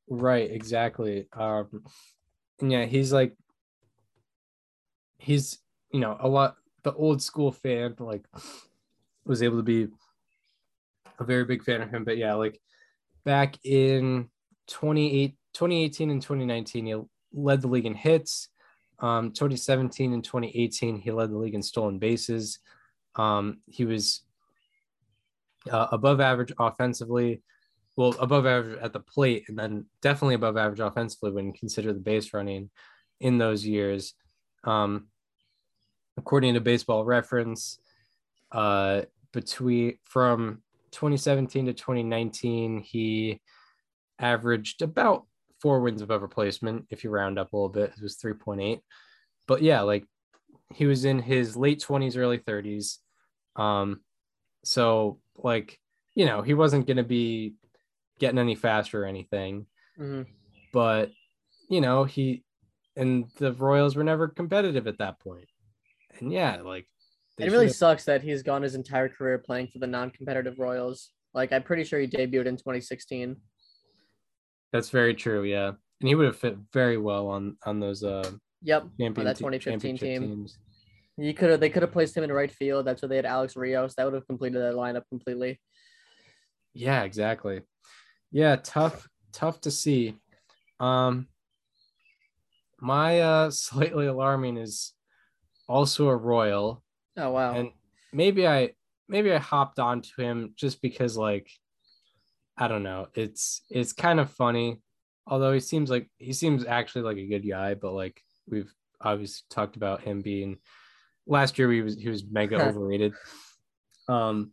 Right, 0.09 0.48
exactly. 0.51 1.27
Um 1.32 1.85
and 2.60 2.72
yeah, 2.72 2.85
he's 2.85 3.12
like 3.12 3.35
he's 5.18 5.59
you 5.93 6.01
know 6.01 6.16
a 6.20 6.28
lot 6.28 6.56
the 6.85 6.93
old 6.94 7.20
school 7.22 7.52
fan 7.52 7.94
like 7.98 8.24
was 9.24 9.43
able 9.43 9.56
to 9.56 9.62
be 9.62 9.89
a 11.18 11.24
very 11.24 11.44
big 11.44 11.62
fan 11.62 11.82
of 11.82 11.90
him. 11.90 12.05
But 12.05 12.18
yeah, 12.18 12.35
like 12.35 12.60
back 13.24 13.56
in 13.64 14.28
28 14.68 15.35
2018 15.55 16.10
and 16.10 16.22
2019, 16.22 16.86
he 16.86 16.94
led 17.32 17.60
the 17.60 17.68
league 17.68 17.86
in 17.86 17.94
hits. 17.94 18.48
Um 19.01 19.32
2017 19.32 20.12
and 20.12 20.24
2018, 20.24 20.98
he 20.98 21.10
led 21.10 21.30
the 21.30 21.39
league 21.39 21.55
in 21.55 21.62
stolen 21.62 21.98
bases. 21.98 22.59
Um 23.16 23.59
he 23.66 23.85
was 23.85 24.22
uh, 25.70 25.89
above 25.93 26.20
average 26.20 26.52
offensively 26.59 27.43
well 27.98 28.14
above 28.20 28.46
average 28.46 28.78
at 28.80 28.92
the 28.92 29.00
plate 29.00 29.46
and 29.48 29.58
then 29.58 29.84
definitely 30.02 30.36
above 30.36 30.56
average 30.56 30.78
offensively 30.78 31.32
when 31.32 31.48
you 31.48 31.52
consider 31.52 31.92
the 31.92 31.98
base 31.98 32.32
running 32.32 32.70
in 33.18 33.38
those 33.38 33.66
years. 33.66 34.14
Um 34.62 35.08
according 36.16 36.54
to 36.54 36.60
baseball 36.60 37.04
reference 37.04 37.80
uh 38.52 39.02
between 39.32 39.98
from 40.04 40.62
2017 40.92 41.66
to 41.66 41.72
2019 41.72 42.78
he 42.78 43.40
averaged 44.20 44.80
about 44.80 45.26
four 45.60 45.80
wins 45.80 46.00
above 46.00 46.22
replacement 46.22 46.86
if 46.90 47.02
you 47.02 47.10
round 47.10 47.36
up 47.36 47.52
a 47.52 47.56
little 47.56 47.68
bit 47.68 47.92
it 47.96 48.02
was 48.02 48.16
3.8 48.16 48.80
but 49.46 49.60
yeah 49.60 49.80
like 49.80 50.04
he 50.72 50.86
was 50.86 51.04
in 51.04 51.20
his 51.20 51.56
late 51.56 51.84
20s 51.86 52.16
early 52.16 52.38
30s 52.38 52.98
um 53.56 54.00
so 54.64 55.18
like 55.36 55.78
you 56.14 56.26
know 56.26 56.42
he 56.42 56.54
wasn't 56.54 56.86
going 56.86 56.96
to 56.96 57.02
be 57.02 57.54
getting 58.18 58.38
any 58.38 58.54
faster 58.54 59.02
or 59.02 59.06
anything 59.06 59.66
Mhm. 59.98 60.26
but 60.72 61.10
you 61.68 61.80
know 61.80 62.04
he 62.04 62.44
and 62.96 63.26
the 63.36 63.52
royals 63.52 63.96
were 63.96 64.04
never 64.04 64.28
competitive 64.28 64.86
at 64.86 64.98
that 64.98 65.20
point. 65.20 65.48
and 66.18 66.32
yeah 66.32 66.60
like 66.62 66.86
It 67.38 67.50
really 67.52 67.66
should've- 67.66 67.76
sucks 67.76 68.04
that 68.06 68.22
he's 68.22 68.42
gone 68.42 68.62
his 68.62 68.74
entire 68.74 69.08
career 69.08 69.38
playing 69.38 69.68
for 69.68 69.78
the 69.78 69.86
non-competitive 69.86 70.58
Royals. 70.58 71.10
Like 71.34 71.52
I'm 71.52 71.62
pretty 71.62 71.84
sure 71.84 72.00
he 72.00 72.06
debuted 72.08 72.46
in 72.46 72.56
2016. 72.56 73.36
that's 74.72 74.90
very 74.90 75.14
true 75.14 75.44
yeah 75.44 75.68
and 76.00 76.08
he 76.08 76.14
would 76.14 76.26
have 76.26 76.36
fit 76.36 76.56
very 76.72 76.98
well 76.98 77.28
on 77.28 77.56
on 77.64 77.80
those 77.80 78.02
uh 78.04 78.30
Yep, 78.62 78.88
champion 79.00 79.24
that 79.26 79.36
2015 79.36 79.96
team. 79.98 80.22
teams 80.22 80.58
you 81.20 81.34
could 81.34 81.50
have. 81.50 81.58
They 81.60 81.70
could 81.70 81.82
have 81.82 81.90
placed 81.90 82.16
him 82.16 82.22
in 82.22 82.30
right 82.30 82.50
field. 82.50 82.86
That's 82.86 83.02
where 83.02 83.08
they 83.08 83.16
had 83.16 83.26
Alex 83.26 83.56
Rios. 83.56 83.96
That 83.96 84.04
would 84.04 84.14
have 84.14 84.26
completed 84.28 84.60
that 84.62 84.74
lineup 84.74 85.02
completely. 85.08 85.60
yeah 86.74 87.02
exactly 87.02 87.62
yeah 88.30 88.56
tough 88.56 89.09
tough 89.32 89.60
to 89.60 89.70
see 89.70 90.16
um 90.80 91.26
my 92.80 93.20
uh 93.20 93.50
slightly 93.66 94.06
alarming 94.06 94.56
is 94.56 94.92
also 95.68 96.09
a 96.09 96.16
royal 96.16 96.82
Oh 97.16 97.30
wow. 97.32 97.55
and 97.55 97.70
maybe 98.12 98.46
I 98.46 98.70
maybe 99.09 99.32
I 99.32 99.38
hopped 99.38 99.78
onto 99.78 100.22
him 100.22 100.52
just 100.56 100.80
because 100.80 101.16
like 101.16 101.50
I 102.56 102.68
don't 102.68 102.82
know 102.82 103.09
it's 103.14 103.62
it's 103.70 103.92
kind 103.92 104.20
of 104.20 104.30
funny 104.30 104.80
although 105.26 105.52
he 105.52 105.60
seems 105.60 105.90
like 105.90 106.09
he 106.18 106.32
seems 106.32 106.64
actually 106.64 107.02
like 107.02 107.16
a 107.16 107.26
good 107.26 107.48
guy 107.48 107.74
but 107.74 107.92
like 107.92 108.22
we've 108.48 108.72
obviously 109.00 109.44
talked 109.50 109.76
about 109.76 110.02
him 110.02 110.22
being 110.22 110.59
last 111.26 111.59
year 111.59 111.70
he 111.70 111.82
was 111.82 111.96
he 111.96 112.09
was 112.09 112.24
mega 112.24 112.56
overrated 112.66 113.12
um 114.09 114.52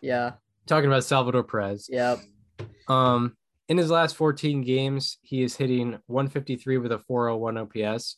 yeah. 0.00 0.32
talking 0.66 0.88
about 0.88 1.04
Salvador 1.04 1.42
Perez 1.44 1.88
Yep. 1.90 2.20
Um 2.88 3.36
in 3.68 3.78
his 3.78 3.90
last 3.90 4.16
14 4.16 4.62
games 4.62 5.18
he 5.22 5.42
is 5.42 5.56
hitting 5.56 5.98
153 6.06 6.78
with 6.78 6.92
a 6.92 6.98
401 6.98 7.58
OPS 7.58 8.16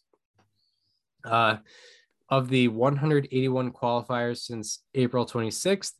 uh 1.24 1.56
of 2.28 2.48
the 2.48 2.68
181 2.68 3.72
qualifiers 3.72 4.38
since 4.38 4.80
April 4.94 5.26
26th, 5.26 5.92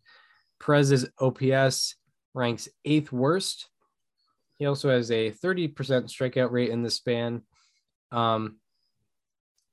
Perez's 0.60 1.08
OPS 1.20 1.96
ranks 2.34 2.68
eighth 2.84 3.12
worst. 3.12 3.68
He 4.58 4.66
also 4.66 4.90
has 4.90 5.10
a 5.10 5.30
30% 5.30 5.74
strikeout 5.74 6.50
rate 6.50 6.70
in 6.70 6.82
the 6.82 6.90
span. 6.90 7.42
Um, 8.10 8.56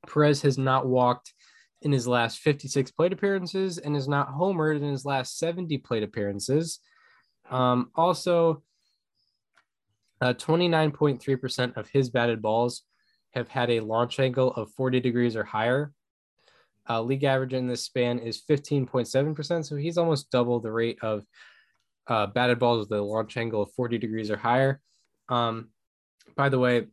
Perez 0.07 0.41
has 0.41 0.57
not 0.57 0.87
walked 0.87 1.33
in 1.83 1.91
his 1.91 2.07
last 2.07 2.39
56 2.39 2.91
plate 2.91 3.13
appearances 3.13 3.77
and 3.77 3.95
has 3.95 4.07
not 4.07 4.33
homered 4.33 4.77
in 4.77 4.83
his 4.83 5.05
last 5.05 5.37
70 5.37 5.77
plate 5.79 6.03
appearances. 6.03 6.79
Um, 7.49 7.91
also, 7.95 8.63
uh, 10.21 10.33
29.3% 10.33 11.77
of 11.77 11.89
his 11.89 12.09
batted 12.09 12.41
balls 12.41 12.83
have 13.31 13.47
had 13.47 13.69
a 13.69 13.79
launch 13.79 14.19
angle 14.19 14.51
of 14.53 14.71
40 14.71 14.99
degrees 14.99 15.35
or 15.35 15.43
higher. 15.43 15.91
Uh, 16.89 17.01
league 17.01 17.23
average 17.23 17.53
in 17.53 17.67
this 17.67 17.83
span 17.83 18.19
is 18.19 18.41
15.7%. 18.49 19.65
So 19.65 19.75
he's 19.75 19.97
almost 19.97 20.31
double 20.31 20.59
the 20.59 20.71
rate 20.71 20.99
of 21.01 21.25
uh, 22.07 22.27
batted 22.27 22.59
balls 22.59 22.87
with 22.87 22.97
a 22.97 23.01
launch 23.01 23.37
angle 23.37 23.63
of 23.63 23.71
40 23.73 23.97
degrees 23.97 24.29
or 24.29 24.37
higher. 24.37 24.81
Um, 25.29 25.69
by 26.35 26.49
the 26.49 26.59
way, 26.59 26.87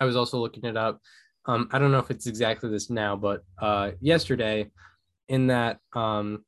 I 0.00 0.04
was 0.04 0.16
also 0.16 0.38
looking 0.38 0.64
it 0.64 0.76
up. 0.76 1.00
Um, 1.46 1.68
I 1.72 1.78
don't 1.78 1.92
know 1.92 1.98
if 1.98 2.10
it's 2.10 2.26
exactly 2.26 2.70
this 2.70 2.90
now, 2.90 3.16
but 3.16 3.42
uh, 3.58 3.92
yesterday, 4.00 4.70
in 5.28 5.48
that, 5.48 5.78
um, 5.92 6.44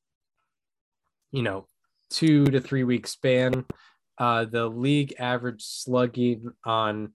you 1.32 1.43
know, 1.43 1.66
two 2.15 2.45
to 2.47 2.61
three 2.61 2.85
week 2.85 3.07
span, 3.09 3.65
uh, 4.19 4.45
the 4.45 4.69
league 4.69 5.15
average 5.19 5.62
slugging 5.62 6.53
on 6.65 7.12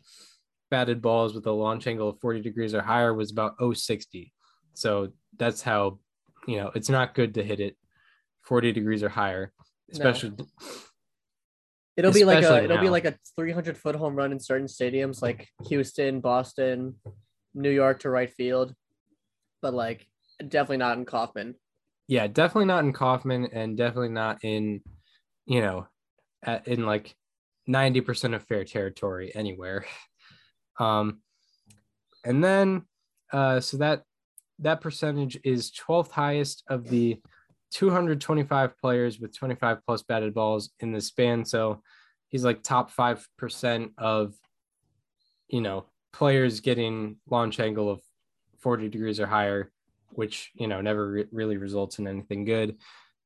batted 0.69 1.01
balls 1.01 1.33
with 1.33 1.47
a 1.47 1.51
launch 1.51 1.87
angle 1.87 2.09
of 2.09 2.19
40 2.19 2.41
degrees 2.41 2.73
or 2.73 2.81
higher 2.81 3.13
was 3.13 3.31
about 3.31 3.55
060. 3.59 4.33
So 4.73 5.13
that's 5.37 5.61
how, 5.61 5.99
you 6.47 6.57
know, 6.57 6.71
it's 6.75 6.89
not 6.89 7.15
good 7.15 7.35
to 7.35 7.43
hit 7.43 7.61
it 7.61 7.77
40 8.43 8.73
degrees 8.73 9.01
or 9.01 9.09
higher, 9.09 9.53
especially. 9.91 10.33
It'll 11.95 12.13
be 12.13 12.23
like 12.23 12.43
a 12.43 12.63
it'll 12.63 12.77
be 12.77 12.89
like 12.89 13.05
a 13.05 13.17
300 13.35 13.77
foot 13.77 13.95
home 13.95 14.15
run 14.15 14.31
in 14.31 14.39
certain 14.39 14.67
stadiums 14.67 15.21
like 15.21 15.47
Houston, 15.67 16.21
Boston, 16.21 16.95
New 17.53 17.69
York 17.69 17.99
to 18.01 18.09
right 18.09 18.29
field, 18.29 18.73
but 19.61 19.73
like 19.73 20.07
definitely 20.39 20.77
not 20.77 20.97
in 20.97 21.05
Kauffman. 21.05 21.55
Yeah, 22.09 22.25
definitely 22.25 22.65
not 22.65 22.83
in 22.83 22.91
Kauffman 22.91 23.49
and 23.53 23.77
definitely 23.77 24.09
not 24.09 24.43
in, 24.43 24.81
you 25.45 25.61
know, 25.61 25.85
at, 26.41 26.67
in 26.67 26.83
like 26.83 27.15
90% 27.69 28.33
of 28.33 28.43
fair 28.43 28.65
territory 28.65 29.31
anywhere. 29.33 29.85
Um, 30.79 31.19
and 32.23 32.41
then, 32.41 32.83
uh, 33.33 33.59
so 33.59 33.75
that 33.79 34.03
that 34.59 34.79
percentage 34.79 35.37
is 35.43 35.71
12th 35.71 36.09
highest 36.09 36.63
of 36.69 36.87
the 36.87 37.19
225 37.71 38.77
players 38.77 39.19
with 39.19 39.35
25 39.35 39.79
plus 39.85 40.03
batted 40.03 40.33
balls 40.33 40.69
in 40.79 40.93
the 40.93 41.01
span. 41.01 41.43
So 41.43 41.81
he's 42.29 42.45
like 42.45 42.63
top 42.63 42.93
5% 42.95 43.89
of, 43.97 44.35
you 45.49 45.59
know, 45.59 45.85
players 46.13 46.61
getting 46.61 47.17
launch 47.29 47.59
angle 47.59 47.91
of 47.91 47.99
40 48.59 48.87
degrees 48.87 49.19
or 49.19 49.27
higher, 49.27 49.69
which, 50.19 50.51
you 50.53 50.67
know, 50.67 50.81
never 50.81 51.09
re- 51.09 51.25
really 51.31 51.55
results 51.55 51.97
in 51.97 52.05
anything 52.07 52.43
good. 52.43 52.75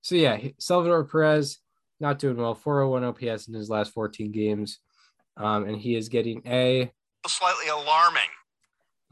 So 0.02 0.14
yeah, 0.16 0.38
Salvador 0.60 1.04
Perez 1.06 1.58
not 2.00 2.20
doing 2.20 2.38
well, 2.38 2.54
401 2.54 3.04
OPS 3.04 3.48
in 3.48 3.56
his 3.56 3.68
last 3.70 3.92
14 3.94 4.32
games. 4.32 4.80
Um, 5.38 5.66
and 5.66 5.76
he 5.76 5.96
is 5.96 6.08
getting 6.10 6.44
a 6.46 6.92
Slightly 7.26 7.68
alarming. 7.70 8.30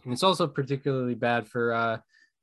and 0.03 0.14
it's 0.14 0.22
also 0.22 0.45
particularly 0.45 1.16
bad 1.16 1.48
for 1.48 1.74
uh, 1.74 1.98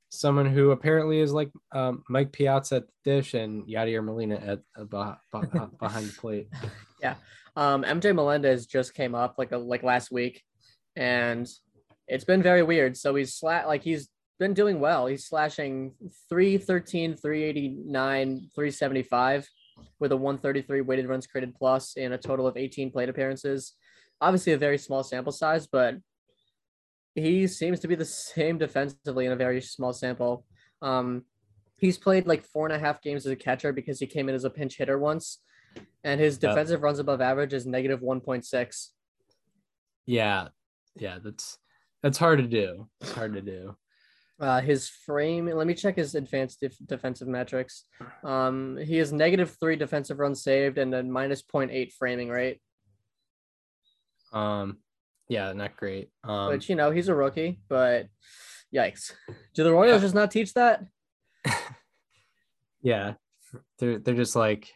someone 0.09 0.47
who 0.47 0.71
apparently 0.71 1.19
is 1.19 1.31
like 1.31 1.51
um, 1.71 2.03
Mike 2.09 2.33
Piazza 2.33 2.77
at 2.77 2.87
the 2.87 2.93
dish 3.05 3.33
and 3.35 3.65
Yadier 3.65 4.03
Molina 4.03 4.35
at 4.35 4.59
uh, 4.77 4.83
beh- 4.83 5.17
beh- 5.33 5.79
behind 5.79 6.07
the 6.07 6.13
plate. 6.19 6.49
Yeah, 7.01 7.15
um, 7.55 7.83
MJ 7.83 8.13
Melendez 8.13 8.65
just 8.65 8.93
came 8.93 9.15
up 9.15 9.35
like 9.37 9.51
a 9.53 9.57
like 9.57 9.83
last 9.83 10.11
week, 10.11 10.43
and 10.97 11.47
it's 12.07 12.25
been 12.25 12.41
very 12.41 12.63
weird. 12.63 12.97
So 12.97 13.15
he's 13.15 13.39
sla- 13.39 13.67
like 13.67 13.83
he's 13.83 14.09
been 14.39 14.53
doing 14.53 14.79
well. 14.79 15.05
He's 15.05 15.25
slashing 15.25 15.93
313, 16.29 17.15
389, 17.17 18.49
375 18.55 19.47
with 19.99 20.11
a 20.11 20.17
133 20.17 20.81
weighted 20.81 21.07
runs 21.07 21.27
created 21.27 21.53
plus 21.55 21.93
in 21.97 22.13
a 22.13 22.17
total 22.17 22.47
of 22.47 22.57
18 22.57 22.91
plate 22.91 23.09
appearances. 23.09 23.73
Obviously, 24.21 24.53
a 24.53 24.57
very 24.57 24.77
small 24.77 25.03
sample 25.03 25.31
size, 25.31 25.67
but 25.67 25.95
he 27.15 27.47
seems 27.47 27.79
to 27.81 27.87
be 27.87 27.95
the 27.95 28.05
same 28.05 28.57
defensively 28.57 29.25
in 29.25 29.31
a 29.31 29.35
very 29.35 29.61
small 29.61 29.93
sample. 29.93 30.45
Um, 30.81 31.25
he's 31.77 31.97
played 31.97 32.27
like 32.27 32.45
four 32.45 32.65
and 32.65 32.75
a 32.75 32.79
half 32.79 33.01
games 33.01 33.25
as 33.25 33.31
a 33.31 33.35
catcher 33.35 33.73
because 33.73 33.99
he 33.99 34.07
came 34.07 34.29
in 34.29 34.35
as 34.35 34.45
a 34.45 34.49
pinch 34.49 34.77
hitter 34.77 34.97
once, 34.97 35.39
and 36.03 36.19
his 36.19 36.37
defensive 36.37 36.81
runs 36.81 36.99
above 36.99 37.21
average 37.21 37.53
is 37.53 37.65
negative 37.65 38.01
one 38.01 38.21
point 38.21 38.45
six. 38.45 38.91
Yeah, 40.05 40.49
yeah, 40.95 41.19
that's 41.23 41.57
that's 42.01 42.17
hard 42.17 42.39
to 42.39 42.47
do. 42.47 42.87
It's 43.01 43.11
hard 43.11 43.33
to 43.33 43.41
do. 43.41 43.75
Uh, 44.39 44.61
his 44.61 44.87
frame. 44.87 45.47
Let 45.47 45.67
me 45.67 45.73
check 45.73 45.97
his 45.97 46.15
advanced 46.15 46.61
def- 46.61 46.77
defensive 46.87 47.27
metrics. 47.27 47.83
Um, 48.23 48.77
he 48.77 48.95
has 48.97 49.11
negative 49.11 49.57
three 49.59 49.75
defensive 49.75 50.17
runs 50.19 50.41
saved 50.41 50.77
and 50.77 50.93
a 50.95 51.03
minus 51.03 51.43
0.8 51.43 51.91
framing 51.91 52.29
rate. 52.29 52.61
Um, 54.31 54.77
yeah, 55.27 55.51
not 55.53 55.75
great. 55.75 56.09
Um, 56.23 56.49
which 56.49 56.69
you 56.69 56.75
know 56.75 56.91
he's 56.91 57.09
a 57.09 57.15
rookie, 57.15 57.59
but 57.67 58.07
yikes! 58.73 59.11
Do 59.55 59.63
the 59.63 59.73
Royals 59.73 59.95
Yeah. 59.97 60.05
just 60.05 60.15
not 60.15 60.31
teach 60.31 60.53
that? 60.53 60.85
yeah, 62.81 63.13
they're 63.77 63.99
they're 63.99 64.15
just 64.15 64.35
like 64.35 64.71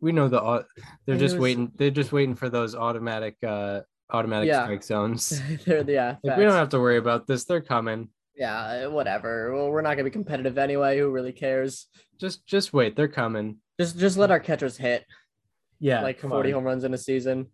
we 0.00 0.12
know 0.12 0.28
the 0.28 0.64
they're 1.06 1.16
just 1.16 1.34
was- 1.36 1.42
waiting. 1.42 1.72
They're 1.76 1.90
just 1.90 2.12
waiting 2.12 2.34
for 2.34 2.48
those 2.48 2.74
automatic 2.74 3.36
uh 3.46 3.80
automatic 4.10 4.48
Yeah. 4.48 4.64
strike 4.64 4.82
zones. 4.82 5.40
They're 5.64 5.88
yeah. 5.88 6.16
Like, 6.24 6.36
we 6.36 6.44
don't 6.44 6.52
have 6.54 6.70
to 6.70 6.80
worry 6.80 6.96
about 6.96 7.26
this. 7.26 7.44
They're 7.44 7.60
coming. 7.60 8.08
Yeah, 8.40 8.86
whatever. 8.86 9.54
Well, 9.54 9.68
we're 9.70 9.82
not 9.82 9.90
gonna 9.94 10.04
be 10.04 10.10
competitive 10.10 10.56
anyway. 10.58 10.98
Who 10.98 11.10
really 11.10 11.32
cares? 11.32 11.86
Just 12.18 12.46
just 12.46 12.72
wait. 12.72 12.96
They're 12.96 13.06
coming. 13.06 13.58
Just 13.78 13.98
just 13.98 14.16
let 14.16 14.30
our 14.30 14.40
catchers 14.40 14.76
hit 14.78 15.04
Yeah, 15.78 16.00
like 16.00 16.18
40 16.20 16.48
on. 16.50 16.54
home 16.54 16.64
runs 16.64 16.84
in 16.84 16.94
a 16.94 16.98
season. 16.98 17.48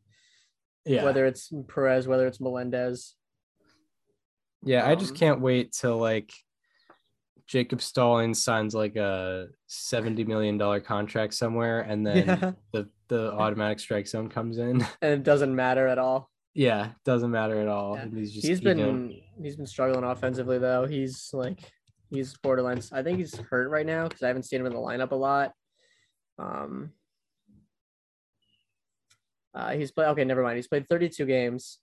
Yeah, 0.85 1.03
Whether 1.05 1.27
it's 1.27 1.53
Perez, 1.67 2.07
whether 2.07 2.29
it's 2.29 2.41
Melendez. 2.41 3.17
yeah. 4.63 4.89
I 4.89 4.95
just 4.95 5.11
um, 5.13 5.17
can't 5.17 5.41
wait 5.41 5.73
till 5.73 5.99
like 5.99 6.33
Jacob 7.49 7.83
Stallings 7.83 8.41
signs 8.43 8.73
like 8.75 8.95
a 8.95 9.49
seventy 9.67 10.23
million 10.25 10.57
dollar 10.59 10.79
contract 10.81 11.35
somewhere, 11.35 11.81
and 11.81 12.07
then 12.07 12.17
Yeah. 12.29 12.53
the 12.73 12.89
the 13.09 13.33
automatic 13.33 13.81
strike 13.81 14.07
zone 14.07 14.29
comes 14.29 14.59
in. 14.59 14.87
And 15.03 15.13
it 15.13 15.23
doesn't 15.25 15.55
matter 15.55 15.89
at 15.89 15.99
all. 15.99 16.31
Yeah, 16.57 16.93
doesn't 17.05 17.31
matter 17.31 17.61
at 17.61 17.69
all. 17.69 17.97
Yeah. 17.97 18.07
He's 18.15 18.33
just 18.33 18.47
he's 18.47 18.61
you 18.61 18.65
been 18.65 18.79
know, 18.79 19.15
he's 19.43 19.57
been 19.57 19.67
struggling 19.67 20.05
offensively 20.05 20.59
though. 20.59 20.87
He's 20.87 21.31
like 21.35 21.61
he's 22.09 22.35
borderline. 22.39 22.81
I 22.93 23.03
think 23.03 23.19
he's 23.19 23.37
hurt 23.37 23.69
right 23.69 23.85
now 23.85 24.09
because 24.09 24.23
I 24.23 24.29
haven't 24.29 24.45
seen 24.45 24.61
him 24.61 24.67
in 24.67 24.73
the 24.73 24.79
lineup 24.79 25.11
a 25.11 25.17
lot. 25.17 25.53
Um, 26.39 26.93
uh, 29.55 29.73
he's 29.73 29.93
played 29.93 30.09
okay. 30.09 30.25
Never 30.25 30.43
mind. 30.43 30.57
He's 30.57 30.69
played 30.69 30.89
32 30.89 31.27
games. 31.27 31.79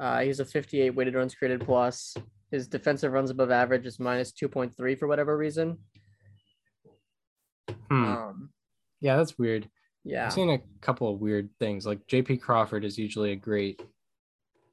Uh, 0.00 0.20
he's 0.22 0.40
a 0.40 0.44
58 0.44 0.90
weighted 0.90 1.14
runs 1.14 1.36
created 1.36 1.64
plus. 1.64 2.16
His 2.50 2.66
defensive 2.66 3.12
runs 3.12 3.30
above 3.30 3.52
average 3.52 3.86
is 3.86 4.00
minus 4.00 4.32
2.3 4.32 4.98
for 4.98 5.06
whatever 5.06 5.36
reason. 5.36 5.78
hmm. 7.88 8.04
Um, 8.04 8.50
yeah, 9.00 9.16
that's 9.16 9.38
weird. 9.38 9.68
Yeah, 10.04 10.26
I've 10.26 10.32
seen 10.32 10.50
a 10.50 10.60
couple 10.80 11.12
of 11.12 11.20
weird 11.20 11.50
things. 11.58 11.86
Like 11.86 12.06
JP 12.06 12.40
Crawford 12.40 12.84
is 12.84 12.98
usually 12.98 13.32
a 13.32 13.36
great, 13.36 13.80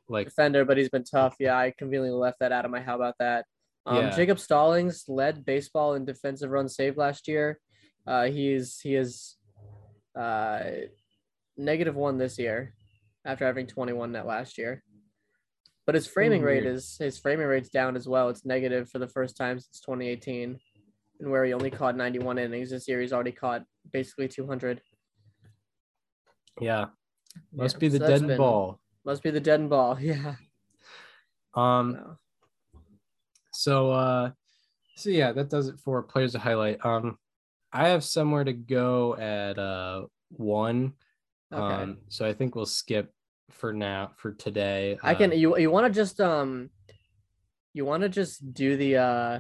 like 0.07 0.27
defender, 0.27 0.65
but 0.65 0.77
he's 0.77 0.89
been 0.89 1.03
tough. 1.03 1.35
Yeah, 1.39 1.57
I 1.57 1.73
conveniently 1.77 2.11
left 2.11 2.39
that 2.39 2.51
out 2.51 2.65
of 2.65 2.71
my. 2.71 2.81
How 2.81 2.95
about 2.95 3.15
that? 3.19 3.45
Um, 3.85 3.97
Yeah. 3.97 4.09
Jacob 4.15 4.39
Stallings 4.39 5.05
led 5.07 5.45
baseball 5.45 5.93
in 5.95 6.05
defensive 6.05 6.49
run 6.49 6.67
saved 6.67 6.97
last 6.97 7.27
year. 7.27 7.59
Uh, 8.07 8.25
he's 8.25 8.79
he 8.79 8.95
is 8.95 9.37
uh, 10.19 10.61
negative 11.57 11.95
one 11.95 12.17
this 12.17 12.39
year 12.39 12.73
after 13.25 13.45
having 13.45 13.67
21 13.67 14.11
net 14.11 14.25
last 14.25 14.57
year. 14.57 14.83
But 15.85 15.95
his 15.95 16.07
framing 16.07 16.43
rate 16.43 16.65
is 16.65 16.97
his 16.99 17.17
framing 17.17 17.47
rate's 17.47 17.69
down 17.69 17.95
as 17.95 18.07
well. 18.07 18.29
It's 18.29 18.45
negative 18.45 18.89
for 18.89 18.99
the 18.99 19.07
first 19.07 19.35
time 19.35 19.59
since 19.59 19.79
2018, 19.79 20.59
and 21.19 21.31
where 21.31 21.43
he 21.43 21.53
only 21.53 21.71
caught 21.71 21.97
91 21.97 22.37
innings 22.37 22.69
this 22.69 22.87
year, 22.87 23.01
he's 23.01 23.11
already 23.11 23.31
caught 23.31 23.63
basically 23.91 24.27
200. 24.27 24.81
Yeah, 26.59 26.85
must 27.53 27.75
Yeah, 27.75 27.79
be 27.79 27.87
the 27.89 27.97
so 27.99 28.07
dead 28.07 28.27
been- 28.27 28.37
ball. 28.37 28.79
Must 29.05 29.23
be 29.23 29.31
the 29.31 29.39
dead 29.39 29.69
ball. 29.69 29.97
Yeah. 30.01 30.35
Um. 31.53 32.17
So 33.51 33.91
uh, 33.91 34.31
so 34.95 35.09
yeah, 35.09 35.31
that 35.31 35.49
does 35.49 35.67
it 35.67 35.79
for 35.79 36.03
players 36.03 36.33
to 36.33 36.39
highlight. 36.39 36.83
Um, 36.85 37.17
I 37.73 37.87
have 37.89 38.03
somewhere 38.03 38.43
to 38.43 38.53
go 38.53 39.15
at 39.15 39.57
uh 39.57 40.05
one. 40.29 40.93
Okay. 41.51 41.61
Um, 41.83 41.97
so 42.09 42.25
I 42.27 42.33
think 42.33 42.55
we'll 42.55 42.65
skip 42.67 43.11
for 43.51 43.73
now 43.73 44.11
for 44.17 44.31
today. 44.33 44.97
I 45.01 45.15
can 45.15 45.31
Uh, 45.31 45.35
you 45.35 45.57
you 45.57 45.71
want 45.71 45.87
to 45.87 45.93
just 45.99 46.21
um 46.21 46.69
you 47.73 47.85
want 47.85 48.03
to 48.03 48.09
just 48.09 48.53
do 48.53 48.77
the 48.77 48.97
uh 48.97 49.39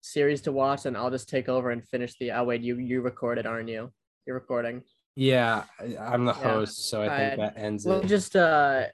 series 0.00 0.40
to 0.42 0.52
watch 0.52 0.86
and 0.86 0.96
I'll 0.96 1.10
just 1.10 1.28
take 1.28 1.48
over 1.48 1.70
and 1.70 1.86
finish 1.86 2.16
the 2.18 2.32
oh 2.32 2.44
wait 2.44 2.62
you 2.62 2.78
you 2.78 3.00
recorded 3.02 3.46
aren't 3.46 3.68
you 3.68 3.92
you're 4.26 4.36
recording 4.36 4.82
yeah, 5.20 5.64
I'm 5.98 6.24
the 6.24 6.32
Yeah. 6.32 6.52
host, 6.52 6.88
so 6.88 7.02
I 7.02 7.08
think 7.08 7.32
I- 7.32 7.36
that 7.42 7.54
ends 7.58 7.84
well 7.84 8.00
it. 8.00 8.06
just 8.06 8.36
uh 8.36 8.86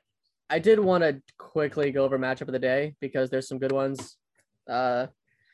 I 0.48 0.58
did 0.58 0.78
want 0.80 1.04
to 1.04 1.20
quickly 1.36 1.90
go 1.90 2.02
over 2.04 2.18
matchup 2.18 2.48
of 2.48 2.52
the 2.52 2.58
day 2.58 2.94
because 3.00 3.28
there's 3.28 3.46
some 3.46 3.58
good 3.58 3.72
ones 3.72 4.16
uh 4.68 5.06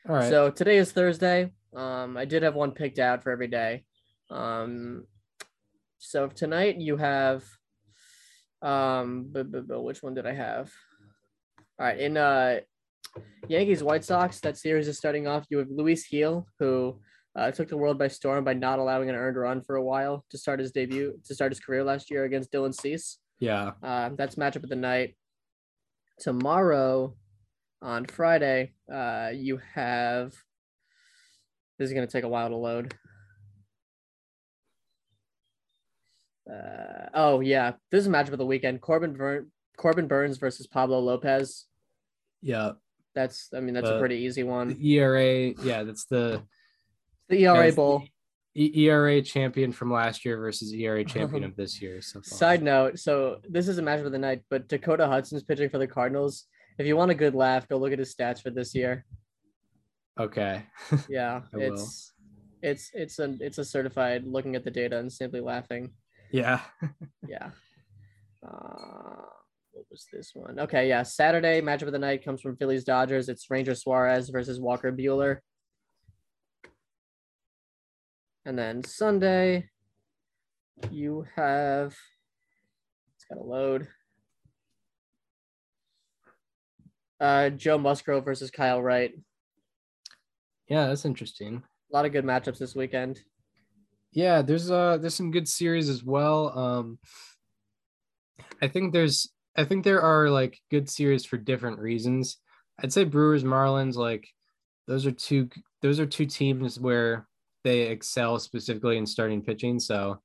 All 0.07 0.15
right. 0.15 0.29
so 0.29 0.49
today 0.49 0.77
is 0.77 0.93
Thursday 0.93 1.51
um 1.75 2.15
I 2.15 2.23
did 2.23 2.43
have 2.43 2.55
one 2.55 2.71
picked 2.71 2.99
out 2.99 3.21
for 3.21 3.31
every 3.31 3.47
day 3.49 3.83
um 4.29 5.05
so 5.97 6.27
tonight 6.27 6.77
you 6.77 6.95
have 6.95 7.43
um 8.61 9.27
bu- 9.33 9.43
bu- 9.43 9.63
bu- 9.63 9.81
which 9.81 10.01
one 10.01 10.13
did 10.13 10.25
I 10.25 10.33
have 10.33 10.71
all 11.79 11.85
right 11.87 11.99
in 11.99 12.15
uh 12.15 12.59
Yankees 13.49 13.83
White 13.83 14.05
Sox 14.05 14.39
that 14.39 14.55
series 14.57 14.87
is 14.87 14.97
starting 14.97 15.27
off 15.27 15.45
you 15.49 15.57
have 15.57 15.69
Luis 15.69 16.07
Gil 16.07 16.47
who 16.59 17.01
uh, 17.35 17.51
took 17.51 17.69
the 17.69 17.77
world 17.77 17.97
by 17.97 18.07
storm 18.07 18.43
by 18.43 18.53
not 18.53 18.79
allowing 18.79 19.09
an 19.09 19.15
earned 19.15 19.37
run 19.37 19.61
for 19.61 19.75
a 19.75 19.83
while 19.83 20.25
to 20.29 20.37
start 20.37 20.59
his 20.59 20.71
debut 20.71 21.19
to 21.25 21.33
start 21.33 21.51
his 21.51 21.59
career 21.59 21.83
last 21.83 22.11
year 22.11 22.25
against 22.25 22.51
Dylan 22.51 22.73
Cease 22.73 23.19
yeah. 23.41 23.71
uh, 23.83 24.09
that's 24.15 24.35
matchup 24.35 24.63
of 24.63 24.69
the 24.69 24.75
night. 24.77 25.15
Tomorrow, 26.19 27.15
on 27.81 28.05
Friday, 28.05 28.73
uh, 28.93 29.31
you 29.33 29.59
have. 29.73 30.33
This 31.77 31.87
is 31.87 31.93
going 31.93 32.07
to 32.07 32.11
take 32.11 32.23
a 32.23 32.29
while 32.29 32.49
to 32.49 32.55
load. 32.55 32.93
Uh, 36.49 37.07
oh 37.15 37.39
yeah, 37.39 37.73
this 37.89 38.01
is 38.01 38.07
a 38.07 38.09
matchup 38.09 38.33
of 38.33 38.37
the 38.37 38.45
weekend. 38.45 38.81
Corbin 38.81 39.47
Corbin 39.77 40.07
Burnes 40.07 40.37
versus 40.37 40.67
Pablo 40.67 40.99
Lopez. 40.99 41.65
Yeah. 42.41 42.73
That's 43.15 43.49
I 43.53 43.59
mean 43.59 43.73
that's 43.73 43.89
a 43.89 43.95
Uh, 43.95 43.99
pretty 43.99 44.17
easy 44.17 44.43
one. 44.43 44.77
ERA, 44.81 45.53
yeah, 45.63 45.83
that's 45.83 46.05
the 46.05 46.43
The 47.31 47.45
ERA 47.45 47.71
the 47.71 47.75
Bowl. 47.75 48.03
ERA 48.53 49.21
champion 49.21 49.71
from 49.71 49.91
last 49.91 50.25
year 50.25 50.37
versus 50.37 50.73
ERA 50.73 51.05
champion 51.05 51.43
of 51.45 51.55
this 51.55 51.81
year. 51.81 52.01
So 52.01 52.21
far. 52.21 52.37
Side 52.37 52.61
note, 52.61 52.99
so 52.99 53.39
this 53.49 53.69
is 53.69 53.77
a 53.77 53.81
matchup 53.81 54.05
of 54.05 54.11
the 54.11 54.19
night, 54.19 54.41
but 54.49 54.67
Dakota 54.67 55.07
Hudson's 55.07 55.43
pitching 55.43 55.69
for 55.69 55.77
the 55.77 55.87
Cardinals. 55.87 56.45
If 56.77 56.85
you 56.85 56.97
want 56.97 57.11
a 57.11 57.15
good 57.15 57.33
laugh, 57.33 57.67
go 57.69 57.77
look 57.77 57.93
at 57.93 57.99
his 57.99 58.13
stats 58.13 58.41
for 58.41 58.49
this 58.49 58.75
year. 58.75 59.05
Okay. 60.19 60.63
Yeah, 61.09 61.41
it's 61.53 62.13
it's 62.61 62.91
it's 62.93 63.19
a 63.19 63.35
it's 63.39 63.57
a 63.57 63.65
certified 63.65 64.25
looking 64.25 64.55
at 64.55 64.65
the 64.65 64.71
data 64.71 64.97
and 64.97 65.11
simply 65.11 65.39
laughing. 65.39 65.91
Yeah. 66.31 66.59
Yeah. 67.27 67.51
Uh, 68.45 69.23
what 69.71 69.85
was 69.89 70.05
this 70.11 70.31
one? 70.33 70.59
Okay, 70.59 70.89
yeah. 70.89 71.03
Saturday 71.03 71.61
matchup 71.61 71.83
of 71.83 71.93
the 71.93 71.99
night 71.99 72.25
comes 72.25 72.41
from 72.41 72.57
Phillies 72.57 72.83
Dodgers. 72.83 73.29
It's 73.29 73.49
Ranger 73.49 73.75
Suarez 73.75 74.27
versus 74.29 74.59
Walker 74.59 74.91
Buehler. 74.91 75.37
And 78.45 78.57
then 78.57 78.83
Sunday, 78.83 79.69
you 80.89 81.25
have 81.35 81.95
it's 83.15 83.25
got 83.29 83.35
to 83.35 83.43
load. 83.43 83.87
Uh, 87.19 87.49
Joe 87.51 87.77
Musgrove 87.77 88.25
versus 88.25 88.49
Kyle 88.49 88.81
Wright. 88.81 89.13
Yeah, 90.67 90.87
that's 90.87 91.05
interesting. 91.05 91.61
A 91.91 91.95
lot 91.95 92.05
of 92.05 92.13
good 92.13 92.25
matchups 92.25 92.57
this 92.57 92.75
weekend. 92.75 93.19
Yeah, 94.13 94.41
there's 94.41 94.71
uh 94.71 94.97
there's 94.97 95.15
some 95.15 95.31
good 95.31 95.47
series 95.47 95.87
as 95.87 96.03
well. 96.03 96.57
Um 96.57 96.99
I 98.61 98.67
think 98.67 98.91
there's 98.91 99.31
I 99.55 99.65
think 99.65 99.83
there 99.83 100.01
are 100.01 100.29
like 100.29 100.59
good 100.71 100.89
series 100.89 101.25
for 101.25 101.37
different 101.37 101.79
reasons. 101.79 102.37
I'd 102.79 102.93
say 102.93 103.03
Brewers 103.03 103.43
Marlins 103.43 103.95
like 103.95 104.27
those 104.87 105.05
are 105.05 105.11
two 105.11 105.49
those 105.81 105.99
are 105.99 106.05
two 106.05 106.25
teams 106.25 106.79
where 106.79 107.27
they 107.63 107.81
excel 107.83 108.39
specifically 108.39 108.97
in 108.97 109.05
starting 109.05 109.41
pitching. 109.41 109.79
So 109.79 110.21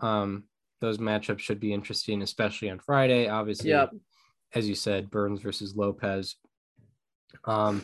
um 0.00 0.44
those 0.80 0.98
matchups 0.98 1.38
should 1.38 1.58
be 1.58 1.72
interesting, 1.72 2.20
especially 2.22 2.68
on 2.70 2.78
Friday. 2.80 3.28
Obviously, 3.28 3.70
Yep. 3.70 3.92
as 4.54 4.68
you 4.68 4.74
said, 4.74 5.10
Burnes 5.10 5.40
versus 5.40 5.74
Lopez. 5.74 6.36
Um, 7.46 7.82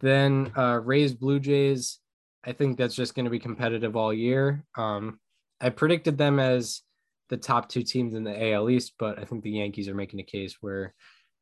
then 0.00 0.50
uh, 0.56 0.80
Rays 0.82 1.12
Blue 1.14 1.38
Jays. 1.40 1.98
I 2.42 2.52
think 2.52 2.78
that's 2.78 2.94
just 2.94 3.14
going 3.14 3.24
to 3.24 3.30
be 3.30 3.38
competitive 3.38 3.96
all 3.96 4.14
year. 4.14 4.64
Um, 4.76 5.20
I 5.60 5.68
predicted 5.68 6.16
them 6.16 6.38
as 6.38 6.80
the 7.28 7.36
top 7.36 7.68
two 7.68 7.82
teams 7.82 8.14
in 8.14 8.24
the 8.24 8.52
AL 8.52 8.70
East, 8.70 8.94
but 8.98 9.18
I 9.18 9.24
think 9.24 9.42
the 9.42 9.50
Yankees 9.50 9.88
are 9.88 9.94
making 9.94 10.20
a 10.20 10.24
case 10.24 10.56
where 10.62 10.94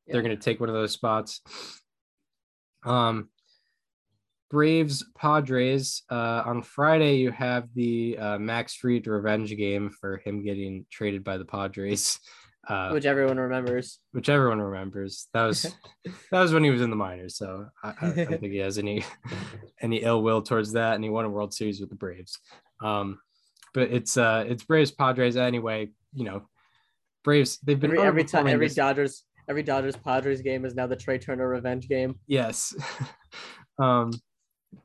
they're 0.08 0.22
going 0.22 0.36
to 0.36 0.42
take 0.42 0.58
one 0.60 0.68
of 0.68 0.74
those 0.74 0.92
spots. 0.92 1.40
Um, 2.84 3.28
Braves 4.50 5.04
Padres 5.16 6.02
uh, 6.10 6.42
on 6.46 6.62
Friday. 6.62 7.16
You 7.16 7.30
have 7.32 7.68
the 7.74 8.18
uh, 8.18 8.38
Max 8.38 8.74
Fried 8.74 9.06
revenge 9.06 9.56
game 9.56 9.90
for 9.90 10.18
him 10.18 10.44
getting 10.44 10.86
traded 10.90 11.24
by 11.24 11.38
the 11.38 11.44
Padres, 11.44 12.18
uh, 12.68 12.90
which 12.90 13.06
everyone 13.06 13.38
remembers. 13.38 13.98
which 14.12 14.28
everyone 14.28 14.60
remembers. 14.60 15.28
That 15.34 15.44
was 15.44 15.62
that 16.30 16.40
was 16.40 16.52
when 16.52 16.64
he 16.64 16.70
was 16.70 16.82
in 16.82 16.90
the 16.90 16.96
minors, 16.96 17.36
so 17.36 17.66
I, 17.82 17.94
I 18.00 18.06
don't 18.12 18.14
think 18.40 18.52
he 18.52 18.58
has 18.58 18.78
any 18.78 19.04
any 19.80 19.98
ill 19.98 20.22
will 20.22 20.42
towards 20.42 20.72
that, 20.72 20.94
and 20.94 21.02
he 21.04 21.10
won 21.10 21.24
a 21.24 21.30
World 21.30 21.54
Series 21.54 21.80
with 21.80 21.90
the 21.90 21.96
Braves. 21.96 22.38
Um, 22.82 23.18
but 23.72 23.90
it's 23.90 24.16
uh 24.16 24.44
it's 24.46 24.64
Braves 24.64 24.90
Padres 24.92 25.36
anyway. 25.36 25.90
You 26.12 26.24
know, 26.24 26.48
Braves 27.24 27.58
they've 27.58 27.80
been 27.80 27.90
Every, 27.90 28.06
every 28.06 28.24
time, 28.24 28.46
every 28.46 28.66
this- 28.68 28.76
Dodgers, 28.76 29.24
every 29.48 29.62
Dodgers 29.62 29.96
Padres 29.96 30.42
game 30.42 30.64
is 30.64 30.74
now 30.74 30.86
the 30.86 30.96
Trea 30.96 31.18
Turner 31.18 31.48
revenge 31.48 31.88
game. 31.88 32.20
Yes. 32.26 32.74
um, 33.78 34.12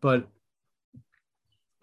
but 0.01 0.27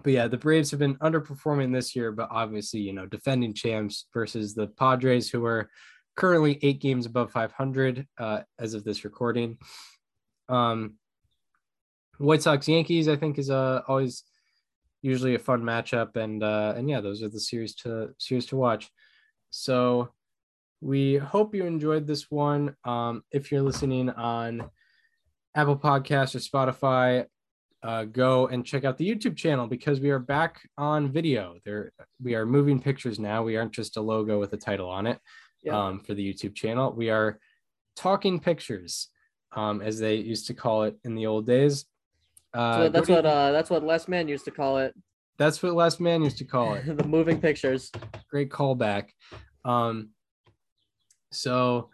but 0.03 0.13
yeah, 0.13 0.29
the 0.29 0.37
Braves 0.37 0.71
have 0.71 0.79
been 0.79 0.95
underperforming 0.99 1.73
this 1.73 1.97
year, 1.97 2.13
but 2.13 2.29
obviously, 2.31 2.79
you 2.79 2.93
know, 2.93 3.07
defending 3.07 3.53
champs 3.53 4.07
versus 4.15 4.55
the 4.55 4.69
Padres, 4.69 5.29
who 5.29 5.45
are 5.45 5.69
currently 6.17 6.61
eight 6.63 6.81
games 6.81 7.07
above 7.07 7.33
500 7.33 8.07
uh, 8.17 8.43
as 8.59 8.75
of 8.75 8.85
this 8.85 9.05
recording. 9.05 9.59
Um, 10.49 10.95
White 12.19 12.43
Sox 12.43 12.69
Yankees, 12.69 13.09
I 13.09 13.17
think, 13.17 13.37
is 13.37 13.51
uh, 13.51 13.83
always 13.89 14.23
usually 15.03 15.35
a 15.35 15.41
fun 15.41 15.63
matchup, 15.63 16.17
and 16.17 16.43
uh, 16.43 16.75
and 16.77 16.89
yeah, 16.89 17.01
those 17.01 17.23
are 17.23 17.29
the 17.29 17.41
series 17.41 17.75
to 17.77 18.11
series 18.19 18.47
to 18.47 18.57
watch. 18.57 18.91
So 19.51 20.11
we 20.81 21.17
hope 21.17 21.55
you 21.55 21.65
enjoyed 21.65 22.07
this 22.07 22.31
one. 22.31 22.77
Um, 22.85 23.23
if 23.33 23.51
you're 23.51 23.63
listening 23.63 24.11
on 24.11 24.71
Apple 25.55 25.77
Podcasts 25.77 26.35
or 26.35 26.39
Spotify, 26.39 27.27
uh, 27.83 28.05
go 28.05 28.47
and 28.49 28.65
check 28.65 28.85
out 28.85 28.99
the 28.99 29.09
YouTube 29.09 29.37
channel 29.37 29.67
because 29.67 30.01
we 30.01 30.11
are 30.11 30.19
back 30.19 30.61
on 30.79 31.11
video. 31.13 31.57
There, 31.65 31.93
we 32.23 32.35
are 32.35 32.47
moving 32.47 32.81
pictures 32.81 33.19
now. 33.19 33.43
We 33.43 33.57
aren't 33.57 33.73
just 33.73 33.97
a 33.97 34.01
logo 34.01 34.41
with 34.41 34.53
a 34.53 34.57
title 34.57 34.89
on 34.89 35.07
it 35.07 35.19
Yeah. 35.63 35.79
um, 35.87 36.01
for 36.01 36.15
the 36.15 36.33
YouTube 36.33 36.55
channel. 36.55 36.93
We 36.93 37.11
are 37.11 37.39
talking 37.95 38.41
pictures, 38.41 39.09
um, 39.55 39.81
as 39.83 39.99
they 39.99 40.17
used 40.17 40.47
to 40.49 40.55
call 40.55 40.85
it 40.85 40.97
in 41.05 41.15
the 41.15 41.27
old 41.27 41.47
days. 41.47 41.85
Uh, 42.55 42.85
So 42.85 42.89
that's 42.89 43.09
what 43.09 43.27
uh 43.27 43.53
that's 43.53 43.71
what 43.71 43.83
Les 43.85 44.09
Mann 44.09 44.29
used 44.29 44.45
to 44.47 44.51
call 44.51 44.79
it. 44.79 44.95
that's 45.39 45.63
what 45.63 45.75
Last 45.75 46.01
Man 46.01 46.23
used 46.23 46.39
to 46.39 46.45
call 46.45 46.75
it. 46.75 46.85
the 46.97 47.05
moving 47.05 47.41
pictures. 47.41 47.93
great 48.31 48.51
callback. 48.51 49.11
Um, 49.65 50.11
so 51.33 51.91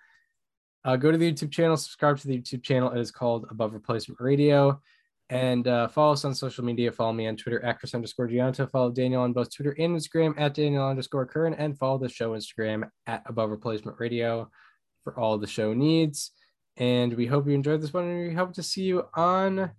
uh, 0.85 0.97
go 0.97 1.11
to 1.11 1.19
the 1.19 1.33
YouTube 1.33 1.51
channel, 1.51 1.77
subscribe 1.77 2.19
to 2.19 2.29
the 2.29 2.39
YouTube 2.39 2.63
channel. 2.63 2.91
It 2.93 3.01
is 3.01 3.11
called 3.11 3.47
Above 3.51 3.73
Replacement 3.73 4.21
Radio. 4.21 4.81
And 5.33 5.67
uh, 5.67 5.89
follow 5.89 6.13
us 6.13 6.27
on 6.27 6.35
social 6.35 6.63
media. 6.63 6.93
Follow 6.93 7.15
me 7.15 7.27
on 7.27 7.37
Twitter, 7.37 7.65
actress 7.65 7.95
underscore 7.95 8.27
Gianto. 8.29 8.67
Follow 8.67 8.91
Daniel 8.91 9.23
on 9.23 9.33
both 9.33 9.51
Twitter 9.51 9.75
and 9.79 9.97
Instagram 9.97 10.35
at 10.39 10.53
Daniel 10.53 10.87
underscore 10.87 11.25
Curran. 11.25 11.55
And 11.55 11.79
follow 11.79 11.97
the 11.97 12.11
show 12.11 12.33
Instagram 12.33 12.91
at 13.07 13.23
Above 13.25 13.49
Replacement 13.49 13.99
Radio 13.99 14.51
for 15.03 15.19
all 15.19 15.39
the 15.39 15.47
show 15.47 15.73
needs. 15.73 16.33
And 16.77 17.15
we 17.15 17.25
hope 17.25 17.47
you 17.47 17.55
enjoyed 17.55 17.81
this 17.81 17.95
one. 17.95 18.05
And 18.05 18.29
we 18.29 18.35
hope 18.35 18.53
to 18.55 18.63
see 18.63 18.83
you 18.83 19.07
on 19.15 19.71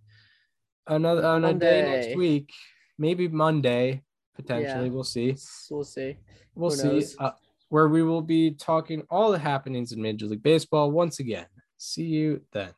another 0.88 1.24
on 1.24 1.46
a 1.46 1.54
day 1.54 1.84
next 1.84 2.18
week. 2.18 2.52
Maybe 2.98 3.28
Monday, 3.28 4.02
potentially. 4.36 4.88
Yeah. 4.88 4.92
We'll 4.92 5.04
see 5.04 5.36
We'll 5.70 5.84
see. 5.84 6.18
we'll 6.56 6.72
see 6.72 7.06
uh, 7.20 7.32
where 7.70 7.90
we 7.90 8.02
will 8.02 8.22
be 8.24 8.52
talking 8.52 9.04
all 9.12 9.32
the 9.32 9.38
happenings 9.38 9.92
in 9.92 10.02
major 10.02 10.26
league 10.26 10.42
baseball 10.42 10.90
once 10.90 11.20
again 11.20 11.46
see 11.78 12.04
you 12.04 12.42
then 12.54 12.72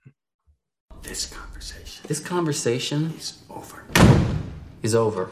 This 1.04 1.26
conversation 1.28 2.06
This 2.08 2.20
conversation 2.20 3.14
is 3.18 3.38
over. 3.50 3.84
is 4.82 4.96
over. 4.96 5.30